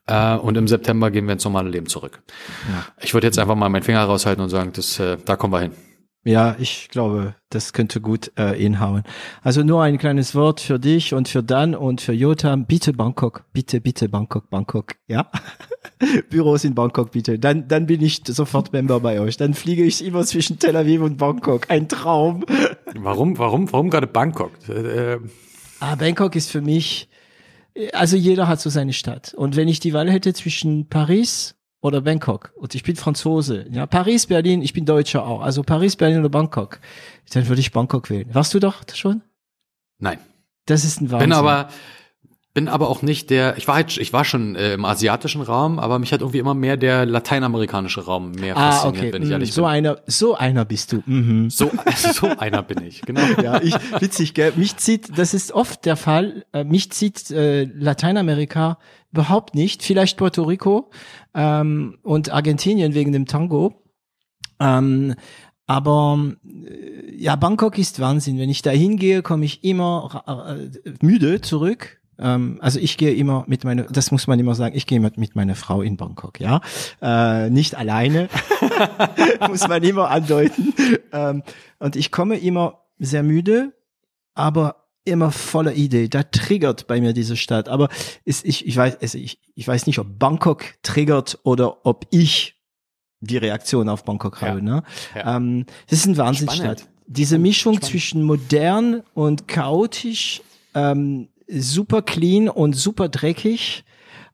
Äh, 0.08 0.36
und 0.36 0.56
im 0.58 0.68
September 0.68 1.12
gehen 1.12 1.28
wir 1.28 1.35
ins 1.36 1.46
normale 1.46 1.70
Leben 1.70 1.88
zurück. 1.88 2.22
Ja. 2.72 2.86
Ich 3.02 3.14
würde 3.14 3.28
jetzt 3.28 3.40
einfach 3.40 3.56
mal 3.56 3.70
meinen 3.70 3.84
Finger 3.84 4.04
raushalten 4.04 4.44
und 4.44 4.50
sagen, 4.50 4.72
das, 4.74 5.00
äh, 5.00 5.18
da 5.24 5.36
kommen 5.36 5.54
wir 5.54 5.62
hin. 5.62 5.72
Ja, 6.28 6.56
ich 6.58 6.90
glaube, 6.90 7.36
das 7.52 7.72
könnte 7.72 8.02
gut 8.02 8.32
äh, 8.36 8.56
hinhauen. 8.56 9.04
Also 9.44 9.62
nur 9.62 9.84
ein 9.84 10.00
kleines 10.00 10.34
Wort 10.34 10.60
für 10.60 10.80
dich 10.80 11.14
und 11.14 11.28
für 11.30 11.44
Dan 11.44 11.76
und 11.76 12.02
für 12.02 12.14
Jotam. 12.14 12.66
Bitte 12.66 12.94
Bangkok, 12.94 13.46
bitte, 13.54 13.80
bitte 13.80 14.10
Bangkok, 14.10 14.50
Bangkok. 14.50 14.96
Ja, 15.08 15.30
Büros 16.32 16.64
in 16.64 16.74
Bangkok, 16.74 17.12
bitte. 17.12 17.38
Dann, 17.38 17.68
dann 17.68 17.86
bin 17.86 18.02
ich 18.02 18.24
sofort 18.26 18.74
Member 18.74 19.00
bei 19.02 19.20
euch. 19.20 19.38
Dann 19.38 19.54
fliege 19.54 19.84
ich 19.84 20.04
immer 20.04 20.24
zwischen 20.24 20.58
Tel 20.58 20.76
Aviv 20.76 21.02
und 21.02 21.18
Bangkok. 21.18 21.70
Ein 21.70 21.88
Traum. 21.88 22.44
Warum, 22.96 23.38
warum, 23.38 23.72
warum 23.72 23.92
gerade 23.92 24.08
Bangkok? 24.08 24.52
Äh, 24.68 25.20
ah, 25.80 25.94
Bangkok 25.94 26.36
ist 26.36 26.50
für 26.50 26.62
mich 26.62 27.08
also 27.94 28.18
jeder 28.18 28.48
hat 28.48 28.62
so 28.62 28.70
seine 28.70 28.94
Stadt. 28.94 29.34
Und 29.34 29.56
wenn 29.56 29.68
ich 29.68 29.80
die 29.80 29.94
Wahl 29.94 30.10
hätte 30.10 30.34
zwischen 30.34 30.88
Paris 30.88 31.56
oder 31.82 32.02
Bangkok, 32.02 32.54
und 32.56 32.76
ich 32.76 32.84
bin 32.84 32.96
Franzose, 32.96 33.66
ja, 33.72 33.86
Paris, 33.86 34.28
Berlin, 34.28 34.62
ich 34.62 34.74
bin 34.74 34.86
Deutscher 34.86 35.26
auch, 35.26 35.42
also 35.42 35.64
Paris, 35.64 35.96
Berlin 35.96 36.20
oder 36.20 36.30
Bangkok, 36.30 36.80
dann 37.32 37.48
würde 37.48 37.60
ich 37.60 37.72
Bangkok 37.72 38.10
wählen. 38.10 38.34
Warst 38.34 38.54
du 38.54 38.60
doch 38.60 38.84
schon? 38.94 39.22
Nein. 40.00 40.20
Das 40.66 40.84
ist 40.84 41.00
ein 41.00 41.12
Wahnsinn. 41.12 41.30
Bin 41.30 41.38
aber, 41.38 41.70
bin 42.56 42.70
aber 42.70 42.90
auch 42.90 43.02
nicht 43.02 43.30
der, 43.32 43.58
ich 43.58 43.68
war 43.68 43.76
halt, 43.76 43.98
ich 43.98 44.14
war 44.14 44.24
schon 44.24 44.56
äh, 44.56 44.76
im 44.76 44.86
asiatischen 44.86 45.42
Raum, 45.42 45.78
aber 45.78 46.00
mich 46.00 46.14
hat 46.14 46.22
irgendwie 46.22 46.40
immer 46.40 46.54
mehr 46.54 46.78
der 46.78 47.06
lateinamerikanische 47.06 48.06
Raum 48.06 48.32
mehr 48.32 48.56
ah, 48.56 48.72
fasziniert, 48.72 49.04
okay. 49.04 49.14
wenn 49.14 49.24
ich 49.24 49.30
ehrlich 49.30 49.50
mm, 49.50 49.52
so 49.52 49.62
bin. 49.64 49.72
einer, 49.72 49.98
so 50.08 50.36
einer 50.36 50.64
bist 50.64 50.94
du. 50.94 51.04
Mhm. 51.06 51.50
So, 51.50 51.70
so 51.96 52.28
einer 52.28 52.64
bin 52.64 52.82
ich, 52.82 53.02
genau. 53.02 53.22
Ja, 53.44 53.62
ich, 53.62 53.76
witzig, 54.00 54.34
gell? 54.34 54.54
Mich 54.56 54.78
zieht, 54.78 55.18
das 55.18 55.34
ist 55.34 55.52
oft 55.52 55.86
der 55.86 55.98
Fall, 55.98 56.46
äh, 56.54 56.64
mich 56.64 56.94
zieht 56.94 57.30
äh, 57.30 57.66
Lateinamerika 57.66 58.80
überhaupt 59.12 59.54
nicht, 59.54 59.84
vielleicht 59.84 60.16
Puerto 60.18 60.44
Rico 60.44 60.92
ähm, 61.34 61.98
und 62.04 62.32
Argentinien 62.32 62.94
wegen 62.94 63.12
dem 63.12 63.26
Tango. 63.26 63.84
Ähm, 64.62 65.16
aber 65.68 66.36
äh, 66.46 67.14
ja, 67.18 67.36
Bangkok 67.36 67.78
ist 67.78 68.00
Wahnsinn. 68.00 68.40
Wenn 68.40 68.50
ich 68.50 68.62
da 68.62 68.72
hingehe, 68.72 69.24
komme 69.24 69.44
ich 69.44 69.66
immer 69.66 70.24
äh, 70.58 70.92
müde 71.02 71.42
zurück 71.42 72.00
ähm, 72.20 72.60
also 72.62 72.80
ich 72.80 72.98
gehe 72.98 73.14
immer 73.14 73.44
mit 73.48 73.64
meiner, 73.64 73.84
das 73.84 74.12
muss 74.12 74.28
man 74.28 74.40
immer 74.40 74.56
sagen, 74.56 74.76
ich 74.76 74.86
gehe 74.86 75.00
mit, 75.00 75.18
mit 75.18 75.36
meiner 75.36 75.56
Frau 75.56 75.82
in 75.82 75.98
Bangkok, 75.98 76.40
ja. 76.40 76.62
Äh, 77.02 77.50
nicht 77.50 77.76
alleine, 77.76 78.30
muss 79.48 79.68
man 79.68 79.84
immer 79.84 80.10
andeuten. 80.10 80.74
Ähm, 81.12 81.44
und 81.80 81.96
ich 81.96 82.12
komme 82.12 82.38
immer 82.38 82.82
sehr 83.00 83.24
müde, 83.24 83.74
aber 84.34 84.86
immer 85.06 85.32
voller 85.32 85.74
Idee. 85.74 86.08
Da 86.08 86.24
triggert 86.24 86.88
bei 86.88 87.00
mir 87.00 87.14
diese 87.14 87.38
Stadt. 87.38 87.70
Aber 87.70 87.90
ist, 88.26 88.44
ich, 88.44 88.66
ich 88.66 88.76
weiß, 88.76 88.98
also 89.02 89.18
ich, 89.18 89.40
ich 89.54 89.68
weiß 89.68 89.86
nicht, 89.86 90.00
ob 90.00 90.20
Bangkok 90.20 90.64
triggert 90.82 91.40
oder 91.44 91.86
ob 91.86 92.08
ich 92.10 92.56
die 93.22 93.38
Reaktion 93.38 93.88
auf 93.88 94.04
Bangkok 94.04 94.42
ja. 94.42 94.56
ne? 94.56 94.84
Ja. 95.16 95.38
Ähm, 95.38 95.66
das 95.88 96.00
ist 96.00 96.06
ein 96.08 96.18
Wahnsinnsstadt. 96.18 96.88
Diese 97.08 97.38
Mischung 97.38 97.76
Spannend. 97.76 97.92
zwischen 97.92 98.24
modern 98.24 99.04
und 99.14 99.48
chaotisch, 99.48 100.42
ähm, 100.74 101.30
super 101.48 102.02
clean 102.02 102.50
und 102.50 102.76
super 102.76 103.10
dreckig. 103.10 103.84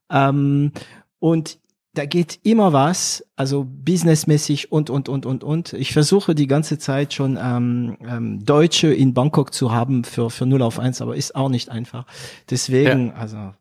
Ähm, 0.10 0.72
und 1.20 1.60
da 1.94 2.06
geht 2.06 2.40
immer 2.44 2.72
was, 2.72 3.26
also 3.36 3.66
businessmäßig 3.66 4.72
und, 4.72 4.90
und, 4.90 5.10
und, 5.10 5.26
und, 5.26 5.44
und. 5.44 5.74
Ich 5.74 5.92
versuche 5.92 6.36
die 6.36 6.48
ganze 6.48 6.78
Zeit 6.78 7.14
schon 7.14 7.38
ähm, 7.42 7.98
ähm, 8.08 8.46
Deutsche 8.46 8.94
in 8.94 9.14
Bangkok 9.14 9.54
zu 9.54 9.74
haben 9.74 10.06
für, 10.06 10.30
für 10.30 10.46
0 10.46 10.62
auf 10.62 10.80
1, 10.80 11.02
aber 11.02 11.18
ist 11.18 11.36
auch 11.36 11.50
nicht 11.50 11.70
einfach. 11.70 12.06
Deswegen, 12.50 13.08
ja. 13.08 13.14
also 13.14 13.54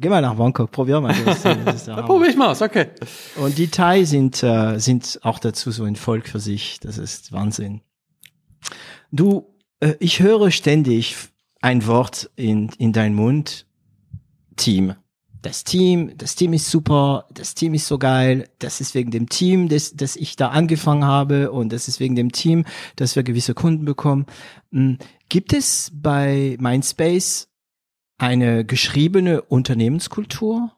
Geh 0.00 0.08
mal 0.08 0.22
nach 0.22 0.34
Bangkok, 0.34 0.70
probier 0.70 1.00
mal. 1.00 1.12
Das, 1.24 1.42
das 1.42 1.86
ja 1.86 2.00
probier 2.06 2.28
ich 2.28 2.36
mal, 2.36 2.52
ist 2.52 2.62
okay. 2.62 2.86
Und 3.36 3.58
die 3.58 3.66
Thai 3.66 4.04
sind, 4.04 4.40
äh, 4.44 4.78
sind 4.78 5.18
auch 5.22 5.40
dazu 5.40 5.72
so 5.72 5.82
ein 5.82 5.96
Volk 5.96 6.28
für 6.28 6.38
sich. 6.38 6.78
Das 6.78 6.98
ist 6.98 7.32
Wahnsinn. 7.32 7.80
Du, 9.10 9.56
äh, 9.80 9.94
ich 9.98 10.20
höre 10.20 10.52
ständig 10.52 11.16
ein 11.60 11.86
Wort 11.86 12.30
in, 12.36 12.70
in 12.78 12.92
dein 12.92 13.14
Mund. 13.14 13.66
Team. 14.58 14.94
Das 15.40 15.62
Team, 15.62 16.12
das 16.18 16.34
Team 16.34 16.52
ist 16.52 16.68
super, 16.68 17.26
das 17.32 17.54
Team 17.54 17.72
ist 17.72 17.86
so 17.86 17.96
geil, 17.96 18.48
das 18.58 18.80
ist 18.80 18.94
wegen 18.94 19.12
dem 19.12 19.28
Team, 19.28 19.68
das, 19.68 19.94
das 19.94 20.16
ich 20.16 20.34
da 20.34 20.48
angefangen 20.48 21.04
habe 21.04 21.52
und 21.52 21.72
das 21.72 21.86
ist 21.86 22.00
wegen 22.00 22.16
dem 22.16 22.32
Team, 22.32 22.64
dass 22.96 23.14
wir 23.14 23.22
gewisse 23.22 23.54
Kunden 23.54 23.84
bekommen. 23.84 24.26
Hm, 24.72 24.98
gibt 25.28 25.52
es 25.52 25.92
bei 25.94 26.56
Mindspace 26.58 27.48
eine 28.18 28.64
geschriebene 28.64 29.42
Unternehmenskultur? 29.42 30.72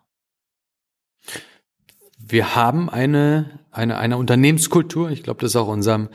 Wir 2.19 2.55
haben 2.55 2.90
eine, 2.90 3.61
eine, 3.70 3.97
eine 3.97 4.19
Unternehmenskultur. 4.19 5.11
Ich 5.11 5.23
glaube, 5.23 5.40
das 5.40 5.52
ist 5.52 5.57
auch 5.57 5.69
unserem 5.69 6.11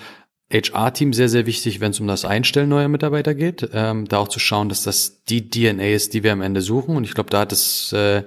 HR-Team 0.52 1.14
sehr, 1.14 1.30
sehr 1.30 1.46
wichtig, 1.46 1.80
wenn 1.80 1.92
es 1.92 2.00
um 2.00 2.08
das 2.08 2.24
Einstellen 2.24 2.70
neuer 2.70 2.88
Mitarbeiter 2.88 3.34
geht, 3.34 3.70
ähm, 3.74 4.08
da 4.08 4.20
auch 4.20 4.28
zu 4.28 4.40
schauen, 4.40 4.70
dass 4.70 4.84
das 4.84 5.24
die 5.24 5.50
DNA 5.50 5.90
ist, 5.90 6.14
die 6.14 6.24
wir 6.24 6.34
am 6.34 6.42
Ende 6.42 6.62
suchen. 6.62 6.96
Und 6.96 7.04
ich 7.04 7.16
glaube, 7.16 7.32
da 7.32 7.40
hat 7.40 7.52
es 7.52 7.92
äh, 7.94 8.24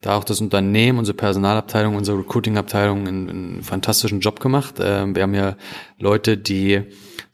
da 0.00 0.16
auch 0.16 0.24
das 0.24 0.40
Unternehmen, 0.40 0.98
unsere 0.98 1.16
Personalabteilung, 1.16 1.96
unsere 1.96 2.18
Recruiting-Abteilung 2.18 3.08
einen, 3.08 3.30
einen 3.30 3.62
fantastischen 3.62 4.20
Job 4.20 4.40
gemacht. 4.40 4.76
Ähm, 4.80 5.14
wir 5.14 5.22
haben 5.22 5.34
ja 5.34 5.56
Leute, 5.98 6.36
die 6.36 6.82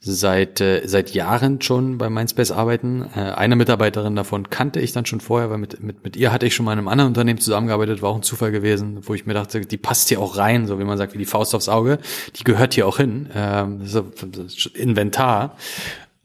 seit 0.07 0.61
äh, 0.61 0.83
seit 0.85 1.13
Jahren 1.15 1.61
schon 1.61 1.97
bei 1.97 2.09
Mindspace 2.09 2.51
arbeiten. 2.51 3.09
Äh, 3.15 3.19
eine 3.19 3.55
Mitarbeiterin 3.55 4.15
davon 4.15 4.49
kannte 4.51 4.79
ich 4.79 4.91
dann 4.91 5.05
schon 5.05 5.19
vorher, 5.19 5.49
weil 5.49 5.57
mit, 5.57 5.81
mit, 5.81 6.03
mit 6.03 6.15
ihr 6.15 6.31
hatte 6.31 6.45
ich 6.45 6.53
schon 6.53 6.65
mal 6.65 6.73
in 6.73 6.79
einem 6.79 6.87
anderen 6.87 7.09
Unternehmen 7.09 7.39
zusammengearbeitet, 7.39 8.03
war 8.03 8.11
auch 8.11 8.15
ein 8.15 8.23
Zufall 8.23 8.51
gewesen, 8.51 8.99
wo 9.01 9.15
ich 9.15 9.25
mir 9.25 9.33
dachte, 9.33 9.61
die 9.61 9.77
passt 9.77 10.09
hier 10.09 10.21
auch 10.21 10.37
rein, 10.37 10.67
so 10.67 10.79
wie 10.79 10.83
man 10.83 10.97
sagt, 10.97 11.13
wie 11.13 11.17
die 11.17 11.25
Faust 11.25 11.55
aufs 11.55 11.69
Auge. 11.69 11.97
Die 12.35 12.43
gehört 12.43 12.75
hier 12.75 12.87
auch 12.87 12.97
hin. 12.97 13.29
Ähm, 13.33 13.79
das 13.79 13.95
ist 13.95 14.67
Inventar. 14.67 15.57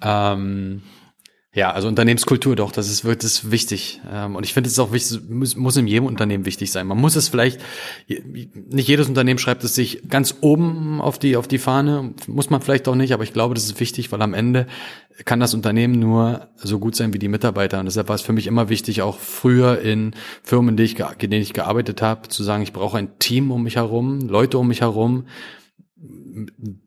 Ähm, 0.02 0.82
ja, 1.52 1.72
also 1.72 1.88
Unternehmenskultur 1.88 2.54
doch, 2.54 2.70
das 2.70 2.88
ist 2.88 3.04
wirklich 3.04 3.50
wichtig. 3.50 4.00
Ähm, 4.08 4.36
und 4.36 4.44
ich 4.44 4.54
finde, 4.54 4.68
es 4.68 4.78
auch 4.78 4.92
wichtig, 4.92 5.20
muss, 5.28 5.56
muss 5.56 5.76
in 5.76 5.88
jedem 5.88 6.06
Unternehmen 6.06 6.46
wichtig 6.46 6.70
sein. 6.70 6.86
Man 6.86 7.00
muss 7.00 7.16
es 7.16 7.28
vielleicht, 7.28 7.60
nicht 8.06 8.86
jedes 8.86 9.08
Unternehmen 9.08 9.38
schreibt 9.38 9.64
es 9.64 9.74
sich 9.74 10.08
ganz 10.08 10.36
oben 10.42 11.00
auf 11.00 11.18
die, 11.18 11.36
auf 11.36 11.48
die 11.48 11.58
Fahne, 11.58 12.14
muss 12.28 12.50
man 12.50 12.60
vielleicht 12.60 12.86
auch 12.86 12.94
nicht, 12.94 13.12
aber 13.12 13.24
ich 13.24 13.32
glaube, 13.32 13.54
das 13.54 13.64
ist 13.64 13.80
wichtig, 13.80 14.12
weil 14.12 14.22
am 14.22 14.32
Ende 14.32 14.68
kann 15.24 15.40
das 15.40 15.52
Unternehmen 15.52 15.98
nur 15.98 16.48
so 16.54 16.78
gut 16.78 16.94
sein 16.94 17.12
wie 17.12 17.18
die 17.18 17.26
Mitarbeiter. 17.28 17.80
Und 17.80 17.86
deshalb 17.86 18.08
war 18.08 18.14
es 18.14 18.22
für 18.22 18.32
mich 18.32 18.46
immer 18.46 18.68
wichtig, 18.68 19.02
auch 19.02 19.18
früher 19.18 19.80
in 19.80 20.14
Firmen, 20.44 20.70
in 20.70 20.76
denen 20.76 20.86
ich, 20.86 21.00
in 21.00 21.30
denen 21.30 21.42
ich 21.42 21.52
gearbeitet 21.52 22.00
habe, 22.00 22.28
zu 22.28 22.44
sagen, 22.44 22.62
ich 22.62 22.72
brauche 22.72 22.96
ein 22.96 23.18
Team 23.18 23.50
um 23.50 23.64
mich 23.64 23.74
herum, 23.74 24.20
Leute 24.20 24.56
um 24.56 24.68
mich 24.68 24.82
herum, 24.82 25.26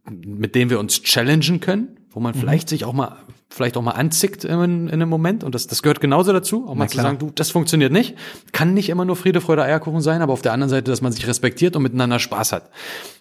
mit 0.10 0.56
denen 0.56 0.69
wir 0.69 0.80
uns 0.80 1.03
challengen 1.03 1.60
können, 1.60 1.98
wo 2.11 2.22
man 2.22 2.34
mhm. 2.34 2.40
vielleicht 2.40 2.69
sich 2.69 2.85
auch 2.85 2.94
mal 2.94 3.18
vielleicht 3.53 3.77
auch 3.77 3.84
mal 3.84 3.91
anzickt 3.91 4.45
in, 4.45 4.88
in 4.88 4.89
einem 4.89 5.09
Moment 5.09 5.43
und 5.43 5.53
das, 5.53 5.67
das 5.67 5.84
gehört 5.84 6.01
genauso 6.01 6.34
dazu, 6.34 6.67
auch 6.67 6.73
mal 6.73 6.89
zu 6.89 6.97
sagen, 6.97 7.19
du, 7.19 7.30
das 7.30 7.51
funktioniert 7.51 7.91
nicht. 7.91 8.15
Kann 8.51 8.73
nicht 8.73 8.89
immer 8.89 9.05
nur 9.05 9.15
Friede, 9.15 9.41
Freude, 9.41 9.63
Eierkuchen 9.63 10.01
sein, 10.01 10.23
aber 10.23 10.34
auf 10.34 10.41
der 10.41 10.53
anderen 10.53 10.71
Seite, 10.71 10.89
dass 10.89 11.01
man 11.01 11.11
sich 11.11 11.27
respektiert 11.27 11.75
und 11.75 11.84
miteinander 11.84 12.17
Spaß 12.17 12.51
hat. 12.51 12.71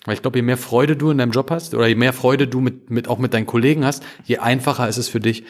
Weil 0.07 0.15
ich 0.15 0.23
glaube, 0.23 0.39
je 0.39 0.43
mehr 0.43 0.57
Freude 0.57 0.97
du 0.97 1.11
in 1.11 1.19
deinem 1.19 1.33
Job 1.33 1.51
hast 1.51 1.75
oder 1.75 1.87
je 1.87 1.97
mehr 1.97 2.15
Freude 2.15 2.49
du 2.49 2.61
mit, 2.61 2.91
mit 2.91 3.09
auch 3.09 3.19
mit 3.19 3.35
deinen 3.35 3.45
Kollegen 3.45 3.85
hast, 3.85 4.03
je 4.25 4.39
einfacher 4.39 4.89
ist 4.89 4.97
es 4.97 5.09
für 5.09 5.21
dich, 5.21 5.45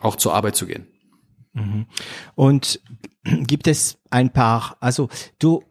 auch 0.00 0.16
zur 0.16 0.34
Arbeit 0.34 0.54
zu 0.54 0.66
gehen. 0.66 0.86
Mhm. 1.54 1.86
Und 2.34 2.80
gibt 3.24 3.66
es 3.66 3.98
ein 4.10 4.34
paar, 4.34 4.76
also 4.80 5.08
du, 5.38 5.62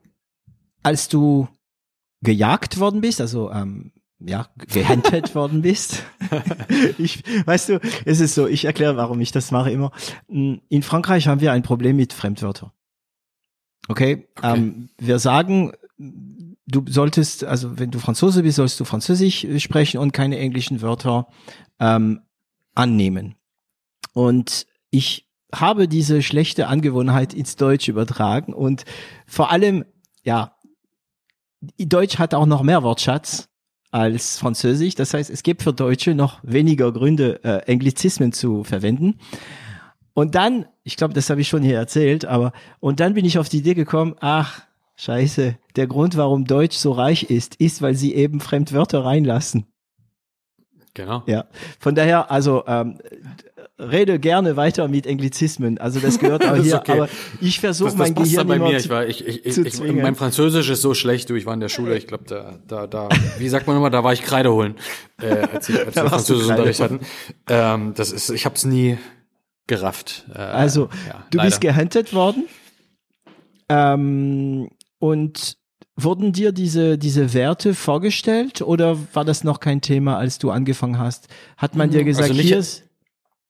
als 0.82 1.08
du 1.08 1.48
gejagt 2.22 2.80
worden 2.80 3.02
bist, 3.02 3.22
also 3.22 3.52
ähm, 3.52 3.92
ja, 4.20 4.48
gehandelt 4.56 5.36
worden 5.36 5.62
bist. 5.62 6.04
ich, 6.98 7.24
weißt 7.46 7.70
du, 7.70 7.80
es 8.06 8.20
ist 8.20 8.36
so, 8.36 8.48
ich 8.48 8.66
erkläre, 8.66 8.98
warum 8.98 9.20
ich 9.22 9.32
das 9.32 9.52
mache 9.52 9.72
immer. 9.72 9.92
In 10.28 10.84
Frankreich 10.84 11.28
haben 11.28 11.42
wir 11.42 11.52
ein 11.52 11.64
Problem 11.64 11.96
mit 11.96 12.14
Fremdwörtern. 12.14 12.72
Okay, 13.88 14.28
okay. 14.36 14.58
Ähm, 14.58 14.90
wir 14.98 15.20
sagen, 15.20 15.74
du 15.98 16.86
solltest, 16.88 17.44
also 17.44 17.78
wenn 17.78 17.92
du 17.92 18.00
Franzose 18.00 18.44
bist, 18.44 18.56
sollst 18.56 18.80
du 18.80 18.86
Französisch 18.86 19.46
sprechen 19.60 20.00
und 20.00 20.12
keine 20.12 20.40
englischen 20.40 20.82
Wörter 20.82 21.28
ähm, 21.80 22.22
annehmen. 22.74 23.36
Und 24.14 24.66
ich 24.90 25.30
habe 25.54 25.88
diese 25.88 26.22
schlechte 26.22 26.68
Angewohnheit 26.68 27.34
ins 27.34 27.56
Deutsch 27.56 27.88
übertragen 27.88 28.54
und 28.54 28.86
vor 29.28 29.52
allem, 29.52 29.86
ja, 30.24 30.56
Deutsch 31.78 32.18
hat 32.18 32.34
auch 32.34 32.46
noch 32.46 32.64
mehr 32.64 32.84
Wortschatz 32.84 33.50
als 33.96 34.38
Französisch. 34.38 34.96
Das 34.96 35.14
heißt, 35.14 35.30
es 35.30 35.42
gibt 35.42 35.64
für 35.64 35.72
Deutsche 35.72 36.16
noch 36.16 36.40
weniger 36.44 36.92
Gründe, 36.92 37.42
äh, 37.46 37.60
Englizismen 37.72 38.34
zu 38.34 38.66
verwenden. 38.66 39.20
Und 40.14 40.36
dann, 40.36 40.66
ich 40.84 40.98
glaube, 40.98 41.14
das 41.14 41.30
habe 41.30 41.40
ich 41.40 41.48
schon 41.48 41.64
hier 41.64 41.78
erzählt, 41.78 42.26
aber 42.26 42.52
und 42.82 43.00
dann 43.00 43.14
bin 43.14 43.24
ich 43.24 43.40
auf 43.40 43.48
die 43.48 43.60
Idee 43.60 43.74
gekommen, 43.74 44.16
ach, 44.20 44.64
scheiße, 44.98 45.58
der 45.78 45.88
Grund, 45.88 46.18
warum 46.18 46.44
Deutsch 46.44 46.76
so 46.76 46.92
reich 46.92 47.24
ist, 47.24 47.56
ist, 47.56 47.82
weil 47.82 47.96
sie 47.96 48.14
eben 48.16 48.42
Fremdwörter 48.42 49.06
reinlassen. 49.06 49.66
Genau. 50.96 51.24
Ja, 51.28 51.46
von 51.78 51.94
daher, 51.94 52.32
also 52.32 52.64
ähm, 52.68 52.98
rede 53.78 54.18
gerne 54.18 54.56
weiter 54.56 54.88
mit 54.88 55.06
Englizismen. 55.06 55.78
Also 55.78 56.00
das 56.00 56.20
gehört 56.20 56.46
auch 56.50 56.56
hier. 56.56 56.78
Okay. 56.78 56.92
Aber 56.94 57.10
ich 57.42 57.60
versuche 57.60 57.96
mein 57.98 58.16
passt 58.16 58.32
Gehirn 58.32 58.48
bei 58.48 58.58
mir. 58.58 58.78
Ich 58.78 58.90
war, 58.90 59.06
ich, 59.06 59.28
ich, 59.28 59.58
ich, 59.58 59.82
mein 59.82 60.16
Französisch 60.16 60.70
ist 60.70 60.82
so 60.82 60.94
schlecht. 60.94 61.30
Du, 61.30 61.36
ich 61.36 61.46
war 61.46 61.54
in 61.54 61.60
der 61.60 61.70
Schule. 61.70 61.98
Ich 61.98 62.08
glaube, 62.08 62.24
da, 62.28 62.58
da, 62.66 62.88
da, 62.88 63.10
wie 63.38 63.50
sagt 63.50 63.68
man 63.68 63.76
immer, 63.76 63.90
da 63.90 64.06
war 64.06 64.14
ich 64.14 64.22
Kreide 64.22 64.54
holen, 64.54 64.76
äh, 65.22 65.48
als, 65.54 65.68
ich, 65.68 65.86
als 65.86 65.96
wir 65.96 66.06
Französischunterricht 66.08 66.80
hatten. 66.80 67.02
Ähm, 67.50 67.94
das 67.96 68.14
ist, 68.14 68.30
ich 68.30 68.46
habe 68.46 68.56
es 68.56 68.64
nie 68.64 68.98
gerafft. 69.68 70.26
Äh, 70.34 70.38
also 70.38 70.90
ja, 71.08 71.26
du 71.30 71.38
leider. 71.38 71.50
bist 71.50 71.62
gehuntet 71.62 72.14
worden. 72.14 72.46
Ähm, 73.68 74.70
und 75.00 75.58
Wurden 75.98 76.34
dir 76.34 76.52
diese, 76.52 76.98
diese 76.98 77.34
Werte 77.34 77.74
vorgestellt 77.74 78.62
oder 78.62 78.98
war 79.14 79.24
das 79.24 79.44
noch 79.44 79.62
kein 79.62 79.82
Thema, 79.82 80.18
als 80.18 80.40
du 80.40 80.52
angefangen 80.52 81.00
hast? 81.00 81.28
Hat 81.56 81.76
man 81.76 81.90
dir 81.90 82.00
also 82.00 82.06
gesagt, 82.06 82.30
also 82.32 82.42
hier 82.42 82.58
ist, 82.58 82.84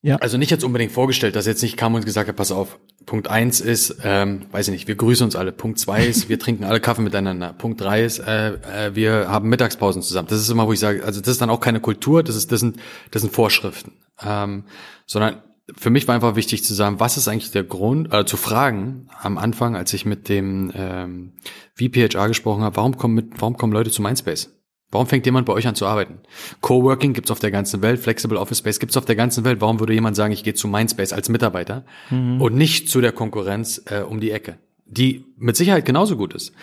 ja. 0.06 0.18
Also 0.18 0.38
nicht 0.38 0.52
jetzt 0.52 0.64
unbedingt 0.64 0.92
vorgestellt, 0.92 1.36
dass 1.36 1.48
jetzt 1.48 1.64
nicht 1.64 1.78
kam 1.78 1.96
und 1.96 2.06
gesagt 2.06 2.30
hat, 2.30 2.36
pass 2.36 2.52
auf, 2.52 2.78
Punkt 3.08 3.28
eins 3.28 3.60
ist, 3.60 3.98
ähm, 4.04 4.46
weiß 4.52 4.68
ich 4.68 4.72
nicht, 4.72 4.88
wir 4.88 4.94
grüßen 4.94 5.26
uns 5.26 5.36
alle. 5.36 5.52
Punkt 5.52 5.80
zwei 5.80 6.06
ist, 6.06 6.30
wir 6.30 6.38
trinken 6.38 6.64
alle 6.64 6.80
Kaffee 6.80 7.02
miteinander. 7.02 7.54
Punkt 7.54 7.82
drei 7.82 8.04
ist, 8.04 8.20
äh, 8.20 8.50
äh, 8.50 8.94
wir 8.94 9.30
haben 9.30 9.50
Mittagspausen 9.50 10.04
zusammen. 10.04 10.28
Das 10.28 10.40
ist 10.40 10.50
immer, 10.52 10.68
wo 10.68 10.74
ich 10.74 10.80
sage, 10.80 11.04
also 11.04 11.22
das 11.22 11.30
ist 11.30 11.42
dann 11.42 11.50
auch 11.50 11.60
keine 11.60 11.80
Kultur, 11.80 12.22
das 12.22 12.36
ist, 12.36 12.52
das 12.52 12.60
sind, 12.60 12.78
das 13.10 13.24
sind 13.24 13.34
Vorschriften. 13.34 13.94
Ähm, 14.24 14.66
sondern 15.08 15.42
für 15.76 15.90
mich 15.90 16.08
war 16.08 16.16
einfach 16.16 16.36
wichtig 16.36 16.64
zu 16.64 16.74
sagen, 16.74 17.00
was 17.00 17.18
ist 17.18 17.28
eigentlich 17.28 17.52
der 17.52 17.64
Grund, 17.64 18.14
äh, 18.14 18.26
zu 18.26 18.38
fragen 18.38 19.08
am 19.20 19.38
Anfang, 19.38 19.76
als 19.76 19.94
ich 19.94 20.06
mit 20.06 20.30
dem 20.30 20.72
ähm, 20.76 21.34
VPHR 21.74 22.28
gesprochen 22.28 22.64
habe, 22.64 22.76
warum 22.78 22.98
kommen 22.98 23.16
mit, 23.16 23.42
warum 23.42 23.58
kommen 23.58 23.74
Leute 23.74 23.90
zu 23.90 24.02
Mindspace? 24.02 24.52
Warum 24.92 25.08
fängt 25.08 25.26
jemand 25.26 25.48
bei 25.48 25.54
euch 25.54 25.68
an 25.68 25.76
zu 25.76 25.88
arbeiten? 25.88 26.20
Coworking 26.62 27.14
gibt's 27.14 27.32
auf 27.32 27.40
der 27.40 27.52
ganzen 27.52 27.82
Welt, 27.82 28.00
Flexible 28.00 28.38
Office 28.38 28.60
Space 28.60 28.80
gibt's 28.80 28.96
auf 28.96 29.06
der 29.06 29.16
ganzen 29.16 29.44
Welt. 29.44 29.60
Warum 29.60 29.80
würde 29.80 29.94
jemand 29.94 30.16
sagen, 30.16 30.32
ich 30.32 30.44
gehe 30.44 30.54
zu 30.54 30.68
Mindspace 30.68 31.12
als 31.12 31.28
Mitarbeiter 31.28 31.84
mhm. 32.12 32.40
und 32.40 32.56
nicht 32.56 32.90
zu 32.90 33.02
der 33.02 33.12
Konkurrenz 33.12 33.82
äh, 33.88 34.02
um 34.02 34.20
die 34.20 34.32
Ecke, 34.32 34.60
die 34.86 35.26
mit 35.38 35.58
Sicherheit 35.58 35.86
genauso 35.86 36.16
gut 36.16 36.36
ist? 36.36 36.54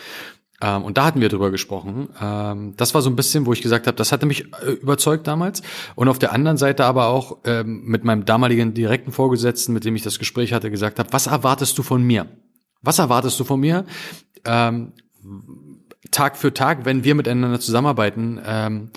Ähm, 0.62 0.84
und 0.84 0.96
da 0.96 1.04
hatten 1.04 1.20
wir 1.20 1.28
drüber 1.28 1.50
gesprochen. 1.50 2.08
Ähm, 2.20 2.74
das 2.76 2.94
war 2.94 3.02
so 3.02 3.10
ein 3.10 3.16
bisschen, 3.16 3.44
wo 3.46 3.52
ich 3.52 3.60
gesagt 3.60 3.88
habe, 3.88 3.96
das 3.96 4.12
hatte 4.12 4.26
mich 4.26 4.46
äh, 4.62 4.70
überzeugt 4.70 5.26
damals. 5.26 5.62
Und 5.96 6.08
auf 6.08 6.20
der 6.20 6.32
anderen 6.32 6.56
Seite 6.56 6.84
aber 6.84 7.08
auch 7.08 7.38
ähm, 7.44 7.82
mit 7.84 8.04
meinem 8.04 8.24
damaligen 8.24 8.72
direkten 8.72 9.10
Vorgesetzten, 9.10 9.72
mit 9.72 9.84
dem 9.84 9.96
ich 9.96 10.02
das 10.02 10.20
Gespräch 10.20 10.52
hatte, 10.52 10.70
gesagt 10.70 11.00
habe, 11.00 11.12
was 11.12 11.26
erwartest 11.26 11.76
du 11.76 11.82
von 11.82 12.02
mir? 12.02 12.28
Was 12.80 13.00
erwartest 13.00 13.38
du 13.40 13.44
von 13.44 13.58
mir? 13.58 13.84
Ähm, 14.44 14.92
Tag 16.12 16.36
für 16.36 16.54
Tag, 16.54 16.84
wenn 16.84 17.04
wir 17.04 17.16
miteinander 17.16 17.58
zusammenarbeiten 17.58 18.40
ähm, 18.44 18.90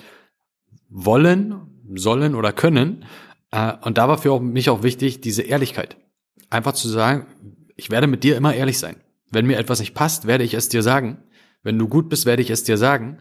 wollen, 0.89 1.55
sollen 1.95 2.35
oder 2.35 2.51
können. 2.51 3.05
Äh, 3.51 3.73
und 3.81 3.97
da 3.97 4.07
war 4.07 4.19
für 4.19 4.39
mich 4.39 4.69
auch 4.69 4.83
wichtig, 4.83 5.19
diese 5.21 5.41
Ehrlichkeit. 5.41 5.97
Einfach 6.51 6.73
zu 6.73 6.89
sagen, 6.89 7.25
ich 7.75 7.89
werde 7.89 8.05
mit 8.05 8.23
dir 8.23 8.37
immer 8.37 8.53
ehrlich 8.53 8.77
sein. 8.77 8.97
Wenn 9.31 9.47
mir 9.47 9.57
etwas 9.57 9.79
nicht 9.79 9.95
passt, 9.95 10.27
werde 10.27 10.43
ich 10.43 10.53
es 10.53 10.69
dir 10.69 10.83
sagen. 10.83 11.23
Wenn 11.65 11.77
du 11.77 11.89
gut 11.89 12.07
bist, 12.07 12.25
werde 12.25 12.41
ich 12.41 12.49
es 12.49 12.63
dir 12.63 12.77
sagen. 12.77 13.17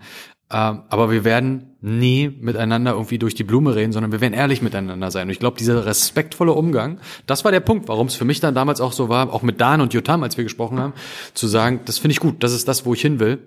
Ähm, 0.51 0.83
aber 0.91 1.11
wir 1.11 1.25
werden 1.25 1.75
nie 1.81 2.29
miteinander 2.29 2.93
irgendwie 2.93 3.19
durch 3.19 3.35
die 3.35 3.45
Blume 3.45 3.75
reden, 3.75 3.93
sondern 3.93 4.12
wir 4.12 4.21
werden 4.21 4.35
ehrlich 4.35 4.61
miteinander 4.62 5.11
sein. 5.11 5.27
Und 5.27 5.31
ich 5.31 5.41
glaube, 5.41 5.57
dieser 5.57 5.87
respektvolle 5.87 6.53
Umgang, 6.53 7.01
das 7.27 7.45
war 7.45 7.51
der 7.51 7.61
Punkt, 7.61 7.89
warum 7.89 8.07
es 8.07 8.15
für 8.15 8.27
mich 8.27 8.41
dann 8.41 8.55
damals 8.55 8.81
auch 8.81 8.93
so 8.93 9.09
war, 9.09 9.33
auch 9.33 9.43
mit 9.43 9.61
Dan 9.61 9.81
und 9.81 9.95
Jotam, 9.95 10.23
als 10.23 10.37
wir 10.37 10.45
gesprochen 10.45 10.79
haben, 10.79 10.93
zu 11.33 11.49
sagen, 11.49 11.81
das 11.87 11.99
finde 11.99 12.12
ich 12.12 12.21
gut, 12.21 12.43
das 12.43 12.53
ist 12.53 12.69
das, 12.69 12.85
wo 12.85 12.93
ich 12.95 13.01
hin 13.01 13.19
will. 13.19 13.39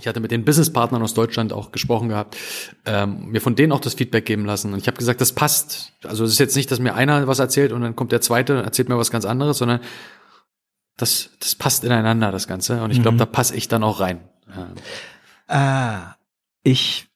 Ich 0.00 0.08
hatte 0.08 0.18
mit 0.18 0.32
den 0.32 0.44
Businesspartnern 0.44 1.00
aus 1.02 1.14
Deutschland 1.14 1.52
auch 1.52 1.70
gesprochen 1.70 2.08
gehabt, 2.08 2.36
ähm, 2.86 3.26
mir 3.30 3.40
von 3.40 3.54
denen 3.54 3.70
auch 3.70 3.80
das 3.80 3.94
Feedback 3.94 4.24
geben 4.24 4.44
lassen. 4.44 4.72
Und 4.72 4.80
ich 4.80 4.88
habe 4.88 4.96
gesagt, 4.96 5.20
das 5.20 5.32
passt. 5.32 5.92
Also 6.02 6.24
es 6.24 6.32
ist 6.32 6.40
jetzt 6.40 6.56
nicht, 6.56 6.70
dass 6.72 6.80
mir 6.80 6.94
einer 6.94 7.28
was 7.28 7.38
erzählt 7.38 7.72
und 7.72 7.82
dann 7.82 7.94
kommt 7.94 8.10
der 8.10 8.20
zweite 8.20 8.58
und 8.58 8.64
erzählt 8.64 8.88
mir 8.88 8.98
was 8.98 9.12
ganz 9.12 9.24
anderes, 9.24 9.58
sondern 9.58 9.80
das, 10.96 11.30
das 11.40 11.54
passt 11.54 11.84
ineinander, 11.84 12.32
das 12.32 12.46
Ganze. 12.46 12.82
Und 12.82 12.90
ich 12.90 13.02
glaube, 13.02 13.14
mhm. 13.14 13.18
da 13.18 13.26
passe 13.26 13.56
ich 13.56 13.68
dann 13.68 13.82
auch 13.82 14.00
rein. 14.00 14.20
Ah, 15.48 16.14
ich, 16.62 17.08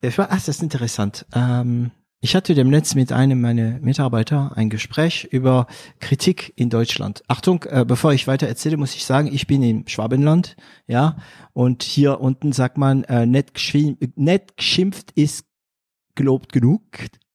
ich 0.00 0.18
war, 0.18 0.28
ach, 0.30 0.36
das 0.36 0.48
ist 0.48 0.62
interessant. 0.62 1.26
Ähm, 1.34 1.90
ich 2.22 2.36
hatte 2.36 2.54
demnächst 2.54 2.96
mit 2.96 3.12
einem 3.12 3.40
meiner 3.40 3.78
Mitarbeiter 3.78 4.52
ein 4.54 4.68
Gespräch 4.68 5.24
über 5.30 5.66
Kritik 6.00 6.52
in 6.54 6.68
Deutschland. 6.68 7.22
Achtung, 7.28 7.64
äh, 7.64 7.86
bevor 7.86 8.12
ich 8.12 8.26
weiter 8.26 8.46
erzähle, 8.46 8.76
muss 8.76 8.94
ich 8.94 9.06
sagen, 9.06 9.30
ich 9.32 9.46
bin 9.46 9.62
im 9.62 9.88
Schwabenland, 9.88 10.56
ja, 10.86 11.16
und 11.54 11.82
hier 11.82 12.20
unten 12.20 12.52
sagt 12.52 12.76
man, 12.76 13.04
äh, 13.04 13.24
nett, 13.24 13.52
nett 14.16 14.56
geschimpft 14.58 15.12
ist 15.12 15.46
gelobt 16.14 16.52
genug. 16.52 16.82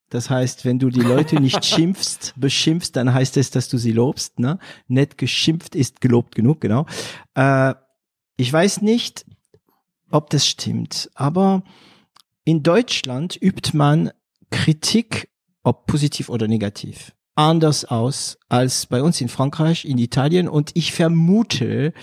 Das 0.10 0.30
heißt, 0.30 0.66
wenn 0.66 0.80
du 0.80 0.90
die 0.90 1.02
Leute 1.02 1.40
nicht 1.40 1.66
schimpfst, 1.66 2.34
beschimpfst, 2.36 2.92
dann 2.94 3.14
heißt 3.14 3.38
es, 3.38 3.52
dass 3.52 3.70
du 3.70 3.78
sie 3.78 3.92
lobst. 3.92 4.40
Ne? 4.40 4.60
Nett 4.88 5.18
geschimpft 5.18 5.76
ist 5.76 6.02
gelobt 6.02 6.36
genug, 6.36 6.62
genau. 6.62 6.86
Äh, 7.34 7.74
ich 8.38 8.52
weiß 8.52 8.82
nicht, 8.82 9.26
ob 10.12 10.30
das 10.30 10.48
stimmt, 10.48 11.10
aber 11.16 11.64
in 12.44 12.64
Deutschland 12.64 13.38
übt 13.42 13.76
man 13.76 14.12
Kritik, 14.52 15.30
ob 15.64 15.88
positiv 15.88 16.30
oder 16.30 16.48
negativ, 16.48 17.14
anders 17.34 17.86
aus 17.86 18.38
als 18.48 18.86
bei 18.86 19.02
uns 19.02 19.20
in 19.20 19.30
Frankreich, 19.30 19.86
in 19.86 19.98
Italien 19.98 20.48
und 20.48 20.72
ich 20.76 20.92
vermute 20.92 21.94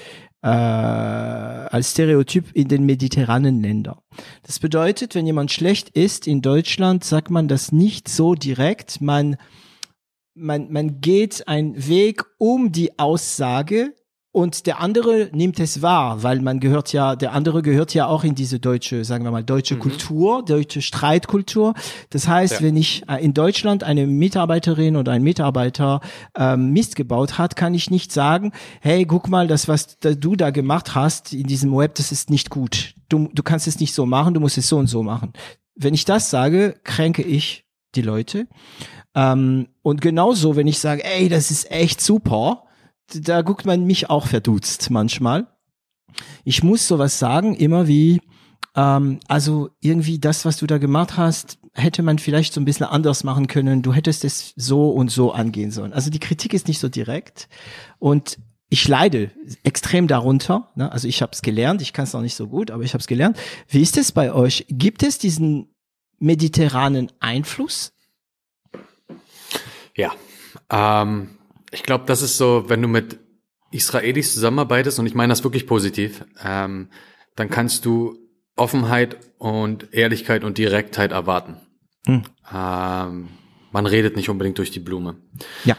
äh, 0.43 0.47
als 0.49 1.93
Stereotyp 1.93 2.53
in 2.53 2.69
den 2.69 2.85
mediterranen 2.85 3.63
Ländern. 3.63 3.99
Das 4.43 4.59
bedeutet, 4.59 5.15
wenn 5.15 5.27
jemand 5.27 5.53
schlecht 5.53 5.91
ist 5.91 6.27
in 6.27 6.43
Deutschland, 6.43 7.05
sagt 7.05 7.31
man 7.31 7.49
das 7.49 7.73
nicht 7.73 8.09
so 8.09 8.35
direkt. 8.35 9.01
Man 9.01 9.37
man, 10.35 10.73
man 10.73 11.01
geht 11.01 11.47
einen 11.47 11.89
Weg 11.89 12.25
um 12.39 12.73
die 12.73 12.99
Aussage 12.99 13.95
und 14.33 14.67
der 14.67 14.81
andere 14.81 15.29
nimmt 15.33 15.61
es 15.61 15.83
wahr, 15.83 16.23
weil 16.23 16.41
man 16.41 16.59
gehört 16.59 16.95
ja, 16.95 17.17
der 17.17 17.33
andere 17.35 17.61
gehört 17.61 17.93
ja 17.93 18.07
auch 18.07 18.25
in 18.25 18.35
diese 18.35 18.59
deutsche, 18.59 19.05
sagen 19.05 19.25
wir 19.25 19.31
mal, 19.31 19.45
deutsche 19.45 19.75
mhm. 19.75 19.81
Kultur, 19.81 20.43
deutsche 20.43 20.81
Streitkultur. 20.81 21.75
Das 22.09 22.27
heißt, 22.27 22.55
ja. 22.55 22.61
wenn 22.63 22.79
ich 22.79 23.03
äh, 23.09 23.23
in 23.23 23.35
Deutschland 23.35 23.85
eine 23.85 24.07
Mitarbeiterin 24.07 24.97
oder 24.97 25.13
ein 25.13 25.23
Mitarbeiter 25.23 26.01
ähm, 26.35 26.73
Mist 26.73 26.97
gebaut 26.97 27.37
hat, 27.37 27.57
kann 27.57 27.75
ich 27.75 27.91
nicht 27.91 28.11
sagen, 28.11 28.53
hey, 28.81 29.05
guck 29.05 29.29
mal, 29.29 29.47
das, 29.47 29.69
was 29.69 29.99
du 29.99 30.35
da 30.35 30.49
gemacht 30.49 30.95
hast 30.95 31.35
in 31.35 31.47
diesem 31.47 31.77
Web, 31.77 31.97
das 31.97 32.11
ist 32.11 32.31
nicht 32.31 32.49
gut. 32.49 32.95
Du, 33.11 33.29
du 33.35 33.43
kannst 33.43 33.69
es 33.69 33.81
nicht 33.81 33.93
so 33.93 34.07
machen, 34.07 34.33
du 34.33 34.41
musst 34.41 34.57
es 34.57 34.67
so 34.67 34.79
und 34.79 34.87
so 34.87 35.03
machen. 35.03 35.35
Wenn 35.75 35.93
ich 35.93 36.07
das 36.07 36.31
sage, 36.31 36.77
kränke 36.85 37.23
ich 37.23 37.67
die 37.95 38.03
Leute. 38.03 38.47
Ähm, 39.15 39.69
und 39.83 40.01
genauso, 40.01 40.57
wenn 40.57 40.67
ich 40.67 40.79
sage, 40.79 41.05
ey, 41.05 41.29
das 41.29 41.51
ist 41.51 41.71
echt 41.71 42.01
super, 42.01 42.65
da 43.15 43.43
guckt 43.43 43.67
man 43.67 43.85
mich 43.85 44.11
auch 44.11 44.27
verdutzt 44.27 44.91
manchmal. 44.91 45.47
Ich 46.45 46.63
muss 46.63 46.87
sowas 46.89 47.19
sagen, 47.19 47.55
immer 47.55 47.89
wie, 47.89 48.21
ähm, 48.77 49.21
also 49.29 49.71
irgendwie 49.81 50.19
das, 50.19 50.45
was 50.45 50.59
du 50.59 50.67
da 50.67 50.79
gemacht 50.79 51.17
hast, 51.17 51.59
hätte 51.75 52.03
man 52.03 52.19
vielleicht 52.19 52.53
so 52.53 52.61
ein 52.61 52.65
bisschen 52.65 52.87
anders 52.87 53.25
machen 53.25 53.47
können. 53.47 53.83
Du 53.83 53.93
hättest 53.93 54.25
es 54.25 54.53
so 54.57 54.91
und 54.91 55.11
so 55.11 55.33
angehen 55.33 55.71
sollen. 55.71 55.93
Also 55.93 56.11
die 56.11 56.21
Kritik 56.21 56.53
ist 56.53 56.69
nicht 56.69 56.79
so 56.79 56.89
direkt 56.89 57.49
und 57.99 58.39
ich 58.69 58.89
leide 58.89 59.31
extrem 59.65 60.07
darunter. 60.07 60.71
Ne? 60.77 60.91
Also 60.91 61.07
ich 61.07 61.21
habe 61.21 61.33
es 61.33 61.43
gelernt, 61.43 61.83
ich 61.83 61.93
kann 61.93 62.05
es 62.05 62.13
noch 62.15 62.23
nicht 62.23 62.35
so 62.35 62.49
gut, 62.49 62.71
aber 62.71 62.83
ich 62.83 62.95
habe 62.95 63.01
es 63.01 63.07
gelernt. 63.07 63.39
Wie 63.69 63.83
ist 63.83 63.99
es 63.99 64.13
bei 64.13 64.33
euch? 64.33 64.67
Gibt 64.69 65.03
es 65.03 65.19
diesen 65.19 65.75
mediterranen 66.19 67.11
Einfluss? 67.21 67.93
Ja, 69.95 70.13
ähm, 70.71 71.37
ich 71.73 71.83
glaube, 71.83 72.05
das 72.07 72.23
ist 72.23 72.37
so, 72.37 72.69
wenn 72.69 72.83
du 72.83 72.89
mit 72.89 73.19
Israelis 73.73 74.35
zusammenarbeitest, 74.35 74.99
und 74.99 75.07
ich 75.07 75.15
meine 75.15 75.33
das 75.33 75.43
wirklich 75.43 75.67
positiv, 75.67 76.25
ähm, 76.45 76.91
dann 77.35 77.51
kannst 77.51 77.85
du 77.87 78.19
Offenheit 78.55 79.17
und 79.39 79.93
Ehrlichkeit 79.93 80.45
und 80.45 80.59
Direktheit 80.59 81.11
erwarten. 81.11 81.57
Hm. 82.07 82.23
Ähm, 82.55 83.29
man 83.73 83.87
redet 83.87 84.17
nicht 84.17 84.29
unbedingt 84.29 84.59
durch 84.59 84.71
die 84.71 84.81
Blume. 84.81 85.17
Ja. 85.65 85.77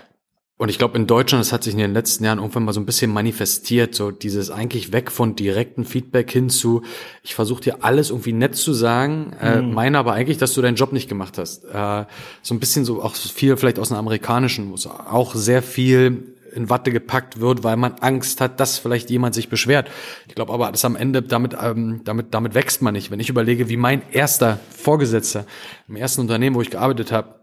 Und 0.63 0.69
ich 0.69 0.77
glaube, 0.77 0.97
in 0.97 1.07
Deutschland, 1.07 1.43
das 1.43 1.51
hat 1.51 1.65
sich 1.65 1.73
in 1.73 1.79
den 1.79 1.91
letzten 1.91 2.23
Jahren 2.23 2.37
irgendwann 2.37 2.63
mal 2.63 2.71
so 2.71 2.79
ein 2.79 2.85
bisschen 2.85 3.11
manifestiert, 3.11 3.93
so 3.93 4.11
dieses 4.11 4.49
eigentlich 4.49 4.93
weg 4.93 5.11
von 5.11 5.35
direkten 5.35 5.83
Feedback 5.83 6.31
hin 6.31 6.49
zu, 6.49 6.83
ich 7.21 7.35
versuche 7.35 7.63
dir 7.63 7.83
alles 7.83 8.11
irgendwie 8.11 8.31
nett 8.31 8.55
zu 8.55 8.71
sagen, 8.71 9.33
äh, 9.41 9.61
mhm. 9.61 9.73
meine 9.73 9.97
aber 9.97 10.13
eigentlich, 10.13 10.37
dass 10.37 10.53
du 10.53 10.61
deinen 10.61 10.77
Job 10.77 10.93
nicht 10.93 11.09
gemacht 11.09 11.37
hast. 11.37 11.65
Äh, 11.65 12.05
so 12.41 12.55
ein 12.55 12.61
bisschen 12.61 12.85
so 12.85 13.03
auch 13.03 13.13
viel 13.13 13.57
vielleicht 13.57 13.77
aus 13.77 13.89
dem 13.89 13.97
Amerikanischen, 13.97 14.69
wo 14.69 14.75
es 14.75 14.87
auch 14.87 15.35
sehr 15.35 15.63
viel 15.63 16.33
in 16.53 16.69
Watte 16.69 16.91
gepackt 16.91 17.41
wird, 17.41 17.65
weil 17.65 17.75
man 17.75 17.95
Angst 17.99 18.39
hat, 18.39 18.61
dass 18.61 18.77
vielleicht 18.77 19.09
jemand 19.09 19.35
sich 19.35 19.49
beschwert. 19.49 19.91
Ich 20.29 20.35
glaube 20.35 20.53
aber, 20.53 20.71
dass 20.71 20.85
am 20.85 20.95
Ende 20.95 21.21
damit, 21.21 21.57
ähm, 21.61 22.05
damit, 22.05 22.33
damit 22.33 22.55
wächst 22.55 22.81
man 22.81 22.93
nicht. 22.93 23.11
Wenn 23.11 23.19
ich 23.19 23.27
überlege, 23.27 23.67
wie 23.67 23.75
mein 23.75 24.01
erster 24.13 24.61
Vorgesetzter 24.69 25.45
im 25.89 25.97
ersten 25.97 26.21
Unternehmen, 26.21 26.55
wo 26.55 26.61
ich 26.61 26.69
gearbeitet 26.69 27.11
habe, 27.11 27.42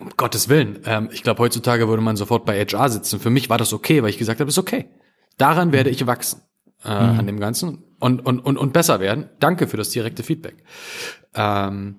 um 0.00 0.10
Gottes 0.16 0.48
Willen. 0.48 0.80
Ähm, 0.84 1.08
ich 1.12 1.22
glaube, 1.22 1.42
heutzutage 1.42 1.88
würde 1.88 2.02
man 2.02 2.16
sofort 2.16 2.44
bei 2.44 2.64
HR 2.64 2.88
sitzen. 2.88 3.20
Für 3.20 3.30
mich 3.30 3.50
war 3.50 3.58
das 3.58 3.72
okay, 3.72 4.02
weil 4.02 4.10
ich 4.10 4.18
gesagt 4.18 4.40
habe, 4.40 4.48
ist 4.48 4.58
okay. 4.58 4.86
Daran 5.38 5.72
werde 5.72 5.90
ich 5.90 6.06
wachsen 6.06 6.42
äh, 6.84 6.88
mhm. 6.88 7.18
an 7.18 7.26
dem 7.26 7.40
Ganzen 7.40 7.84
und, 7.98 8.24
und, 8.24 8.40
und, 8.40 8.56
und 8.56 8.72
besser 8.72 9.00
werden. 9.00 9.28
Danke 9.38 9.66
für 9.66 9.76
das 9.76 9.90
direkte 9.90 10.22
Feedback. 10.22 10.56
Ähm, 11.34 11.96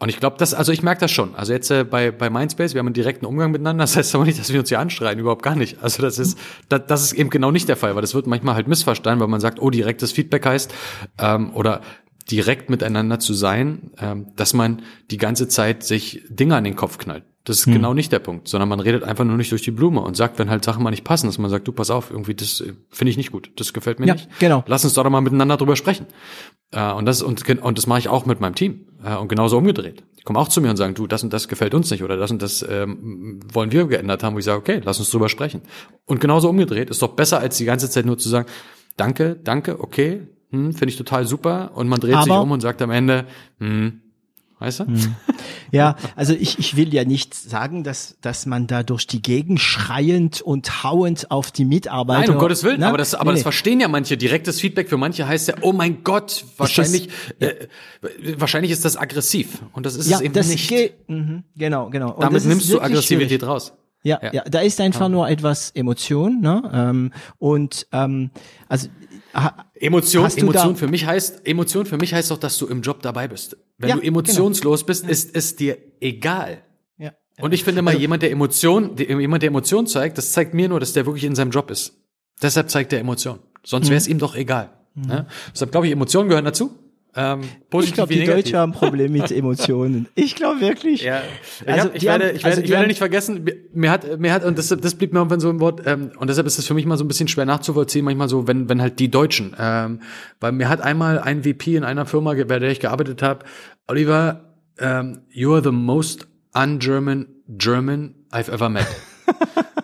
und 0.00 0.10
ich 0.10 0.20
glaube, 0.20 0.36
das, 0.38 0.54
also 0.54 0.70
ich 0.70 0.82
merke 0.82 1.00
das 1.00 1.10
schon. 1.10 1.34
Also 1.34 1.52
jetzt 1.52 1.70
äh, 1.70 1.82
bei, 1.82 2.12
bei 2.12 2.30
Mindspace, 2.30 2.74
wir 2.74 2.78
haben 2.78 2.86
einen 2.86 2.94
direkten 2.94 3.26
Umgang 3.26 3.50
miteinander. 3.50 3.82
Das 3.88 3.96
heißt 3.96 4.14
aber 4.14 4.24
nicht, 4.24 4.38
dass 4.38 4.52
wir 4.52 4.60
uns 4.60 4.68
hier 4.68 4.78
anstreiten, 4.78 5.18
überhaupt 5.18 5.42
gar 5.42 5.56
nicht. 5.56 5.82
Also 5.82 6.02
das 6.02 6.18
ist, 6.18 6.38
das, 6.68 6.82
das 6.86 7.02
ist 7.02 7.12
eben 7.14 7.30
genau 7.30 7.50
nicht 7.50 7.68
der 7.68 7.76
Fall, 7.76 7.94
weil 7.94 8.02
das 8.02 8.14
wird 8.14 8.26
manchmal 8.26 8.54
halt 8.54 8.68
missverstanden, 8.68 9.20
weil 9.20 9.28
man 9.28 9.40
sagt, 9.40 9.60
oh, 9.60 9.70
direktes 9.70 10.12
Feedback 10.12 10.46
heißt, 10.46 10.72
ähm, 11.18 11.52
oder 11.54 11.80
direkt 12.30 12.70
miteinander 12.70 13.18
zu 13.18 13.34
sein, 13.34 13.90
ähm, 13.98 14.28
dass 14.36 14.54
man 14.54 14.82
die 15.10 15.16
ganze 15.16 15.48
Zeit 15.48 15.82
sich 15.82 16.22
Dinge 16.28 16.56
an 16.56 16.64
den 16.64 16.76
Kopf 16.76 16.98
knallt. 16.98 17.24
Das 17.44 17.60
ist 17.60 17.66
hm. 17.66 17.72
genau 17.72 17.94
nicht 17.94 18.12
der 18.12 18.18
Punkt, 18.18 18.46
sondern 18.46 18.68
man 18.68 18.78
redet 18.78 19.04
einfach 19.04 19.24
nur 19.24 19.38
nicht 19.38 19.50
durch 19.52 19.62
die 19.62 19.70
Blume 19.70 20.02
und 20.02 20.18
sagt, 20.18 20.38
wenn 20.38 20.50
halt 20.50 20.62
Sachen 20.64 20.82
mal 20.82 20.90
nicht 20.90 21.04
passen, 21.04 21.28
dass 21.28 21.38
man 21.38 21.50
sagt, 21.50 21.66
du 21.66 21.72
pass 21.72 21.88
auf, 21.88 22.10
irgendwie 22.10 22.34
das 22.34 22.60
äh, 22.60 22.74
finde 22.90 23.10
ich 23.10 23.16
nicht 23.16 23.32
gut, 23.32 23.50
das 23.56 23.72
gefällt 23.72 24.00
mir 24.00 24.06
ja, 24.06 24.14
nicht. 24.14 24.28
Genau. 24.38 24.62
Lass 24.66 24.84
uns 24.84 24.92
doch 24.92 25.08
mal 25.08 25.22
miteinander 25.22 25.56
drüber 25.56 25.74
sprechen. 25.74 26.06
Äh, 26.72 26.92
und 26.92 27.06
das 27.06 27.22
und, 27.22 27.48
und 27.62 27.78
das 27.78 27.86
mache 27.86 28.00
ich 28.00 28.08
auch 28.08 28.26
mit 28.26 28.40
meinem 28.40 28.54
Team 28.54 28.86
äh, 29.02 29.16
und 29.16 29.28
genauso 29.28 29.56
umgedreht. 29.56 30.02
Die 30.18 30.24
kommen 30.24 30.36
auch 30.36 30.48
zu 30.48 30.60
mir 30.60 30.68
und 30.68 30.76
sagen, 30.76 30.92
du, 30.92 31.06
das 31.06 31.22
und 31.24 31.32
das 31.32 31.48
gefällt 31.48 31.72
uns 31.72 31.90
nicht 31.90 32.02
oder 32.02 32.18
das 32.18 32.30
und 32.30 32.42
das 32.42 32.62
ähm, 32.68 33.40
wollen 33.50 33.72
wir 33.72 33.86
geändert 33.86 34.22
haben, 34.22 34.34
wo 34.34 34.38
ich 34.38 34.44
sage, 34.44 34.58
okay, 34.58 34.82
lass 34.84 34.98
uns 34.98 35.08
drüber 35.08 35.30
sprechen. 35.30 35.62
Und 36.04 36.20
genauso 36.20 36.50
umgedreht 36.50 36.90
ist 36.90 37.00
doch 37.00 37.14
besser 37.14 37.40
als 37.40 37.56
die 37.56 37.64
ganze 37.64 37.88
Zeit 37.88 38.04
nur 38.04 38.18
zu 38.18 38.28
sagen, 38.28 38.46
danke, 38.98 39.40
danke, 39.42 39.80
okay, 39.80 40.28
hm, 40.50 40.72
finde 40.72 40.88
ich 40.88 40.96
total 40.96 41.26
super 41.26 41.72
und 41.74 41.88
man 41.88 42.00
dreht 42.00 42.14
Aber 42.14 42.24
sich 42.24 42.32
um 42.32 42.50
und 42.50 42.60
sagt 42.60 42.82
am 42.82 42.90
Ende, 42.90 43.26
hm, 43.58 44.00
Weißt 44.60 44.80
du? 44.80 44.86
Hm. 44.86 45.14
Ja, 45.70 45.96
also 46.16 46.32
ich, 46.32 46.58
ich 46.58 46.76
will 46.76 46.92
ja 46.92 47.04
nicht 47.04 47.34
sagen, 47.34 47.84
dass, 47.84 48.16
dass 48.22 48.46
man 48.46 48.66
da 48.66 48.82
durch 48.82 49.06
die 49.06 49.22
Gegend 49.22 49.60
schreiend 49.60 50.40
und 50.40 50.82
hauend 50.82 51.30
auf 51.30 51.52
die 51.52 51.64
Mitarbeiter. 51.64 52.20
Nein, 52.20 52.30
um 52.30 52.38
Gottes 52.38 52.64
Willen, 52.64 52.80
na? 52.80 52.88
aber 52.88 52.98
das, 52.98 53.14
aber 53.14 53.30
nee, 53.32 53.36
das 53.36 53.42
verstehen 53.42 53.78
ja 53.78 53.86
manche. 53.86 54.16
Direktes 54.16 54.60
Feedback 54.60 54.88
für 54.88 54.96
manche 54.96 55.28
heißt 55.28 55.48
ja, 55.48 55.54
oh 55.60 55.72
mein 55.72 56.02
Gott, 56.02 56.44
wahrscheinlich, 56.56 57.10
das, 57.38 57.50
äh, 57.50 57.68
wahrscheinlich 58.38 58.72
ist 58.72 58.84
das 58.84 58.96
aggressiv. 58.96 59.62
Und 59.72 59.86
das 59.86 59.94
ist 59.94 60.10
ja, 60.10 60.16
es 60.16 60.22
eben 60.22 60.34
das 60.34 60.48
nicht. 60.48 60.68
Geht, 60.68 61.08
mh, 61.08 61.42
genau, 61.54 61.90
genau. 61.90 62.14
Und 62.14 62.22
Damit 62.22 62.44
nimmst 62.44 62.72
du 62.72 62.80
Aggressivität 62.80 63.40
schwierig. 63.40 63.46
raus. 63.46 63.74
Ja, 64.02 64.18
ja, 64.22 64.32
ja, 64.32 64.44
da 64.44 64.60
ist 64.60 64.80
einfach 64.80 65.02
ja. 65.02 65.08
nur 65.08 65.28
etwas 65.28 65.70
Emotion, 65.72 66.40
ne? 66.40 66.62
Ähm, 66.72 67.12
und 67.38 67.86
ähm, 67.92 68.30
also 68.68 68.88
Emotion, 69.74 70.30
Emotion 70.36 70.76
für 70.76 70.88
mich 70.88 71.06
heißt, 71.06 71.46
Emotion 71.46 71.86
für 71.86 71.96
mich 71.96 72.14
heißt 72.14 72.30
doch, 72.30 72.38
dass 72.38 72.58
du 72.58 72.66
im 72.66 72.82
Job 72.82 73.02
dabei 73.02 73.28
bist. 73.28 73.56
Wenn 73.76 73.90
ja, 73.90 73.96
du 73.96 74.02
emotionslos 74.02 74.80
genau. 74.80 74.86
bist, 74.86 75.08
ist 75.08 75.36
es 75.36 75.56
dir 75.56 75.78
egal. 76.00 76.64
Ja. 76.98 77.12
Und 77.40 77.52
ich 77.52 77.64
finde 77.64 77.82
mal, 77.82 77.90
also, 77.90 78.00
jemand, 78.00 78.22
der 78.22 78.30
Emotion, 78.30 78.96
jemand, 78.96 79.42
der 79.42 79.48
Emotion 79.48 79.86
zeigt, 79.86 80.18
das 80.18 80.32
zeigt 80.32 80.54
mir 80.54 80.68
nur, 80.68 80.80
dass 80.80 80.92
der 80.92 81.06
wirklich 81.06 81.24
in 81.24 81.34
seinem 81.34 81.50
Job 81.50 81.70
ist. 81.70 81.94
Deshalb 82.42 82.70
zeigt 82.70 82.92
er 82.92 83.00
Emotion. 83.00 83.40
Sonst 83.64 83.88
wäre 83.88 83.98
es 83.98 84.06
mhm. 84.06 84.12
ihm 84.12 84.18
doch 84.18 84.34
egal. 84.34 84.70
Mhm. 84.94 85.06
Ne? 85.06 85.26
Deshalb 85.52 85.70
glaube 85.70 85.86
ich, 85.86 85.92
Emotionen 85.92 86.28
gehören 86.28 86.44
dazu. 86.44 86.78
Ähm, 87.16 87.40
ich 87.80 87.94
glaube, 87.94 88.12
die 88.12 88.20
negativ. 88.20 88.44
Deutschen 88.44 88.58
haben 88.58 88.72
ein 88.72 88.78
Problem 88.78 89.12
mit 89.12 89.30
Emotionen. 89.32 90.08
Ich 90.14 90.34
glaube 90.34 90.60
wirklich. 90.60 91.02
Ja. 91.02 91.22
Ich, 91.60 91.68
also, 91.68 91.88
hab, 91.88 91.96
ich 91.96 92.04
werde, 92.04 92.30
ich 92.30 92.44
werde, 92.44 92.46
also 92.46 92.62
ich 92.62 92.70
werde 92.70 92.86
nicht 92.86 92.98
vergessen, 92.98 93.44
mir 93.72 93.90
hat, 93.90 94.20
mir 94.20 94.32
hat, 94.32 94.44
und 94.44 94.58
das, 94.58 94.68
das 94.68 94.94
blieb 94.94 95.12
mir 95.12 95.20
irgendwann 95.20 95.40
so 95.40 95.50
im 95.50 95.60
Wort, 95.60 95.82
ähm, 95.86 96.12
und 96.18 96.28
deshalb 96.28 96.46
ist 96.46 96.58
es 96.58 96.66
für 96.66 96.74
mich 96.74 96.86
mal 96.86 96.96
so 96.96 97.04
ein 97.04 97.08
bisschen 97.08 97.28
schwer 97.28 97.46
nachzuvollziehen, 97.46 98.04
manchmal 98.04 98.28
so, 98.28 98.46
wenn, 98.46 98.68
wenn 98.68 98.80
halt 98.80 98.98
die 98.98 99.10
Deutschen, 99.10 99.56
ähm, 99.58 100.00
weil 100.38 100.52
mir 100.52 100.68
hat 100.68 100.80
einmal 100.80 101.18
ein 101.18 101.42
VP 101.42 101.76
in 101.76 101.84
einer 101.84 102.06
Firma, 102.06 102.34
bei 102.34 102.58
der 102.58 102.70
ich 102.70 102.80
gearbeitet 102.80 103.22
habe, 103.22 103.44
Oliver, 103.86 104.54
ähm, 104.78 105.22
you 105.30 105.52
are 105.52 105.62
the 105.62 105.72
most 105.72 106.28
un-German 106.54 107.26
German 107.48 108.14
I've 108.30 108.52
ever 108.52 108.68
met. 108.68 108.86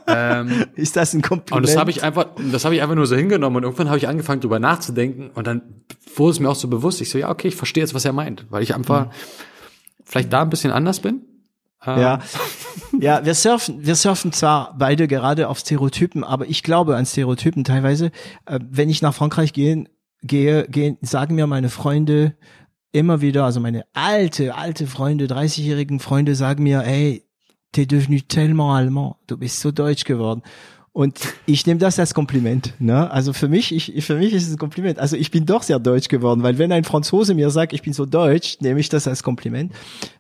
ähm, 0.07 0.67
ist 0.75 0.97
das 0.97 1.15
ein 1.15 1.23
Kompliment? 1.23 1.65
Und 1.65 1.69
das 1.69 1.77
habe 1.77 1.91
ich 1.91 2.03
einfach, 2.03 2.27
das 2.53 2.65
habe 2.65 2.75
ich 2.75 2.83
einfach 2.83 2.95
nur 2.95 3.07
so 3.07 3.17
hingenommen 3.17 3.57
und 3.59 3.63
irgendwann 3.65 3.89
habe 3.89 3.99
ich 3.99 4.09
angefangen 4.09 4.41
drüber 4.41 4.59
nachzudenken 4.59 5.31
und 5.35 5.47
dann 5.47 5.63
wurde 6.17 6.33
es 6.33 6.41
mir 6.41 6.49
auch 6.49 6.57
so 6.57 6.69
bewusst. 6.69 7.01
Ich 7.01 7.11
so, 7.11 7.19
ja, 7.19 7.31
okay, 7.31 7.49
ich 7.49 7.57
verstehe 7.57 7.83
jetzt, 7.83 7.95
was 7.95 8.05
er 8.05 8.13
meint, 8.13 8.47
weil 8.51 8.63
ich 8.63 8.75
einfach 8.75 9.07
mhm. 9.07 9.11
vielleicht 10.05 10.33
da 10.33 10.43
ein 10.43 10.51
bisschen 10.51 10.73
anders 10.73 11.01
bin. 11.01 11.23
Ähm. 11.87 11.99
Ja, 11.99 12.19
ja, 13.01 13.25
wir 13.25 13.35
surfen, 13.35 13.85
wir 13.85 13.95
surfen 13.95 14.33
zwar 14.33 14.75
beide 14.79 15.09
gerade 15.09 15.49
auf 15.49 15.59
Stereotypen, 15.59 16.25
aber 16.25 16.47
ich 16.47 16.63
glaube 16.63 16.97
an 16.97 17.07
Stereotypen 17.07 17.65
teilweise. 17.65 18.11
Äh, 18.47 18.61
wenn 18.69 18.89
ich 18.89 19.03
nach 19.03 19.15
Frankreich 19.15 19.53
gehe, 19.53 19.85
gehe, 20.23 20.67
gehen, 20.69 20.99
sagen 21.03 21.35
mir 21.35 21.47
meine 21.47 21.69
Freunde 21.69 22.35
immer 22.93 23.21
wieder, 23.21 23.45
also 23.45 23.61
meine 23.61 23.85
alte, 23.93 24.55
alte 24.55 24.87
Freunde, 24.87 25.27
30-jährigen 25.27 25.99
Freunde 25.99 26.35
sagen 26.35 26.63
mir, 26.63 26.85
ey, 26.85 27.25
t'es 27.75 27.87
devenu 27.87 28.23
tellement 28.23 28.75
allemand, 28.75 29.17
du 29.27 29.37
bist 29.37 29.61
so 29.61 29.71
deutsch 29.71 30.05
geworden. 30.05 30.43
Und 30.93 31.19
ich 31.45 31.67
nehme 31.67 31.81
das 31.81 31.99
als 31.99 32.15
Kompliment. 32.15 32.75
Ne? 32.79 33.11
Also 33.11 33.33
für 33.33 33.49
mich, 33.49 33.75
ich, 33.75 34.05
für 34.05 34.15
mich 34.15 34.33
ist 34.33 34.47
es 34.47 34.53
ein 34.53 34.59
Kompliment. 34.59 35.01
Also 35.01 35.17
ich 35.17 35.33
bin 35.33 35.45
doch 35.45 35.65
sehr 35.65 35.81
deutsch 35.81 36.07
geworden, 36.07 36.45
weil 36.45 36.59
wenn 36.59 36.71
ein 36.71 36.85
Franzose 36.85 37.35
mir 37.35 37.51
sagt, 37.51 37.73
ich 37.73 37.83
bin 37.83 37.93
so 37.93 38.07
deutsch, 38.07 38.59
nehme 38.61 38.79
ich 38.79 38.91
das 38.91 39.09
als 39.09 39.25
Kompliment. 39.25 39.73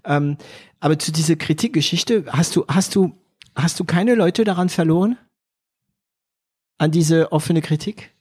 Ähm, 0.04 0.36
aber 0.80 0.98
zu 0.98 1.12
dieser 1.12 1.36
Kritikgeschichte, 1.36 2.24
hast 2.26 2.56
du, 2.56 2.64
hast 2.66 2.96
du, 2.96 3.12
hast 3.54 3.78
du 3.78 3.84
keine 3.84 4.16
Leute 4.16 4.42
daran 4.42 4.68
verloren? 4.68 5.16
An 6.76 6.90
diese 6.90 7.30
offene 7.30 7.62
Kritik? 7.62 8.13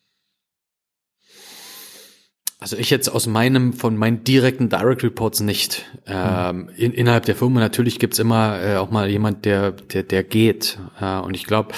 Also 2.64 2.78
ich 2.78 2.90
jetzt 2.92 3.10
aus 3.10 3.28
meinem, 3.28 3.74
von 3.74 3.98
meinen 3.98 4.24
direkten 4.24 4.70
Direct 4.70 5.04
Reports 5.04 5.42
nicht. 5.42 5.84
Ähm, 6.08 6.70
in, 6.78 6.94
innerhalb 6.94 7.26
der 7.26 7.36
Firma 7.36 7.60
natürlich 7.60 8.00
gibt's 8.00 8.20
immer 8.20 8.58
äh, 8.62 8.78
auch 8.78 8.90
mal 8.90 9.10
jemand, 9.10 9.44
der, 9.44 9.72
der, 9.72 10.04
der 10.04 10.24
geht. 10.24 10.80
Äh, 11.02 11.20
und 11.20 11.34
ich 11.34 11.46
glaube, 11.46 11.74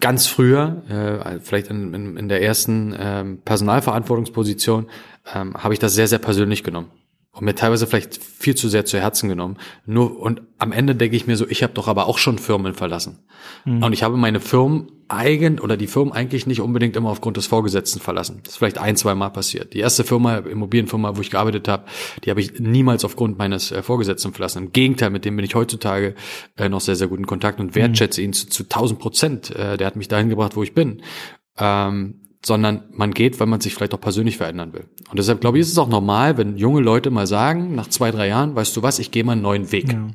ganz 0.00 0.26
früher, 0.26 0.82
äh, 0.88 1.38
vielleicht 1.40 1.68
in, 1.68 1.92
in, 1.92 2.16
in 2.16 2.28
der 2.30 2.42
ersten 2.42 2.96
ähm, 2.98 3.42
Personalverantwortungsposition, 3.44 4.88
ähm, 5.34 5.52
habe 5.52 5.74
ich 5.74 5.80
das 5.80 5.92
sehr, 5.92 6.08
sehr 6.08 6.18
persönlich 6.18 6.64
genommen 6.64 6.90
und 7.32 7.44
mir 7.44 7.54
teilweise 7.54 7.86
vielleicht 7.86 8.22
viel 8.22 8.56
zu 8.56 8.68
sehr 8.68 8.84
zu 8.84 8.98
Herzen 8.98 9.28
genommen. 9.28 9.56
Nur 9.86 10.18
und 10.18 10.42
am 10.58 10.72
Ende 10.72 10.96
denke 10.96 11.16
ich 11.16 11.28
mir 11.28 11.36
so, 11.36 11.46
ich 11.48 11.62
habe 11.62 11.72
doch 11.72 11.86
aber 11.86 12.06
auch 12.06 12.18
schon 12.18 12.38
Firmen 12.38 12.74
verlassen. 12.74 13.20
Mhm. 13.64 13.84
Und 13.84 13.92
ich 13.92 14.02
habe 14.02 14.16
meine 14.16 14.40
Firmen 14.40 14.90
eigen 15.06 15.60
oder 15.60 15.76
die 15.76 15.86
Firmen 15.86 16.12
eigentlich 16.12 16.46
nicht 16.46 16.60
unbedingt 16.60 16.96
immer 16.96 17.10
aufgrund 17.10 17.36
des 17.36 17.46
Vorgesetzten 17.46 18.00
verlassen. 18.00 18.40
Das 18.42 18.54
ist 18.54 18.58
vielleicht 18.58 18.78
ein, 18.78 18.96
zwei 18.96 19.14
Mal 19.14 19.30
passiert. 19.30 19.74
Die 19.74 19.78
erste 19.78 20.02
Firma, 20.02 20.38
Immobilienfirma, 20.38 21.16
wo 21.16 21.20
ich 21.20 21.30
gearbeitet 21.30 21.68
habe, 21.68 21.84
die 22.24 22.30
habe 22.30 22.40
ich 22.40 22.58
niemals 22.58 23.04
aufgrund 23.04 23.38
meines 23.38 23.70
äh, 23.70 23.82
Vorgesetzten 23.82 24.32
verlassen. 24.32 24.64
Im 24.64 24.72
Gegenteil, 24.72 25.10
mit 25.10 25.24
dem 25.24 25.36
bin 25.36 25.44
ich 25.44 25.54
heutzutage 25.54 26.16
äh, 26.56 26.68
noch 26.68 26.80
sehr, 26.80 26.96
sehr 26.96 27.08
guten 27.08 27.26
Kontakt 27.26 27.60
und 27.60 27.76
wertschätze 27.76 28.20
mhm. 28.20 28.26
ihn 28.26 28.32
zu, 28.32 28.48
zu 28.48 28.64
1000 28.64 28.98
Prozent. 28.98 29.50
Äh, 29.54 29.76
der 29.76 29.86
hat 29.86 29.96
mich 29.96 30.08
dahin 30.08 30.30
gebracht, 30.30 30.56
wo 30.56 30.64
ich 30.64 30.74
bin. 30.74 31.02
Ähm, 31.58 32.19
sondern 32.44 32.84
man 32.92 33.12
geht, 33.12 33.38
weil 33.40 33.46
man 33.46 33.60
sich 33.60 33.74
vielleicht 33.74 33.94
auch 33.94 34.00
persönlich 34.00 34.36
verändern 34.36 34.72
will. 34.72 34.84
Und 35.10 35.18
deshalb 35.18 35.40
glaube 35.40 35.58
ich, 35.58 35.62
ist 35.62 35.72
es 35.72 35.78
auch 35.78 35.88
normal, 35.88 36.38
wenn 36.38 36.56
junge 36.56 36.80
Leute 36.80 37.10
mal 37.10 37.26
sagen, 37.26 37.74
nach 37.74 37.88
zwei, 37.88 38.10
drei 38.10 38.28
Jahren, 38.28 38.54
weißt 38.54 38.76
du 38.76 38.82
was, 38.82 38.98
ich 38.98 39.10
gehe 39.10 39.24
mal 39.24 39.32
einen 39.32 39.42
neuen 39.42 39.72
Weg. 39.72 39.92
Ja. 39.92 40.08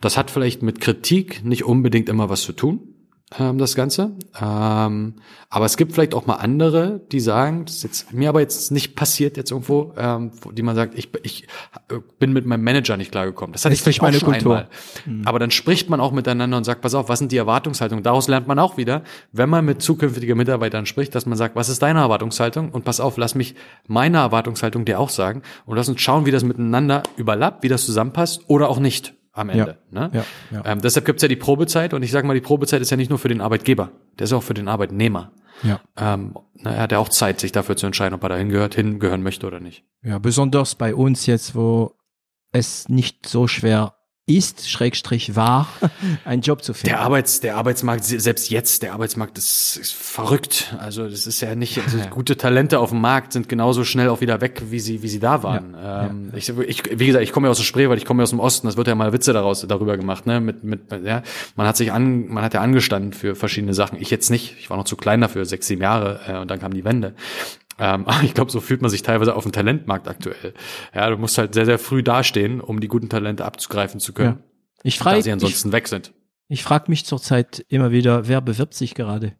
Das 0.00 0.16
hat 0.16 0.30
vielleicht 0.30 0.62
mit 0.62 0.80
Kritik 0.80 1.44
nicht 1.44 1.64
unbedingt 1.64 2.08
immer 2.08 2.28
was 2.28 2.42
zu 2.42 2.52
tun 2.52 2.91
ähm, 3.38 3.58
das 3.58 3.74
Ganze. 3.74 4.12
Ähm, 4.40 5.14
aber 5.48 5.66
es 5.66 5.76
gibt 5.76 5.92
vielleicht 5.92 6.14
auch 6.14 6.26
mal 6.26 6.36
andere, 6.36 7.00
die 7.12 7.20
sagen, 7.20 7.64
das 7.66 7.76
ist 7.76 7.82
jetzt 7.82 8.12
mir 8.12 8.28
aber 8.28 8.40
jetzt 8.40 8.72
nicht 8.72 8.96
passiert 8.96 9.36
jetzt 9.36 9.50
irgendwo, 9.50 9.92
ähm, 9.96 10.30
die 10.52 10.62
man 10.62 10.74
sagt, 10.74 10.98
ich, 10.98 11.10
ich 11.22 11.46
äh, 11.88 11.98
bin 12.18 12.32
mit 12.32 12.46
meinem 12.46 12.64
Manager 12.64 12.96
nicht 12.96 13.10
klargekommen. 13.10 13.52
Das 13.52 13.64
hatte 13.64 13.74
ich 13.74 13.82
vielleicht 13.82 14.02
meine 14.02 14.18
schon 14.18 14.32
Kultur. 14.32 14.56
einmal. 14.56 14.68
Mhm. 15.04 15.26
Aber 15.26 15.38
dann 15.38 15.50
spricht 15.50 15.90
man 15.90 16.00
auch 16.00 16.12
miteinander 16.12 16.56
und 16.56 16.64
sagt, 16.64 16.80
pass 16.80 16.94
auf, 16.94 17.08
was 17.08 17.18
sind 17.18 17.32
die 17.32 17.36
Erwartungshaltungen? 17.36 18.02
Daraus 18.02 18.28
lernt 18.28 18.46
man 18.46 18.58
auch 18.58 18.76
wieder, 18.76 19.02
wenn 19.32 19.48
man 19.48 19.64
mit 19.64 19.82
zukünftigen 19.82 20.36
Mitarbeitern 20.36 20.86
spricht, 20.86 21.14
dass 21.14 21.26
man 21.26 21.36
sagt, 21.36 21.56
was 21.56 21.68
ist 21.68 21.82
deine 21.82 22.00
Erwartungshaltung? 22.00 22.70
Und 22.70 22.84
pass 22.84 23.00
auf, 23.00 23.16
lass 23.16 23.34
mich 23.34 23.54
meine 23.86 24.18
Erwartungshaltung 24.18 24.84
dir 24.84 24.98
auch 24.98 25.10
sagen 25.10 25.42
und 25.66 25.76
lass 25.76 25.88
uns 25.88 26.00
schauen, 26.00 26.26
wie 26.26 26.30
das 26.30 26.44
miteinander 26.44 27.02
überlappt, 27.16 27.62
wie 27.62 27.68
das 27.68 27.84
zusammenpasst 27.84 28.42
oder 28.48 28.68
auch 28.68 28.78
nicht 28.78 29.14
am 29.32 29.48
Ende. 29.48 29.78
Ja, 29.90 30.08
ne? 30.08 30.10
ja, 30.12 30.24
ja. 30.50 30.62
Ähm, 30.66 30.80
deshalb 30.80 31.06
gibt's 31.06 31.22
ja 31.22 31.28
die 31.28 31.36
Probezeit 31.36 31.94
und 31.94 32.02
ich 32.02 32.10
sage 32.10 32.26
mal, 32.26 32.34
die 32.34 32.40
Probezeit 32.40 32.80
ist 32.80 32.90
ja 32.90 32.96
nicht 32.96 33.10
nur 33.10 33.18
für 33.18 33.28
den 33.28 33.40
Arbeitgeber, 33.40 33.90
der 34.18 34.24
ist 34.24 34.32
auch 34.32 34.42
für 34.42 34.54
den 34.54 34.68
Arbeitnehmer. 34.68 35.32
Ja. 35.62 35.80
Ähm, 35.96 36.34
na, 36.54 36.72
er 36.72 36.82
hat 36.82 36.92
ja 36.92 36.98
auch 36.98 37.08
Zeit, 37.08 37.40
sich 37.40 37.52
dafür 37.52 37.76
zu 37.76 37.86
entscheiden, 37.86 38.14
ob 38.14 38.22
er 38.22 38.30
dahin 38.30 38.48
gehört, 38.48 38.74
hingehören 38.74 39.22
möchte 39.22 39.46
oder 39.46 39.60
nicht. 39.60 39.84
Ja, 40.02 40.18
besonders 40.18 40.74
bei 40.74 40.94
uns 40.94 41.26
jetzt, 41.26 41.54
wo 41.54 41.96
es 42.52 42.88
nicht 42.88 43.26
so 43.28 43.46
schwer 43.48 43.94
ist, 44.26 44.70
Schrägstrich 44.70 45.34
war, 45.34 45.66
einen 46.24 46.42
Job 46.42 46.62
zu 46.62 46.74
finden. 46.74 46.90
Der 46.90 47.00
Arbeits, 47.00 47.40
der 47.40 47.56
Arbeitsmarkt, 47.56 48.04
selbst 48.04 48.50
jetzt, 48.50 48.82
der 48.82 48.92
Arbeitsmarkt 48.92 49.36
ist, 49.36 49.76
ist 49.76 49.92
verrückt. 49.92 50.76
Also 50.78 51.08
das 51.08 51.26
ist 51.26 51.40
ja 51.40 51.56
nicht, 51.56 51.78
also 51.78 51.98
gute 52.10 52.36
Talente 52.36 52.78
auf 52.78 52.90
dem 52.90 53.00
Markt 53.00 53.32
sind 53.32 53.48
genauso 53.48 53.82
schnell 53.82 54.08
auch 54.08 54.20
wieder 54.20 54.40
weg, 54.40 54.62
wie 54.70 54.78
sie, 54.78 55.02
wie 55.02 55.08
sie 55.08 55.18
da 55.18 55.42
waren. 55.42 55.74
Ja. 55.74 56.06
Ähm, 56.06 56.30
ja. 56.30 56.38
Ich, 56.38 56.48
ich, 56.48 56.82
wie 56.98 57.06
gesagt, 57.06 57.24
ich 57.24 57.32
komme 57.32 57.48
ja 57.48 57.50
aus 57.50 57.58
dem 57.58 57.64
Spree, 57.64 57.88
weil 57.88 57.98
ich 57.98 58.04
komme 58.04 58.20
ja 58.20 58.24
aus 58.24 58.30
dem 58.30 58.40
Osten. 58.40 58.68
Das 58.68 58.76
wird 58.76 58.86
ja 58.86 58.94
mal 58.94 59.12
Witze 59.12 59.32
daraus 59.32 59.66
darüber 59.66 59.96
gemacht, 59.96 60.24
ne? 60.26 60.40
Mit, 60.40 60.62
mit, 60.62 60.82
ja, 61.04 61.22
man 61.56 61.66
hat 61.66 61.76
sich 61.76 61.90
an, 61.90 62.28
man 62.28 62.44
hat 62.44 62.54
ja 62.54 62.60
angestanden 62.60 63.12
für 63.12 63.34
verschiedene 63.34 63.74
Sachen. 63.74 64.00
Ich 64.00 64.10
jetzt 64.10 64.30
nicht. 64.30 64.56
Ich 64.60 64.70
war 64.70 64.76
noch 64.76 64.84
zu 64.84 64.96
klein 64.96 65.20
dafür, 65.20 65.44
sechs, 65.44 65.66
sieben 65.66 65.82
Jahre, 65.82 66.20
äh, 66.28 66.38
und 66.38 66.50
dann 66.50 66.60
kam 66.60 66.72
die 66.72 66.84
Wende. 66.84 67.14
Ähm, 67.82 68.06
ich 68.22 68.32
glaube, 68.32 68.50
so 68.52 68.60
fühlt 68.60 68.80
man 68.80 68.90
sich 68.90 69.02
teilweise 69.02 69.34
auf 69.34 69.42
dem 69.42 69.52
Talentmarkt 69.52 70.06
aktuell. 70.06 70.54
Ja, 70.94 71.10
du 71.10 71.16
musst 71.16 71.36
halt 71.36 71.52
sehr, 71.52 71.66
sehr 71.66 71.80
früh 71.80 72.02
dastehen, 72.02 72.60
um 72.60 72.80
die 72.80 72.88
guten 72.88 73.08
Talente 73.08 73.44
abzugreifen 73.44 73.98
zu 73.98 74.12
können. 74.12 74.38
Ja. 74.38 74.44
Ich 74.84 74.98
frage, 74.98 75.16
da 75.16 75.22
sie 75.22 75.32
ansonsten 75.32 75.68
ich, 75.68 75.72
weg 75.74 75.88
sind. 75.88 76.14
Ich 76.48 76.62
frage 76.62 76.84
mich 76.88 77.04
zurzeit 77.04 77.64
immer 77.68 77.90
wieder, 77.90 78.28
wer 78.28 78.40
bewirbt 78.40 78.74
sich 78.74 78.94
gerade? 78.94 79.34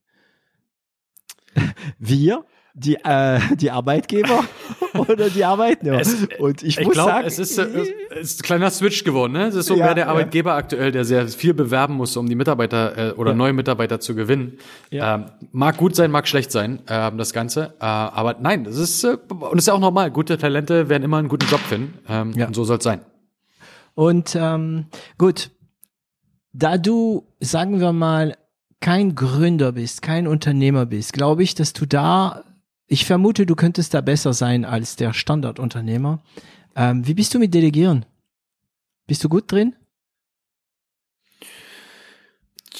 Wir? 1.98 2.44
Die, 2.74 2.96
äh, 2.96 3.38
die 3.56 3.70
Arbeitgeber 3.70 4.44
oder 4.94 5.28
die 5.28 5.44
Arbeitnehmer. 5.44 6.00
Es, 6.00 6.26
und 6.38 6.62
ich, 6.62 6.78
ich 6.78 6.84
muss 6.84 6.94
glaub, 6.94 7.08
sagen, 7.08 7.26
es 7.26 7.38
ist, 7.38 7.58
äh, 7.58 7.64
es 8.10 8.32
ist 8.32 8.40
ein 8.40 8.42
kleiner 8.44 8.70
Switch 8.70 9.04
geworden. 9.04 9.32
Ne? 9.32 9.46
Es 9.46 9.54
ist 9.54 9.66
so 9.66 9.76
ja, 9.76 9.86
wer 9.86 9.94
der 9.94 10.08
Arbeitgeber 10.08 10.50
ja. 10.50 10.56
aktuell, 10.56 10.90
der 10.90 11.04
sehr 11.04 11.28
viel 11.28 11.54
bewerben 11.54 11.94
muss, 11.94 12.16
um 12.16 12.28
die 12.28 12.34
Mitarbeiter 12.34 13.10
äh, 13.10 13.12
oder 13.12 13.32
ja. 13.32 13.36
neue 13.36 13.52
Mitarbeiter 13.52 14.00
zu 14.00 14.14
gewinnen. 14.14 14.58
Ähm, 14.90 15.26
mag 15.52 15.76
gut 15.76 15.94
sein, 15.94 16.10
mag 16.10 16.26
schlecht 16.26 16.50
sein, 16.50 16.80
äh, 16.86 17.10
das 17.12 17.32
Ganze. 17.32 17.74
Äh, 17.80 17.84
aber 17.84 18.36
nein, 18.40 18.64
das 18.64 18.76
ist 18.76 19.04
äh, 19.04 19.18
und 19.28 19.58
ist 19.58 19.68
ja 19.68 19.74
auch 19.74 19.80
normal. 19.80 20.10
Gute 20.10 20.38
Talente 20.38 20.88
werden 20.88 21.02
immer 21.02 21.18
einen 21.18 21.28
guten 21.28 21.46
Job 21.48 21.60
finden. 21.60 21.98
Ähm, 22.08 22.32
ja. 22.32 22.46
Und 22.46 22.54
so 22.54 22.64
soll 22.64 22.78
es 22.78 22.84
sein. 22.84 23.00
Und 23.94 24.34
ähm, 24.34 24.86
gut, 25.18 25.50
da 26.52 26.78
du, 26.78 27.26
sagen 27.40 27.80
wir 27.80 27.92
mal, 27.92 28.36
kein 28.80 29.14
Gründer 29.14 29.72
bist, 29.72 30.02
kein 30.02 30.26
Unternehmer 30.26 30.86
bist, 30.86 31.12
glaube 31.12 31.42
ich, 31.42 31.54
dass 31.54 31.72
du 31.72 31.86
da 31.86 32.44
ich 32.86 33.04
vermute, 33.06 33.46
du 33.46 33.54
könntest 33.54 33.94
da 33.94 34.00
besser 34.00 34.32
sein 34.32 34.64
als 34.64 34.96
der 34.96 35.12
Standardunternehmer. 35.12 36.22
Ähm, 36.76 37.06
wie 37.06 37.14
bist 37.14 37.34
du 37.34 37.38
mit 37.38 37.54
Delegieren? 37.54 38.06
Bist 39.06 39.24
du 39.24 39.28
gut 39.28 39.50
drin? 39.50 39.74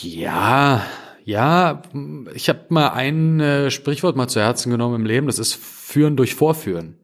Ja, 0.01 0.85
ja, 1.25 1.83
ich 2.35 2.49
habe 2.49 2.67
mal 2.71 2.89
ein 2.89 3.41
äh, 3.41 3.71
Sprichwort 3.71 4.17
mal 4.17 4.29
zu 4.29 4.41
Herzen 4.41 4.71
genommen 4.71 4.97
im 4.97 5.07
Leben, 5.07 5.27
das 5.27 5.39
ist 5.39 5.55
Führen 5.55 6.17
durch 6.17 6.35
Vorführen. 6.35 6.99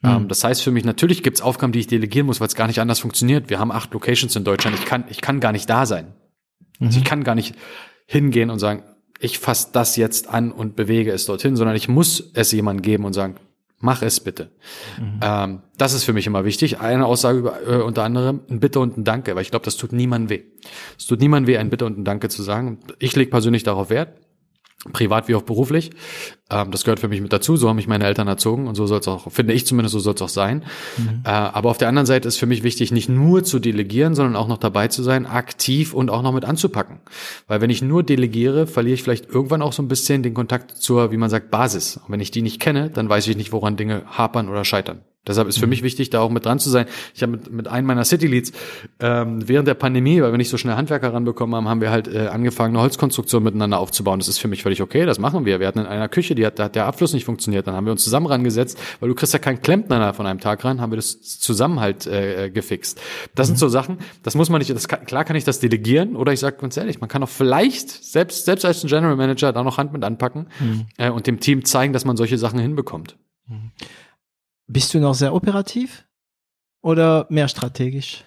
Mhm. 0.00 0.10
Ähm, 0.10 0.28
das 0.28 0.44
heißt 0.44 0.62
für 0.62 0.70
mich, 0.70 0.84
natürlich 0.84 1.22
gibt's 1.22 1.42
Aufgaben, 1.42 1.72
die 1.72 1.80
ich 1.80 1.86
delegieren 1.86 2.26
muss, 2.26 2.40
weil 2.40 2.46
es 2.46 2.54
gar 2.54 2.66
nicht 2.66 2.80
anders 2.80 3.00
funktioniert. 3.00 3.50
Wir 3.50 3.58
haben 3.58 3.72
acht 3.72 3.92
Locations 3.92 4.34
in 4.34 4.44
Deutschland, 4.44 4.78
ich 4.78 4.86
kann, 4.86 5.04
ich 5.08 5.20
kann 5.20 5.40
gar 5.40 5.52
nicht 5.52 5.68
da 5.68 5.84
sein. 5.84 6.14
Mhm. 6.78 6.86
Also 6.86 6.98
ich 6.98 7.04
mhm. 7.04 7.08
kann 7.08 7.24
gar 7.24 7.34
nicht 7.34 7.54
hingehen 8.06 8.50
und 8.50 8.58
sagen, 8.58 8.84
ich 9.20 9.38
fasse 9.38 9.68
das 9.72 9.96
jetzt 9.96 10.28
an 10.28 10.50
und 10.50 10.76
bewege 10.76 11.12
es 11.12 11.26
dorthin, 11.26 11.54
sondern 11.54 11.76
ich 11.76 11.88
muss 11.88 12.30
es 12.34 12.50
jemandem 12.52 12.82
geben 12.82 13.04
und 13.04 13.12
sagen, 13.12 13.36
mach 13.78 14.02
es 14.02 14.20
bitte. 14.20 14.50
Mhm. 14.98 15.20
Ähm, 15.22 15.62
das 15.76 15.92
ist 15.92 16.04
für 16.04 16.12
mich 16.12 16.26
immer 16.26 16.44
wichtig. 16.44 16.80
Eine 16.80 17.06
Aussage 17.06 17.38
über, 17.38 17.62
äh, 17.66 17.82
unter 17.82 18.02
anderem, 18.02 18.40
ein 18.50 18.60
Bitte 18.60 18.80
und 18.80 18.96
ein 18.96 19.04
Danke, 19.04 19.34
weil 19.34 19.42
ich 19.42 19.50
glaube, 19.50 19.64
das 19.64 19.76
tut 19.76 19.92
niemandem 19.92 20.30
weh. 20.30 20.42
Es 20.98 21.06
tut 21.06 21.20
niemandem 21.20 21.48
weh, 21.48 21.58
ein 21.58 21.70
Bitte 21.70 21.84
und 21.84 21.98
ein 21.98 22.04
Danke 22.04 22.28
zu 22.28 22.42
sagen. 22.42 22.78
Ich 22.98 23.14
lege 23.14 23.30
persönlich 23.30 23.62
darauf 23.62 23.90
Wert, 23.90 24.18
privat 24.92 25.28
wie 25.28 25.34
auch 25.34 25.42
beruflich. 25.42 25.90
Ähm, 26.50 26.70
das 26.70 26.84
gehört 26.84 27.00
für 27.00 27.08
mich 27.08 27.20
mit 27.20 27.32
dazu. 27.32 27.56
So 27.56 27.68
haben 27.68 27.76
mich 27.76 27.86
meine 27.86 28.04
Eltern 28.04 28.28
erzogen 28.28 28.66
und 28.66 28.74
so 28.74 28.86
soll 28.86 29.00
es 29.00 29.08
auch, 29.08 29.30
finde 29.30 29.54
ich 29.54 29.66
zumindest, 29.66 29.92
so 29.92 29.98
soll 29.98 30.14
es 30.14 30.22
auch 30.22 30.28
sein. 30.28 30.64
Mhm. 30.98 31.22
Äh, 31.24 31.30
aber 31.30 31.70
auf 31.70 31.78
der 31.78 31.88
anderen 31.88 32.06
Seite 32.06 32.28
ist 32.28 32.36
für 32.36 32.46
mich 32.46 32.62
wichtig, 32.62 32.92
nicht 32.92 33.08
nur 33.08 33.44
zu 33.44 33.58
delegieren, 33.58 34.14
sondern 34.14 34.36
auch 34.36 34.48
noch 34.48 34.58
dabei 34.58 34.88
zu 34.88 35.02
sein, 35.02 35.26
aktiv 35.26 35.94
und 35.94 36.10
auch 36.10 36.22
noch 36.22 36.32
mit 36.32 36.44
anzupacken. 36.44 37.00
Weil 37.46 37.60
wenn 37.60 37.70
ich 37.70 37.82
nur 37.82 38.02
delegiere, 38.02 38.66
verliere 38.66 38.94
ich 38.94 39.02
vielleicht 39.02 39.28
irgendwann 39.28 39.62
auch 39.62 39.72
so 39.72 39.82
ein 39.82 39.88
bisschen 39.88 40.22
den 40.22 40.34
Kontakt 40.34 40.76
zur, 40.76 41.12
wie 41.12 41.16
man 41.16 41.30
sagt, 41.30 41.50
Basis. 41.50 41.96
Und 41.96 42.10
wenn 42.10 42.20
ich 42.20 42.30
die 42.30 42.42
nicht 42.42 42.60
kenne, 42.60 42.90
dann 42.90 43.08
weiß 43.08 43.26
ich 43.28 43.36
nicht, 43.36 43.52
woran 43.52 43.76
Dinge 43.76 44.02
hapern 44.06 44.48
oder 44.48 44.64
scheitern. 44.64 45.02
Deshalb 45.26 45.48
ist 45.48 45.58
für 45.58 45.66
mhm. 45.66 45.70
mich 45.70 45.82
wichtig, 45.82 46.08
da 46.08 46.20
auch 46.20 46.30
mit 46.30 46.46
dran 46.46 46.58
zu 46.58 46.70
sein. 46.70 46.86
Ich 47.14 47.22
habe 47.22 47.32
mit, 47.32 47.52
mit 47.52 47.68
einem 47.68 47.86
meiner 47.86 48.04
City 48.04 48.26
Leads 48.26 48.52
ähm, 49.00 49.46
während 49.46 49.68
der 49.68 49.74
Pandemie, 49.74 50.22
weil 50.22 50.32
wir 50.32 50.38
nicht 50.38 50.48
so 50.48 50.56
schnell 50.56 50.76
Handwerker 50.76 51.12
ranbekommen 51.12 51.54
haben, 51.54 51.68
haben 51.68 51.82
wir 51.82 51.90
halt 51.90 52.08
äh, 52.08 52.28
angefangen, 52.28 52.74
eine 52.74 52.82
Holzkonstruktion 52.82 53.42
miteinander 53.42 53.78
aufzubauen. 53.80 54.18
Das 54.18 54.28
ist 54.28 54.38
für 54.38 54.48
mich 54.48 54.62
völlig 54.62 54.80
okay, 54.80 55.04
das 55.04 55.18
machen 55.18 55.44
wir. 55.44 55.60
Wir 55.60 55.66
hatten 55.66 55.80
in 55.80 55.86
einer 55.86 56.08
Küche, 56.08 56.34
die 56.40 56.46
hat, 56.46 56.58
da 56.58 56.64
hat 56.64 56.74
der 56.74 56.86
Abfluss 56.86 57.12
nicht 57.12 57.24
funktioniert. 57.24 57.66
Dann 57.66 57.74
haben 57.74 57.84
wir 57.84 57.92
uns 57.92 58.02
zusammen 58.02 58.26
rangesetzt, 58.26 58.78
weil 58.98 59.08
du 59.08 59.14
kriegst 59.14 59.32
ja 59.32 59.38
keinen 59.38 59.60
Klempner 59.60 60.14
von 60.14 60.26
einem 60.26 60.40
Tag 60.40 60.64
ran, 60.64 60.80
haben 60.80 60.90
wir 60.90 60.96
das 60.96 61.20
zusammen 61.20 61.80
halt 61.80 62.06
äh, 62.06 62.50
gefixt. 62.50 63.00
Das 63.34 63.46
mhm. 63.46 63.50
sind 63.50 63.58
so 63.58 63.68
Sachen, 63.68 63.98
das 64.22 64.34
muss 64.34 64.48
man 64.48 64.58
nicht, 64.58 64.70
das 64.70 64.88
kann, 64.88 65.04
klar 65.04 65.24
kann 65.24 65.36
ich 65.36 65.44
das 65.44 65.60
delegieren 65.60 66.16
oder 66.16 66.32
ich 66.32 66.40
sage 66.40 66.56
ganz 66.56 66.76
ehrlich, 66.76 67.00
man 67.00 67.08
kann 67.08 67.22
auch 67.22 67.28
vielleicht 67.28 67.90
selbst, 67.90 68.44
selbst 68.44 68.64
als 68.64 68.82
General 68.82 69.16
Manager 69.16 69.52
da 69.52 69.62
noch 69.62 69.78
Hand 69.78 69.92
mit 69.92 70.02
anpacken 70.02 70.48
mhm. 70.58 70.86
äh, 70.96 71.10
und 71.10 71.26
dem 71.26 71.40
Team 71.40 71.64
zeigen, 71.64 71.92
dass 71.92 72.04
man 72.04 72.16
solche 72.16 72.38
Sachen 72.38 72.58
hinbekommt. 72.58 73.16
Mhm. 73.46 73.72
Bist 74.66 74.94
du 74.94 75.00
noch 75.00 75.14
sehr 75.14 75.34
operativ 75.34 76.04
oder 76.80 77.26
mehr 77.28 77.48
strategisch? 77.48 78.24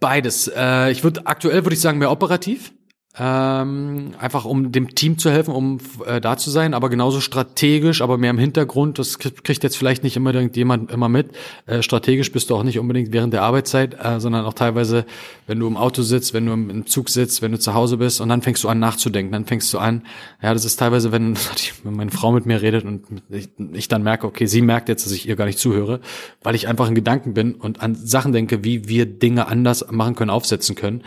Beides. 0.00 0.50
Äh, 0.54 0.90
ich 0.90 1.04
würde 1.04 1.26
aktuell 1.26 1.64
würde 1.64 1.74
ich 1.74 1.80
sagen 1.80 1.98
mehr 1.98 2.10
operativ. 2.10 2.72
Ähm, 3.18 4.12
einfach 4.18 4.44
um 4.44 4.72
dem 4.72 4.94
Team 4.94 5.16
zu 5.16 5.30
helfen, 5.30 5.54
um 5.54 5.78
äh, 6.04 6.20
da 6.20 6.36
zu 6.36 6.50
sein, 6.50 6.74
aber 6.74 6.90
genauso 6.90 7.22
strategisch, 7.22 8.02
aber 8.02 8.18
mehr 8.18 8.28
im 8.28 8.36
Hintergrund. 8.36 8.98
Das 8.98 9.18
kriegt 9.18 9.62
jetzt 9.62 9.78
vielleicht 9.78 10.04
nicht 10.04 10.18
unbedingt 10.18 10.54
jemand 10.54 10.90
immer 10.90 11.08
mit. 11.08 11.30
Äh, 11.64 11.80
strategisch 11.80 12.30
bist 12.30 12.50
du 12.50 12.56
auch 12.56 12.62
nicht 12.62 12.78
unbedingt 12.78 13.14
während 13.14 13.32
der 13.32 13.40
Arbeitszeit, 13.40 13.96
äh, 14.04 14.20
sondern 14.20 14.44
auch 14.44 14.52
teilweise, 14.52 15.06
wenn 15.46 15.58
du 15.58 15.66
im 15.66 15.78
Auto 15.78 16.02
sitzt, 16.02 16.34
wenn 16.34 16.44
du 16.44 16.52
im, 16.52 16.86
Zug 16.86 17.08
sitzt, 17.08 17.40
wenn 17.40 17.52
du 17.52 17.58
zu 17.58 17.72
Hause 17.72 17.96
bist 17.96 18.20
und 18.20 18.28
dann 18.28 18.42
fängst 18.42 18.62
du 18.64 18.68
an 18.68 18.80
nachzudenken. 18.80 19.32
Dann 19.32 19.46
fängst 19.46 19.72
du 19.72 19.78
an, 19.78 20.02
ja, 20.42 20.52
das 20.52 20.66
ist 20.66 20.76
teilweise, 20.76 21.10
wenn, 21.10 21.38
wenn 21.84 21.94
meine 21.94 22.10
Frau 22.10 22.32
mit 22.32 22.44
mir 22.44 22.60
redet 22.60 22.84
und 22.84 23.04
ich, 23.30 23.48
ich 23.72 23.88
dann 23.88 24.02
merke, 24.02 24.26
okay, 24.26 24.44
sie 24.44 24.60
merkt 24.60 24.90
jetzt, 24.90 25.06
dass 25.06 25.12
ich 25.12 25.26
ihr 25.26 25.36
gar 25.36 25.46
nicht 25.46 25.58
zuhöre, 25.58 26.00
weil 26.42 26.54
ich 26.54 26.68
einfach 26.68 26.86
in 26.86 26.94
Gedanken 26.94 27.32
bin 27.32 27.54
und 27.54 27.80
an 27.80 27.94
Sachen 27.94 28.32
denke, 28.32 28.62
wie 28.62 28.88
wir 28.88 29.06
Dinge 29.06 29.48
anders 29.48 29.90
machen 29.90 30.16
können, 30.16 30.30
aufsetzen 30.30 30.74
können. 30.74 31.02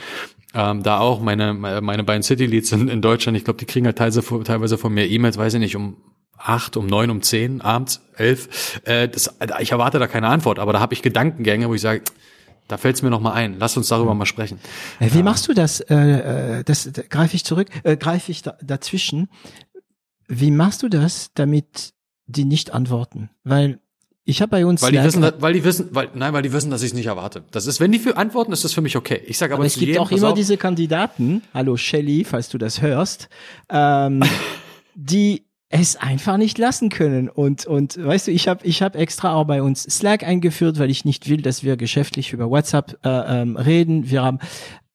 Ähm, 0.53 0.81
da 0.81 0.99
auch 0.99 1.21
meine, 1.21 1.53
meine 1.53 2.03
beiden 2.03 2.23
City 2.23 2.45
Leads 2.45 2.71
in, 2.71 2.87
in 2.87 3.01
Deutschland, 3.01 3.37
ich 3.37 3.43
glaube, 3.43 3.59
die 3.59 3.65
kriegen 3.65 3.85
halt 3.85 3.97
teilweise, 3.97 4.23
teilweise 4.43 4.77
von 4.77 4.93
mir 4.93 5.07
E-Mails, 5.07 5.37
weiß 5.37 5.53
ich 5.53 5.59
nicht, 5.59 5.75
um 5.75 5.97
acht, 6.37 6.77
um 6.77 6.87
neun, 6.87 7.11
um 7.11 7.21
zehn, 7.21 7.61
abends, 7.61 8.01
elf. 8.15 8.81
Äh, 8.85 9.09
das, 9.09 9.35
ich 9.59 9.71
erwarte 9.71 9.99
da 9.99 10.07
keine 10.07 10.27
Antwort, 10.27 10.57
aber 10.57 10.73
da 10.73 10.79
habe 10.79 10.93
ich 10.93 11.01
Gedankengänge, 11.01 11.69
wo 11.69 11.75
ich 11.75 11.81
sage, 11.81 12.01
da 12.67 12.77
fällt 12.77 12.95
es 12.95 13.01
mir 13.01 13.09
noch 13.09 13.19
mal 13.19 13.33
ein. 13.33 13.57
Lass 13.59 13.75
uns 13.77 13.87
darüber 13.89 14.13
mal 14.13 14.25
sprechen. 14.25 14.59
Äh, 14.99 15.09
wie 15.13 15.23
machst 15.23 15.47
du 15.47 15.53
das? 15.53 15.81
Äh, 15.81 15.95
äh 16.59 16.63
das 16.63 16.89
da 16.91 17.01
greife 17.01 17.35
ich 17.35 17.43
zurück, 17.43 17.67
äh, 17.83 17.97
greife 17.97 18.31
ich 18.31 18.41
da, 18.41 18.57
dazwischen. 18.63 19.27
Wie 20.27 20.51
machst 20.51 20.83
du 20.83 20.89
das, 20.89 21.31
damit 21.33 21.93
die 22.27 22.45
nicht 22.45 22.71
antworten? 22.71 23.31
Weil 23.43 23.79
ich 24.29 24.41
habe 24.41 24.51
bei 24.51 24.65
uns 24.65 24.81
weil 24.81 24.91
die 24.91 25.03
wissen, 25.03 25.25
weil 25.39 25.53
die 25.53 25.63
wissen, 25.63 25.89
weil 25.91 26.09
nein, 26.13 26.33
weil 26.33 26.43
die 26.43 26.53
wissen, 26.53 26.69
dass 26.69 26.83
ich 26.83 26.89
es 26.89 26.93
nicht 26.93 27.07
erwarte. 27.07 27.43
Das 27.51 27.65
ist, 27.65 27.79
wenn 27.79 27.91
die 27.91 27.99
für 27.99 28.15
antworten, 28.15 28.51
ist 28.51 28.63
das 28.63 28.73
für 28.73 28.81
mich 28.81 28.95
okay. 28.95 29.21
Ich 29.25 29.37
sage 29.37 29.53
aber, 29.53 29.61
aber 29.61 29.67
es 29.67 29.73
gibt 29.73 29.87
jedem, 29.87 30.01
auch 30.01 30.11
immer 30.11 30.29
auf, 30.29 30.33
diese 30.35 30.55
Kandidaten. 30.57 31.41
Hallo 31.53 31.77
Shelly, 31.77 32.23
falls 32.23 32.49
du 32.49 32.57
das 32.57 32.81
hörst, 32.81 33.27
ähm, 33.69 34.21
die 34.95 35.45
es 35.69 35.95
einfach 35.95 36.37
nicht 36.37 36.57
lassen 36.57 36.89
können 36.89 37.29
und 37.29 37.65
und 37.65 38.03
weißt 38.03 38.27
du, 38.27 38.31
ich 38.31 38.47
habe 38.47 38.65
ich 38.65 38.81
habe 38.81 38.97
extra 38.97 39.33
auch 39.33 39.45
bei 39.45 39.61
uns 39.61 39.83
Slack 39.83 40.23
eingeführt, 40.23 40.79
weil 40.79 40.89
ich 40.89 41.05
nicht 41.05 41.29
will, 41.29 41.41
dass 41.41 41.63
wir 41.63 41.77
geschäftlich 41.77 42.33
über 42.33 42.49
WhatsApp 42.49 42.99
äh, 43.03 43.41
ähm, 43.41 43.57
reden. 43.57 44.09
Wir 44.09 44.23
haben 44.23 44.39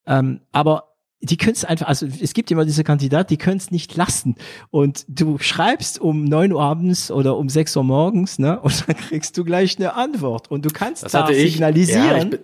ähm, 0.07 0.41
aber 0.51 0.94
die 1.25 1.37
können 1.37 1.53
es 1.53 1.65
einfach, 1.65 1.87
also 1.87 2.05
es 2.05 2.33
gibt 2.33 2.51
immer 2.51 2.65
diese 2.65 2.83
Kandidaten, 2.83 3.27
die 3.29 3.37
können 3.37 3.57
es 3.57 3.71
nicht 3.71 3.95
lassen. 3.95 4.35
Und 4.71 5.05
du 5.07 5.37
schreibst 5.39 5.99
um 5.99 6.23
neun 6.25 6.51
Uhr 6.53 6.61
abends 6.61 7.11
oder 7.11 7.37
um 7.37 7.49
sechs 7.49 7.75
Uhr 7.75 7.83
morgens, 7.83 8.39
ne? 8.39 8.59
Und 8.61 8.87
dann 8.87 8.95
kriegst 8.95 9.37
du 9.37 9.43
gleich 9.43 9.77
eine 9.77 9.95
Antwort. 9.95 10.49
Und 10.49 10.65
du 10.65 10.69
kannst 10.69 11.03
das 11.03 11.11
da 11.11 11.27
signalisieren. 11.27 12.05
Ja, 12.05 12.17
ich 12.17 12.29
bin, 12.29 12.39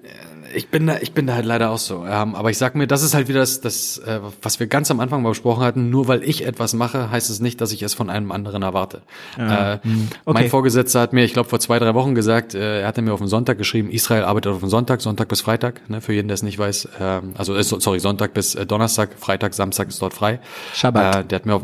ich 0.53 0.69
bin 0.69 0.87
da, 0.87 0.97
ich 1.01 1.13
bin 1.13 1.27
da 1.27 1.33
halt 1.35 1.45
leider 1.45 1.69
auch 1.69 1.77
so. 1.77 2.05
Ähm, 2.05 2.35
aber 2.35 2.49
ich 2.49 2.57
sag 2.57 2.75
mir, 2.75 2.87
das 2.87 3.03
ist 3.03 3.13
halt 3.13 3.27
wieder 3.27 3.39
das, 3.39 3.61
das 3.61 3.97
äh, 3.99 4.19
was 4.41 4.59
wir 4.59 4.67
ganz 4.67 4.91
am 4.91 4.99
Anfang 4.99 5.21
mal 5.21 5.29
besprochen 5.29 5.63
hatten. 5.63 5.89
Nur 5.89 6.07
weil 6.07 6.23
ich 6.23 6.45
etwas 6.45 6.73
mache, 6.73 7.11
heißt 7.11 7.29
es 7.29 7.39
nicht, 7.39 7.61
dass 7.61 7.71
ich 7.71 7.81
es 7.83 7.93
von 7.93 8.09
einem 8.09 8.31
anderen 8.31 8.61
erwarte. 8.61 9.01
Ja. 9.37 9.73
Äh, 9.73 9.79
hm. 9.81 10.07
okay. 10.25 10.33
Mein 10.41 10.49
Vorgesetzter 10.49 11.01
hat 11.01 11.13
mir, 11.13 11.23
ich 11.23 11.33
glaube 11.33 11.49
vor 11.49 11.59
zwei, 11.59 11.79
drei 11.79 11.93
Wochen 11.93 12.15
gesagt, 12.15 12.53
äh, 12.55 12.81
er 12.81 12.87
hatte 12.87 13.01
mir 13.01 13.13
auf 13.13 13.19
den 13.19 13.27
Sonntag 13.27 13.57
geschrieben, 13.57 13.89
Israel 13.89 14.23
arbeitet 14.23 14.53
auf 14.53 14.59
den 14.59 14.69
Sonntag, 14.69 15.01
Sonntag 15.01 15.27
bis 15.27 15.41
Freitag. 15.41 15.89
Ne, 15.89 16.01
für 16.01 16.13
jeden, 16.13 16.27
der 16.27 16.35
es 16.35 16.43
nicht 16.43 16.59
weiß. 16.59 16.89
Äh, 16.99 17.21
also 17.35 17.55
äh, 17.55 17.63
sorry, 17.63 17.99
Sonntag 17.99 18.33
bis 18.33 18.55
äh, 18.55 18.65
Donnerstag, 18.65 19.11
Freitag, 19.17 19.53
Samstag 19.53 19.89
ist 19.89 20.01
dort 20.01 20.13
frei. 20.13 20.39
Shabbat. 20.73 21.15
Äh, 21.15 21.25
der 21.25 21.35
hat 21.37 21.45
mir 21.45 21.55
auf, 21.55 21.63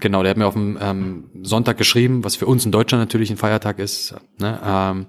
genau, 0.00 0.22
der 0.22 0.30
hat 0.30 0.36
mir 0.36 0.46
auf 0.46 0.54
dem 0.54 0.78
ähm, 0.80 1.24
Sonntag 1.42 1.78
geschrieben, 1.78 2.24
was 2.24 2.36
für 2.36 2.46
uns 2.46 2.64
in 2.64 2.72
Deutschland 2.72 3.02
natürlich 3.02 3.30
ein 3.30 3.36
Feiertag 3.36 3.78
ist. 3.78 4.14
Ne? 4.38 4.58
Ähm, 4.64 5.06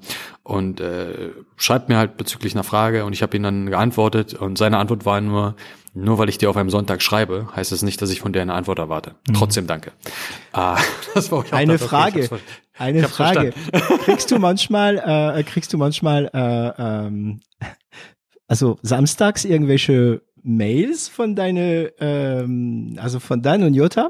und 0.49 0.81
äh, 0.81 1.29
schreibt 1.57 1.89
mir 1.89 1.97
halt 1.97 2.17
bezüglich 2.17 2.55
einer 2.55 2.63
Frage 2.63 3.05
und 3.05 3.13
ich 3.13 3.21
habe 3.21 3.37
ihm 3.37 3.43
dann 3.43 3.67
geantwortet 3.67 4.33
und 4.33 4.57
seine 4.57 4.79
Antwort 4.79 5.05
war 5.05 5.21
nur, 5.21 5.55
nur 5.93 6.17
weil 6.17 6.27
ich 6.27 6.39
dir 6.39 6.49
auf 6.49 6.57
einem 6.57 6.71
Sonntag 6.71 7.03
schreibe, 7.03 7.47
heißt 7.55 7.71
es 7.71 7.79
das 7.79 7.83
nicht, 7.83 8.01
dass 8.01 8.09
ich 8.09 8.19
von 8.21 8.33
dir 8.33 8.41
eine 8.41 8.55
Antwort 8.55 8.79
erwarte. 8.79 9.15
Mhm. 9.27 9.33
Trotzdem 9.35 9.67
danke. 9.67 9.91
Ah, 10.51 10.79
das 11.13 11.31
war 11.31 11.39
auch 11.39 11.51
eine 11.51 11.73
dachte, 11.73 11.87
Frage. 11.87 12.23
Okay, 12.23 12.41
eine 12.79 13.07
Frage. 13.07 13.53
kriegst 14.05 14.31
du 14.31 14.39
manchmal, 14.39 14.97
äh, 14.97 15.43
kriegst 15.43 15.71
du 15.71 15.77
manchmal, 15.77 16.31
äh, 16.33 16.81
ähm, 16.81 17.41
also 18.47 18.79
samstags 18.81 19.45
irgendwelche 19.45 20.23
Mails 20.41 21.07
von 21.09 21.35
deine, 21.35 21.93
ähm, 21.99 22.97
also 22.99 23.19
von 23.19 23.43
Dan 23.43 23.61
und 23.61 23.75
Jota? 23.75 24.09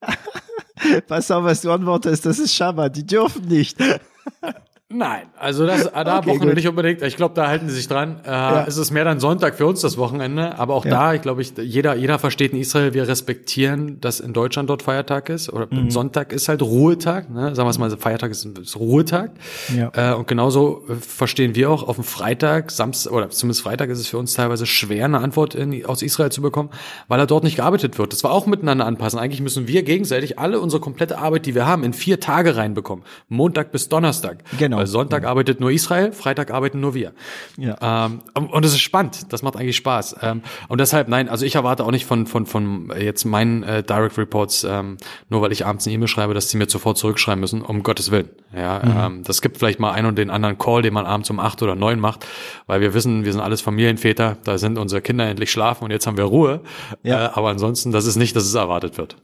Pass 1.08 1.30
auf, 1.30 1.44
was 1.44 1.60
du 1.60 1.70
antwortest, 1.70 2.24
das 2.24 2.38
ist 2.38 2.54
Shabbat, 2.54 2.96
die 2.96 3.06
dürfen 3.06 3.46
nicht. 3.48 3.76
Nein, 4.96 5.26
also 5.36 5.66
das, 5.66 5.90
da 5.90 6.18
okay, 6.18 6.28
Wochenende 6.30 6.54
nicht 6.54 6.68
unbedingt. 6.68 7.02
Ich 7.02 7.16
glaube, 7.16 7.34
da 7.34 7.48
halten 7.48 7.68
sie 7.68 7.74
sich 7.74 7.88
dran. 7.88 8.20
Äh, 8.24 8.30
ja. 8.30 8.64
Es 8.64 8.76
ist 8.76 8.92
mehr 8.92 9.04
dann 9.04 9.18
Sonntag 9.18 9.56
für 9.56 9.66
uns 9.66 9.80
das 9.80 9.98
Wochenende, 9.98 10.56
aber 10.56 10.74
auch 10.74 10.84
ja. 10.84 10.90
da, 10.92 11.14
ich 11.14 11.22
glaube, 11.22 11.42
ich, 11.42 11.54
jeder, 11.58 11.96
jeder 11.96 12.20
versteht 12.20 12.52
in 12.52 12.60
Israel, 12.60 12.94
wir 12.94 13.08
respektieren, 13.08 14.00
dass 14.00 14.20
in 14.20 14.32
Deutschland 14.32 14.70
dort 14.70 14.82
Feiertag 14.82 15.30
ist 15.30 15.52
oder 15.52 15.66
mhm. 15.68 15.90
Sonntag 15.90 16.32
ist 16.32 16.48
halt 16.48 16.62
Ruhetag. 16.62 17.28
Ne? 17.28 17.56
Sagen 17.56 17.66
wir 17.66 17.70
es 17.70 17.78
mal, 17.78 17.90
Feiertag 17.90 18.30
ist, 18.30 18.44
ist 18.44 18.76
Ruhetag. 18.76 19.32
Ja. 19.76 20.12
Äh, 20.12 20.14
und 20.14 20.28
genauso 20.28 20.84
äh, 20.88 20.94
verstehen 20.94 21.56
wir 21.56 21.70
auch 21.70 21.82
auf 21.82 21.96
dem 21.96 22.04
Freitag, 22.04 22.70
Samstag 22.70 23.12
oder 23.12 23.30
zumindest 23.30 23.62
Freitag 23.62 23.90
ist 23.90 23.98
es 23.98 24.06
für 24.06 24.18
uns 24.18 24.34
teilweise 24.34 24.64
schwer, 24.64 25.06
eine 25.06 25.18
Antwort 25.18 25.56
in, 25.56 25.84
aus 25.86 26.02
Israel 26.02 26.30
zu 26.30 26.40
bekommen, 26.40 26.70
weil 27.08 27.18
er 27.18 27.26
dort 27.26 27.42
nicht 27.42 27.56
gearbeitet 27.56 27.98
wird. 27.98 28.12
Das 28.12 28.22
war 28.22 28.30
auch 28.30 28.46
miteinander 28.46 28.86
anpassen. 28.86 29.18
Eigentlich 29.18 29.40
müssen 29.40 29.66
wir 29.66 29.82
gegenseitig 29.82 30.38
alle 30.38 30.60
unsere 30.60 30.80
komplette 30.80 31.18
Arbeit, 31.18 31.46
die 31.46 31.56
wir 31.56 31.66
haben, 31.66 31.82
in 31.82 31.92
vier 31.92 32.20
Tage 32.20 32.54
reinbekommen, 32.54 33.04
Montag 33.28 33.72
bis 33.72 33.88
Donnerstag. 33.88 34.44
Genau. 34.56 34.83
Weil 34.84 34.88
Sonntag 34.88 35.22
mhm. 35.22 35.28
arbeitet 35.28 35.60
nur 35.60 35.70
Israel, 35.70 36.12
Freitag 36.12 36.50
arbeiten 36.50 36.78
nur 36.78 36.92
wir. 36.92 37.12
Ja. 37.56 38.06
Ähm, 38.06 38.20
und 38.34 38.64
es 38.66 38.72
ist 38.72 38.80
spannend, 38.80 39.32
das 39.32 39.42
macht 39.42 39.56
eigentlich 39.56 39.76
Spaß. 39.76 40.16
Ähm, 40.20 40.42
und 40.68 40.78
deshalb, 40.78 41.08
nein, 41.08 41.30
also 41.30 41.46
ich 41.46 41.54
erwarte 41.54 41.84
auch 41.84 41.90
nicht 41.90 42.04
von, 42.04 42.26
von, 42.26 42.44
von 42.44 42.92
jetzt 43.00 43.24
meinen 43.24 43.62
äh, 43.62 43.82
Direct 43.82 44.18
Reports, 44.18 44.64
ähm, 44.64 44.98
nur 45.30 45.40
weil 45.40 45.52
ich 45.52 45.64
abends 45.64 45.86
eine 45.86 45.94
E-Mail 45.94 46.08
schreibe, 46.08 46.34
dass 46.34 46.50
sie 46.50 46.58
mir 46.58 46.68
sofort 46.68 46.98
zurückschreiben 46.98 47.40
müssen, 47.40 47.62
um 47.62 47.82
Gottes 47.82 48.10
Willen. 48.10 48.28
Ja, 48.54 48.82
mhm. 48.84 48.92
ähm, 48.98 49.22
das 49.24 49.40
gibt 49.40 49.56
vielleicht 49.56 49.80
mal 49.80 49.92
einen 49.92 50.08
und 50.08 50.18
den 50.18 50.28
anderen 50.28 50.58
Call, 50.58 50.82
den 50.82 50.92
man 50.92 51.06
abends 51.06 51.30
um 51.30 51.40
acht 51.40 51.62
oder 51.62 51.74
neun 51.74 51.98
macht, 51.98 52.26
weil 52.66 52.82
wir 52.82 52.92
wissen, 52.92 53.24
wir 53.24 53.32
sind 53.32 53.40
alles 53.40 53.62
Familienväter, 53.62 54.36
da 54.44 54.58
sind 54.58 54.76
unsere 54.76 55.00
Kinder 55.00 55.26
endlich 55.26 55.50
schlafen 55.50 55.84
und 55.84 55.92
jetzt 55.92 56.06
haben 56.06 56.18
wir 56.18 56.24
Ruhe. 56.24 56.60
Ja. 57.02 57.26
Äh, 57.26 57.30
aber 57.32 57.48
ansonsten, 57.48 57.90
das 57.90 58.04
ist 58.04 58.16
nicht, 58.16 58.36
dass 58.36 58.44
es 58.44 58.54
erwartet 58.54 58.98
wird. 58.98 59.16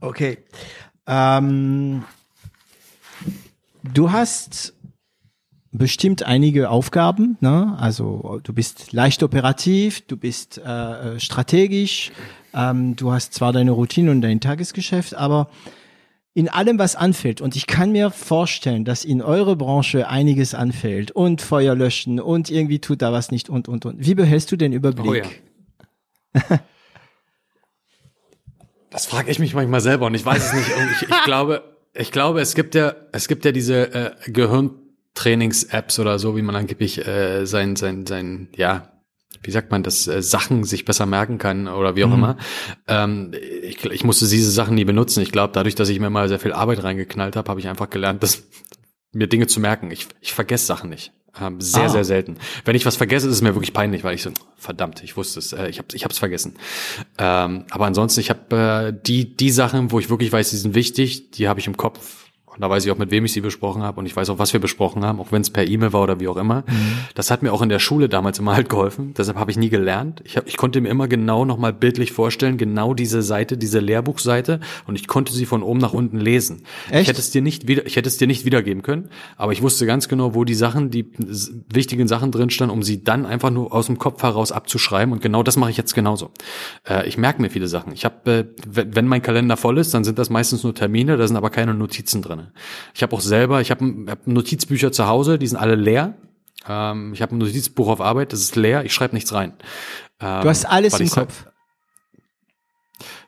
Okay. 0.00 0.38
Ähm, 1.06 2.04
du 3.94 4.12
hast 4.12 4.74
bestimmt 5.70 6.22
einige 6.22 6.70
Aufgaben. 6.70 7.36
Ne? 7.40 7.76
Also 7.78 8.40
du 8.42 8.52
bist 8.52 8.92
leicht 8.92 9.22
operativ, 9.22 10.06
du 10.06 10.16
bist 10.16 10.58
äh, 10.58 11.14
äh, 11.16 11.20
strategisch, 11.20 12.12
ähm, 12.54 12.96
du 12.96 13.12
hast 13.12 13.34
zwar 13.34 13.52
deine 13.52 13.72
Routine 13.72 14.10
und 14.10 14.22
dein 14.22 14.40
Tagesgeschäft, 14.40 15.14
aber 15.14 15.48
in 16.34 16.48
allem, 16.48 16.78
was 16.78 16.94
anfällt, 16.94 17.40
und 17.40 17.56
ich 17.56 17.66
kann 17.66 17.90
mir 17.90 18.10
vorstellen, 18.10 18.84
dass 18.84 19.04
in 19.04 19.22
eurer 19.22 19.56
Branche 19.56 20.08
einiges 20.08 20.54
anfällt 20.54 21.10
und 21.10 21.42
Feuer 21.42 21.74
löschen 21.74 22.20
und 22.20 22.48
irgendwie 22.48 22.78
tut 22.78 23.02
da 23.02 23.12
was 23.12 23.32
nicht 23.32 23.50
und, 23.50 23.66
und, 23.66 23.84
und. 23.84 24.06
Wie 24.06 24.14
behältst 24.14 24.52
du 24.52 24.56
den 24.56 24.72
Überblick? 24.72 25.42
Oh 26.34 26.38
ja. 26.38 26.60
das 28.90 29.06
frage 29.06 29.32
ich 29.32 29.40
mich 29.40 29.52
manchmal 29.52 29.80
selber 29.80 30.06
und 30.06 30.14
ich 30.14 30.24
weiß 30.24 30.46
es 30.46 30.52
nicht. 30.52 30.68
Ich, 31.02 31.08
ich 31.08 31.22
glaube, 31.24 31.77
ich 31.98 32.12
glaube, 32.12 32.40
es 32.40 32.54
gibt 32.54 32.74
ja, 32.74 32.94
es 33.12 33.28
gibt 33.28 33.44
ja 33.44 33.52
diese 33.52 33.92
äh, 33.92 34.10
Gehirn 34.26 34.70
Trainings-Apps 35.14 35.98
oder 35.98 36.18
so, 36.18 36.36
wie 36.36 36.42
man 36.42 36.54
angeblich 36.54 37.04
äh, 37.06 37.44
sein, 37.44 37.74
sein, 37.74 38.06
sein, 38.06 38.48
ja, 38.54 38.92
wie 39.42 39.50
sagt 39.50 39.70
man, 39.70 39.82
dass 39.82 40.06
äh, 40.06 40.22
Sachen 40.22 40.64
sich 40.64 40.84
besser 40.84 41.06
merken 41.06 41.38
kann 41.38 41.66
oder 41.68 41.96
wie 41.96 42.04
auch 42.04 42.08
mhm. 42.08 42.14
immer. 42.14 42.36
Ähm, 42.86 43.32
ich, 43.62 43.84
ich 43.84 44.04
musste 44.04 44.28
diese 44.28 44.50
Sachen 44.50 44.76
nie 44.76 44.84
benutzen. 44.84 45.22
Ich 45.22 45.32
glaube, 45.32 45.52
dadurch, 45.52 45.74
dass 45.74 45.88
ich 45.88 45.98
mir 45.98 46.10
mal 46.10 46.28
sehr 46.28 46.38
viel 46.38 46.52
Arbeit 46.52 46.82
reingeknallt 46.82 47.36
habe, 47.36 47.50
habe 47.50 47.60
ich 47.60 47.68
einfach 47.68 47.90
gelernt, 47.90 48.22
dass 48.22 48.44
mir 49.12 49.26
Dinge 49.26 49.46
zu 49.46 49.60
merken. 49.60 49.90
Ich, 49.90 50.06
ich 50.20 50.32
vergesse 50.32 50.66
Sachen 50.66 50.90
nicht. 50.90 51.12
Ähm, 51.40 51.60
sehr, 51.60 51.84
ah. 51.84 51.88
sehr 51.88 52.04
selten. 52.04 52.36
Wenn 52.64 52.74
ich 52.74 52.86
was 52.86 52.96
vergesse, 52.96 53.28
ist 53.28 53.34
es 53.34 53.42
mir 53.42 53.54
wirklich 53.54 53.72
peinlich, 53.72 54.04
weil 54.04 54.14
ich 54.14 54.22
so, 54.22 54.30
verdammt, 54.56 55.02
ich 55.02 55.16
wusste 55.16 55.38
es, 55.38 55.52
äh, 55.52 55.68
ich 55.68 55.78
habe 55.78 55.88
ich 55.92 56.04
hab's 56.04 56.18
vergessen. 56.18 56.54
Ähm, 57.18 57.64
aber 57.70 57.86
ansonsten, 57.86 58.20
ich 58.20 58.30
habe 58.30 58.92
äh, 58.96 59.02
die, 59.06 59.36
die 59.36 59.50
Sachen, 59.50 59.92
wo 59.92 59.98
ich 59.98 60.10
wirklich 60.10 60.32
weiß, 60.32 60.50
die 60.50 60.56
sind 60.56 60.74
wichtig, 60.74 61.30
die 61.32 61.48
habe 61.48 61.60
ich 61.60 61.66
im 61.66 61.76
Kopf 61.76 62.27
und 62.58 62.62
da 62.62 62.70
weiß 62.70 62.84
ich 62.84 62.90
auch, 62.90 62.98
mit 62.98 63.12
wem 63.12 63.24
ich 63.24 63.32
sie 63.32 63.40
besprochen 63.40 63.82
habe 63.82 64.00
und 64.00 64.06
ich 64.06 64.16
weiß 64.16 64.30
auch, 64.30 64.40
was 64.40 64.52
wir 64.52 64.58
besprochen 64.58 65.04
haben, 65.04 65.20
auch 65.20 65.30
wenn 65.30 65.42
es 65.42 65.50
per 65.50 65.64
E-Mail 65.64 65.92
war 65.92 66.02
oder 66.02 66.18
wie 66.18 66.26
auch 66.26 66.36
immer. 66.36 66.64
Mhm. 66.66 66.98
Das 67.14 67.30
hat 67.30 67.44
mir 67.44 67.52
auch 67.52 67.62
in 67.62 67.68
der 67.68 67.78
Schule 67.78 68.08
damals 68.08 68.40
immer 68.40 68.52
halt 68.56 68.68
geholfen. 68.68 69.14
Deshalb 69.16 69.38
habe 69.38 69.52
ich 69.52 69.56
nie 69.56 69.68
gelernt. 69.68 70.22
Ich, 70.24 70.36
hab, 70.36 70.48
ich 70.48 70.56
konnte 70.56 70.80
mir 70.80 70.88
immer 70.88 71.06
genau 71.06 71.44
nochmal 71.44 71.72
bildlich 71.72 72.10
vorstellen, 72.10 72.58
genau 72.58 72.94
diese 72.94 73.22
Seite, 73.22 73.56
diese 73.56 73.78
Lehrbuchseite 73.78 74.58
und 74.88 74.96
ich 74.96 75.06
konnte 75.06 75.32
sie 75.32 75.46
von 75.46 75.62
oben 75.62 75.78
nach 75.78 75.92
unten 75.92 76.18
lesen. 76.18 76.64
Echt? 76.90 77.02
Ich 77.02 77.08
hätte 77.08 77.20
es 77.20 77.30
dir 77.30 77.42
nicht 77.42 77.68
wieder, 77.68 77.86
ich 77.86 77.94
hätte 77.94 78.08
es 78.08 78.16
dir 78.16 78.26
nicht 78.26 78.44
wiedergeben 78.44 78.82
können, 78.82 79.08
aber 79.36 79.52
ich 79.52 79.62
wusste 79.62 79.86
ganz 79.86 80.08
genau, 80.08 80.34
wo 80.34 80.42
die 80.42 80.54
Sachen, 80.54 80.90
die 80.90 81.06
wichtigen 81.72 82.08
Sachen 82.08 82.32
drin 82.32 82.50
standen, 82.50 82.72
um 82.72 82.82
sie 82.82 83.04
dann 83.04 83.24
einfach 83.24 83.50
nur 83.50 83.72
aus 83.72 83.86
dem 83.86 83.98
Kopf 83.98 84.20
heraus 84.24 84.50
abzuschreiben 84.50 85.12
und 85.12 85.22
genau 85.22 85.44
das 85.44 85.56
mache 85.56 85.70
ich 85.70 85.76
jetzt 85.76 85.94
genauso. 85.94 86.32
Äh, 86.88 87.06
ich 87.06 87.18
merke 87.18 87.40
mir 87.40 87.50
viele 87.50 87.68
Sachen. 87.68 87.92
Ich 87.92 88.04
habe, 88.04 88.30
äh, 88.30 88.44
wenn 88.66 89.06
mein 89.06 89.22
Kalender 89.22 89.56
voll 89.56 89.78
ist, 89.78 89.94
dann 89.94 90.02
sind 90.02 90.18
das 90.18 90.28
meistens 90.28 90.64
nur 90.64 90.74
Termine, 90.74 91.16
da 91.16 91.26
sind 91.28 91.36
aber 91.36 91.50
keine 91.50 91.72
Notizen 91.72 92.20
drin. 92.20 92.47
Ich 92.94 93.02
habe 93.02 93.14
auch 93.14 93.20
selber, 93.20 93.60
ich 93.60 93.70
habe 93.70 94.06
hab 94.08 94.26
Notizbücher 94.26 94.92
zu 94.92 95.06
Hause, 95.06 95.38
die 95.38 95.46
sind 95.46 95.58
alle 95.58 95.74
leer. 95.74 96.14
Ähm, 96.68 97.12
ich 97.12 97.22
habe 97.22 97.34
ein 97.34 97.38
Notizbuch 97.38 97.88
auf 97.88 98.00
Arbeit, 98.00 98.32
das 98.32 98.40
ist 98.40 98.56
leer, 98.56 98.84
ich 98.84 98.92
schreibe 98.92 99.14
nichts 99.14 99.32
rein. 99.32 99.54
Ähm, 100.20 100.42
du 100.42 100.48
hast 100.48 100.64
alles 100.64 100.98
im 101.00 101.08
Kopf. 101.08 101.46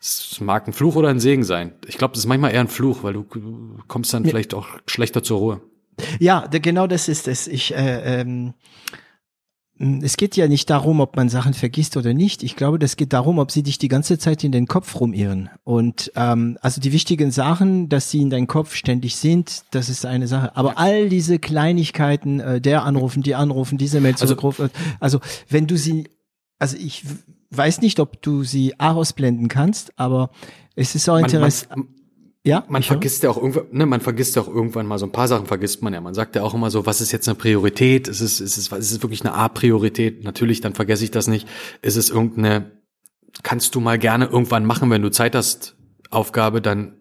Es 0.01 0.41
mag 0.41 0.67
ein 0.67 0.73
Fluch 0.73 0.97
oder 0.97 1.09
ein 1.09 1.21
Segen 1.21 1.45
sein. 1.45 1.75
Ich 1.87 1.99
glaube, 1.99 2.13
das 2.13 2.21
ist 2.21 2.27
manchmal 2.27 2.53
eher 2.53 2.61
ein 2.61 2.69
Fluch, 2.69 3.03
weil 3.03 3.13
du 3.13 3.25
kommst 3.87 4.13
dann 4.15 4.25
ja. 4.25 4.31
vielleicht 4.31 4.55
auch 4.55 4.67
schlechter 4.87 5.23
zur 5.23 5.39
Ruhe. 5.39 5.61
Ja, 6.19 6.47
genau 6.47 6.87
das 6.87 7.09
ist 7.09 7.29
es. 7.29 7.47
Ich 7.47 7.75
äh, 7.75 8.21
ähm, 8.21 8.27
hm, 8.29 8.55
es 10.02 10.19
geht 10.19 10.36
ja 10.36 10.47
nicht 10.47 10.69
darum, 10.69 11.01
ob 11.01 11.16
man 11.16 11.31
Sachen 11.31 11.55
vergisst 11.55 11.97
oder 11.97 12.12
nicht. 12.12 12.43
Ich 12.43 12.55
glaube, 12.55 12.78
das 12.78 12.97
geht 12.97 13.15
darum, 13.15 13.39
ob 13.39 13.51
sie 13.51 13.62
dich 13.62 13.78
die 13.78 13.89
ganze 13.89 14.19
Zeit 14.19 14.44
in 14.44 14.52
den 14.52 14.66
Kopf 14.66 15.01
rumirren. 15.01 15.48
Und 15.65 16.12
ähm, 16.16 16.59
also 16.61 16.82
die 16.82 16.93
wichtigen 16.93 17.31
Sachen, 17.31 17.89
dass 17.89 18.11
sie 18.11 18.20
in 18.20 18.28
deinem 18.28 18.47
Kopf 18.47 18.74
ständig 18.74 19.16
sind, 19.16 19.62
das 19.70 19.89
ist 19.89 20.05
eine 20.05 20.28
Sache. 20.28 20.55
Aber 20.55 20.77
all 20.77 21.09
diese 21.09 21.39
Kleinigkeiten, 21.39 22.40
äh, 22.40 22.61
der 22.61 22.85
anrufen, 22.85 23.23
die 23.23 23.35
anrufen, 23.35 23.78
diese 23.78 24.02
Mail 24.02 24.12
also, 24.12 24.27
zurückrufen, 24.27 24.69
also 25.01 25.20
wenn 25.48 25.66
du 25.66 25.78
sie, 25.78 26.11
also 26.59 26.77
ich 26.77 27.05
weiß 27.48 27.81
nicht, 27.81 28.01
ob 28.01 28.20
du 28.20 28.44
sie 28.44 28.78
ausblenden 28.78 29.48
kannst, 29.48 29.98
aber 29.98 30.28
es 30.77 30.94
ist 30.94 31.09
auch 31.09 31.16
interessant. 31.16 31.89
Ja, 32.43 32.65
man 32.69 32.83
vergisst 32.83 33.23
ja 33.23 33.29
auch 33.29 33.37
irgendwann, 33.37 33.67
ne, 33.71 33.85
man 33.85 34.01
vergisst 34.01 34.35
ja 34.35 34.43
auch 34.43 34.49
irgendwann 34.49 34.87
mal 34.87 34.99
so 34.99 35.05
ein 35.05 35.12
paar 35.12 35.29
Sachen 35.29 35.47
vergisst 35.47 35.83
man 35.83 35.93
ja. 35.93 36.01
Man 36.01 36.15
sagt 36.15 36.37
ja 36.37 36.43
auch 36.43 36.55
immer 36.55 36.71
so, 36.71 36.87
was 36.87 37.03
ist 37.03 37.12
jetzt 37.12 37.29
eine 37.29 37.35
Priorität? 37.35 38.09
Ist 38.09 38.21
es, 38.21 38.41
ist 38.41 38.57
es, 38.57 38.73
ist 38.73 38.93
es 38.93 39.03
wirklich 39.03 39.21
eine 39.21 39.35
A-Priorität? 39.35 40.25
Natürlich, 40.25 40.62
dann 40.62 40.75
vergesse 40.75 41.05
ich 41.05 41.11
das 41.11 41.27
nicht. 41.27 41.47
Ist 41.83 41.97
es 41.97 42.09
irgendeine, 42.09 42.71
kannst 43.43 43.75
du 43.75 43.81
mal 43.81 43.99
gerne 43.99 44.25
irgendwann 44.25 44.65
machen, 44.65 44.89
wenn 44.91 45.03
du 45.03 45.11
Zeit 45.11 45.35
hast, 45.35 45.77
Aufgabe, 46.09 46.62
dann 46.62 46.95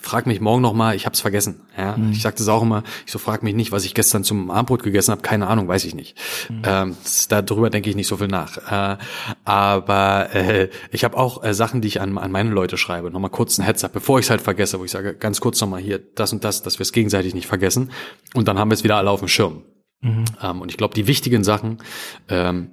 frag 0.00 0.26
mich 0.26 0.40
morgen 0.40 0.62
noch 0.62 0.72
mal, 0.72 0.94
ich 0.94 1.06
hab's 1.06 1.20
vergessen. 1.20 1.60
Ja, 1.76 1.96
mhm. 1.96 2.12
ich 2.12 2.22
sag 2.22 2.36
das 2.36 2.48
auch 2.48 2.62
immer. 2.62 2.82
Ich 3.06 3.12
so 3.12 3.18
frag 3.18 3.42
mich 3.42 3.54
nicht, 3.54 3.72
was 3.72 3.84
ich 3.84 3.94
gestern 3.94 4.24
zum 4.24 4.50
Abendbrot 4.50 4.82
gegessen 4.82 5.12
habe. 5.12 5.22
Keine 5.22 5.46
Ahnung, 5.46 5.68
weiß 5.68 5.84
ich 5.84 5.94
nicht. 5.94 6.16
Mhm. 6.48 6.62
Ähm, 6.64 6.96
darüber 7.28 7.70
denke 7.70 7.90
ich 7.90 7.96
nicht 7.96 8.08
so 8.08 8.16
viel 8.16 8.28
nach. 8.28 8.56
Äh, 8.70 8.98
aber 9.44 10.34
äh, 10.34 10.68
ich 10.90 11.04
habe 11.04 11.16
auch 11.16 11.42
äh, 11.42 11.54
Sachen, 11.54 11.80
die 11.80 11.88
ich 11.88 12.00
an, 12.00 12.16
an 12.18 12.30
meine 12.30 12.50
Leute 12.50 12.76
schreibe. 12.76 13.10
Nochmal 13.10 13.30
kurz 13.30 13.58
ein 13.58 13.64
Heads 13.64 13.84
up, 13.84 13.92
bevor 13.92 14.18
ich 14.18 14.26
es 14.26 14.30
halt 14.30 14.42
vergesse, 14.42 14.78
wo 14.78 14.84
ich 14.84 14.90
sage, 14.90 15.14
ganz 15.14 15.40
kurz 15.40 15.60
nochmal 15.60 15.80
hier 15.80 16.00
das 16.14 16.32
und 16.32 16.44
das, 16.44 16.62
dass 16.62 16.78
wir 16.78 16.84
es 16.84 16.92
gegenseitig 16.92 17.34
nicht 17.34 17.46
vergessen. 17.46 17.90
Und 18.34 18.48
dann 18.48 18.58
haben 18.58 18.70
wir 18.70 18.74
es 18.74 18.84
wieder 18.84 18.96
alle 18.96 19.10
auf 19.10 19.20
dem 19.20 19.28
Schirm. 19.28 19.62
Mhm. 20.02 20.24
Ähm, 20.42 20.60
und 20.60 20.70
ich 20.70 20.76
glaube, 20.76 20.94
die 20.94 21.06
wichtigen 21.06 21.44
Sachen, 21.44 21.78
ähm, 22.28 22.70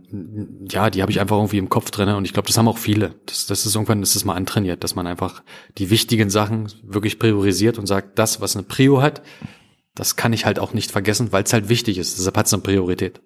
ja, 0.70 0.90
die 0.90 1.02
habe 1.02 1.12
ich 1.12 1.20
einfach 1.20 1.38
irgendwie 1.38 1.60
im 1.60 1.70
Kopf 1.70 1.92
drinne 1.92 2.18
und 2.18 2.26
ich 2.26 2.34
glaube, 2.34 2.48
das 2.48 2.58
haben 2.58 2.68
auch 2.68 2.80
viele. 2.80 3.16
Das, 3.28 3.46
das 3.46 3.66
ist 3.66 3.76
irgendwann, 3.76 4.02
das 4.02 4.16
ist 4.16 4.26
mal 4.26 4.34
antrainiert, 4.34 4.84
dass 4.84 4.96
man 4.96 5.08
einfach 5.08 5.44
die 5.78 5.92
wichtigen 5.92 6.30
Sachen 6.30 6.72
wirklich 6.84 7.20
priorisiert 7.20 7.78
und 7.78 7.86
sagt, 7.86 8.18
das, 8.18 8.42
was 8.42 8.56
eine 8.56 8.64
Prio 8.64 9.02
hat, 9.02 9.22
das 9.94 10.16
kann 10.16 10.34
ich 10.34 10.46
halt 10.46 10.60
auch 10.60 10.74
nicht 10.74 10.92
vergessen, 10.92 11.32
weil 11.32 11.44
es 11.44 11.54
halt 11.54 11.70
wichtig 11.70 11.98
ist. 11.98 12.18
Deshalb 12.18 12.38
hat 12.38 12.48
es 12.48 12.54
eine 12.54 12.64
Priorität. 12.64 13.22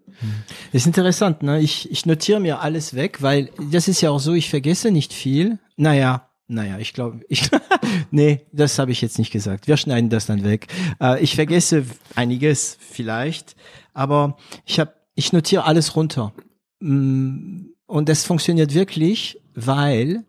Das 0.72 0.82
ist 0.82 0.88
interessant, 0.88 1.44
ne? 1.44 1.60
Ich, 1.60 1.90
ich 1.92 2.06
notiere 2.06 2.40
mir 2.40 2.62
alles 2.62 2.96
weg, 2.96 3.22
weil 3.22 3.52
das 3.72 3.88
ist 3.88 4.02
ja 4.02 4.10
auch 4.10 4.20
so, 4.20 4.34
ich 4.34 4.50
vergesse 4.50 4.92
nicht 4.92 5.14
viel. 5.14 5.60
Naja, 5.76 6.30
naja, 6.48 6.78
ich 6.78 6.94
glaube, 6.94 7.22
ich, 7.30 7.50
nee, 8.12 8.42
das 8.52 8.80
habe 8.80 8.92
ich 8.92 9.02
jetzt 9.02 9.18
nicht 9.18 9.32
gesagt. 9.32 9.68
Wir 9.68 9.78
schneiden 9.78 10.10
das 10.10 10.26
dann 10.26 10.44
weg. 10.44 10.68
Äh, 11.02 11.22
ich 11.24 11.36
vergesse 11.36 11.86
einiges 12.16 12.78
vielleicht, 12.80 13.56
aber 13.94 14.38
ich 14.66 14.80
habe, 14.80 14.94
ich 15.16 15.34
notiere 15.34 15.66
alles 15.66 15.96
runter. 15.96 16.34
Mm, 16.80 17.66
und 17.86 18.10
das 18.10 18.26
funktioniert 18.26 18.74
wirklich, 18.74 19.40
weil 19.54 20.26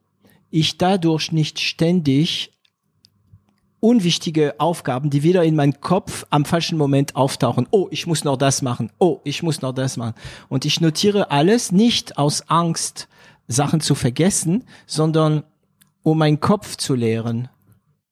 ich 0.50 0.78
dadurch 0.78 1.32
nicht 1.32 1.60
ständig 1.60 2.52
unwichtige 3.80 4.54
Aufgaben, 4.58 5.10
die 5.10 5.22
wieder 5.22 5.44
in 5.44 5.56
meinen 5.56 5.80
Kopf 5.80 6.24
am 6.30 6.46
falschen 6.46 6.78
Moment 6.78 7.16
auftauchen. 7.16 7.66
Oh, 7.70 7.88
ich 7.90 8.06
muss 8.06 8.24
noch 8.24 8.38
das 8.38 8.62
machen. 8.62 8.90
Oh, 8.98 9.20
ich 9.24 9.42
muss 9.42 9.60
noch 9.60 9.72
das 9.72 9.98
machen. 9.98 10.14
Und 10.48 10.64
ich 10.64 10.80
notiere 10.80 11.30
alles 11.30 11.70
nicht 11.70 12.16
aus 12.16 12.48
Angst, 12.48 13.08
Sachen 13.46 13.80
zu 13.80 13.94
vergessen, 13.94 14.64
sondern 14.86 15.42
um 16.02 16.16
meinen 16.16 16.40
Kopf 16.40 16.76
zu 16.76 16.94
leeren 16.94 17.50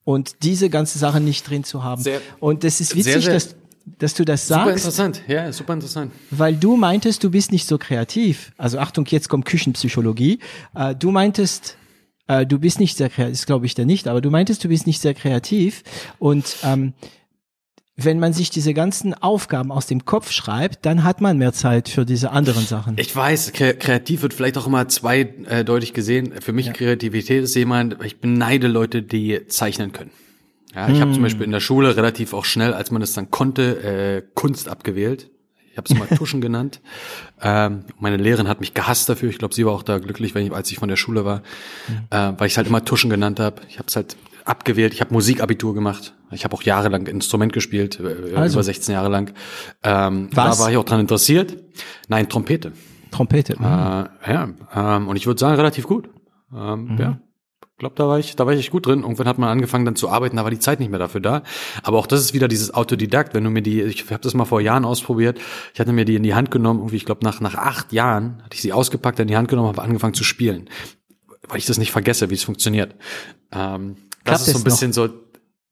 und 0.05 0.43
diese 0.43 0.69
ganze 0.69 0.99
Sache 0.99 1.21
nicht 1.21 1.49
drin 1.49 1.65
zu 1.65 1.83
haben. 1.83 2.03
Sehr, 2.03 2.21
und 2.41 2.65
das 2.65 2.81
ist 2.81 2.95
witzig, 2.95 3.13
sehr, 3.13 3.23
sehr, 3.23 3.35
dass 3.35 3.57
dass 3.85 4.15
du 4.15 4.25
das 4.25 4.47
sagst. 4.47 4.63
Super 4.63 4.73
interessant, 4.73 5.23
ja, 5.29 5.53
super 5.53 5.75
interessant. 5.75 6.13
Weil 6.31 6.55
du 6.57 6.77
meintest, 6.77 7.23
du 7.25 7.31
bist 7.31 7.53
nicht 7.53 7.67
so 7.67 7.79
kreativ. 7.79 8.53
Also 8.57 8.79
Achtung, 8.79 9.07
jetzt 9.07 9.29
kommt 9.29 9.45
Küchenpsychologie. 9.45 10.39
Äh, 10.75 10.95
du 10.95 11.11
meintest, 11.11 11.77
äh, 12.29 12.47
du 12.47 12.59
bist 12.59 12.81
nicht 12.81 12.97
sehr 12.97 13.11
kreativ, 13.11 13.33
das 13.33 13.47
glaube 13.47 13.67
ich 13.67 13.75
da 13.75 13.85
nicht, 13.85 14.09
aber 14.09 14.21
du 14.21 14.31
meintest, 14.31 14.65
du 14.65 14.69
bist 14.69 14.87
nicht 14.87 15.01
sehr 15.01 15.15
kreativ. 15.15 15.83
Und 16.19 16.57
ähm, 16.65 16.95
wenn 17.97 18.19
man 18.19 18.33
sich 18.33 18.51
diese 18.51 18.73
ganzen 18.73 19.15
Aufgaben 19.15 19.71
aus 19.71 19.87
dem 19.87 20.05
Kopf 20.05 20.31
schreibt, 20.31 20.87
dann 20.87 21.05
hat 21.05 21.21
man 21.21 21.37
mehr 21.37 21.53
Zeit 21.53 21.89
für 21.89 22.07
diese 22.07 22.31
anderen 22.31 22.65
Sachen. 22.65 22.97
Ich 22.99 23.15
weiß, 23.15 23.53
kreativ 23.53 24.23
wird 24.23 24.33
vielleicht 24.33 24.57
auch 24.57 24.67
immer 24.67 24.89
zweideutig 24.89 25.91
äh, 25.91 25.93
gesehen. 25.93 26.33
Für 26.41 26.53
mich 26.53 26.67
ja. 26.67 26.73
Kreativität 26.73 27.45
ist 27.45 27.55
jemand, 27.55 28.03
ich 28.03 28.19
beneide 28.21 28.67
Leute, 28.67 29.03
die 29.03 29.47
zeichnen 29.49 29.93
können. 29.93 30.11
Ja, 30.75 30.89
ich 30.89 30.95
hm. 30.95 31.01
habe 31.01 31.13
zum 31.13 31.23
Beispiel 31.23 31.45
in 31.45 31.53
der 31.53 31.61
Schule 31.61 31.97
relativ 31.97 32.33
auch 32.33 32.45
schnell, 32.45 32.73
als 32.73 32.91
man 32.91 33.03
es 33.03 33.13
dann 33.13 33.31
konnte, 33.31 33.83
äh, 33.83 34.23
Kunst 34.35 34.69
abgewählt. 34.69 35.31
Ich 35.71 35.79
habe 35.79 35.87
es 35.91 35.99
mal 35.99 36.07
Tuschen 36.17 36.41
genannt. 36.41 36.81
Ähm, 37.41 37.85
meine 37.99 38.17
Lehrerin 38.17 38.49
hat 38.49 38.61
mich 38.61 38.75
gehasst 38.75 39.09
dafür. 39.09 39.31
Ich 39.31 39.39
glaube, 39.39 39.55
sie 39.55 39.65
war 39.65 39.73
auch 39.73 39.83
da 39.83 39.99
glücklich, 39.99 40.35
wenn 40.35 40.47
ich, 40.47 40.53
als 40.53 40.71
ich 40.71 40.79
von 40.79 40.89
der 40.89 40.97
Schule 40.97 41.25
war, 41.25 41.43
mhm. 41.89 42.07
äh, 42.11 42.33
weil 42.39 42.47
ich 42.47 42.57
halt 42.57 42.67
immer 42.67 42.85
Tuschen 42.85 43.11
genannt 43.11 43.41
habe. 43.41 43.63
Ich 43.69 43.79
habe 43.79 43.89
es 43.89 43.97
halt 43.97 44.17
abgewählt. 44.45 44.93
Ich 44.93 45.01
habe 45.01 45.13
Musikabitur 45.13 45.75
gemacht. 45.75 46.15
Ich 46.31 46.45
habe 46.45 46.55
auch 46.55 46.63
jahrelang 46.63 47.07
Instrument 47.07 47.53
gespielt, 47.53 48.01
äh, 48.01 48.35
also. 48.35 48.57
über 48.57 48.63
16 48.63 48.93
Jahre 48.95 49.09
lang. 49.09 49.33
Ähm, 49.83 50.29
Was? 50.33 50.59
Da 50.59 50.63
war 50.65 50.71
ich 50.71 50.77
auch 50.77 50.85
dran 50.85 51.01
interessiert. 51.01 51.57
Nein, 52.09 52.29
Trompete. 52.29 52.73
Trompete. 53.11 53.57
Mhm. 53.59 53.65
Äh, 53.65 54.33
ja, 54.33 54.49
ähm, 54.75 55.09
und 55.09 55.17
ich 55.17 55.27
würde 55.27 55.39
sagen 55.39 55.57
relativ 55.57 55.87
gut. 55.87 56.09
Ähm, 56.55 56.93
mhm. 56.93 56.99
Ja, 56.99 57.19
glaube, 57.83 57.97
da 57.97 58.07
war 58.07 58.19
ich, 58.21 58.37
da 58.37 58.47
war 58.47 58.53
ich 58.53 58.71
gut 58.71 58.87
drin. 58.87 59.01
Irgendwann 59.01 59.27
hat 59.27 59.39
man 59.39 59.49
angefangen 59.49 59.85
dann 59.85 59.97
zu 59.97 60.09
arbeiten, 60.09 60.37
da 60.37 60.45
war 60.45 60.53
die 60.53 60.61
Zeit 60.61 60.79
nicht 60.79 60.89
mehr 60.89 61.01
dafür 61.01 61.21
da. 61.21 61.43
Aber 61.83 61.99
auch 61.99 62.07
das 62.07 62.21
ist 62.21 62.33
wieder 62.33 62.47
dieses 62.47 62.73
Autodidakt, 62.73 63.35
wenn 63.35 63.43
du 63.43 63.51
mir 63.51 63.61
die, 63.61 63.83
ich 63.83 64.09
habe 64.11 64.21
das 64.23 64.35
mal 64.35 64.45
vor 64.45 64.61
Jahren 64.61 64.85
ausprobiert, 64.85 65.41
ich 65.75 65.81
hatte 65.81 65.93
mir 65.93 66.05
die 66.05 66.15
in 66.15 66.23
die 66.23 66.35
Hand 66.35 66.53
genommen, 66.53 66.79
irgendwie, 66.79 66.97
ich 66.97 67.05
glaube, 67.05 67.25
nach, 67.25 67.41
nach 67.41 67.57
acht 67.57 67.93
Jahren 67.93 68.41
hatte 68.45 68.55
ich 68.55 68.63
sie 68.63 68.73
ausgepackt, 68.73 69.19
in 69.19 69.27
die 69.27 69.37
Hand 69.37 69.49
genommen, 69.49 69.69
habe 69.69 69.83
angefangen 69.83 70.15
zu 70.15 70.23
spielen. 70.23 70.71
Weil 71.49 71.59
ich 71.59 71.67
das 71.67 71.77
nicht 71.77 71.91
vergesse, 71.91 72.31
wie 72.31 72.35
es 72.35 72.45
funktioniert. 72.45 72.95
Ähm, 73.51 73.97
das 74.23 74.47
ist 74.47 74.53
so 74.53 74.61
ein 74.61 74.65
bisschen 74.65 74.91
noch? 74.91 74.95
so, 74.95 75.09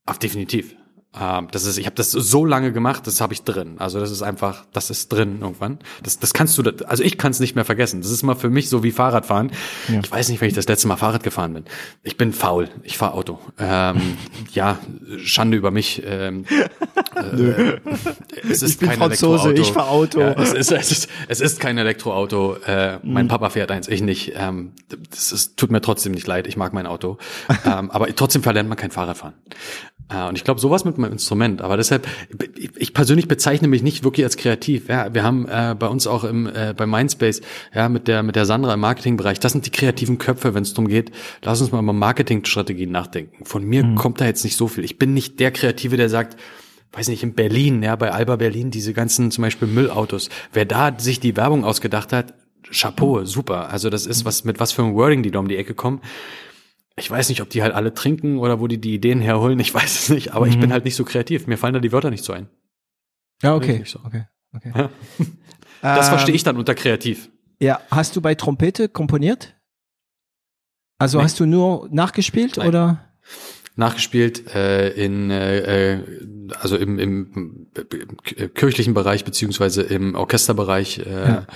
auf 0.04 0.18
definitiv. 0.18 0.74
Ähm, 1.18 1.48
das 1.50 1.64
ist, 1.64 1.76
ich 1.78 1.86
habe 1.86 1.96
das 1.96 2.12
so 2.12 2.44
lange 2.44 2.70
gemacht, 2.72 3.04
das 3.06 3.20
habe 3.20 3.32
ich 3.32 3.42
drin. 3.42 3.76
Also 3.78 3.98
das 3.98 4.12
ist 4.12 4.22
einfach, 4.22 4.64
das 4.72 4.90
ist 4.90 5.08
drin 5.08 5.38
irgendwann. 5.40 5.80
Das, 6.04 6.18
das 6.20 6.32
kannst 6.32 6.56
du, 6.56 6.62
also 6.86 7.02
ich 7.02 7.18
kann 7.18 7.32
es 7.32 7.40
nicht 7.40 7.56
mehr 7.56 7.64
vergessen. 7.64 8.00
Das 8.00 8.10
ist 8.12 8.22
mal 8.22 8.36
für 8.36 8.48
mich 8.48 8.68
so 8.68 8.84
wie 8.84 8.92
Fahrradfahren. 8.92 9.50
Ja. 9.88 10.00
Ich 10.04 10.10
weiß 10.10 10.28
nicht, 10.28 10.40
wenn 10.40 10.48
ich 10.48 10.54
das 10.54 10.68
letzte 10.68 10.86
Mal 10.86 10.96
Fahrrad 10.96 11.24
gefahren 11.24 11.52
bin. 11.54 11.64
Ich 12.04 12.16
bin 12.16 12.32
faul. 12.32 12.68
Ich 12.84 12.96
fahre 12.96 13.14
Auto. 13.14 13.40
Ähm, 13.58 14.16
ja, 14.52 14.78
Schande 15.24 15.56
über 15.56 15.72
mich. 15.72 16.00
Ähm, 16.04 16.44
Nö. 17.32 17.78
Es 18.48 18.62
ist 18.62 18.70
ich 18.72 18.78
bin 18.78 18.88
kein 18.90 18.98
Franzose, 18.98 19.48
Elektroauto. 19.50 19.60
ich 19.62 19.72
fahr 19.72 19.88
Auto. 19.90 20.20
Ja, 20.20 20.32
es, 20.40 20.52
ist, 20.52 20.70
es, 20.70 20.92
ist, 20.92 21.08
es 21.26 21.40
ist 21.40 21.58
kein 21.60 21.76
Elektroauto. 21.78 22.56
Äh, 22.66 22.90
Mhm. 23.02 23.12
mein 23.12 23.28
Papa 23.28 23.50
fährt 23.50 23.70
eins, 23.70 23.88
ich 23.88 24.00
nicht. 24.02 24.32
Ähm, 24.36 24.72
das 25.10 25.32
ist, 25.32 25.56
tut 25.56 25.70
mir 25.70 25.80
trotzdem 25.80 26.12
nicht 26.12 26.26
leid, 26.26 26.46
ich 26.46 26.56
mag 26.56 26.72
mein 26.72 26.86
Auto. 26.86 27.18
ähm, 27.64 27.90
aber 27.90 28.14
trotzdem 28.14 28.42
verlernt 28.42 28.68
man 28.68 28.76
kein 28.78 28.90
Fahrradfahren. 28.90 29.34
Äh, 30.08 30.26
und 30.28 30.36
ich 30.36 30.44
glaube, 30.44 30.60
sowas 30.60 30.84
mit 30.84 30.98
meinem 31.00 31.12
Instrument. 31.12 31.62
Aber 31.62 31.76
deshalb, 31.76 32.06
ich 32.76 32.94
persönlich 32.94 33.28
bezeichne 33.28 33.68
mich 33.68 33.82
nicht 33.82 34.04
wirklich 34.04 34.24
als 34.24 34.36
kreativ. 34.36 34.88
Ja, 34.88 35.12
wir 35.12 35.22
haben 35.22 35.46
äh, 35.48 35.74
bei 35.78 35.88
uns 35.88 36.06
auch 36.06 36.24
im, 36.24 36.46
äh, 36.46 36.74
bei 36.76 36.86
Mindspace, 36.86 37.40
ja, 37.74 37.88
mit 37.88 38.08
der, 38.08 38.22
mit 38.22 38.36
der 38.36 38.46
Sandra 38.46 38.74
im 38.74 38.80
Marketingbereich, 38.80 39.40
das 39.40 39.52
sind 39.52 39.66
die 39.66 39.70
kreativen 39.70 40.18
Köpfe, 40.18 40.54
wenn 40.54 40.62
es 40.62 40.74
darum 40.74 40.88
geht, 40.88 41.10
lass 41.42 41.60
uns 41.60 41.72
mal 41.72 41.82
über 41.82 41.92
Marketingstrategien 41.92 42.90
nachdenken. 42.90 43.44
Von 43.44 43.64
mir 43.64 43.84
Mhm. 43.84 43.94
kommt 43.96 44.20
da 44.20 44.26
jetzt 44.26 44.44
nicht 44.44 44.56
so 44.56 44.68
viel. 44.68 44.84
Ich 44.84 44.98
bin 44.98 45.14
nicht 45.14 45.40
der 45.40 45.50
Kreative, 45.50 45.96
der 45.96 46.08
sagt, 46.08 46.38
weiß 46.92 47.08
nicht, 47.08 47.22
in 47.22 47.34
Berlin, 47.34 47.82
ja, 47.82 47.96
bei 47.96 48.10
Alba 48.10 48.36
Berlin, 48.36 48.70
diese 48.70 48.92
ganzen 48.92 49.30
zum 49.30 49.42
Beispiel 49.42 49.68
Müllautos. 49.68 50.28
Wer 50.52 50.64
da 50.64 50.92
sich 50.98 51.20
die 51.20 51.36
Werbung 51.36 51.64
ausgedacht 51.64 52.12
hat, 52.12 52.34
Chapeau, 52.72 53.24
super. 53.24 53.70
Also 53.70 53.90
das 53.90 54.06
ist 54.06 54.24
was, 54.24 54.44
mit 54.44 54.60
was 54.60 54.72
für 54.72 54.82
einem 54.82 54.94
Wording 54.94 55.22
die 55.22 55.30
da 55.30 55.38
um 55.38 55.48
die 55.48 55.56
Ecke 55.56 55.74
kommen. 55.74 56.00
Ich 56.96 57.10
weiß 57.10 57.28
nicht, 57.30 57.40
ob 57.40 57.48
die 57.50 57.62
halt 57.62 57.74
alle 57.74 57.94
trinken 57.94 58.38
oder 58.38 58.60
wo 58.60 58.66
die 58.66 58.78
die 58.80 58.94
Ideen 58.94 59.20
herholen. 59.20 59.58
Ich 59.60 59.72
weiß 59.72 59.98
es 60.02 60.08
nicht, 60.10 60.32
aber 60.34 60.46
ich 60.48 60.58
bin 60.58 60.72
halt 60.72 60.84
nicht 60.84 60.96
so 60.96 61.04
kreativ. 61.04 61.46
Mir 61.46 61.56
fallen 61.56 61.74
da 61.74 61.80
die 61.80 61.92
Wörter 61.92 62.10
nicht 62.10 62.24
so 62.24 62.32
ein. 62.32 62.48
Ja, 63.42 63.54
okay. 63.54 63.82
So. 63.86 64.00
okay, 64.04 64.24
okay. 64.54 64.72
Ja. 64.74 64.90
Das 65.82 66.08
Ähm, 66.08 66.10
verstehe 66.10 66.34
ich 66.34 66.42
dann 66.42 66.58
unter 66.58 66.74
kreativ. 66.74 67.30
Ja, 67.58 67.80
hast 67.90 68.14
du 68.14 68.20
bei 68.20 68.34
Trompete 68.34 68.90
komponiert? 68.90 69.54
Also 70.98 71.16
Nee. 71.16 71.24
hast 71.24 71.40
du 71.40 71.46
nur 71.46 71.88
nachgespielt 71.90 72.58
Nein. 72.58 72.68
oder? 72.68 73.08
Nachgespielt 73.76 74.54
äh, 74.54 74.90
in 74.90 75.30
äh, 75.30 75.94
äh, 75.94 76.04
also 76.58 76.76
im, 76.76 76.98
im 76.98 77.68
äh, 78.36 78.48
kirchlichen 78.48 78.92
Bereich 78.92 79.24
beziehungsweise 79.24 79.80
im 79.82 80.14
Orchesterbereich, 80.16 80.98
äh, 80.98 81.28
Ja. 81.28 81.46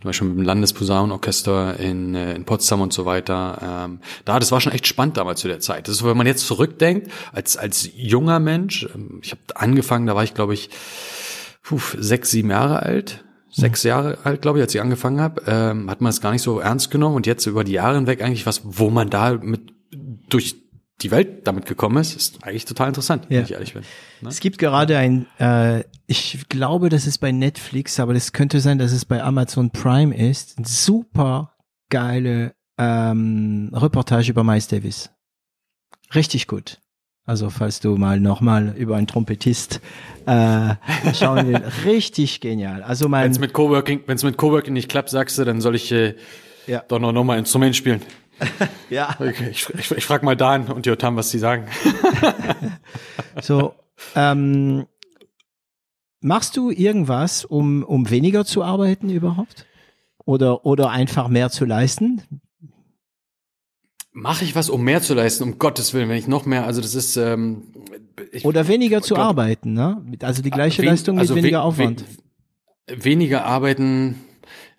Zum 0.00 0.08
Beispiel 0.08 0.28
im 0.28 0.42
Landesposaunenorchester 0.42 1.78
in, 1.78 2.14
äh, 2.14 2.34
in 2.34 2.44
Potsdam 2.44 2.80
und 2.80 2.92
so 2.92 3.04
weiter. 3.04 3.86
Ähm, 3.86 4.00
da, 4.24 4.38
das 4.38 4.50
war 4.50 4.60
schon 4.60 4.72
echt 4.72 4.86
spannend 4.86 5.18
damals 5.18 5.40
zu 5.40 5.48
der 5.48 5.60
Zeit. 5.60 5.88
Das 5.88 5.96
ist, 5.96 6.04
wenn 6.04 6.16
man 6.16 6.26
jetzt 6.26 6.46
zurückdenkt, 6.46 7.10
als 7.32 7.56
als 7.56 7.90
junger 7.94 8.40
Mensch, 8.40 8.88
ähm, 8.94 9.20
ich 9.22 9.32
habe 9.32 9.42
angefangen, 9.54 10.06
da 10.06 10.16
war 10.16 10.24
ich 10.24 10.34
glaube 10.34 10.54
ich 10.54 10.70
puh, 11.62 11.80
sechs, 11.98 12.30
sieben 12.30 12.50
Jahre 12.50 12.82
alt. 12.82 13.24
Sechs 13.52 13.82
Jahre 13.82 14.18
alt, 14.22 14.42
glaube 14.42 14.58
ich, 14.58 14.62
als 14.62 14.74
ich 14.74 14.80
angefangen 14.80 15.20
habe, 15.20 15.42
ähm, 15.46 15.90
hat 15.90 16.00
man 16.00 16.10
es 16.10 16.20
gar 16.20 16.30
nicht 16.30 16.42
so 16.42 16.60
ernst 16.60 16.92
genommen 16.92 17.16
und 17.16 17.26
jetzt 17.26 17.46
über 17.46 17.64
die 17.64 17.72
Jahre 17.72 17.96
hinweg 17.96 18.22
eigentlich 18.22 18.46
was, 18.46 18.62
wo 18.64 18.90
man 18.90 19.10
da 19.10 19.32
mit 19.42 19.72
durch 20.28 20.54
die 21.02 21.10
Welt 21.10 21.46
damit 21.46 21.66
gekommen 21.66 21.96
ist, 21.98 22.14
ist 22.16 22.44
eigentlich 22.44 22.64
total 22.64 22.88
interessant, 22.88 23.24
Ja. 23.28 23.38
wenn 23.38 23.44
ich 23.44 23.52
ehrlich 23.52 23.72
bin. 23.74 23.82
Ne? 24.20 24.28
Es 24.28 24.40
gibt 24.40 24.58
gerade 24.58 24.96
ein, 24.98 25.26
äh, 25.38 25.84
ich 26.06 26.46
glaube, 26.48 26.88
das 26.88 27.06
ist 27.06 27.18
bei 27.18 27.32
Netflix, 27.32 27.98
aber 28.00 28.14
das 28.14 28.32
könnte 28.32 28.60
sein, 28.60 28.78
dass 28.78 28.92
es 28.92 29.04
bei 29.04 29.22
Amazon 29.22 29.70
Prime 29.70 30.14
ist. 30.16 30.56
Super 30.66 31.54
geile 31.88 32.54
ähm, 32.78 33.70
Reportage 33.74 34.30
über 34.30 34.44
Miles 34.44 34.68
Davis. 34.68 35.10
Richtig 36.14 36.46
gut. 36.46 36.78
Also 37.26 37.50
falls 37.50 37.78
du 37.80 37.96
mal 37.96 38.18
nochmal 38.18 38.74
über 38.76 38.96
einen 38.96 39.06
Trompetist 39.06 39.80
äh, 40.26 40.74
schauen 41.14 41.46
willst, 41.48 41.62
richtig 41.84 42.40
genial. 42.40 42.82
Also 42.82 43.04
Wenn 43.04 43.10
mein 43.12 43.30
es 43.30 43.38
mit 43.38 43.52
Coworking, 43.52 44.00
wenn 44.06 44.16
es 44.16 44.24
mit 44.24 44.36
Coworking 44.36 44.72
nicht 44.72 44.88
klappt, 44.90 45.10
sagst 45.10 45.38
du, 45.38 45.44
dann 45.44 45.60
soll 45.60 45.76
ich 45.76 45.92
äh, 45.92 46.14
Ja. 46.66 46.82
doch 46.88 46.98
noch, 46.98 47.12
noch 47.12 47.22
mal 47.24 47.34
ein 47.34 47.40
Instrument 47.40 47.76
spielen. 47.76 48.00
ja 48.90 49.14
Okay, 49.18 49.48
ich, 49.50 49.68
ich, 49.70 49.90
ich 49.90 50.04
frage 50.04 50.24
mal 50.24 50.36
Dan 50.36 50.68
und 50.68 50.86
Jotam, 50.86 51.16
was 51.16 51.30
sie 51.30 51.38
sagen. 51.38 51.66
So, 53.42 53.74
ähm, 54.16 54.86
machst 56.20 56.56
du 56.56 56.70
irgendwas, 56.70 57.44
um, 57.44 57.82
um 57.84 58.10
weniger 58.10 58.44
zu 58.44 58.62
arbeiten 58.64 59.08
überhaupt? 59.08 59.66
Oder, 60.24 60.66
oder 60.66 60.90
einfach 60.90 61.28
mehr 61.28 61.50
zu 61.50 61.64
leisten? 61.64 62.22
Mache 64.12 64.44
ich 64.44 64.54
was, 64.56 64.68
um 64.68 64.82
mehr 64.82 65.00
zu 65.00 65.14
leisten? 65.14 65.44
Um 65.44 65.58
Gottes 65.58 65.94
Willen, 65.94 66.08
wenn 66.08 66.16
ich 66.18 66.26
noch 66.26 66.44
mehr, 66.44 66.66
also 66.66 66.80
das 66.80 66.94
ist 66.94 67.16
ähm, 67.16 67.62
ich, 68.32 68.44
Oder 68.44 68.66
weniger 68.68 69.00
zu 69.02 69.14
Gott. 69.14 69.24
arbeiten, 69.24 69.72
ne? 69.72 70.02
Mit- 70.04 70.24
Also 70.24 70.42
die 70.42 70.50
gleiche 70.50 70.82
wen- 70.82 70.88
Leistung 70.90 71.14
mit 71.16 71.22
also 71.22 71.36
weniger 71.36 71.58
we- 71.58 71.62
Aufwand. 71.62 72.04
we- 72.88 73.04
weniger 73.04 73.44
arbeiten. 73.44 74.16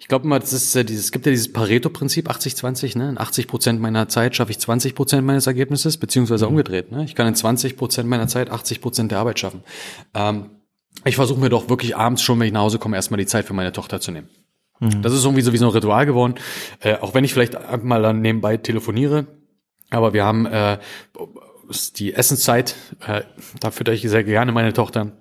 Ich 0.01 0.07
glaube 0.07 0.27
mal, 0.27 0.39
das 0.39 0.51
ist 0.51 0.75
äh, 0.75 0.83
dieses, 0.83 1.05
es 1.05 1.11
gibt 1.11 1.27
ja 1.27 1.31
dieses 1.31 1.53
Pareto-Prinzip 1.53 2.27
80-20, 2.27 2.97
ne? 2.97 3.09
In 3.09 3.17
80 3.19 3.47
Prozent 3.47 3.79
meiner 3.79 4.09
Zeit 4.09 4.35
schaffe 4.35 4.49
ich 4.49 4.57
20 4.57 4.95
Prozent 4.95 5.27
meines 5.27 5.45
Ergebnisses, 5.45 5.97
beziehungsweise 5.97 6.47
umgedreht, 6.47 6.91
ne? 6.91 7.05
Ich 7.05 7.13
kann 7.13 7.27
in 7.27 7.35
20 7.35 7.77
Prozent 7.77 8.09
meiner 8.09 8.27
Zeit 8.27 8.49
80 8.49 8.81
Prozent 8.81 9.11
der 9.11 9.19
Arbeit 9.19 9.37
schaffen. 9.37 9.63
Ähm, 10.15 10.49
ich 11.05 11.17
versuche 11.17 11.39
mir 11.39 11.49
doch 11.49 11.69
wirklich 11.69 11.95
abends 11.95 12.23
schon, 12.23 12.39
wenn 12.39 12.47
ich 12.47 12.53
nach 12.53 12.61
Hause 12.61 12.79
komme, 12.79 12.95
erstmal 12.95 13.19
die 13.19 13.27
Zeit 13.27 13.45
für 13.45 13.53
meine 13.53 13.73
Tochter 13.73 14.01
zu 14.01 14.11
nehmen. 14.11 14.27
Das 15.03 15.13
ist 15.13 15.23
irgendwie 15.23 15.43
so 15.43 15.53
wie 15.53 15.57
so 15.57 15.67
ein 15.67 15.71
Ritual 15.71 16.07
geworden. 16.07 16.33
Äh, 16.79 16.95
auch 16.95 17.13
wenn 17.13 17.23
ich 17.23 17.33
vielleicht 17.33 17.55
mal 17.83 18.01
dann 18.01 18.21
nebenbei 18.21 18.57
telefoniere. 18.57 19.27
Aber 19.91 20.13
wir 20.13 20.25
haben 20.25 20.47
äh, 20.47 20.79
die 21.97 22.15
Essenszeit, 22.15 22.75
äh, 23.05 23.21
da 23.59 23.69
fütter 23.69 23.93
ich 23.93 24.01
sehr 24.01 24.23
gerne 24.23 24.51
meine 24.51 24.73
Tochter. 24.73 25.11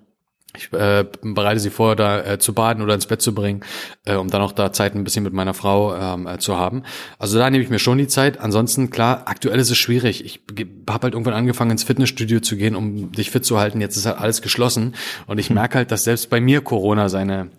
Ich 0.56 0.72
äh, 0.72 1.04
bereite 1.22 1.60
sie 1.60 1.70
vor, 1.70 1.94
da 1.94 2.20
äh, 2.24 2.38
zu 2.38 2.54
baden 2.54 2.82
oder 2.82 2.94
ins 2.94 3.06
Bett 3.06 3.22
zu 3.22 3.34
bringen, 3.34 3.60
äh, 4.04 4.16
um 4.16 4.30
dann 4.30 4.42
auch 4.42 4.52
da 4.52 4.72
Zeit 4.72 4.94
ein 4.94 5.04
bisschen 5.04 5.22
mit 5.22 5.32
meiner 5.32 5.54
Frau 5.54 5.94
ähm, 5.94 6.26
äh, 6.26 6.38
zu 6.38 6.56
haben. 6.56 6.82
Also 7.18 7.38
da 7.38 7.48
nehme 7.48 7.62
ich 7.62 7.70
mir 7.70 7.78
schon 7.78 7.98
die 7.98 8.08
Zeit. 8.08 8.40
Ansonsten, 8.40 8.90
klar, 8.90 9.22
aktuell 9.26 9.60
ist 9.60 9.70
es 9.70 9.78
schwierig. 9.78 10.24
Ich 10.24 10.40
habe 10.88 11.04
halt 11.04 11.14
irgendwann 11.14 11.34
angefangen, 11.34 11.70
ins 11.70 11.84
Fitnessstudio 11.84 12.40
zu 12.40 12.56
gehen, 12.56 12.74
um 12.74 13.12
dich 13.12 13.30
fit 13.30 13.44
zu 13.44 13.58
halten. 13.58 13.80
Jetzt 13.80 13.96
ist 13.96 14.06
halt 14.06 14.18
alles 14.18 14.42
geschlossen. 14.42 14.94
Und 15.26 15.38
ich 15.38 15.50
merke 15.50 15.78
halt, 15.78 15.92
dass 15.92 16.04
selbst 16.04 16.30
bei 16.30 16.40
mir 16.40 16.62
Corona 16.62 17.08
seine 17.08 17.50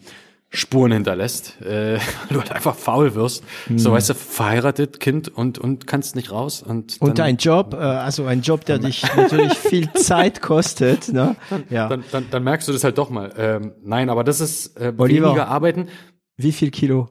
Spuren 0.54 0.92
hinterlässt, 0.92 1.62
äh, 1.62 1.96
weil 1.96 2.00
du 2.30 2.40
halt 2.40 2.52
einfach 2.52 2.76
faul 2.76 3.16
wirst. 3.16 3.44
So 3.76 3.94
weißt 3.94 4.10
du, 4.10 4.14
verheiratet, 4.16 5.00
Kind 5.00 5.30
und 5.30 5.58
und 5.58 5.88
kannst 5.88 6.16
nicht 6.18 6.32
raus 6.32 6.62
und 6.62 7.02
Und 7.02 7.20
dann, 7.20 7.28
ein 7.28 7.38
Job, 7.38 7.74
äh, 7.74 7.78
also 7.78 8.26
ein 8.26 8.42
Job, 8.42 8.66
der 8.66 8.78
dich 8.78 9.04
natürlich 9.16 9.58
viel 9.58 9.92
Zeit 9.94 10.42
kostet, 10.42 11.08
ne? 11.14 11.38
Ja. 11.70 11.88
dann, 11.88 12.04
dann, 12.12 12.26
dann 12.30 12.44
merkst 12.44 12.68
du 12.68 12.74
das 12.74 12.84
halt 12.84 12.98
doch 12.98 13.10
mal. 13.10 13.34
Ähm, 13.38 13.74
nein, 13.82 14.10
aber 14.10 14.26
das 14.26 14.42
ist 14.42 14.78
äh, 14.78 14.94
Oliver. 14.98 15.28
weniger 15.28 15.48
arbeiten. 15.48 15.88
Wie 16.36 16.52
viel 16.52 16.70
Kilo? 16.70 17.08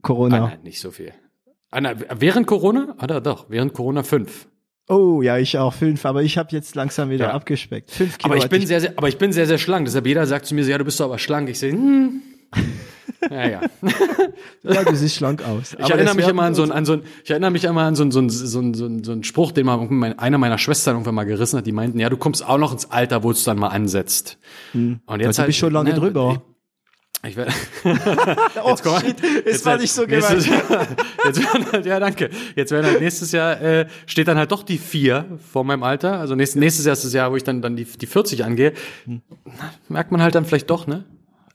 Corona. 0.00 0.36
Ah, 0.36 0.48
nein, 0.48 0.62
nicht 0.62 0.80
so 0.80 0.90
viel. 0.90 1.12
Ah, 1.70 1.80
nein, 1.80 2.02
während 2.18 2.46
Corona? 2.46 2.94
Ah, 2.98 3.06
da, 3.06 3.20
doch, 3.20 3.50
während 3.50 3.74
Corona 3.74 4.02
fünf. 4.02 4.48
Oh, 4.88 5.22
ja, 5.22 5.38
ich 5.38 5.56
auch 5.58 5.72
fünf, 5.72 6.04
aber 6.04 6.22
ich 6.22 6.36
habe 6.38 6.48
jetzt 6.52 6.74
langsam 6.74 7.08
wieder 7.10 7.26
Ja. 7.26 7.32
abgespeckt. 7.32 7.90
Fünf 7.90 8.18
Kilo. 8.18 8.34
Aber 8.34 8.42
ich 8.42 8.50
bin 8.50 8.66
sehr, 8.66 8.80
sehr, 8.80 8.92
aber 8.96 9.08
ich 9.08 9.16
bin 9.18 9.32
sehr, 9.32 9.46
sehr 9.46 9.58
schlank. 9.58 9.86
Deshalb 9.86 10.06
jeder 10.06 10.26
sagt 10.26 10.46
zu 10.46 10.54
mir 10.54 10.64
so, 10.64 10.70
ja, 10.70 10.78
du 10.78 10.84
bist 10.84 10.98
doch 11.00 11.06
aber 11.06 11.18
schlank. 11.18 11.48
Ich 11.48 11.58
sehe, 11.58 11.72
hm. 11.72 12.22
Ja, 13.30 13.48
ja. 13.48 13.60
ja, 14.64 14.82
du 14.84 14.96
siehst 14.96 15.14
schlank 15.14 15.44
aus. 15.46 15.76
Ich 15.78 15.90
erinnere 15.90 16.16
mich 16.16 16.26
immer 16.26 16.42
an 16.42 16.54
so 16.56 16.64
ein, 16.64 16.72
an 16.72 16.84
so 16.84 16.94
ein, 16.94 17.02
ich 17.22 17.30
erinnere 17.30 17.52
mich 17.52 17.62
immer 17.62 17.82
an 17.82 17.94
so 17.94 18.02
ein, 18.04 18.10
so 18.10 18.20
ein, 18.20 18.28
so 18.30 18.58
ein, 18.60 18.74
so 18.74 18.86
ein, 18.86 19.04
so 19.04 19.12
ein 19.12 19.22
Spruch, 19.22 19.52
den 19.52 19.64
mal 19.64 19.76
mein, 19.88 20.18
einer 20.18 20.38
meiner 20.38 20.58
Schwestern 20.58 20.96
irgendwann 20.96 21.14
mal 21.14 21.24
gerissen 21.24 21.56
hat. 21.56 21.66
Die 21.66 21.72
meinten, 21.72 22.00
ja, 22.00 22.10
du 22.10 22.16
kommst 22.16 22.44
auch 22.44 22.58
noch 22.58 22.72
ins 22.72 22.90
Alter, 22.90 23.22
wo 23.22 23.30
es 23.30 23.44
dann 23.44 23.58
mal 23.58 23.68
ansetzt. 23.68 24.38
Und 24.74 24.80
Hm. 24.80 25.00
Also 25.06 25.42
du 25.42 25.46
bist 25.46 25.58
schon 25.58 25.72
lange 25.72 25.94
drüber. 25.94 26.42
Ich, 27.24 27.36
werde. 27.36 27.52
Oh, 28.64 28.74
komm- 28.82 29.00
shit, 29.00 29.22
es 29.46 29.64
war 29.64 29.76
nicht 29.76 29.92
so 29.92 30.06
gemeint. 30.06 30.44
jetzt 31.24 31.54
werden 31.54 31.66
halt, 31.72 31.86
ja, 31.86 32.00
danke. 32.00 32.30
Jetzt 32.56 32.72
werden 32.72 32.86
halt 32.86 33.00
nächstes 33.00 33.30
Jahr, 33.30 33.60
äh, 33.60 33.86
steht 34.06 34.26
dann 34.26 34.38
halt 34.38 34.50
doch 34.50 34.64
die 34.64 34.78
vier 34.78 35.26
vor 35.52 35.62
meinem 35.62 35.84
Alter. 35.84 36.18
Also 36.18 36.34
nächstes, 36.34 36.58
nächstes 36.58 36.84
Jahr 36.84 36.94
ist 36.94 37.04
das 37.04 37.12
Jahr, 37.12 37.30
wo 37.30 37.36
ich 37.36 37.44
dann, 37.44 37.62
dann 37.62 37.76
die, 37.76 37.84
die 37.84 38.06
40 38.06 38.44
angehe. 38.44 38.72
Hm. 39.04 39.22
Merkt 39.88 40.10
man 40.10 40.20
halt 40.20 40.34
dann 40.34 40.44
vielleicht 40.44 40.68
doch, 40.68 40.88
ne? 40.88 41.04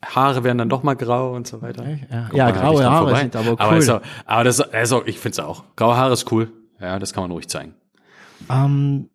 Haare 0.05 0.43
werden 0.43 0.57
dann 0.57 0.69
doch 0.69 0.83
mal 0.83 0.95
grau 0.95 1.33
und 1.33 1.47
so 1.47 1.61
weiter. 1.61 1.83
Ja, 2.09 2.29
ja 2.31 2.51
graue 2.51 2.83
Haare 2.85 3.05
vorbei. 3.05 3.21
sind 3.21 3.35
aber 3.35 3.51
cool. 3.51 3.57
Aber, 3.59 3.95
auch, 3.95 4.01
aber 4.25 4.43
das 4.43 4.91
auch, 4.91 5.05
ich 5.05 5.19
finde 5.19 5.33
es 5.33 5.39
auch. 5.39 5.63
Graue 5.75 5.97
Haare 5.97 6.13
ist 6.13 6.31
cool. 6.31 6.49
Ja, 6.79 6.99
das 6.99 7.13
kann 7.13 7.23
man 7.23 7.31
ruhig 7.31 7.49
zeigen. 7.49 7.73
Ähm, 8.49 9.09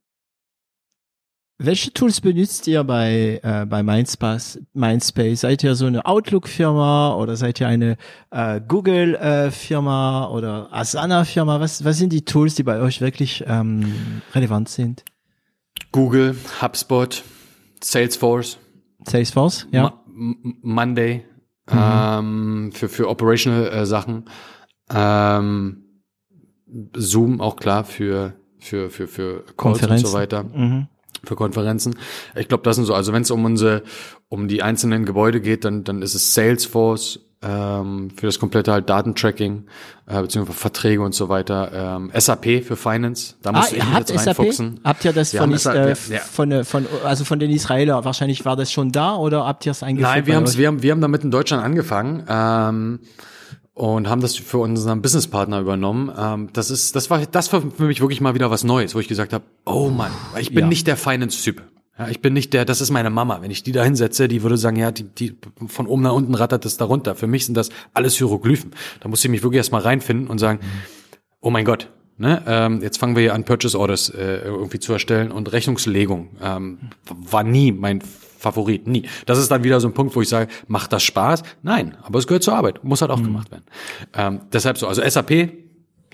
welche 1.65 1.93
Tools 1.93 2.21
benutzt 2.21 2.67
ihr 2.67 2.83
bei, 2.85 3.41
äh, 3.43 3.67
bei 3.67 3.83
Mindspace, 3.83 4.61
Mindspace? 4.73 5.41
Seid 5.41 5.63
ihr 5.63 5.75
so 5.75 5.87
eine 5.87 6.05
Outlook-Firma 6.05 7.15
oder 7.15 7.37
seid 7.37 7.61
ihr 7.61 7.69
eine 7.69 7.97
äh, 8.31 8.61
Google-Firma 8.67 10.29
oder 10.29 10.69
Asana-Firma? 10.73 11.61
Was, 11.61 11.85
was 11.85 11.99
sind 11.99 12.13
die 12.13 12.25
Tools, 12.25 12.55
die 12.55 12.63
bei 12.63 12.81
euch 12.81 13.01
wirklich 13.01 13.45
ähm, 13.47 14.23
relevant 14.35 14.69
sind? 14.69 15.05
Google, 15.91 16.37
HubSpot, 16.61 17.23
Salesforce, 17.83 18.59
Salesforce, 19.07 19.67
ja. 19.71 19.83
Ma 19.83 19.99
Monday 20.63 21.25
ähm, 21.71 22.71
für 22.73 22.89
für 22.89 23.09
operational 23.09 23.67
äh, 23.69 23.87
Sachen, 23.87 24.27
ähm, 24.93 25.85
Zoom 26.95 27.41
auch 27.41 27.57
klar 27.57 27.85
für 27.85 28.35
für 28.59 28.91
für 28.91 29.09
für 29.09 29.41
Calls 29.41 29.49
und 29.49 29.57
Konferenzen. 29.57 30.07
so 30.07 30.13
weiter. 30.13 30.45
Mhm. 30.45 30.89
Für 31.25 31.37
Konferenzen. 31.37 31.97
Ich 32.35 32.49
glaube, 32.49 32.65
das 32.65 32.77
sind 32.77 32.85
so, 32.85 32.95
also 32.95 33.13
wenn 33.13 33.23
es 33.23 33.31
um 33.31 33.45
unsere, 33.45 33.83
um 34.29 34.49
die 34.49 34.63
einzelnen 34.63 35.05
Gebäude 35.05 35.41
geht, 35.41 35.65
dann, 35.65 35.85
dann 35.85 36.03
ist 36.03 36.15
es 36.15 36.35
Salesforce, 36.35 37.21
ähm, 37.43 38.11
für 38.17 38.27
das 38.27 38.39
komplette 38.39 38.73
halt 38.73 38.89
Datentracking, 38.89 39.65
äh, 40.07 40.23
beziehungsweise 40.23 40.59
Verträge 40.59 41.03
und 41.03 41.15
so 41.15 41.29
weiter. 41.29 41.97
Ähm, 41.97 42.13
SAP 42.17 42.63
für 42.63 42.77
Finance, 42.77 43.35
da 43.43 43.53
muss 43.53 43.67
ah, 43.67 43.77
ich 43.77 43.85
mich 43.85 43.99
jetzt 43.99 44.09
SAP? 44.11 44.39
reinfuchsen. 44.39 44.81
Habt 44.85 45.05
ihr 45.05 45.13
das 45.13 45.35
von, 45.35 45.57
SAP, 45.59 45.75
äh, 45.75 45.89
ja. 45.89 46.21
von, 46.21 46.65
von, 46.65 46.87
also 47.05 47.25
von 47.25 47.41
den 47.41 47.51
Israeler, 47.51 48.05
wahrscheinlich 48.05 48.45
war 48.45 48.55
das 48.55 48.71
schon 48.71 48.93
da 48.93 49.17
oder 49.17 49.45
habt 49.45 49.67
ihr 49.67 49.73
es 49.73 49.83
eingeführt? 49.83 50.15
Nein, 50.15 50.27
wir, 50.27 50.59
wir, 50.59 50.67
haben, 50.69 50.83
wir 50.83 50.93
haben 50.93 51.01
damit 51.01 51.25
in 51.25 51.31
Deutschland 51.33 51.65
angefangen. 51.65 52.25
Ähm, 52.29 53.01
und 53.75 54.09
haben 54.09 54.21
das 54.21 54.37
für 54.37 54.59
unseren 54.59 55.01
Businesspartner 55.01 55.61
übernommen. 55.61 56.13
Ähm, 56.17 56.49
das 56.53 56.71
ist, 56.71 56.95
das 56.95 57.11
war, 57.11 57.25
das 57.25 57.53
war 57.53 57.63
für 57.63 57.85
mich 57.85 58.01
wirklich 58.01 58.21
mal 58.21 58.35
wieder 58.35 58.51
was 58.51 58.65
Neues, 58.65 58.95
wo 58.95 59.01
ich 59.01 59.09
gesagt 59.09 59.33
habe, 59.33 59.45
oh 59.65 59.89
Mann, 59.89 60.13
ich 60.39 60.51
bin 60.51 60.61
ja. 60.65 60.67
nicht 60.67 60.87
der 60.87 60.97
Finance-Typ. 60.97 61.63
Ja, 61.99 62.09
ich 62.09 62.21
bin 62.21 62.33
nicht 62.33 62.55
der, 62.55 62.65
das 62.65 62.81
ist 62.81 62.91
meine 62.91 63.11
Mama. 63.11 63.43
Wenn 63.43 63.51
ich 63.51 63.63
die 63.63 63.73
da 63.73 63.85
hinsetze, 63.85 64.27
die 64.27 64.43
würde 64.43 64.57
sagen, 64.57 64.77
ja, 64.77 64.91
die, 64.91 65.05
die 65.05 65.37
von 65.67 65.87
oben 65.87 66.03
nach 66.03 66.13
unten 66.13 66.35
rattert 66.35 66.65
es 66.65 66.79
darunter. 66.79 67.15
Für 67.15 67.27
mich 67.27 67.45
sind 67.45 67.55
das 67.55 67.69
alles 67.93 68.17
Hieroglyphen. 68.17 68.73
Da 69.01 69.09
muss 69.09 69.25
ich 69.25 69.31
mich 69.31 69.43
wirklich 69.43 69.59
erstmal 69.59 69.83
reinfinden 69.83 70.29
und 70.29 70.39
sagen, 70.39 70.61
oh 71.41 71.51
mein 71.51 71.67
Gott, 71.67 71.91
ne, 72.17 72.43
ähm, 72.47 72.81
jetzt 72.83 72.99
fangen 72.99 73.15
wir 73.15 73.23
hier 73.23 73.35
an, 73.35 73.45
Purchase 73.45 73.79
Orders 73.79 74.09
äh, 74.09 74.39
irgendwie 74.39 74.79
zu 74.79 74.93
erstellen 74.93 75.31
und 75.31 75.53
Rechnungslegung 75.53 76.31
ähm, 76.43 76.79
war 77.09 77.43
nie 77.43 77.73
mein 77.73 78.03
Favorit, 78.43 78.89
nie. 78.89 79.09
Das 79.25 79.39
ist 79.39 79.51
dann 79.51 79.63
wieder 79.63 79.81
so 79.81 79.87
ein 79.87 79.95
Punkt, 79.95 80.17
wo 80.17 80.21
ich 80.21 80.29
sage, 80.29 80.51
macht 80.67 80.93
das 80.93 81.05
Spaß? 81.05 81.45
Nein, 81.63 81.97
aber 82.03 82.19
es 82.19 82.27
gehört 82.27 82.43
zur 82.43 82.55
Arbeit, 82.55 82.83
muss 82.83 83.01
halt 83.01 83.13
auch 83.13 83.19
mhm. 83.19 83.25
gemacht 83.25 83.51
werden. 83.53 83.65
Ähm, 84.15 84.41
deshalb 84.53 84.77
so, 84.79 84.89
also 84.89 85.01
SAP, 85.09 85.53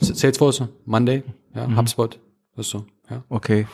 Salesforce, 0.01 0.65
Monday, 0.85 1.23
ja, 1.55 1.67
mhm. 1.67 1.79
HubSpot, 1.79 2.21
das 2.55 2.67
ist 2.67 2.71
so. 2.73 2.85
Ja. 3.11 3.25
Okay. 3.31 3.67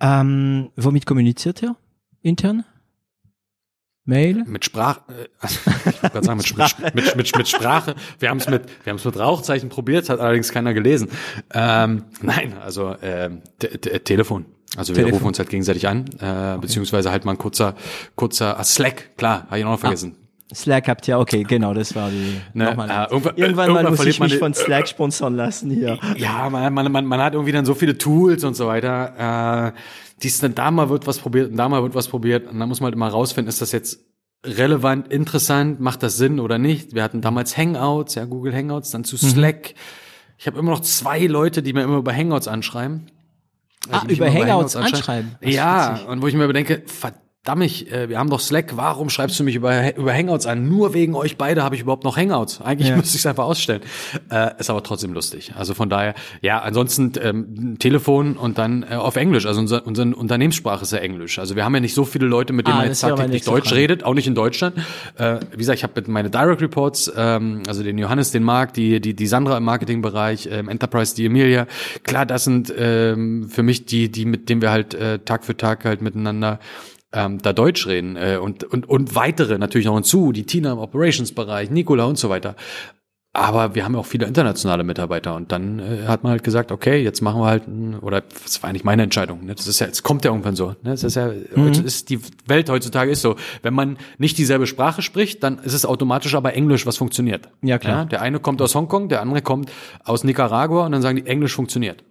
Ähm, 0.00 0.70
womit 0.76 1.06
kommuniziert 1.06 1.62
ihr 1.62 1.76
intern? 2.22 2.64
Mail? 4.04 4.42
Mit 4.46 4.64
Sprache, 4.64 5.02
äh, 5.08 5.46
ich 5.90 6.02
wollte 6.02 6.24
sagen, 6.24 6.38
mit, 6.38 6.48
Sprache. 6.48 6.82
Mit, 6.92 7.16
mit, 7.16 7.36
mit, 7.36 7.48
Sprache. 7.48 7.94
Wir 8.18 8.30
haben 8.30 8.38
es 8.38 8.48
mit, 8.48 8.62
wir 8.84 8.90
haben 8.90 8.96
es 8.96 9.04
mit 9.04 9.16
Rauchzeichen 9.16 9.68
probiert, 9.68 10.08
hat 10.08 10.18
allerdings 10.18 10.50
keiner 10.50 10.74
gelesen. 10.74 11.08
Ähm, 11.52 12.06
nein, 12.20 12.54
also 12.58 12.90
äh, 12.94 13.30
Telefon. 14.02 14.46
Also 14.76 14.94
wir 14.94 15.02
Telefon. 15.02 15.14
rufen 15.14 15.26
uns 15.28 15.38
halt 15.38 15.50
gegenseitig 15.50 15.88
an, 15.88 16.04
äh, 16.20 16.24
okay. 16.24 16.58
beziehungsweise 16.60 17.10
halt 17.10 17.24
mal 17.24 17.32
ein 17.32 17.38
kurzer, 17.38 17.74
kurzer 18.14 18.58
ah, 18.58 18.64
Slack, 18.64 19.16
klar, 19.16 19.46
habe 19.46 19.58
ich 19.58 19.64
noch 19.64 19.78
vergessen. 19.78 20.14
Ah. 20.16 20.54
Slack 20.54 20.88
habt 20.88 21.06
ihr, 21.06 21.18
okay, 21.18 21.44
genau, 21.44 21.74
das 21.74 21.94
war 21.94 22.10
die. 22.10 22.40
Ne, 22.54 22.70
äh, 22.70 22.70
irgendwann, 22.72 23.36
irgendwann, 23.36 23.72
mal 23.72 23.90
muss 23.90 24.04
ich 24.04 24.18
mich 24.18 24.38
von 24.38 24.52
Slack 24.52 24.88
sponsern 24.88 25.36
lassen 25.36 25.70
hier. 25.70 25.98
Ja, 26.16 26.50
man, 26.50 26.72
man, 26.72 26.90
man, 26.90 27.04
man 27.04 27.20
hat 27.20 27.34
irgendwie 27.34 27.52
dann 27.52 27.64
so 27.64 27.74
viele 27.74 27.98
Tools 27.98 28.42
und 28.42 28.54
so 28.54 28.66
weiter. 28.66 29.68
Äh, 29.68 29.78
dies 30.22 30.40
dann 30.40 30.54
da 30.54 30.70
mal 30.70 30.88
wird 30.88 31.06
was 31.06 31.18
probiert 31.18 31.50
und 31.50 31.56
da 31.56 31.68
mal 31.68 31.82
wird 31.82 31.94
was 31.94 32.08
probiert. 32.08 32.50
Und 32.50 32.58
dann 32.58 32.68
muss 32.68 32.80
man 32.80 32.86
halt 32.86 32.94
immer 32.94 33.08
rausfinden, 33.08 33.48
ist 33.48 33.60
das 33.60 33.72
jetzt 33.72 34.00
relevant, 34.44 35.12
interessant, 35.12 35.80
macht 35.80 36.02
das 36.02 36.16
Sinn 36.16 36.40
oder 36.40 36.58
nicht? 36.58 36.94
Wir 36.94 37.02
hatten 37.02 37.20
damals 37.20 37.56
Hangouts, 37.56 38.16
ja, 38.16 38.24
Google 38.24 38.54
Hangouts, 38.54 38.90
dann 38.90 39.04
zu 39.04 39.16
mhm. 39.16 39.30
Slack. 39.30 39.70
Mhm. 39.70 39.80
Ich 40.38 40.46
habe 40.46 40.58
immer 40.58 40.70
noch 40.70 40.80
zwei 40.80 41.26
Leute, 41.26 41.62
die 41.62 41.72
mir 41.72 41.82
immer 41.82 41.98
über 41.98 42.14
Hangouts 42.14 42.48
anschreiben. 42.48 43.10
Ah, 43.90 44.02
über 44.08 44.26
Hangouts, 44.26 44.74
Hangouts 44.74 44.76
anschreiben. 44.76 45.36
anschreiben. 45.40 45.52
Ja, 45.52 46.00
und 46.06 46.20
wo 46.22 46.26
ich 46.26 46.34
mir 46.34 46.44
überdenke, 46.44 46.82
verdammt, 46.86 47.24
verdammt, 47.42 47.90
äh, 47.90 48.08
wir 48.08 48.18
haben 48.18 48.30
doch 48.30 48.40
Slack, 48.40 48.76
warum 48.76 49.08
schreibst 49.08 49.38
du 49.40 49.44
mich 49.44 49.54
über, 49.54 49.96
über 49.96 50.12
Hangouts 50.12 50.46
an? 50.46 50.68
Nur 50.68 50.94
wegen 50.94 51.14
euch 51.14 51.36
beide 51.36 51.62
habe 51.62 51.74
ich 51.74 51.82
überhaupt 51.82 52.04
noch 52.04 52.16
Hangouts. 52.16 52.60
Eigentlich 52.60 52.90
ja. 52.90 52.96
müsste 52.96 53.16
ich 53.16 53.22
es 53.22 53.26
einfach 53.26 53.44
ausstellen. 53.44 53.82
Äh, 54.30 54.58
ist 54.58 54.70
aber 54.70 54.82
trotzdem 54.82 55.12
lustig. 55.12 55.52
Also 55.56 55.74
von 55.74 55.88
daher, 55.88 56.14
ja, 56.42 56.60
ansonsten 56.60 57.12
ähm, 57.22 57.76
Telefon 57.78 58.36
und 58.36 58.58
dann 58.58 58.82
äh, 58.82 58.94
auf 58.94 59.16
Englisch. 59.16 59.46
Also 59.46 59.60
unser, 59.60 59.86
unsere 59.86 60.14
Unternehmenssprache 60.14 60.82
ist 60.82 60.92
ja 60.92 60.98
Englisch. 60.98 61.38
Also 61.38 61.56
wir 61.56 61.64
haben 61.64 61.74
ja 61.74 61.80
nicht 61.80 61.94
so 61.94 62.04
viele 62.04 62.26
Leute, 62.26 62.52
mit 62.52 62.66
denen 62.66 62.76
ah, 62.76 62.80
man 62.80 62.88
jetzt 62.88 63.00
tagtäglich 63.00 63.44
Deutsch 63.44 63.68
Frage. 63.68 63.80
redet, 63.80 64.04
auch 64.04 64.14
nicht 64.14 64.26
in 64.26 64.34
Deutschland. 64.34 64.76
Äh, 65.16 65.40
wie 65.52 65.58
gesagt, 65.58 65.78
ich 65.78 65.82
habe 65.82 65.94
mit 65.96 66.08
meine 66.08 66.30
Direct 66.30 66.60
Reports, 66.60 67.10
ähm, 67.16 67.62
also 67.66 67.82
den 67.82 67.96
Johannes, 67.98 68.32
den 68.32 68.42
Marc, 68.42 68.74
die, 68.74 69.00
die, 69.00 69.14
die 69.14 69.26
Sandra 69.26 69.56
im 69.56 69.64
Marketingbereich, 69.64 70.48
ähm, 70.52 70.68
Enterprise, 70.68 71.14
die 71.14 71.26
Emilia. 71.26 71.66
Klar, 72.02 72.26
das 72.26 72.44
sind 72.44 72.72
ähm, 72.76 73.48
für 73.48 73.62
mich 73.62 73.86
die, 73.86 74.10
die, 74.10 74.26
mit 74.26 74.48
denen 74.48 74.62
wir 74.62 74.70
halt 74.70 74.94
äh, 74.94 75.18
Tag 75.20 75.44
für 75.44 75.56
Tag 75.56 75.84
halt 75.84 76.02
miteinander 76.02 76.60
ähm, 77.12 77.38
da 77.42 77.52
Deutsch 77.52 77.86
reden 77.86 78.16
äh, 78.16 78.38
und, 78.40 78.64
und, 78.64 78.88
und 78.88 79.14
weitere 79.14 79.58
natürlich 79.58 79.86
noch 79.86 79.94
hinzu, 79.94 80.32
die 80.32 80.44
Tina 80.44 80.72
im 80.72 80.78
Operations-Bereich, 80.78 81.70
Nicola 81.70 82.04
und 82.04 82.18
so 82.18 82.30
weiter. 82.30 82.56
Aber 83.32 83.76
wir 83.76 83.84
haben 83.84 83.94
ja 83.94 84.00
auch 84.00 84.06
viele 84.06 84.26
internationale 84.26 84.82
Mitarbeiter 84.82 85.36
und 85.36 85.52
dann 85.52 85.78
äh, 85.78 86.06
hat 86.08 86.24
man 86.24 86.32
halt 86.32 86.42
gesagt, 86.42 86.72
okay, 86.72 87.00
jetzt 87.00 87.20
machen 87.20 87.40
wir 87.40 87.46
halt, 87.46 87.62
oder 88.02 88.22
das 88.22 88.60
war 88.60 88.70
eigentlich 88.70 88.82
meine 88.82 89.04
Entscheidung. 89.04 89.44
Ne? 89.44 89.54
Das 89.54 89.68
ist 89.68 89.78
ja, 89.78 89.86
es 89.86 90.02
kommt 90.02 90.24
ja 90.24 90.32
irgendwann 90.32 90.56
so. 90.56 90.70
Ne? 90.70 90.76
Das 90.82 91.04
ist 91.04 91.14
ja, 91.14 91.30
mhm. 91.54 91.68
ist 91.68 92.10
die 92.10 92.18
Welt 92.46 92.68
heutzutage 92.68 93.12
ist 93.12 93.22
so. 93.22 93.36
Wenn 93.62 93.72
man 93.72 93.98
nicht 94.18 94.36
dieselbe 94.36 94.66
Sprache 94.66 95.00
spricht, 95.00 95.44
dann 95.44 95.58
ist 95.58 95.74
es 95.74 95.86
automatisch 95.86 96.34
aber 96.34 96.54
Englisch, 96.54 96.86
was 96.86 96.96
funktioniert. 96.96 97.48
Ja 97.62 97.78
klar. 97.78 97.98
Ja? 98.00 98.04
Der 98.06 98.20
eine 98.20 98.40
kommt 98.40 98.60
aus 98.62 98.74
Hongkong, 98.74 99.08
der 99.08 99.20
andere 99.20 99.42
kommt 99.42 99.70
aus 100.04 100.24
Nicaragua 100.24 100.86
und 100.86 100.90
dann 100.90 101.02
sagen 101.02 101.16
die, 101.16 101.26
Englisch 101.26 101.54
funktioniert. 101.54 102.02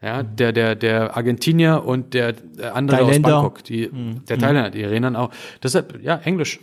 Ja, 0.00 0.22
der, 0.22 0.52
der, 0.52 0.76
der 0.76 1.16
Argentinier 1.16 1.82
und 1.84 2.14
der, 2.14 2.34
der 2.34 2.76
andere 2.76 2.98
Thailänder. 2.98 3.28
aus 3.38 3.42
Bangkok, 3.42 3.64
die, 3.64 3.88
mhm. 3.88 4.24
der 4.26 4.38
Thailänder, 4.38 4.70
die 4.70 4.84
reden 4.84 5.02
dann 5.02 5.16
auch. 5.16 5.30
Deshalb, 5.60 6.00
ja, 6.04 6.18
Englisch. 6.18 6.60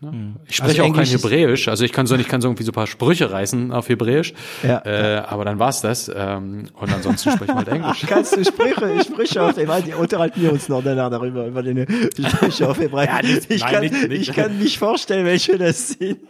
Ne? 0.00 0.12
Mhm. 0.12 0.36
Ich 0.46 0.56
spreche 0.56 0.82
also 0.82 0.92
auch 0.92 0.96
kein 0.96 1.06
Hebräisch, 1.06 1.68
also 1.68 1.84
ich 1.84 1.92
kann 1.92 2.06
so, 2.06 2.16
ich 2.16 2.28
kann 2.28 2.40
so 2.40 2.48
irgendwie 2.48 2.64
so 2.64 2.72
ein 2.72 2.74
paar 2.74 2.86
Sprüche 2.86 3.30
reißen 3.30 3.72
auf 3.72 3.88
Hebräisch, 3.88 4.34
ja. 4.62 4.82
äh, 4.84 5.18
aber 5.18 5.44
dann 5.44 5.58
war's 5.58 5.80
das. 5.80 6.10
Ähm, 6.14 6.66
und 6.74 6.92
ansonsten 6.92 7.30
sprechen 7.30 7.48
wir 7.48 7.56
halt 7.56 7.68
Englisch. 7.68 8.04
Kannst 8.06 8.36
du 8.36 8.44
Sprüche, 8.44 9.04
Sprüche 9.04 9.42
auf 9.42 9.56
Hebräisch, 9.56 9.94
unterhalten 9.94 10.42
wir 10.42 10.52
uns 10.52 10.68
noch 10.68 10.82
danach 10.82 11.10
darüber, 11.10 11.46
über 11.46 11.62
den 11.62 11.86
Sprüche 12.12 12.68
auf 12.68 12.78
Hebräisch. 12.78 13.08
Ja, 13.08 13.22
nicht, 13.22 13.50
ich, 13.50 13.60
nein, 13.62 13.72
kann, 13.72 13.80
nicht, 13.82 14.08
nicht. 14.08 14.28
ich 14.28 14.34
kann 14.34 14.58
nicht 14.58 14.78
vorstellen, 14.78 15.24
welche 15.26 15.58
das 15.58 15.90
sind. 15.90 16.20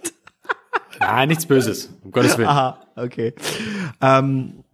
Nein, 1.00 1.28
nichts 1.28 1.46
Böses, 1.46 1.92
um 2.02 2.12
Gottes 2.12 2.38
Willen. 2.38 2.48
Aha, 2.48 2.78
okay. 2.96 3.34
Ähm, 4.00 4.64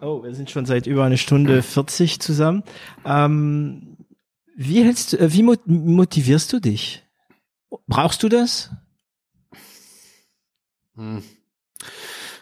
oh, 0.00 0.22
wir 0.22 0.34
sind 0.34 0.50
schon 0.50 0.66
seit 0.66 0.86
über 0.86 1.04
eine 1.04 1.18
Stunde 1.18 1.62
40 1.62 2.20
zusammen. 2.20 2.62
Ähm, 3.04 3.96
wie 4.56 4.84
hältst, 4.84 5.14
äh, 5.14 5.32
wie 5.32 5.42
motivierst 5.42 6.52
du 6.52 6.60
dich? 6.60 7.04
Brauchst 7.86 8.22
du 8.22 8.28
das? 8.28 8.70
Hm. 10.96 11.22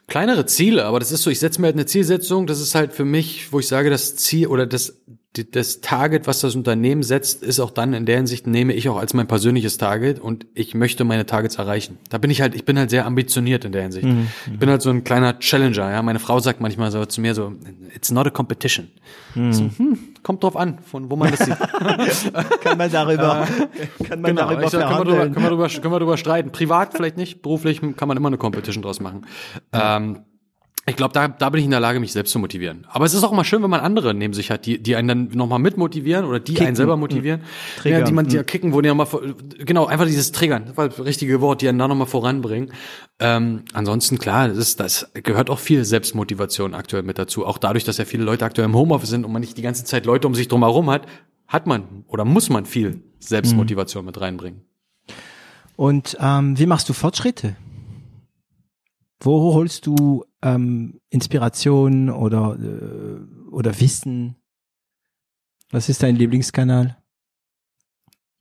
Kleinere 0.06 0.46
Ziele, 0.46 0.86
aber 0.86 1.00
das 1.00 1.12
ist 1.12 1.22
so, 1.22 1.30
ich 1.30 1.38
setze 1.38 1.60
mir 1.60 1.66
halt 1.66 1.76
eine 1.76 1.84
Zielsetzung, 1.84 2.46
das 2.46 2.60
ist 2.60 2.74
halt 2.74 2.94
für 2.94 3.05
mich, 3.05 3.52
wo 3.52 3.60
ich 3.60 3.68
sage, 3.68 3.90
das 3.90 4.16
Ziel 4.16 4.46
oder 4.46 4.66
das, 4.66 5.02
das 5.32 5.80
Target, 5.80 6.26
was 6.26 6.40
das 6.40 6.56
Unternehmen 6.56 7.02
setzt, 7.02 7.42
ist 7.42 7.60
auch 7.60 7.70
dann 7.70 7.92
in 7.92 8.06
der 8.06 8.16
Hinsicht 8.16 8.46
nehme 8.46 8.72
ich 8.72 8.88
auch 8.88 8.96
als 8.96 9.14
mein 9.14 9.28
persönliches 9.28 9.78
Target 9.78 10.18
und 10.18 10.46
ich 10.55 10.74
möchte 10.74 11.05
meine 11.05 11.26
Targets 11.26 11.56
erreichen. 11.56 11.98
Da 12.09 12.18
bin 12.18 12.30
ich 12.30 12.40
halt, 12.40 12.55
ich 12.55 12.64
bin 12.64 12.78
halt 12.78 12.90
sehr 12.90 13.06
ambitioniert 13.06 13.64
in 13.64 13.72
der 13.72 13.82
Hinsicht. 13.82 14.06
Mhm. 14.06 14.28
Ich 14.52 14.59
bin 14.59 14.68
halt 14.68 14.82
so 14.82 14.90
ein 14.90 15.05
kleiner 15.05 15.38
Challenger, 15.38 15.90
ja. 15.90 16.02
Meine 16.02 16.18
Frau 16.18 16.40
sagt 16.40 16.60
manchmal 16.60 16.90
so 16.90 17.05
zu 17.05 17.20
mir 17.20 17.34
so, 17.34 17.52
it's 17.94 18.10
not 18.10 18.26
a 18.26 18.30
competition. 18.30 18.88
Mhm. 19.34 19.52
So, 19.52 19.70
hm, 19.76 19.98
kommt 20.22 20.42
drauf 20.42 20.56
an, 20.56 20.78
von 20.80 21.10
wo 21.10 21.16
man 21.16 21.30
das 21.30 21.40
sieht. 21.40 21.59
kann 22.62 22.78
man 22.78 22.90
darüber, 22.90 23.46
kann 24.09 24.20
man 24.20 24.34
genau, 24.34 24.48
darüber, 24.48 24.68
sag, 24.70 24.80
kann, 24.80 24.90
man 24.90 25.06
darüber 25.06 25.24
kann, 25.24 25.34
man 25.34 25.44
darüber, 25.44 25.68
kann 25.68 25.90
man 25.90 26.00
darüber 26.00 26.16
streiten. 26.16 26.52
Privat 26.52 26.94
vielleicht 26.94 27.16
nicht, 27.16 27.42
beruflich 27.42 27.80
kann 27.96 28.09
man 28.09 28.16
immer 28.16 28.28
eine 28.28 28.38
Competition 28.38 28.82
draus 28.82 28.98
machen. 29.00 29.26
Ähm, 29.72 30.20
ich 30.89 30.97
glaube, 30.97 31.12
da, 31.12 31.28
da 31.28 31.51
bin 31.51 31.60
ich 31.60 31.65
in 31.65 31.70
der 31.70 31.81
Lage, 31.81 32.01
mich 32.01 32.12
selbst 32.12 32.32
zu 32.32 32.39
motivieren. 32.39 32.86
Aber 32.89 33.05
es 33.05 33.15
ist 33.15 33.23
auch 33.24 33.32
mal 33.32 33.44
schön, 33.44 33.62
wenn 33.62 33.70
man 33.70 33.81
andere 33.81 34.15
neben 34.15 34.35
sich 34.35 34.51
hat, 34.51 34.66
die, 34.66 34.82
die 34.82 34.97
einen 34.97 35.09
dann 35.09 35.28
nochmal 35.36 35.59
mitmotivieren 35.59 36.24
oder 36.24 36.40
die 36.40 36.52
kicken. 36.52 36.69
einen 36.69 36.77
selber 36.77 36.97
motivieren. 36.97 37.43
Mhm. 37.85 37.90
Ja, 37.90 38.02
die 38.02 38.12
man, 38.12 38.27
die 38.27 38.36
ja 38.36 38.43
kicken, 38.43 38.73
wo 38.73 38.81
die 38.81 38.89
nochmal, 38.89 39.06
genau, 39.59 39.86
einfach 39.86 40.06
dieses 40.06 40.32
Triggern, 40.32 40.66
das 40.66 40.77
war 40.77 40.89
das 40.89 41.05
richtige 41.05 41.40
Wort, 41.40 41.62
die 41.62 41.69
einen 41.69 41.78
da 41.78 41.89
nochmal 41.89 42.06
voranbringen. 42.06 42.73
Ähm, 43.20 43.65
ansonsten, 43.73 44.19
klar, 44.19 44.48
das, 44.48 44.59
ist, 44.59 44.81
das 44.81 45.10
gehört 45.15 45.51
auch 45.51 45.59
viel 45.59 45.85
Selbstmotivation 45.85 46.74
aktuell 46.74 47.02
mit 47.02 47.19
dazu. 47.19 47.47
Auch 47.47 47.59
dadurch, 47.59 47.85
dass 47.85 47.98
ja 47.98 48.05
viele 48.05 48.24
Leute 48.24 48.44
aktuell 48.44 48.66
im 48.66 48.74
Homeoffice 48.74 49.10
sind 49.10 49.24
und 49.24 49.32
man 49.32 49.40
nicht 49.40 49.56
die 49.56 49.62
ganze 49.62 49.85
Zeit 49.85 50.06
Leute 50.06 50.27
um 50.27 50.35
sich 50.35 50.48
drum 50.48 50.62
herum 50.62 50.90
hat, 50.90 51.06
hat 51.47 51.66
man 51.66 52.05
oder 52.06 52.24
muss 52.24 52.51
man 52.51 52.66
viel 52.66 53.02
Selbstmotivation 53.19 54.05
mhm. 54.05 54.06
mit 54.06 54.20
reinbringen. 54.20 54.62
Und 55.77 56.16
ähm, 56.20 56.59
wie 56.59 56.66
machst 56.66 56.89
du 56.89 56.93
Fortschritte? 56.93 57.56
Wo 59.20 59.55
holst 59.55 59.86
du 59.86 60.24
ähm, 60.43 61.01
Inspiration 61.10 62.10
oder, 62.10 62.59
äh, 62.60 63.51
oder 63.51 63.78
Wissen? 63.81 64.36
Was 65.70 65.89
ist 65.89 66.02
dein 66.02 66.16
Lieblingskanal? 66.16 66.97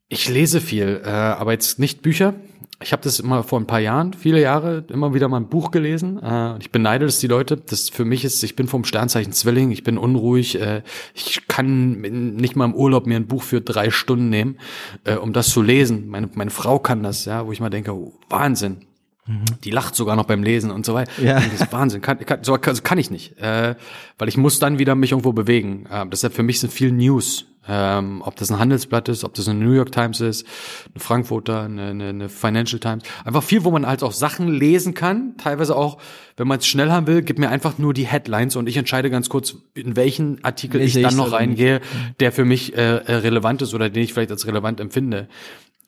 Ich 0.09 0.29
lese 0.29 0.61
viel, 0.61 1.01
äh, 1.03 1.09
aber 1.09 1.51
jetzt 1.51 1.79
nicht 1.79 2.01
Bücher. 2.01 2.33
Ich 2.81 2.93
habe 2.93 3.01
das 3.01 3.19
immer 3.19 3.43
vor 3.43 3.59
ein 3.59 3.65
paar 3.65 3.79
Jahren, 3.79 4.13
viele 4.13 4.39
Jahre, 4.39 4.85
immer 4.89 5.13
wieder 5.13 5.27
mal 5.27 5.37
ein 5.37 5.49
Buch 5.49 5.71
gelesen. 5.71 6.21
Äh, 6.21 6.59
ich 6.59 6.71
beneide 6.71 7.05
das 7.05 7.19
die 7.19 7.27
Leute. 7.27 7.57
Das 7.57 7.89
für 7.89 8.05
mich 8.05 8.23
ist, 8.23 8.41
ich 8.43 8.55
bin 8.55 8.67
vom 8.67 8.85
Sternzeichen 8.85 9.33
Zwilling, 9.33 9.71
ich 9.71 9.83
bin 9.83 9.97
unruhig. 9.97 10.61
Äh, 10.61 10.83
ich 11.13 11.47
kann 11.47 11.99
nicht 12.01 12.55
mal 12.55 12.65
im 12.65 12.75
Urlaub 12.75 13.07
mir 13.07 13.17
ein 13.17 13.27
Buch 13.27 13.43
für 13.43 13.59
drei 13.59 13.89
Stunden 13.89 14.29
nehmen, 14.29 14.59
äh, 15.03 15.15
um 15.15 15.33
das 15.33 15.49
zu 15.49 15.61
lesen. 15.61 16.07
Meine, 16.07 16.29
meine 16.35 16.51
Frau 16.51 16.79
kann 16.79 17.03
das, 17.03 17.25
ja, 17.25 17.45
wo 17.45 17.51
ich 17.51 17.59
mal 17.59 17.69
denke, 17.69 17.91
oh, 17.93 18.13
Wahnsinn. 18.29 18.85
Mhm. 19.27 19.43
Die 19.63 19.71
lacht 19.71 19.95
sogar 19.95 20.15
noch 20.15 20.25
beim 20.25 20.43
Lesen 20.43 20.71
und 20.71 20.85
so 20.85 20.93
weiter. 20.93 21.11
Ja. 21.21 21.35
Das 21.35 21.61
ist 21.61 21.71
Wahnsinn. 21.71 22.01
Kann, 22.01 22.19
kann, 22.19 22.43
so 22.43 22.57
kann, 22.57 22.81
kann 22.83 22.97
ich 22.97 23.11
nicht. 23.11 23.37
Äh, 23.39 23.75
weil 24.17 24.27
ich 24.27 24.37
muss 24.37 24.59
dann 24.59 24.79
wieder 24.79 24.95
mich 24.95 25.11
irgendwo 25.11 25.33
bewegen. 25.33 25.85
Äh, 25.91 26.05
deshalb 26.07 26.33
für 26.33 26.43
mich 26.43 26.59
sind 26.59 26.71
viel 26.71 26.91
News. 26.91 27.45
Ähm, 27.69 28.21
ob 28.23 28.37
das 28.37 28.49
ein 28.49 28.59
Handelsblatt 28.59 29.09
ist, 29.09 29.25
ob 29.25 29.33
das 29.33 29.49
eine 29.49 29.59
New 29.59 29.73
York 29.73 29.91
Times 29.91 30.21
ist, 30.21 30.45
eine 30.93 31.01
Frankfurter, 31.01 31.63
eine, 31.63 31.87
eine, 31.87 32.09
eine 32.09 32.29
Financial 32.29 32.79
Times. 32.79 33.03
Einfach 33.25 33.43
viel, 33.43 33.65
wo 33.65 33.71
man 33.71 33.85
halt 33.85 34.03
auch 34.03 34.13
Sachen 34.13 34.47
lesen 34.47 34.93
kann. 34.93 35.35
Teilweise 35.37 35.75
auch, 35.75 35.97
wenn 36.37 36.47
man 36.47 36.59
es 36.59 36.67
schnell 36.67 36.91
haben 36.91 37.07
will, 37.07 37.23
gibt 37.23 37.39
mir 37.39 37.49
einfach 37.49 37.77
nur 37.77 37.93
die 37.93 38.07
Headlines 38.07 38.55
und 38.55 38.69
ich 38.69 38.77
entscheide 38.77 39.09
ganz 39.09 39.27
kurz, 39.27 39.57
in 39.73 39.97
welchen 39.97 40.41
Artikel 40.45 40.79
ich 40.79 40.93
dann 40.93 41.17
noch 41.17 41.33
reingehe, 41.33 41.81
der 42.21 42.31
für 42.31 42.45
mich 42.45 42.73
äh, 42.77 42.99
äh, 42.99 43.15
relevant 43.15 43.61
ist 43.61 43.73
oder 43.73 43.89
den 43.89 44.01
ich 44.01 44.13
vielleicht 44.13 44.31
als 44.31 44.47
relevant 44.47 44.79
empfinde. 44.79 45.27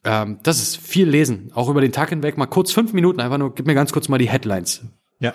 Ähm, 0.04 0.40
das 0.44 0.62
ist 0.62 0.78
viel 0.78 1.08
lesen, 1.08 1.52
auch 1.54 1.70
über 1.70 1.82
den 1.82 1.92
Tag 1.92 2.10
hinweg. 2.10 2.38
Mal 2.38 2.46
kurz 2.46 2.72
fünf 2.72 2.94
Minuten, 2.94 3.20
einfach 3.20 3.38
nur, 3.38 3.54
gib 3.54 3.68
mir 3.68 3.76
ganz 3.76 3.92
kurz 3.92 4.08
mal 4.08 4.18
die 4.18 4.30
Headlines. 4.30 4.82
Ja. 5.20 5.34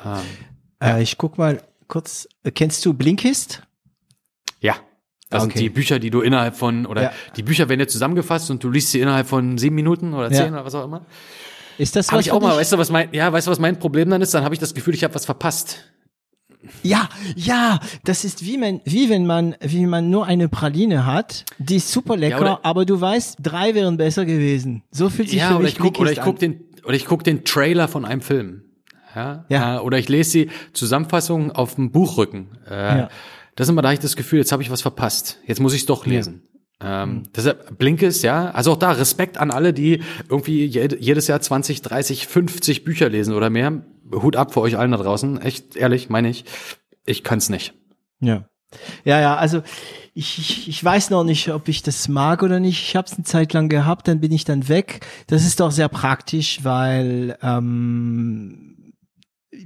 Ähm, 0.82 0.96
äh, 0.96 1.02
ich 1.02 1.18
guck 1.18 1.38
mal 1.38 1.62
kurz. 1.88 2.28
Kennst 2.54 2.84
du 2.86 2.94
Blinkist? 2.94 3.62
Ja. 4.60 4.76
Das 5.30 5.42
okay. 5.42 5.52
sind 5.52 5.62
die 5.62 5.70
Bücher, 5.70 5.98
die 5.98 6.10
du 6.10 6.20
innerhalb 6.20 6.56
von, 6.56 6.86
oder 6.86 7.02
ja. 7.02 7.12
die 7.36 7.42
Bücher 7.42 7.68
werden 7.68 7.80
ja 7.80 7.86
zusammengefasst 7.86 8.50
und 8.50 8.62
du 8.62 8.70
liest 8.70 8.90
sie 8.90 9.00
innerhalb 9.00 9.26
von 9.26 9.58
sieben 9.58 9.74
Minuten 9.74 10.14
oder 10.14 10.30
zehn 10.30 10.46
ja. 10.46 10.52
oder 10.52 10.64
was 10.64 10.74
auch 10.74 10.84
immer. 10.84 11.04
Ist 11.76 11.96
das 11.96 12.06
was? 12.06 12.12
Hab 12.12 12.20
ich 12.20 12.30
auch 12.30 12.40
mal, 12.40 12.56
weißt 12.56 12.72
du, 12.72 12.78
was 12.78 12.90
mein, 12.90 13.08
ja, 13.12 13.32
weißt 13.32 13.46
du, 13.46 13.50
was 13.50 13.58
mein 13.58 13.78
Problem 13.78 14.08
dann 14.10 14.22
ist? 14.22 14.32
Dann 14.32 14.44
habe 14.44 14.54
ich 14.54 14.60
das 14.60 14.74
Gefühl, 14.74 14.94
ich 14.94 15.02
habe 15.02 15.14
was 15.14 15.24
verpasst. 15.24 15.93
Ja, 16.82 17.08
ja, 17.36 17.80
das 18.04 18.24
ist 18.24 18.44
wie 18.44 18.58
man, 18.58 18.80
wie 18.84 19.08
wenn 19.10 19.26
man, 19.26 19.56
wie 19.60 19.86
man 19.86 20.10
nur 20.10 20.26
eine 20.26 20.48
Praline 20.48 21.06
hat, 21.06 21.44
die 21.58 21.76
ist 21.76 21.90
super 21.90 22.16
lecker, 22.16 22.44
ja, 22.44 22.60
aber 22.62 22.84
du 22.84 23.00
weißt, 23.00 23.38
drei 23.42 23.74
wären 23.74 23.96
besser 23.96 24.24
gewesen. 24.24 24.82
So 24.90 25.10
fühlt 25.10 25.28
sich 25.30 25.38
ja, 25.38 25.48
für 25.48 25.58
oder 25.58 25.68
ich 25.68 25.78
guck, 25.78 25.98
oder 25.98 26.12
ich 26.12 26.20
guck 26.20 26.38
den, 26.38 26.60
oder 26.84 26.94
ich 26.94 27.06
guck 27.06 27.24
den 27.24 27.44
Trailer 27.44 27.88
von 27.88 28.04
einem 28.04 28.20
Film. 28.20 28.62
Ja, 29.14 29.44
ja. 29.48 29.76
Äh, 29.76 29.80
oder 29.80 29.98
ich 29.98 30.08
lese 30.08 30.38
die 30.38 30.50
Zusammenfassung 30.72 31.52
auf 31.52 31.76
dem 31.76 31.90
Buchrücken. 31.90 32.48
Äh, 32.68 32.98
ja. 32.98 33.08
Das 33.56 33.68
ist 33.68 33.70
immer 33.70 33.82
da 33.82 33.92
ich 33.92 34.00
das 34.00 34.16
Gefühl, 34.16 34.40
jetzt 34.40 34.52
habe 34.52 34.62
ich 34.62 34.70
was 34.70 34.82
verpasst. 34.82 35.38
Jetzt 35.46 35.60
muss 35.60 35.74
ich 35.74 35.82
es 35.82 35.86
doch 35.86 36.06
lesen. 36.06 36.42
Ja. 36.82 37.04
Ähm, 37.04 37.10
mhm. 37.10 37.22
deshalb 37.34 37.78
Blinkes, 37.78 38.22
ja. 38.22 38.50
Also 38.50 38.72
auch 38.72 38.76
da 38.76 38.92
Respekt 38.92 39.38
an 39.38 39.50
alle, 39.50 39.72
die 39.72 40.02
irgendwie 40.28 40.66
jedes 40.66 41.26
Jahr 41.28 41.40
20, 41.40 41.82
30, 41.82 42.26
50 42.26 42.84
Bücher 42.84 43.08
lesen 43.08 43.34
oder 43.34 43.48
mehr. 43.48 43.84
Hut 44.12 44.36
ab 44.36 44.52
für 44.52 44.60
euch 44.60 44.76
allen 44.76 44.92
da 44.92 44.98
draußen. 44.98 45.40
Echt 45.40 45.76
ehrlich, 45.76 46.08
meine 46.08 46.28
ich. 46.28 46.44
Ich 47.06 47.24
kann's 47.24 47.48
nicht. 47.48 47.74
Ja. 48.20 48.48
Ja, 49.04 49.20
ja, 49.20 49.36
also 49.36 49.62
ich, 50.14 50.38
ich, 50.38 50.68
ich 50.68 50.84
weiß 50.84 51.10
noch 51.10 51.24
nicht, 51.24 51.52
ob 51.52 51.68
ich 51.68 51.82
das 51.82 52.08
mag 52.08 52.42
oder 52.42 52.60
nicht. 52.60 52.82
Ich 52.82 52.96
habe 52.96 53.06
es 53.06 53.14
eine 53.14 53.24
Zeit 53.24 53.52
lang 53.52 53.68
gehabt, 53.68 54.08
dann 54.08 54.20
bin 54.20 54.32
ich 54.32 54.44
dann 54.44 54.68
weg. 54.68 55.06
Das 55.26 55.44
ist 55.44 55.60
doch 55.60 55.70
sehr 55.70 55.88
praktisch, 55.88 56.60
weil 56.62 57.38
ähm, 57.42 58.73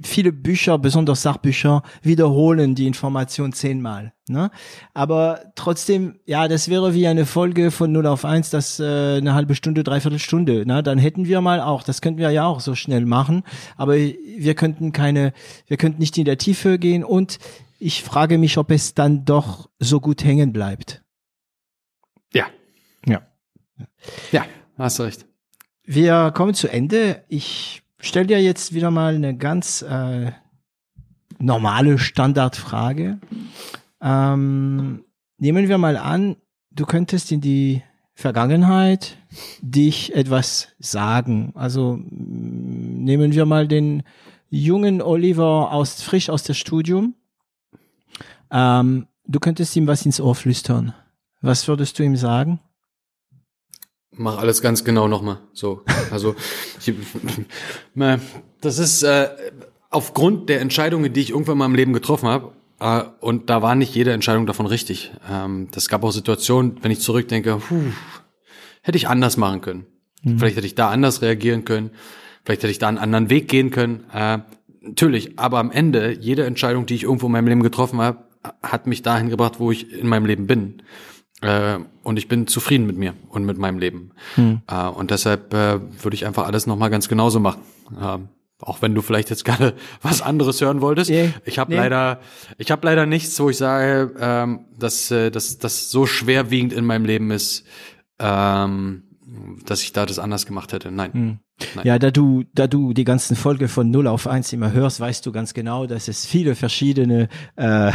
viele 0.03 0.31
Bücher, 0.31 0.77
besonders 0.77 1.21
Sachbücher, 1.21 1.83
wiederholen 2.01 2.75
die 2.75 2.87
Information 2.87 3.53
zehnmal. 3.53 4.13
Ne? 4.27 4.51
Aber 4.93 5.41
trotzdem, 5.55 6.19
ja, 6.25 6.47
das 6.47 6.69
wäre 6.69 6.93
wie 6.93 7.07
eine 7.07 7.25
Folge 7.25 7.71
von 7.71 7.91
0 7.91 8.05
auf 8.05 8.25
1, 8.25 8.49
das 8.49 8.79
äh, 8.79 9.17
eine 9.17 9.33
halbe 9.33 9.55
Stunde, 9.55 9.83
dreiviertel 9.83 10.19
Stunde. 10.19 10.65
Ne? 10.65 10.83
Dann 10.83 10.97
hätten 10.97 11.25
wir 11.25 11.41
mal 11.41 11.61
auch, 11.61 11.83
das 11.83 12.01
könnten 12.01 12.19
wir 12.19 12.31
ja 12.31 12.45
auch 12.45 12.59
so 12.59 12.75
schnell 12.75 13.05
machen, 13.05 13.43
aber 13.75 13.95
wir 13.95 14.55
könnten 14.55 14.91
keine, 14.91 15.33
wir 15.67 15.77
könnten 15.77 15.99
nicht 15.99 16.17
in 16.17 16.25
der 16.25 16.37
Tiefe 16.37 16.79
gehen 16.79 17.03
und 17.03 17.39
ich 17.79 18.03
frage 18.03 18.37
mich, 18.37 18.57
ob 18.57 18.71
es 18.71 18.93
dann 18.93 19.25
doch 19.25 19.69
so 19.79 19.99
gut 19.99 20.23
hängen 20.23 20.53
bleibt. 20.53 21.01
Ja. 22.33 22.45
Ja. 23.05 23.21
Ja, 24.31 24.45
hast 24.77 24.99
du 24.99 25.03
recht. 25.03 25.25
Wir 25.83 26.31
kommen 26.35 26.53
zu 26.53 26.67
Ende. 26.67 27.23
Ich 27.29 27.81
stelle 27.99 28.27
dir 28.27 28.41
jetzt 28.41 28.73
wieder 28.73 28.91
mal 28.91 29.15
eine 29.15 29.35
ganz 29.35 29.81
äh, 29.81 30.31
normale 31.37 31.97
Standardfrage. 31.97 33.19
Ähm, 34.01 35.03
nehmen 35.37 35.67
wir 35.67 35.77
mal 35.77 35.97
an, 35.97 36.37
du 36.71 36.85
könntest 36.85 37.31
in 37.31 37.41
die 37.41 37.83
Vergangenheit 38.13 39.17
dich 39.61 40.13
etwas 40.13 40.69
sagen. 40.79 41.53
Also 41.55 41.99
nehmen 42.01 43.31
wir 43.33 43.45
mal 43.45 43.67
den 43.67 44.03
jungen 44.49 45.01
Oliver 45.01 45.71
aus 45.71 46.01
frisch 46.01 46.29
aus 46.29 46.43
der 46.43 46.53
Studium. 46.53 47.15
Ähm, 48.51 49.07
du 49.25 49.39
könntest 49.39 49.75
ihm 49.75 49.87
was 49.87 50.05
ins 50.05 50.19
Ohr 50.19 50.35
flüstern. 50.35 50.93
Was 51.41 51.67
würdest 51.67 51.97
du 51.97 52.03
ihm 52.03 52.17
sagen? 52.17 52.59
Mach 54.21 54.37
alles 54.37 54.61
ganz 54.61 54.83
genau 54.83 55.07
nochmal. 55.07 55.39
So, 55.53 55.81
also 56.11 56.35
ich, 56.77 56.93
das 58.61 58.77
ist 58.77 59.03
äh, 59.03 59.29
aufgrund 59.89 60.49
der 60.49 60.59
Entscheidungen, 60.59 61.13
die 61.13 61.21
ich 61.21 61.29
irgendwann 61.29 61.57
mal 61.57 61.65
im 61.65 61.73
Leben 61.73 61.93
getroffen 61.93 62.27
habe, 62.27 62.51
äh, 62.81 63.03
und 63.21 63.49
da 63.49 63.61
war 63.61 63.75
nicht 63.75 63.95
jede 63.95 64.11
Entscheidung 64.11 64.45
davon 64.45 64.65
richtig. 64.65 65.11
Ähm, 65.31 65.69
das 65.71 65.87
gab 65.87 66.03
auch 66.03 66.11
Situationen, 66.11 66.79
wenn 66.81 66.91
ich 66.91 66.99
zurückdenke, 66.99 67.61
puh, 67.65 67.93
hätte 68.81 68.97
ich 68.97 69.07
anders 69.07 69.37
machen 69.37 69.61
können. 69.61 69.85
Mhm. 70.23 70.37
Vielleicht 70.37 70.57
hätte 70.57 70.67
ich 70.67 70.75
da 70.75 70.89
anders 70.89 71.21
reagieren 71.21 71.63
können. 71.63 71.91
Vielleicht 72.43 72.63
hätte 72.63 72.71
ich 72.71 72.79
da 72.79 72.89
einen 72.89 72.97
anderen 72.97 73.29
Weg 73.29 73.47
gehen 73.47 73.71
können. 73.71 74.03
Äh, 74.13 74.39
natürlich, 74.81 75.39
aber 75.39 75.59
am 75.59 75.71
Ende, 75.71 76.11
jede 76.19 76.43
Entscheidung, 76.45 76.85
die 76.85 76.95
ich 76.95 77.03
irgendwo 77.03 77.27
in 77.27 77.31
meinem 77.31 77.47
Leben 77.47 77.63
getroffen 77.63 78.01
habe, 78.01 78.25
hat 78.61 78.85
mich 78.85 79.01
dahin 79.01 79.29
gebracht, 79.29 79.61
wo 79.61 79.71
ich 79.71 79.93
in 79.93 80.09
meinem 80.09 80.25
Leben 80.25 80.45
bin. 80.45 80.81
Äh, 81.41 81.79
und 82.03 82.17
ich 82.17 82.27
bin 82.27 82.47
zufrieden 82.47 82.85
mit 82.85 82.97
mir 82.97 83.13
und 83.29 83.45
mit 83.45 83.57
meinem 83.57 83.79
Leben. 83.79 84.11
Mhm. 84.35 84.61
Äh, 84.67 84.87
und 84.87 85.11
deshalb 85.11 85.53
äh, 85.53 85.79
würde 86.03 86.15
ich 86.15 86.25
einfach 86.25 86.45
alles 86.45 86.67
nochmal 86.67 86.89
ganz 86.89 87.07
genauso 87.07 87.39
machen. 87.39 87.61
Ähm, 88.01 88.29
auch 88.61 88.81
wenn 88.81 88.93
du 88.93 89.01
vielleicht 89.01 89.29
jetzt 89.29 89.45
gerade 89.45 89.73
was 90.01 90.21
anderes 90.21 90.59
hören 90.61 90.81
wolltest. 90.81 91.09
Yeah. 91.09 91.33
Ich 91.45 91.59
habe 91.59 91.71
nee. 91.71 91.77
leider, 91.77 92.19
ich 92.57 92.71
habe 92.71 92.85
leider 92.85 93.05
nichts, 93.05 93.39
wo 93.39 93.49
ich 93.49 93.57
sage, 93.57 94.13
ähm, 94.19 94.65
dass 94.77 95.07
dass 95.09 95.57
das 95.57 95.91
so 95.91 96.05
schwerwiegend 96.05 96.73
in 96.73 96.85
meinem 96.85 97.05
Leben 97.05 97.31
ist, 97.31 97.65
ähm, 98.19 99.03
dass 99.65 99.81
ich 99.81 99.93
da 99.93 100.05
das 100.05 100.19
anders 100.19 100.45
gemacht 100.45 100.73
hätte. 100.73 100.91
Nein. 100.91 101.13
Hm. 101.13 101.39
Nein. 101.75 101.85
Ja, 101.85 101.99
da 101.99 102.11
du, 102.11 102.43
da 102.53 102.67
du 102.67 102.93
die 102.93 103.03
ganzen 103.03 103.35
Folge 103.35 103.67
von 103.67 103.91
0 103.91 104.07
auf 104.07 104.27
1 104.27 104.53
immer 104.53 104.71
hörst, 104.71 104.99
weißt 104.99 105.25
du 105.25 105.31
ganz 105.31 105.53
genau, 105.53 105.85
dass 105.85 106.07
es 106.07 106.25
viele 106.25 106.55
verschiedene 106.55 107.27
äh, 107.55 107.89
äh, 107.89 107.91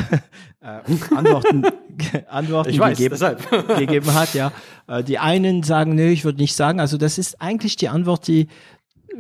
Antworten, 1.15 1.65
Antworten 2.29 2.79
weiß, 2.79 2.99
gegeben, 2.99 3.19
gegeben 3.79 4.15
hat. 4.15 4.35
Ja, 4.35 4.53
äh, 4.87 5.03
die 5.03 5.19
einen 5.19 5.63
sagen, 5.63 5.95
nö, 5.95 6.09
ich 6.09 6.25
würde 6.25 6.41
nicht 6.41 6.55
sagen. 6.55 6.81
Also 6.81 6.99
das 6.99 7.19
ist 7.19 7.41
eigentlich 7.41 7.77
die 7.77 7.89
Antwort, 7.89 8.27
die 8.27 8.49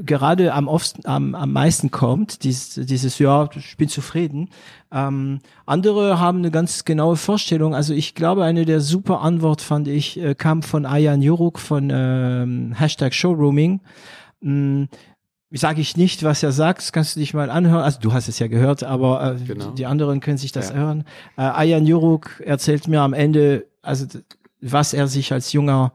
gerade 0.03 0.53
am, 0.53 0.69
oft, 0.69 1.07
am, 1.07 1.35
am 1.35 1.53
meisten 1.53 1.91
kommt, 1.91 2.45
dieses, 2.45 2.87
dieses 2.87 3.19
ja, 3.19 3.49
ich 3.55 3.77
bin 3.77 3.89
zufrieden. 3.89 4.49
Ähm, 4.91 5.41
andere 5.66 6.19
haben 6.19 6.39
eine 6.39 6.51
ganz 6.51 6.85
genaue 6.85 7.16
Vorstellung. 7.16 7.75
Also 7.75 7.95
ich 7.95 8.15
glaube, 8.15 8.45
eine 8.45 8.65
der 8.65 8.81
super 8.81 9.21
Antwort 9.21 9.61
fand 9.61 9.89
ich, 9.89 10.21
äh, 10.21 10.35
kam 10.35 10.62
von 10.62 10.87
Ayan 10.87 11.23
Juruk 11.23 11.59
von 11.59 11.91
ähm, 11.93 12.75
Hashtag 12.77 13.15
Showrooming. 13.15 13.81
Ähm, 14.45 14.89
sage 15.51 15.81
ich 15.81 15.97
nicht, 15.97 16.23
was 16.25 16.43
er 16.43 16.53
sagt, 16.53 16.81
das 16.81 16.93
kannst 16.93 17.16
du 17.16 17.21
dich 17.21 17.33
mal 17.33 17.51
anhören. 17.51 17.83
Also 17.83 18.01
du 18.01 18.12
hast 18.12 18.29
es 18.29 18.39
ja 18.39 18.49
gehört, 18.49 18.83
aber 18.83 19.37
äh, 19.41 19.45
genau. 19.45 19.71
die 19.71 19.87
anderen 19.87 20.21
können 20.21 20.39
sich 20.39 20.53
das 20.53 20.71
ja. 20.71 20.77
hören. 20.77 21.05
Äh, 21.37 21.43
Ayan 21.43 21.87
Juruk 21.87 22.41
erzählt 22.45 22.89
mir 22.89 23.01
am 23.01 23.12
Ende, 23.12 23.66
also 23.83 24.07
was 24.61 24.93
er 24.95 25.09
sich 25.09 25.33
als 25.33 25.53
junger 25.53 25.93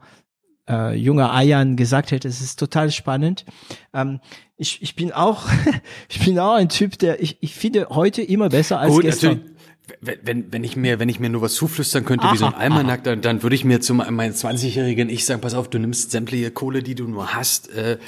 äh, 0.68 0.94
junger 0.94 1.32
Ayan 1.32 1.76
gesagt 1.76 2.12
hätte. 2.12 2.28
Es 2.28 2.40
ist 2.40 2.58
total 2.58 2.90
spannend. 2.90 3.44
Ähm, 3.92 4.20
ich, 4.56 4.80
ich 4.82 4.94
bin 4.94 5.12
auch, 5.12 5.46
ich 6.08 6.24
bin 6.24 6.38
auch 6.38 6.54
ein 6.54 6.68
Typ, 6.68 6.98
der 6.98 7.20
ich, 7.20 7.38
ich 7.40 7.54
finde 7.54 7.88
heute 7.90 8.22
immer 8.22 8.48
besser 8.48 8.78
als 8.78 8.92
Gut, 8.92 9.02
gestern. 9.02 9.30
Natürlich 9.30 9.59
wenn, 10.00 10.52
wenn 10.52 10.64
ich 10.64 10.76
mir, 10.76 10.98
wenn 10.98 11.08
ich 11.08 11.20
mir 11.20 11.30
nur 11.30 11.42
was 11.42 11.54
zuflüstern 11.54 12.04
könnte, 12.04 12.26
aha, 12.26 12.34
wie 12.34 12.38
so 12.38 12.46
ein 12.46 12.54
Almanack, 12.54 13.04
dann, 13.04 13.20
dann 13.20 13.42
würde 13.42 13.56
ich 13.56 13.64
mir 13.64 13.80
zu 13.80 13.94
meinem 13.94 14.18
20-jährigen 14.18 15.08
Ich 15.08 15.24
sagen, 15.24 15.40
pass 15.40 15.54
auf, 15.54 15.68
du 15.68 15.78
nimmst 15.78 16.10
sämtliche 16.10 16.50
Kohle, 16.50 16.82
die 16.82 16.94
du 16.94 17.08
nur 17.08 17.34
hast, 17.34 17.70
äh, 17.74 17.98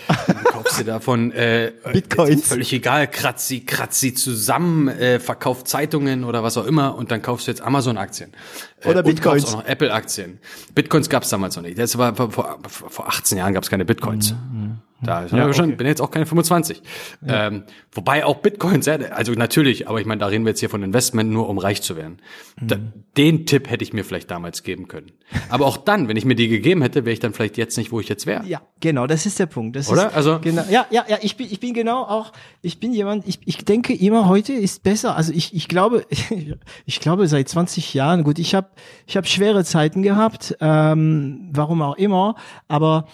kaufst 0.45 0.79
dir 0.79 0.85
davon 0.85 1.33
äh, 1.33 1.73
Bitcoins. 1.93 2.47
Völlig 2.47 2.73
egal, 2.73 3.09
kratz 3.09 3.49
sie, 3.49 3.65
kratz 3.65 4.01
sie 4.01 4.15
zusammen, 4.15 4.89
äh, 4.89 5.21
verkauf 5.21 5.65
Zeitungen 5.65 6.25
oder 6.25 6.43
was 6.43 6.57
auch 6.57 6.67
immer 6.67 6.95
und 6.95 7.11
dann 7.11 7.23
kaufst 7.23 7.47
du 7.47 7.51
jetzt 7.51 7.61
Amazon-Aktien. 7.61 8.33
Äh, 8.81 8.89
oder 8.89 9.03
Bitcoins. 9.03 9.47
auch 9.47 9.59
noch 9.59 9.67
Apple-Aktien. 9.67 10.39
Bitcoins 10.75 11.09
gab's 11.09 11.29
damals 11.29 11.57
noch 11.57 11.63
nicht. 11.63 11.79
Das 11.79 11.99
war 11.99 12.15
vor, 12.15 12.31
vor, 12.31 12.59
vor 12.69 13.09
18 13.09 13.39
Jahren 13.39 13.55
gab's 13.55 13.71
keine 13.71 13.85
Bitcoins. 13.85 14.33
Mhm. 14.33 14.79
Da 15.03 15.27
ja, 15.27 15.45
okay. 15.45 15.55
schon, 15.55 15.77
bin 15.77 15.87
jetzt 15.87 16.01
auch 16.01 16.11
keine 16.11 16.27
25. 16.27 16.83
Ja. 17.27 17.49
Ähm, 17.49 17.65
wobei 17.91 18.25
auch 18.25 18.37
Bitcoins, 18.37 18.87
also 18.87 19.33
natürlich, 19.33 19.89
aber 19.89 20.01
ich 20.01 20.07
meine, 20.07 20.21
da 20.21 20.27
reden 20.27 20.45
wir 20.45 20.51
jetzt 20.51 20.61
hier 20.61 20.71
von 20.71 20.83
Investment, 20.83 21.31
nur 21.31 21.49
um 21.49 21.59
reich 21.59 21.83
zu 21.83 21.97
werden. 21.97 22.19
Mhm. 22.61 22.69
Da, 22.69 22.77
den 23.17 23.47
Tipp 23.47 23.69
hätte 23.69 23.83
ich 23.83 23.93
mir 23.93 24.05
vielleicht 24.05 24.31
damals 24.31 24.63
geben 24.63 24.87
können. 24.87 25.13
Aber 25.49 25.67
auch 25.67 25.77
dann, 25.77 26.09
wenn 26.09 26.17
ich 26.17 26.25
mir 26.25 26.37
die 26.37 26.49
gegeben 26.49 26.83
hätte, 26.83 27.05
wäre 27.05 27.13
ich 27.13 27.21
dann 27.21 27.33
vielleicht 27.33 27.57
jetzt 27.57 27.77
nicht, 27.77 27.91
wo 27.91 28.01
ich 28.01 28.09
jetzt 28.09 28.27
wäre. 28.27 28.45
Ja, 28.47 28.63
genau, 28.81 29.07
das 29.07 29.27
ist 29.27 29.39
der 29.39 29.47
Punkt. 29.47 29.75
Das 29.77 29.91
Oder? 29.91 30.09
Ist, 30.09 30.15
also 30.15 30.39
genau, 30.41 30.63
ja, 30.71 30.87
ja, 30.91 31.05
ja, 31.09 31.19
ich 31.21 31.37
bin, 31.37 31.49
ich 31.51 31.59
bin 31.59 31.75
genau 31.75 32.03
auch, 32.03 32.33
ich 32.61 32.79
bin 32.79 32.93
jemand, 32.93 33.27
ich, 33.27 33.41
ich 33.45 33.65
denke 33.65 33.95
immer 33.95 34.29
heute 34.29 34.53
ist 34.53 34.83
besser. 34.83 35.17
Also 35.17 35.33
ich, 35.33 35.55
ich 35.55 35.67
glaube, 35.69 36.07
ich 36.87 37.01
glaube 37.01 37.27
seit 37.27 37.49
20 37.49 37.93
Jahren. 37.95 38.23
Gut, 38.23 38.39
ich 38.39 38.55
habe, 38.55 38.69
ich 39.07 39.17
habe 39.17 39.27
schwere 39.27 39.65
Zeiten 39.65 40.03
gehabt, 40.03 40.57
ähm, 40.61 41.51
warum 41.53 41.83
auch 41.83 41.97
immer, 41.97 42.37
aber 42.69 43.07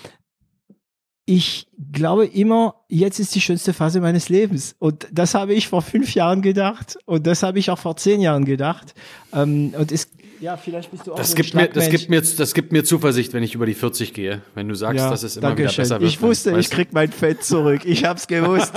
ich 1.28 1.66
glaube 1.92 2.24
immer, 2.24 2.76
jetzt 2.88 3.20
ist 3.20 3.34
die 3.34 3.42
schönste 3.42 3.74
Phase 3.74 4.00
meines 4.00 4.30
Lebens. 4.30 4.74
Und 4.78 5.06
das 5.12 5.34
habe 5.34 5.52
ich 5.52 5.68
vor 5.68 5.82
fünf 5.82 6.14
Jahren 6.14 6.40
gedacht. 6.40 6.96
Und 7.04 7.26
das 7.26 7.42
habe 7.42 7.58
ich 7.58 7.70
auch 7.70 7.78
vor 7.78 7.96
zehn 7.98 8.22
Jahren 8.22 8.46
gedacht. 8.46 8.94
Ähm, 9.34 9.74
und 9.76 9.92
es, 9.92 10.08
ja, 10.40 10.56
vielleicht 10.56 10.90
bist 10.90 11.06
du 11.06 11.12
auch 11.12 11.16
das 11.18 11.32
so 11.32 11.34
gibt 11.34 11.52
mir, 11.52 11.68
das 11.68 11.90
gibt 11.90 12.08
mir, 12.08 12.22
das 12.22 12.54
gibt 12.54 12.72
mir 12.72 12.82
Zuversicht, 12.82 13.34
wenn 13.34 13.42
ich 13.42 13.54
über 13.54 13.66
die 13.66 13.74
40 13.74 14.14
gehe. 14.14 14.40
Wenn 14.54 14.70
du 14.70 14.74
sagst, 14.74 15.04
dass 15.04 15.22
es 15.22 15.36
immer 15.36 15.48
wieder 15.48 15.56
Dankeschön. 15.56 15.82
besser 15.82 16.00
wird. 16.00 16.10
Ich 16.10 16.22
wusste, 16.22 16.58
ich 16.58 16.70
krieg 16.70 16.94
mein 16.94 17.12
Fett 17.12 17.44
zurück. 17.44 17.82
Ich 17.84 18.06
hab's 18.06 18.26
gewusst. 18.26 18.72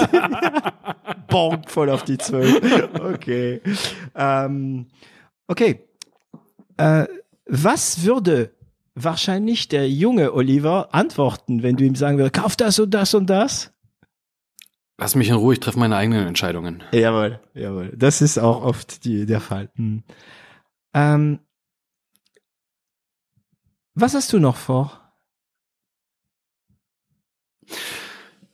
Bonk, 1.29 1.71
voll 1.71 1.89
auf 1.89 2.03
die 2.03 2.17
Zwölf. 2.17 2.59
Okay. 2.99 3.61
Ähm, 4.13 4.87
okay. 5.47 5.79
Äh, 6.75 7.05
was 7.45 8.03
würde 8.03 8.51
wahrscheinlich 9.03 9.67
der 9.67 9.89
junge 9.89 10.33
Oliver 10.33 10.93
antworten, 10.93 11.63
wenn 11.63 11.75
du 11.75 11.83
ihm 11.85 11.95
sagen 11.95 12.17
würdest, 12.17 12.33
kauf 12.33 12.55
das 12.55 12.79
und 12.79 12.91
das 12.93 13.13
und 13.13 13.29
das? 13.29 13.71
Lass 14.97 15.15
mich 15.15 15.29
in 15.29 15.35
Ruhe, 15.35 15.53
ich 15.53 15.59
treffe 15.59 15.79
meine 15.79 15.95
eigenen 15.95 16.27
Entscheidungen. 16.27 16.83
Jawohl, 16.91 17.39
jawohl. 17.55 17.91
Das 17.95 18.21
ist 18.21 18.37
auch 18.37 18.63
oft 18.63 19.03
die, 19.03 19.25
der 19.25 19.41
Fall. 19.41 19.69
Hm. 19.75 20.03
Ähm, 20.93 21.39
was 23.95 24.13
hast 24.13 24.31
du 24.31 24.39
noch 24.39 24.57
vor? 24.57 25.01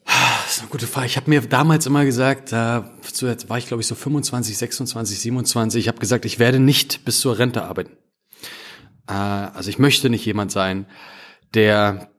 Das 0.06 0.56
ist 0.56 0.62
eine 0.62 0.70
gute 0.70 0.88
Frage. 0.88 1.08
Ich 1.08 1.18
habe 1.18 1.30
mir 1.30 1.42
damals 1.42 1.86
immer 1.86 2.06
gesagt, 2.06 2.54
da 2.54 2.92
war 3.48 3.58
ich 3.58 3.68
glaube 3.68 3.82
ich 3.82 3.88
so 3.88 3.96
25, 3.96 4.58
26, 4.58 5.20
27. 5.20 5.82
Ich 5.82 5.88
habe 5.90 6.00
gesagt, 6.00 6.24
ich 6.24 6.40
werde 6.40 6.60
nicht 6.60 7.04
bis 7.04 7.20
zur 7.20 7.38
Rente 7.38 7.64
arbeiten. 7.64 7.98
Äh, 9.08 9.14
Also 9.14 9.70
ich 9.70 9.80
möchte 9.80 10.10
nicht 10.10 10.26
jemand 10.26 10.52
sein, 10.52 10.86
der 11.54 12.10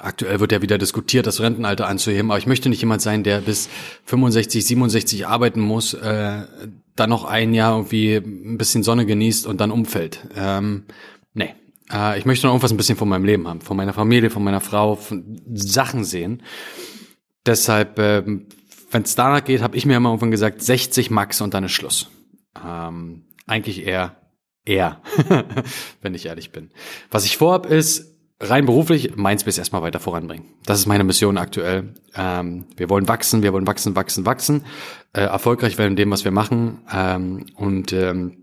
aktuell 0.00 0.40
wird 0.40 0.52
ja 0.52 0.62
wieder 0.62 0.78
diskutiert, 0.78 1.26
das 1.26 1.40
Rentenalter 1.40 1.88
anzuheben, 1.88 2.30
aber 2.30 2.38
ich 2.38 2.46
möchte 2.46 2.68
nicht 2.68 2.80
jemand 2.80 3.02
sein, 3.02 3.24
der 3.24 3.40
bis 3.40 3.68
65, 4.04 4.64
67 4.64 5.26
arbeiten 5.26 5.60
muss, 5.60 5.94
äh, 5.94 6.42
dann 6.96 7.10
noch 7.10 7.24
ein 7.24 7.54
Jahr 7.54 7.76
irgendwie 7.76 8.14
ein 8.14 8.56
bisschen 8.58 8.82
Sonne 8.82 9.06
genießt 9.06 9.46
und 9.46 9.60
dann 9.60 9.70
umfällt. 9.70 10.28
Ähm, 10.36 10.84
nee. 11.32 11.54
Äh, 11.92 12.18
ich 12.18 12.24
möchte 12.24 12.46
noch 12.46 12.52
irgendwas 12.52 12.70
ein 12.70 12.76
bisschen 12.76 12.96
von 12.96 13.08
meinem 13.08 13.24
Leben 13.24 13.48
haben, 13.48 13.60
von 13.60 13.76
meiner 13.76 13.92
Familie, 13.92 14.30
von 14.30 14.44
meiner 14.44 14.60
Frau, 14.60 14.94
von 14.94 15.40
Sachen 15.52 16.04
sehen. 16.04 16.42
Deshalb, 17.46 17.98
ähm, 17.98 18.46
wenn 18.90 19.02
es 19.02 19.16
danach 19.16 19.44
geht, 19.44 19.60
habe 19.60 19.76
ich 19.76 19.86
mir 19.86 19.96
immer 19.96 20.10
irgendwann 20.10 20.30
gesagt, 20.30 20.62
60 20.62 21.10
Max 21.10 21.40
und 21.40 21.52
dann 21.52 21.64
ist 21.64 21.72
Schluss. 21.72 22.10
Ähm, 22.64 23.24
eigentlich 23.46 23.84
eher, 23.84 24.16
eher, 24.64 25.00
wenn 26.02 26.14
ich 26.14 26.26
ehrlich 26.26 26.52
bin. 26.52 26.70
Was 27.10 27.24
ich 27.24 27.36
vorhab 27.36 27.66
ist, 27.66 28.14
rein 28.40 28.66
beruflich 28.66 29.16
Mindspace 29.16 29.58
erstmal 29.58 29.82
weiter 29.82 30.00
voranbringen. 30.00 30.46
Das 30.66 30.78
ist 30.78 30.86
meine 30.86 31.04
Mission 31.04 31.38
aktuell. 31.38 31.94
Ähm, 32.16 32.66
wir 32.76 32.90
wollen 32.90 33.08
wachsen, 33.08 33.42
wir 33.42 33.52
wollen 33.52 33.66
wachsen, 33.66 33.94
wachsen, 33.96 34.26
wachsen. 34.26 34.64
Äh, 35.12 35.22
erfolgreich 35.22 35.78
werden 35.78 35.90
in 35.90 35.96
dem, 35.96 36.10
was 36.10 36.24
wir 36.24 36.32
machen. 36.32 36.82
Ähm, 36.92 37.46
und 37.56 37.92
ähm, 37.92 38.38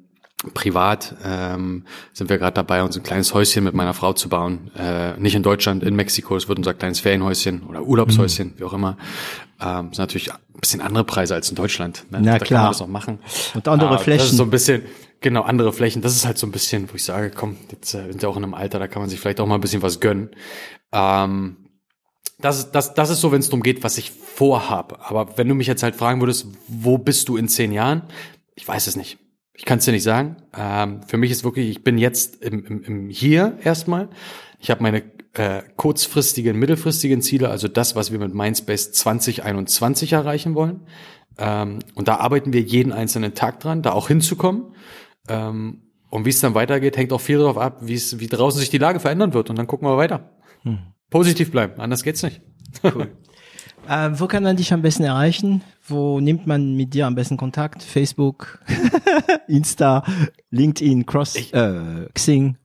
privat 0.53 1.15
ähm, 1.23 1.85
sind 2.13 2.29
wir 2.29 2.37
gerade 2.39 2.53
dabei, 2.55 2.81
uns 2.83 2.97
ein 2.97 3.03
kleines 3.03 3.33
Häuschen 3.33 3.63
mit 3.63 3.73
meiner 3.73 3.93
Frau 3.93 4.13
zu 4.13 4.29
bauen. 4.29 4.71
Äh, 4.75 5.17
nicht 5.19 5.35
in 5.35 5.43
Deutschland, 5.43 5.83
in 5.83 5.95
Mexiko. 5.95 6.35
Es 6.35 6.47
wird 6.47 6.57
unser 6.57 6.73
kleines 6.73 6.99
Ferienhäuschen 6.99 7.63
oder 7.63 7.83
Urlaubshäuschen, 7.83 8.53
wie 8.57 8.63
auch 8.63 8.73
immer. 8.73 8.97
Ähm, 9.59 9.87
sind 9.93 9.99
natürlich 9.99 10.31
ein 10.31 10.39
bisschen 10.59 10.81
andere 10.81 11.03
Preise 11.03 11.35
als 11.35 11.49
in 11.49 11.55
Deutschland. 11.55 12.05
Ne? 12.09 12.19
Na 12.21 12.39
da 12.39 12.39
klar. 12.39 12.47
kann 12.47 12.63
man 12.63 12.71
das 12.71 12.81
auch 12.81 12.87
machen. 12.87 13.19
Und 13.53 13.67
andere 13.67 13.89
Aber 13.89 13.97
Das 13.97 14.03
Flächen. 14.03 14.25
ist 14.25 14.37
so 14.37 14.43
ein 14.43 14.49
bisschen, 14.49 14.81
genau, 15.21 15.41
andere 15.43 15.71
Flächen. 15.73 16.01
Das 16.01 16.15
ist 16.15 16.25
halt 16.25 16.37
so 16.37 16.45
ein 16.47 16.51
bisschen, 16.51 16.89
wo 16.91 16.95
ich 16.95 17.03
sage, 17.03 17.31
komm, 17.31 17.57
jetzt 17.71 17.93
äh, 17.93 18.07
sind 18.11 18.21
wir 18.21 18.29
auch 18.29 18.37
in 18.37 18.43
einem 18.43 18.53
Alter, 18.53 18.79
da 18.79 18.87
kann 18.87 19.01
man 19.01 19.09
sich 19.09 19.19
vielleicht 19.19 19.39
auch 19.39 19.47
mal 19.47 19.55
ein 19.55 19.61
bisschen 19.61 19.81
was 19.81 19.99
gönnen. 19.99 20.29
Ähm, 20.91 21.57
das, 22.39 22.59
ist- 22.59 22.71
das, 22.71 22.93
das 22.93 23.09
ist 23.09 23.21
so, 23.21 23.31
wenn 23.31 23.39
es 23.39 23.47
darum 23.47 23.63
geht, 23.63 23.83
was 23.83 23.97
ich 23.97 24.11
vorhab. 24.11 25.09
Aber 25.09 25.37
wenn 25.37 25.47
du 25.47 25.55
mich 25.55 25.67
jetzt 25.67 25.83
halt 25.83 25.95
fragen 25.95 26.19
würdest, 26.21 26.47
wo 26.67 26.97
bist 26.97 27.29
du 27.29 27.37
in 27.37 27.47
zehn 27.47 27.71
Jahren? 27.71 28.03
Ich 28.55 28.67
weiß 28.67 28.87
es 28.87 28.95
nicht. 28.95 29.17
Ich 29.53 29.65
kann 29.65 29.77
es 29.79 29.85
dir 29.85 29.91
nicht 29.91 30.03
sagen. 30.03 30.37
Ähm, 30.57 31.01
für 31.07 31.17
mich 31.17 31.29
ist 31.31 31.43
wirklich, 31.43 31.69
ich 31.69 31.83
bin 31.83 31.97
jetzt 31.97 32.41
im, 32.43 32.65
im, 32.65 32.83
im 32.83 33.09
Hier 33.09 33.57
erstmal. 33.63 34.09
Ich 34.59 34.71
habe 34.71 34.81
meine 34.81 35.03
äh, 35.33 35.61
kurzfristigen, 35.77 36.57
mittelfristigen 36.57 37.21
Ziele, 37.21 37.49
also 37.49 37.67
das, 37.67 37.95
was 37.95 38.11
wir 38.11 38.19
mit 38.19 38.33
Mindspace 38.33 38.91
2021 38.91 40.13
erreichen 40.13 40.55
wollen. 40.55 40.81
Ähm, 41.37 41.79
und 41.95 42.07
da 42.07 42.17
arbeiten 42.17 42.53
wir 42.53 42.61
jeden 42.61 42.91
einzelnen 42.91 43.33
Tag 43.33 43.59
dran, 43.59 43.81
da 43.81 43.91
auch 43.93 44.07
hinzukommen. 44.07 44.73
Ähm, 45.27 45.81
und 46.09 46.25
wie 46.25 46.29
es 46.29 46.41
dann 46.41 46.55
weitergeht, 46.55 46.97
hängt 46.97 47.13
auch 47.13 47.21
viel 47.21 47.37
darauf 47.37 47.57
ab, 47.57 47.79
wie 47.81 47.93
es, 47.93 48.19
wie 48.19 48.27
draußen 48.27 48.59
sich 48.59 48.69
die 48.69 48.77
Lage 48.77 48.99
verändern 48.99 49.33
wird. 49.33 49.49
Und 49.49 49.57
dann 49.57 49.67
gucken 49.67 49.87
wir 49.87 49.97
weiter. 49.97 50.31
Positiv 51.09 51.51
bleiben, 51.51 51.79
anders 51.79 52.03
geht's 52.03 52.23
nicht. 52.23 52.41
Äh, 53.89 54.11
wo 54.13 54.27
kann 54.27 54.43
man 54.43 54.57
dich 54.57 54.73
am 54.73 54.83
besten 54.83 55.03
erreichen? 55.03 55.63
Wo 55.87 56.19
nimmt 56.19 56.45
man 56.45 56.75
mit 56.75 56.93
dir 56.93 57.07
am 57.07 57.15
besten 57.15 57.35
Kontakt? 57.35 57.81
Facebook, 57.81 58.63
Insta, 59.47 60.03
LinkedIn, 60.51 61.07
Cross, 61.07 61.51
äh, 61.51 62.07
Xing. 62.13 62.57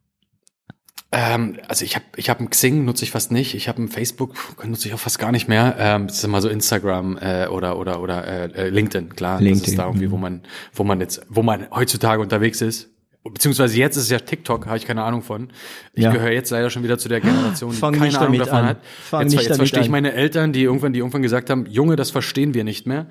Ähm, 1.12 1.58
also 1.68 1.84
ich 1.84 1.94
habe 1.94 2.04
ich 2.16 2.28
hab 2.30 2.40
ein 2.40 2.50
Xing, 2.50 2.84
nutze 2.84 3.04
ich 3.04 3.12
fast 3.12 3.30
nicht. 3.30 3.54
Ich 3.54 3.68
habe 3.68 3.80
ein 3.82 3.88
Facebook, 3.88 4.34
nutze 4.64 4.88
ich 4.88 4.94
auch 4.94 4.98
fast 4.98 5.18
gar 5.18 5.30
nicht 5.32 5.48
mehr. 5.48 5.76
Ähm, 5.78 6.08
das 6.08 6.16
ist 6.18 6.24
immer 6.24 6.40
so 6.42 6.48
Instagram 6.48 7.16
äh, 7.18 7.46
oder 7.46 7.78
oder 7.78 8.00
oder 8.02 8.26
äh, 8.26 8.44
äh, 8.66 8.68
LinkedIn, 8.70 9.14
klar. 9.14 9.34
Das 9.34 9.42
LinkedIn, 9.42 9.72
ist 9.72 9.78
da 9.78 9.86
irgendwie, 9.86 10.10
wo 10.10 10.16
man, 10.16 10.42
wo 10.74 10.82
man 10.84 11.00
jetzt, 11.00 11.22
wo 11.28 11.42
man 11.42 11.68
heutzutage 11.70 12.20
unterwegs 12.20 12.60
ist. 12.60 12.90
Beziehungsweise 13.28 13.76
jetzt 13.76 13.96
ist 13.96 14.04
es 14.04 14.10
ja 14.10 14.20
TikTok, 14.20 14.66
habe 14.66 14.76
ich 14.76 14.86
keine 14.86 15.02
Ahnung 15.02 15.20
von. 15.22 15.48
Ich 15.94 16.04
Ja. 16.04 16.12
gehöre 16.12 16.30
jetzt 16.30 16.50
leider 16.50 16.70
schon 16.70 16.84
wieder 16.84 16.96
zu 16.96 17.08
der 17.08 17.20
Generation, 17.20 17.72
die 17.72 17.76
Fang 17.76 17.92
keine 17.94 18.06
nicht 18.06 18.16
Ahnung 18.18 18.38
davon 18.38 18.54
an. 18.58 18.66
hat. 18.66 18.78
Fang 19.02 19.22
jetzt 19.22 19.34
jetzt 19.34 19.56
verstehe 19.56 19.82
ich 19.82 19.88
meine 19.88 20.12
Eltern, 20.12 20.52
die 20.52 20.62
irgendwann, 20.62 20.92
die 20.92 21.00
irgendwann 21.00 21.22
gesagt 21.22 21.50
haben, 21.50 21.66
Junge, 21.66 21.96
das 21.96 22.12
verstehen 22.12 22.54
wir 22.54 22.62
nicht 22.62 22.86
mehr. 22.86 23.06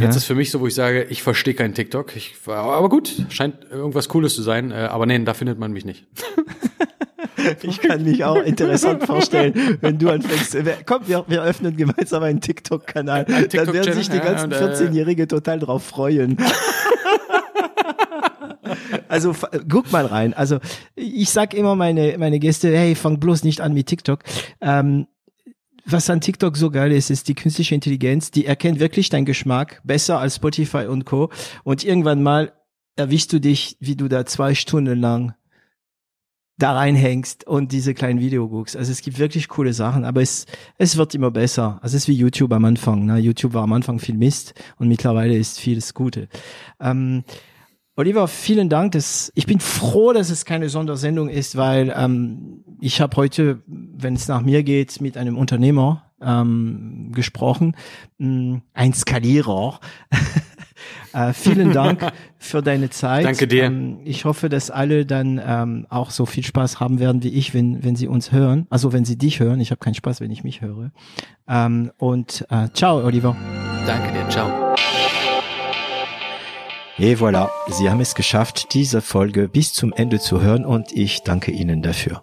Jetzt 0.00 0.16
ist 0.16 0.24
für 0.24 0.34
mich 0.34 0.50
so, 0.50 0.58
wo 0.60 0.66
ich 0.66 0.74
sage, 0.74 1.04
ich 1.04 1.22
verstehe 1.22 1.54
keinen 1.54 1.74
TikTok. 1.74 2.16
Ich, 2.16 2.34
aber 2.46 2.88
gut, 2.88 3.12
scheint 3.28 3.58
irgendwas 3.70 4.08
Cooles 4.08 4.34
zu 4.34 4.42
sein. 4.42 4.72
Äh, 4.72 4.88
aber 4.90 5.06
nee, 5.06 5.18
da 5.20 5.34
findet 5.34 5.58
man 5.60 5.72
mich 5.72 5.84
nicht. 5.84 6.04
Ich 7.62 7.80
kann 7.80 8.04
mich 8.04 8.24
auch 8.24 8.42
interessant 8.42 9.04
vorstellen, 9.04 9.78
wenn 9.80 9.98
du 9.98 10.10
anfängst. 10.10 10.54
äh, 10.54 10.76
Komm, 10.84 11.02
wir, 11.06 11.24
wir 11.28 11.42
öffnen 11.42 11.76
gemeinsam 11.76 12.22
einen 12.22 12.40
TikTok-Kanal. 12.40 13.24
Dann 13.24 13.72
werden 13.72 13.94
sich 13.94 14.10
die 14.10 14.20
ganzen 14.20 14.52
und, 14.52 14.52
äh, 14.52 14.64
14-Jährige 14.64 15.28
total 15.28 15.58
drauf 15.58 15.84
freuen. 15.84 16.36
Also 19.08 19.34
guck 19.68 19.92
mal 19.92 20.06
rein. 20.06 20.34
Also 20.34 20.58
ich 20.94 21.30
sag 21.30 21.54
immer 21.54 21.76
meine 21.76 22.16
meine 22.18 22.38
Gäste, 22.38 22.76
hey, 22.76 22.94
fang 22.94 23.20
bloß 23.20 23.44
nicht 23.44 23.60
an 23.60 23.74
mit 23.74 23.86
TikTok. 23.86 24.20
Ähm, 24.60 25.06
was 25.86 26.08
an 26.08 26.20
TikTok 26.20 26.56
so 26.56 26.70
geil 26.70 26.92
ist, 26.92 27.10
ist 27.10 27.28
die 27.28 27.34
künstliche 27.34 27.74
Intelligenz, 27.74 28.30
die 28.30 28.46
erkennt 28.46 28.80
wirklich 28.80 29.10
deinen 29.10 29.26
Geschmack 29.26 29.82
besser 29.84 30.18
als 30.18 30.36
Spotify 30.36 30.86
und 30.86 31.04
Co. 31.04 31.30
Und 31.62 31.84
irgendwann 31.84 32.22
mal 32.22 32.52
erwischst 32.96 33.32
du 33.32 33.40
dich, 33.40 33.76
wie 33.80 33.96
du 33.96 34.08
da 34.08 34.24
zwei 34.24 34.54
Stunden 34.54 34.98
lang 34.98 35.34
da 36.58 36.72
reinhängst 36.72 37.46
und 37.46 37.72
diese 37.72 37.94
kleinen 37.94 38.20
Video 38.20 38.48
guckst. 38.48 38.76
Also 38.76 38.92
es 38.92 39.00
gibt 39.00 39.18
wirklich 39.18 39.48
coole 39.48 39.72
Sachen, 39.72 40.04
aber 40.04 40.22
es, 40.22 40.46
es 40.78 40.96
wird 40.96 41.14
immer 41.14 41.30
besser. 41.30 41.78
Also 41.82 41.96
es 41.96 42.04
ist 42.04 42.08
wie 42.08 42.14
YouTube 42.14 42.52
am 42.52 42.64
Anfang. 42.64 43.06
Ne? 43.06 43.18
YouTube 43.18 43.54
war 43.54 43.62
am 43.64 43.72
Anfang 43.72 43.98
viel 43.98 44.16
Mist 44.16 44.54
und 44.78 44.88
mittlerweile 44.88 45.36
ist 45.36 45.58
vieles 45.58 45.94
Gute. 45.94 46.28
Ähm, 46.80 47.24
Oliver, 47.96 48.26
vielen 48.28 48.68
Dank. 48.68 48.92
Das, 48.92 49.32
ich 49.34 49.46
bin 49.46 49.60
froh, 49.60 50.12
dass 50.12 50.30
es 50.30 50.44
keine 50.44 50.68
Sondersendung 50.68 51.28
ist, 51.28 51.56
weil 51.56 51.92
ähm, 51.96 52.64
ich 52.80 53.00
habe 53.00 53.16
heute, 53.16 53.62
wenn 53.66 54.14
es 54.14 54.28
nach 54.28 54.42
mir 54.42 54.62
geht, 54.62 55.00
mit 55.00 55.16
einem 55.16 55.36
Unternehmer 55.36 56.10
ähm, 56.20 57.10
gesprochen, 57.12 57.76
mh, 58.18 58.62
ein 58.72 58.92
Skalierer. 58.94 59.80
äh, 61.14 61.32
vielen 61.32 61.72
Dank 61.72 62.00
für 62.38 62.62
deine 62.62 62.90
Zeit. 62.90 63.24
Danke 63.24 63.46
dir. 63.46 63.64
Ähm, 63.64 63.98
ich 64.04 64.24
hoffe, 64.24 64.48
dass 64.48 64.70
alle 64.70 65.06
dann 65.06 65.40
ähm, 65.44 65.86
auch 65.88 66.10
so 66.10 66.26
viel 66.26 66.44
Spaß 66.44 66.80
haben 66.80 66.98
werden 66.98 67.22
wie 67.22 67.28
ich, 67.28 67.54
wenn, 67.54 67.84
wenn 67.84 67.96
sie 67.96 68.08
uns 68.08 68.32
hören. 68.32 68.66
Also 68.70 68.92
wenn 68.92 69.04
sie 69.04 69.16
dich 69.16 69.40
hören. 69.40 69.60
Ich 69.60 69.70
habe 69.70 69.78
keinen 69.78 69.94
Spaß, 69.94 70.20
wenn 70.20 70.30
ich 70.30 70.44
mich 70.44 70.60
höre. 70.60 70.90
Ähm, 71.48 71.92
und 71.98 72.46
äh, 72.50 72.68
ciao, 72.72 73.04
Oliver. 73.04 73.36
Danke 73.86 74.12
dir, 74.12 74.28
ciao. 74.28 74.74
Et 76.96 77.18
voilà, 77.18 77.50
Sie 77.66 77.90
haben 77.90 78.00
es 78.00 78.14
geschafft, 78.14 78.72
diese 78.72 79.00
Folge 79.00 79.48
bis 79.48 79.72
zum 79.72 79.92
Ende 79.92 80.20
zu 80.20 80.40
hören 80.40 80.64
und 80.64 80.92
ich 80.92 81.22
danke 81.22 81.50
Ihnen 81.50 81.82
dafür. 81.82 82.22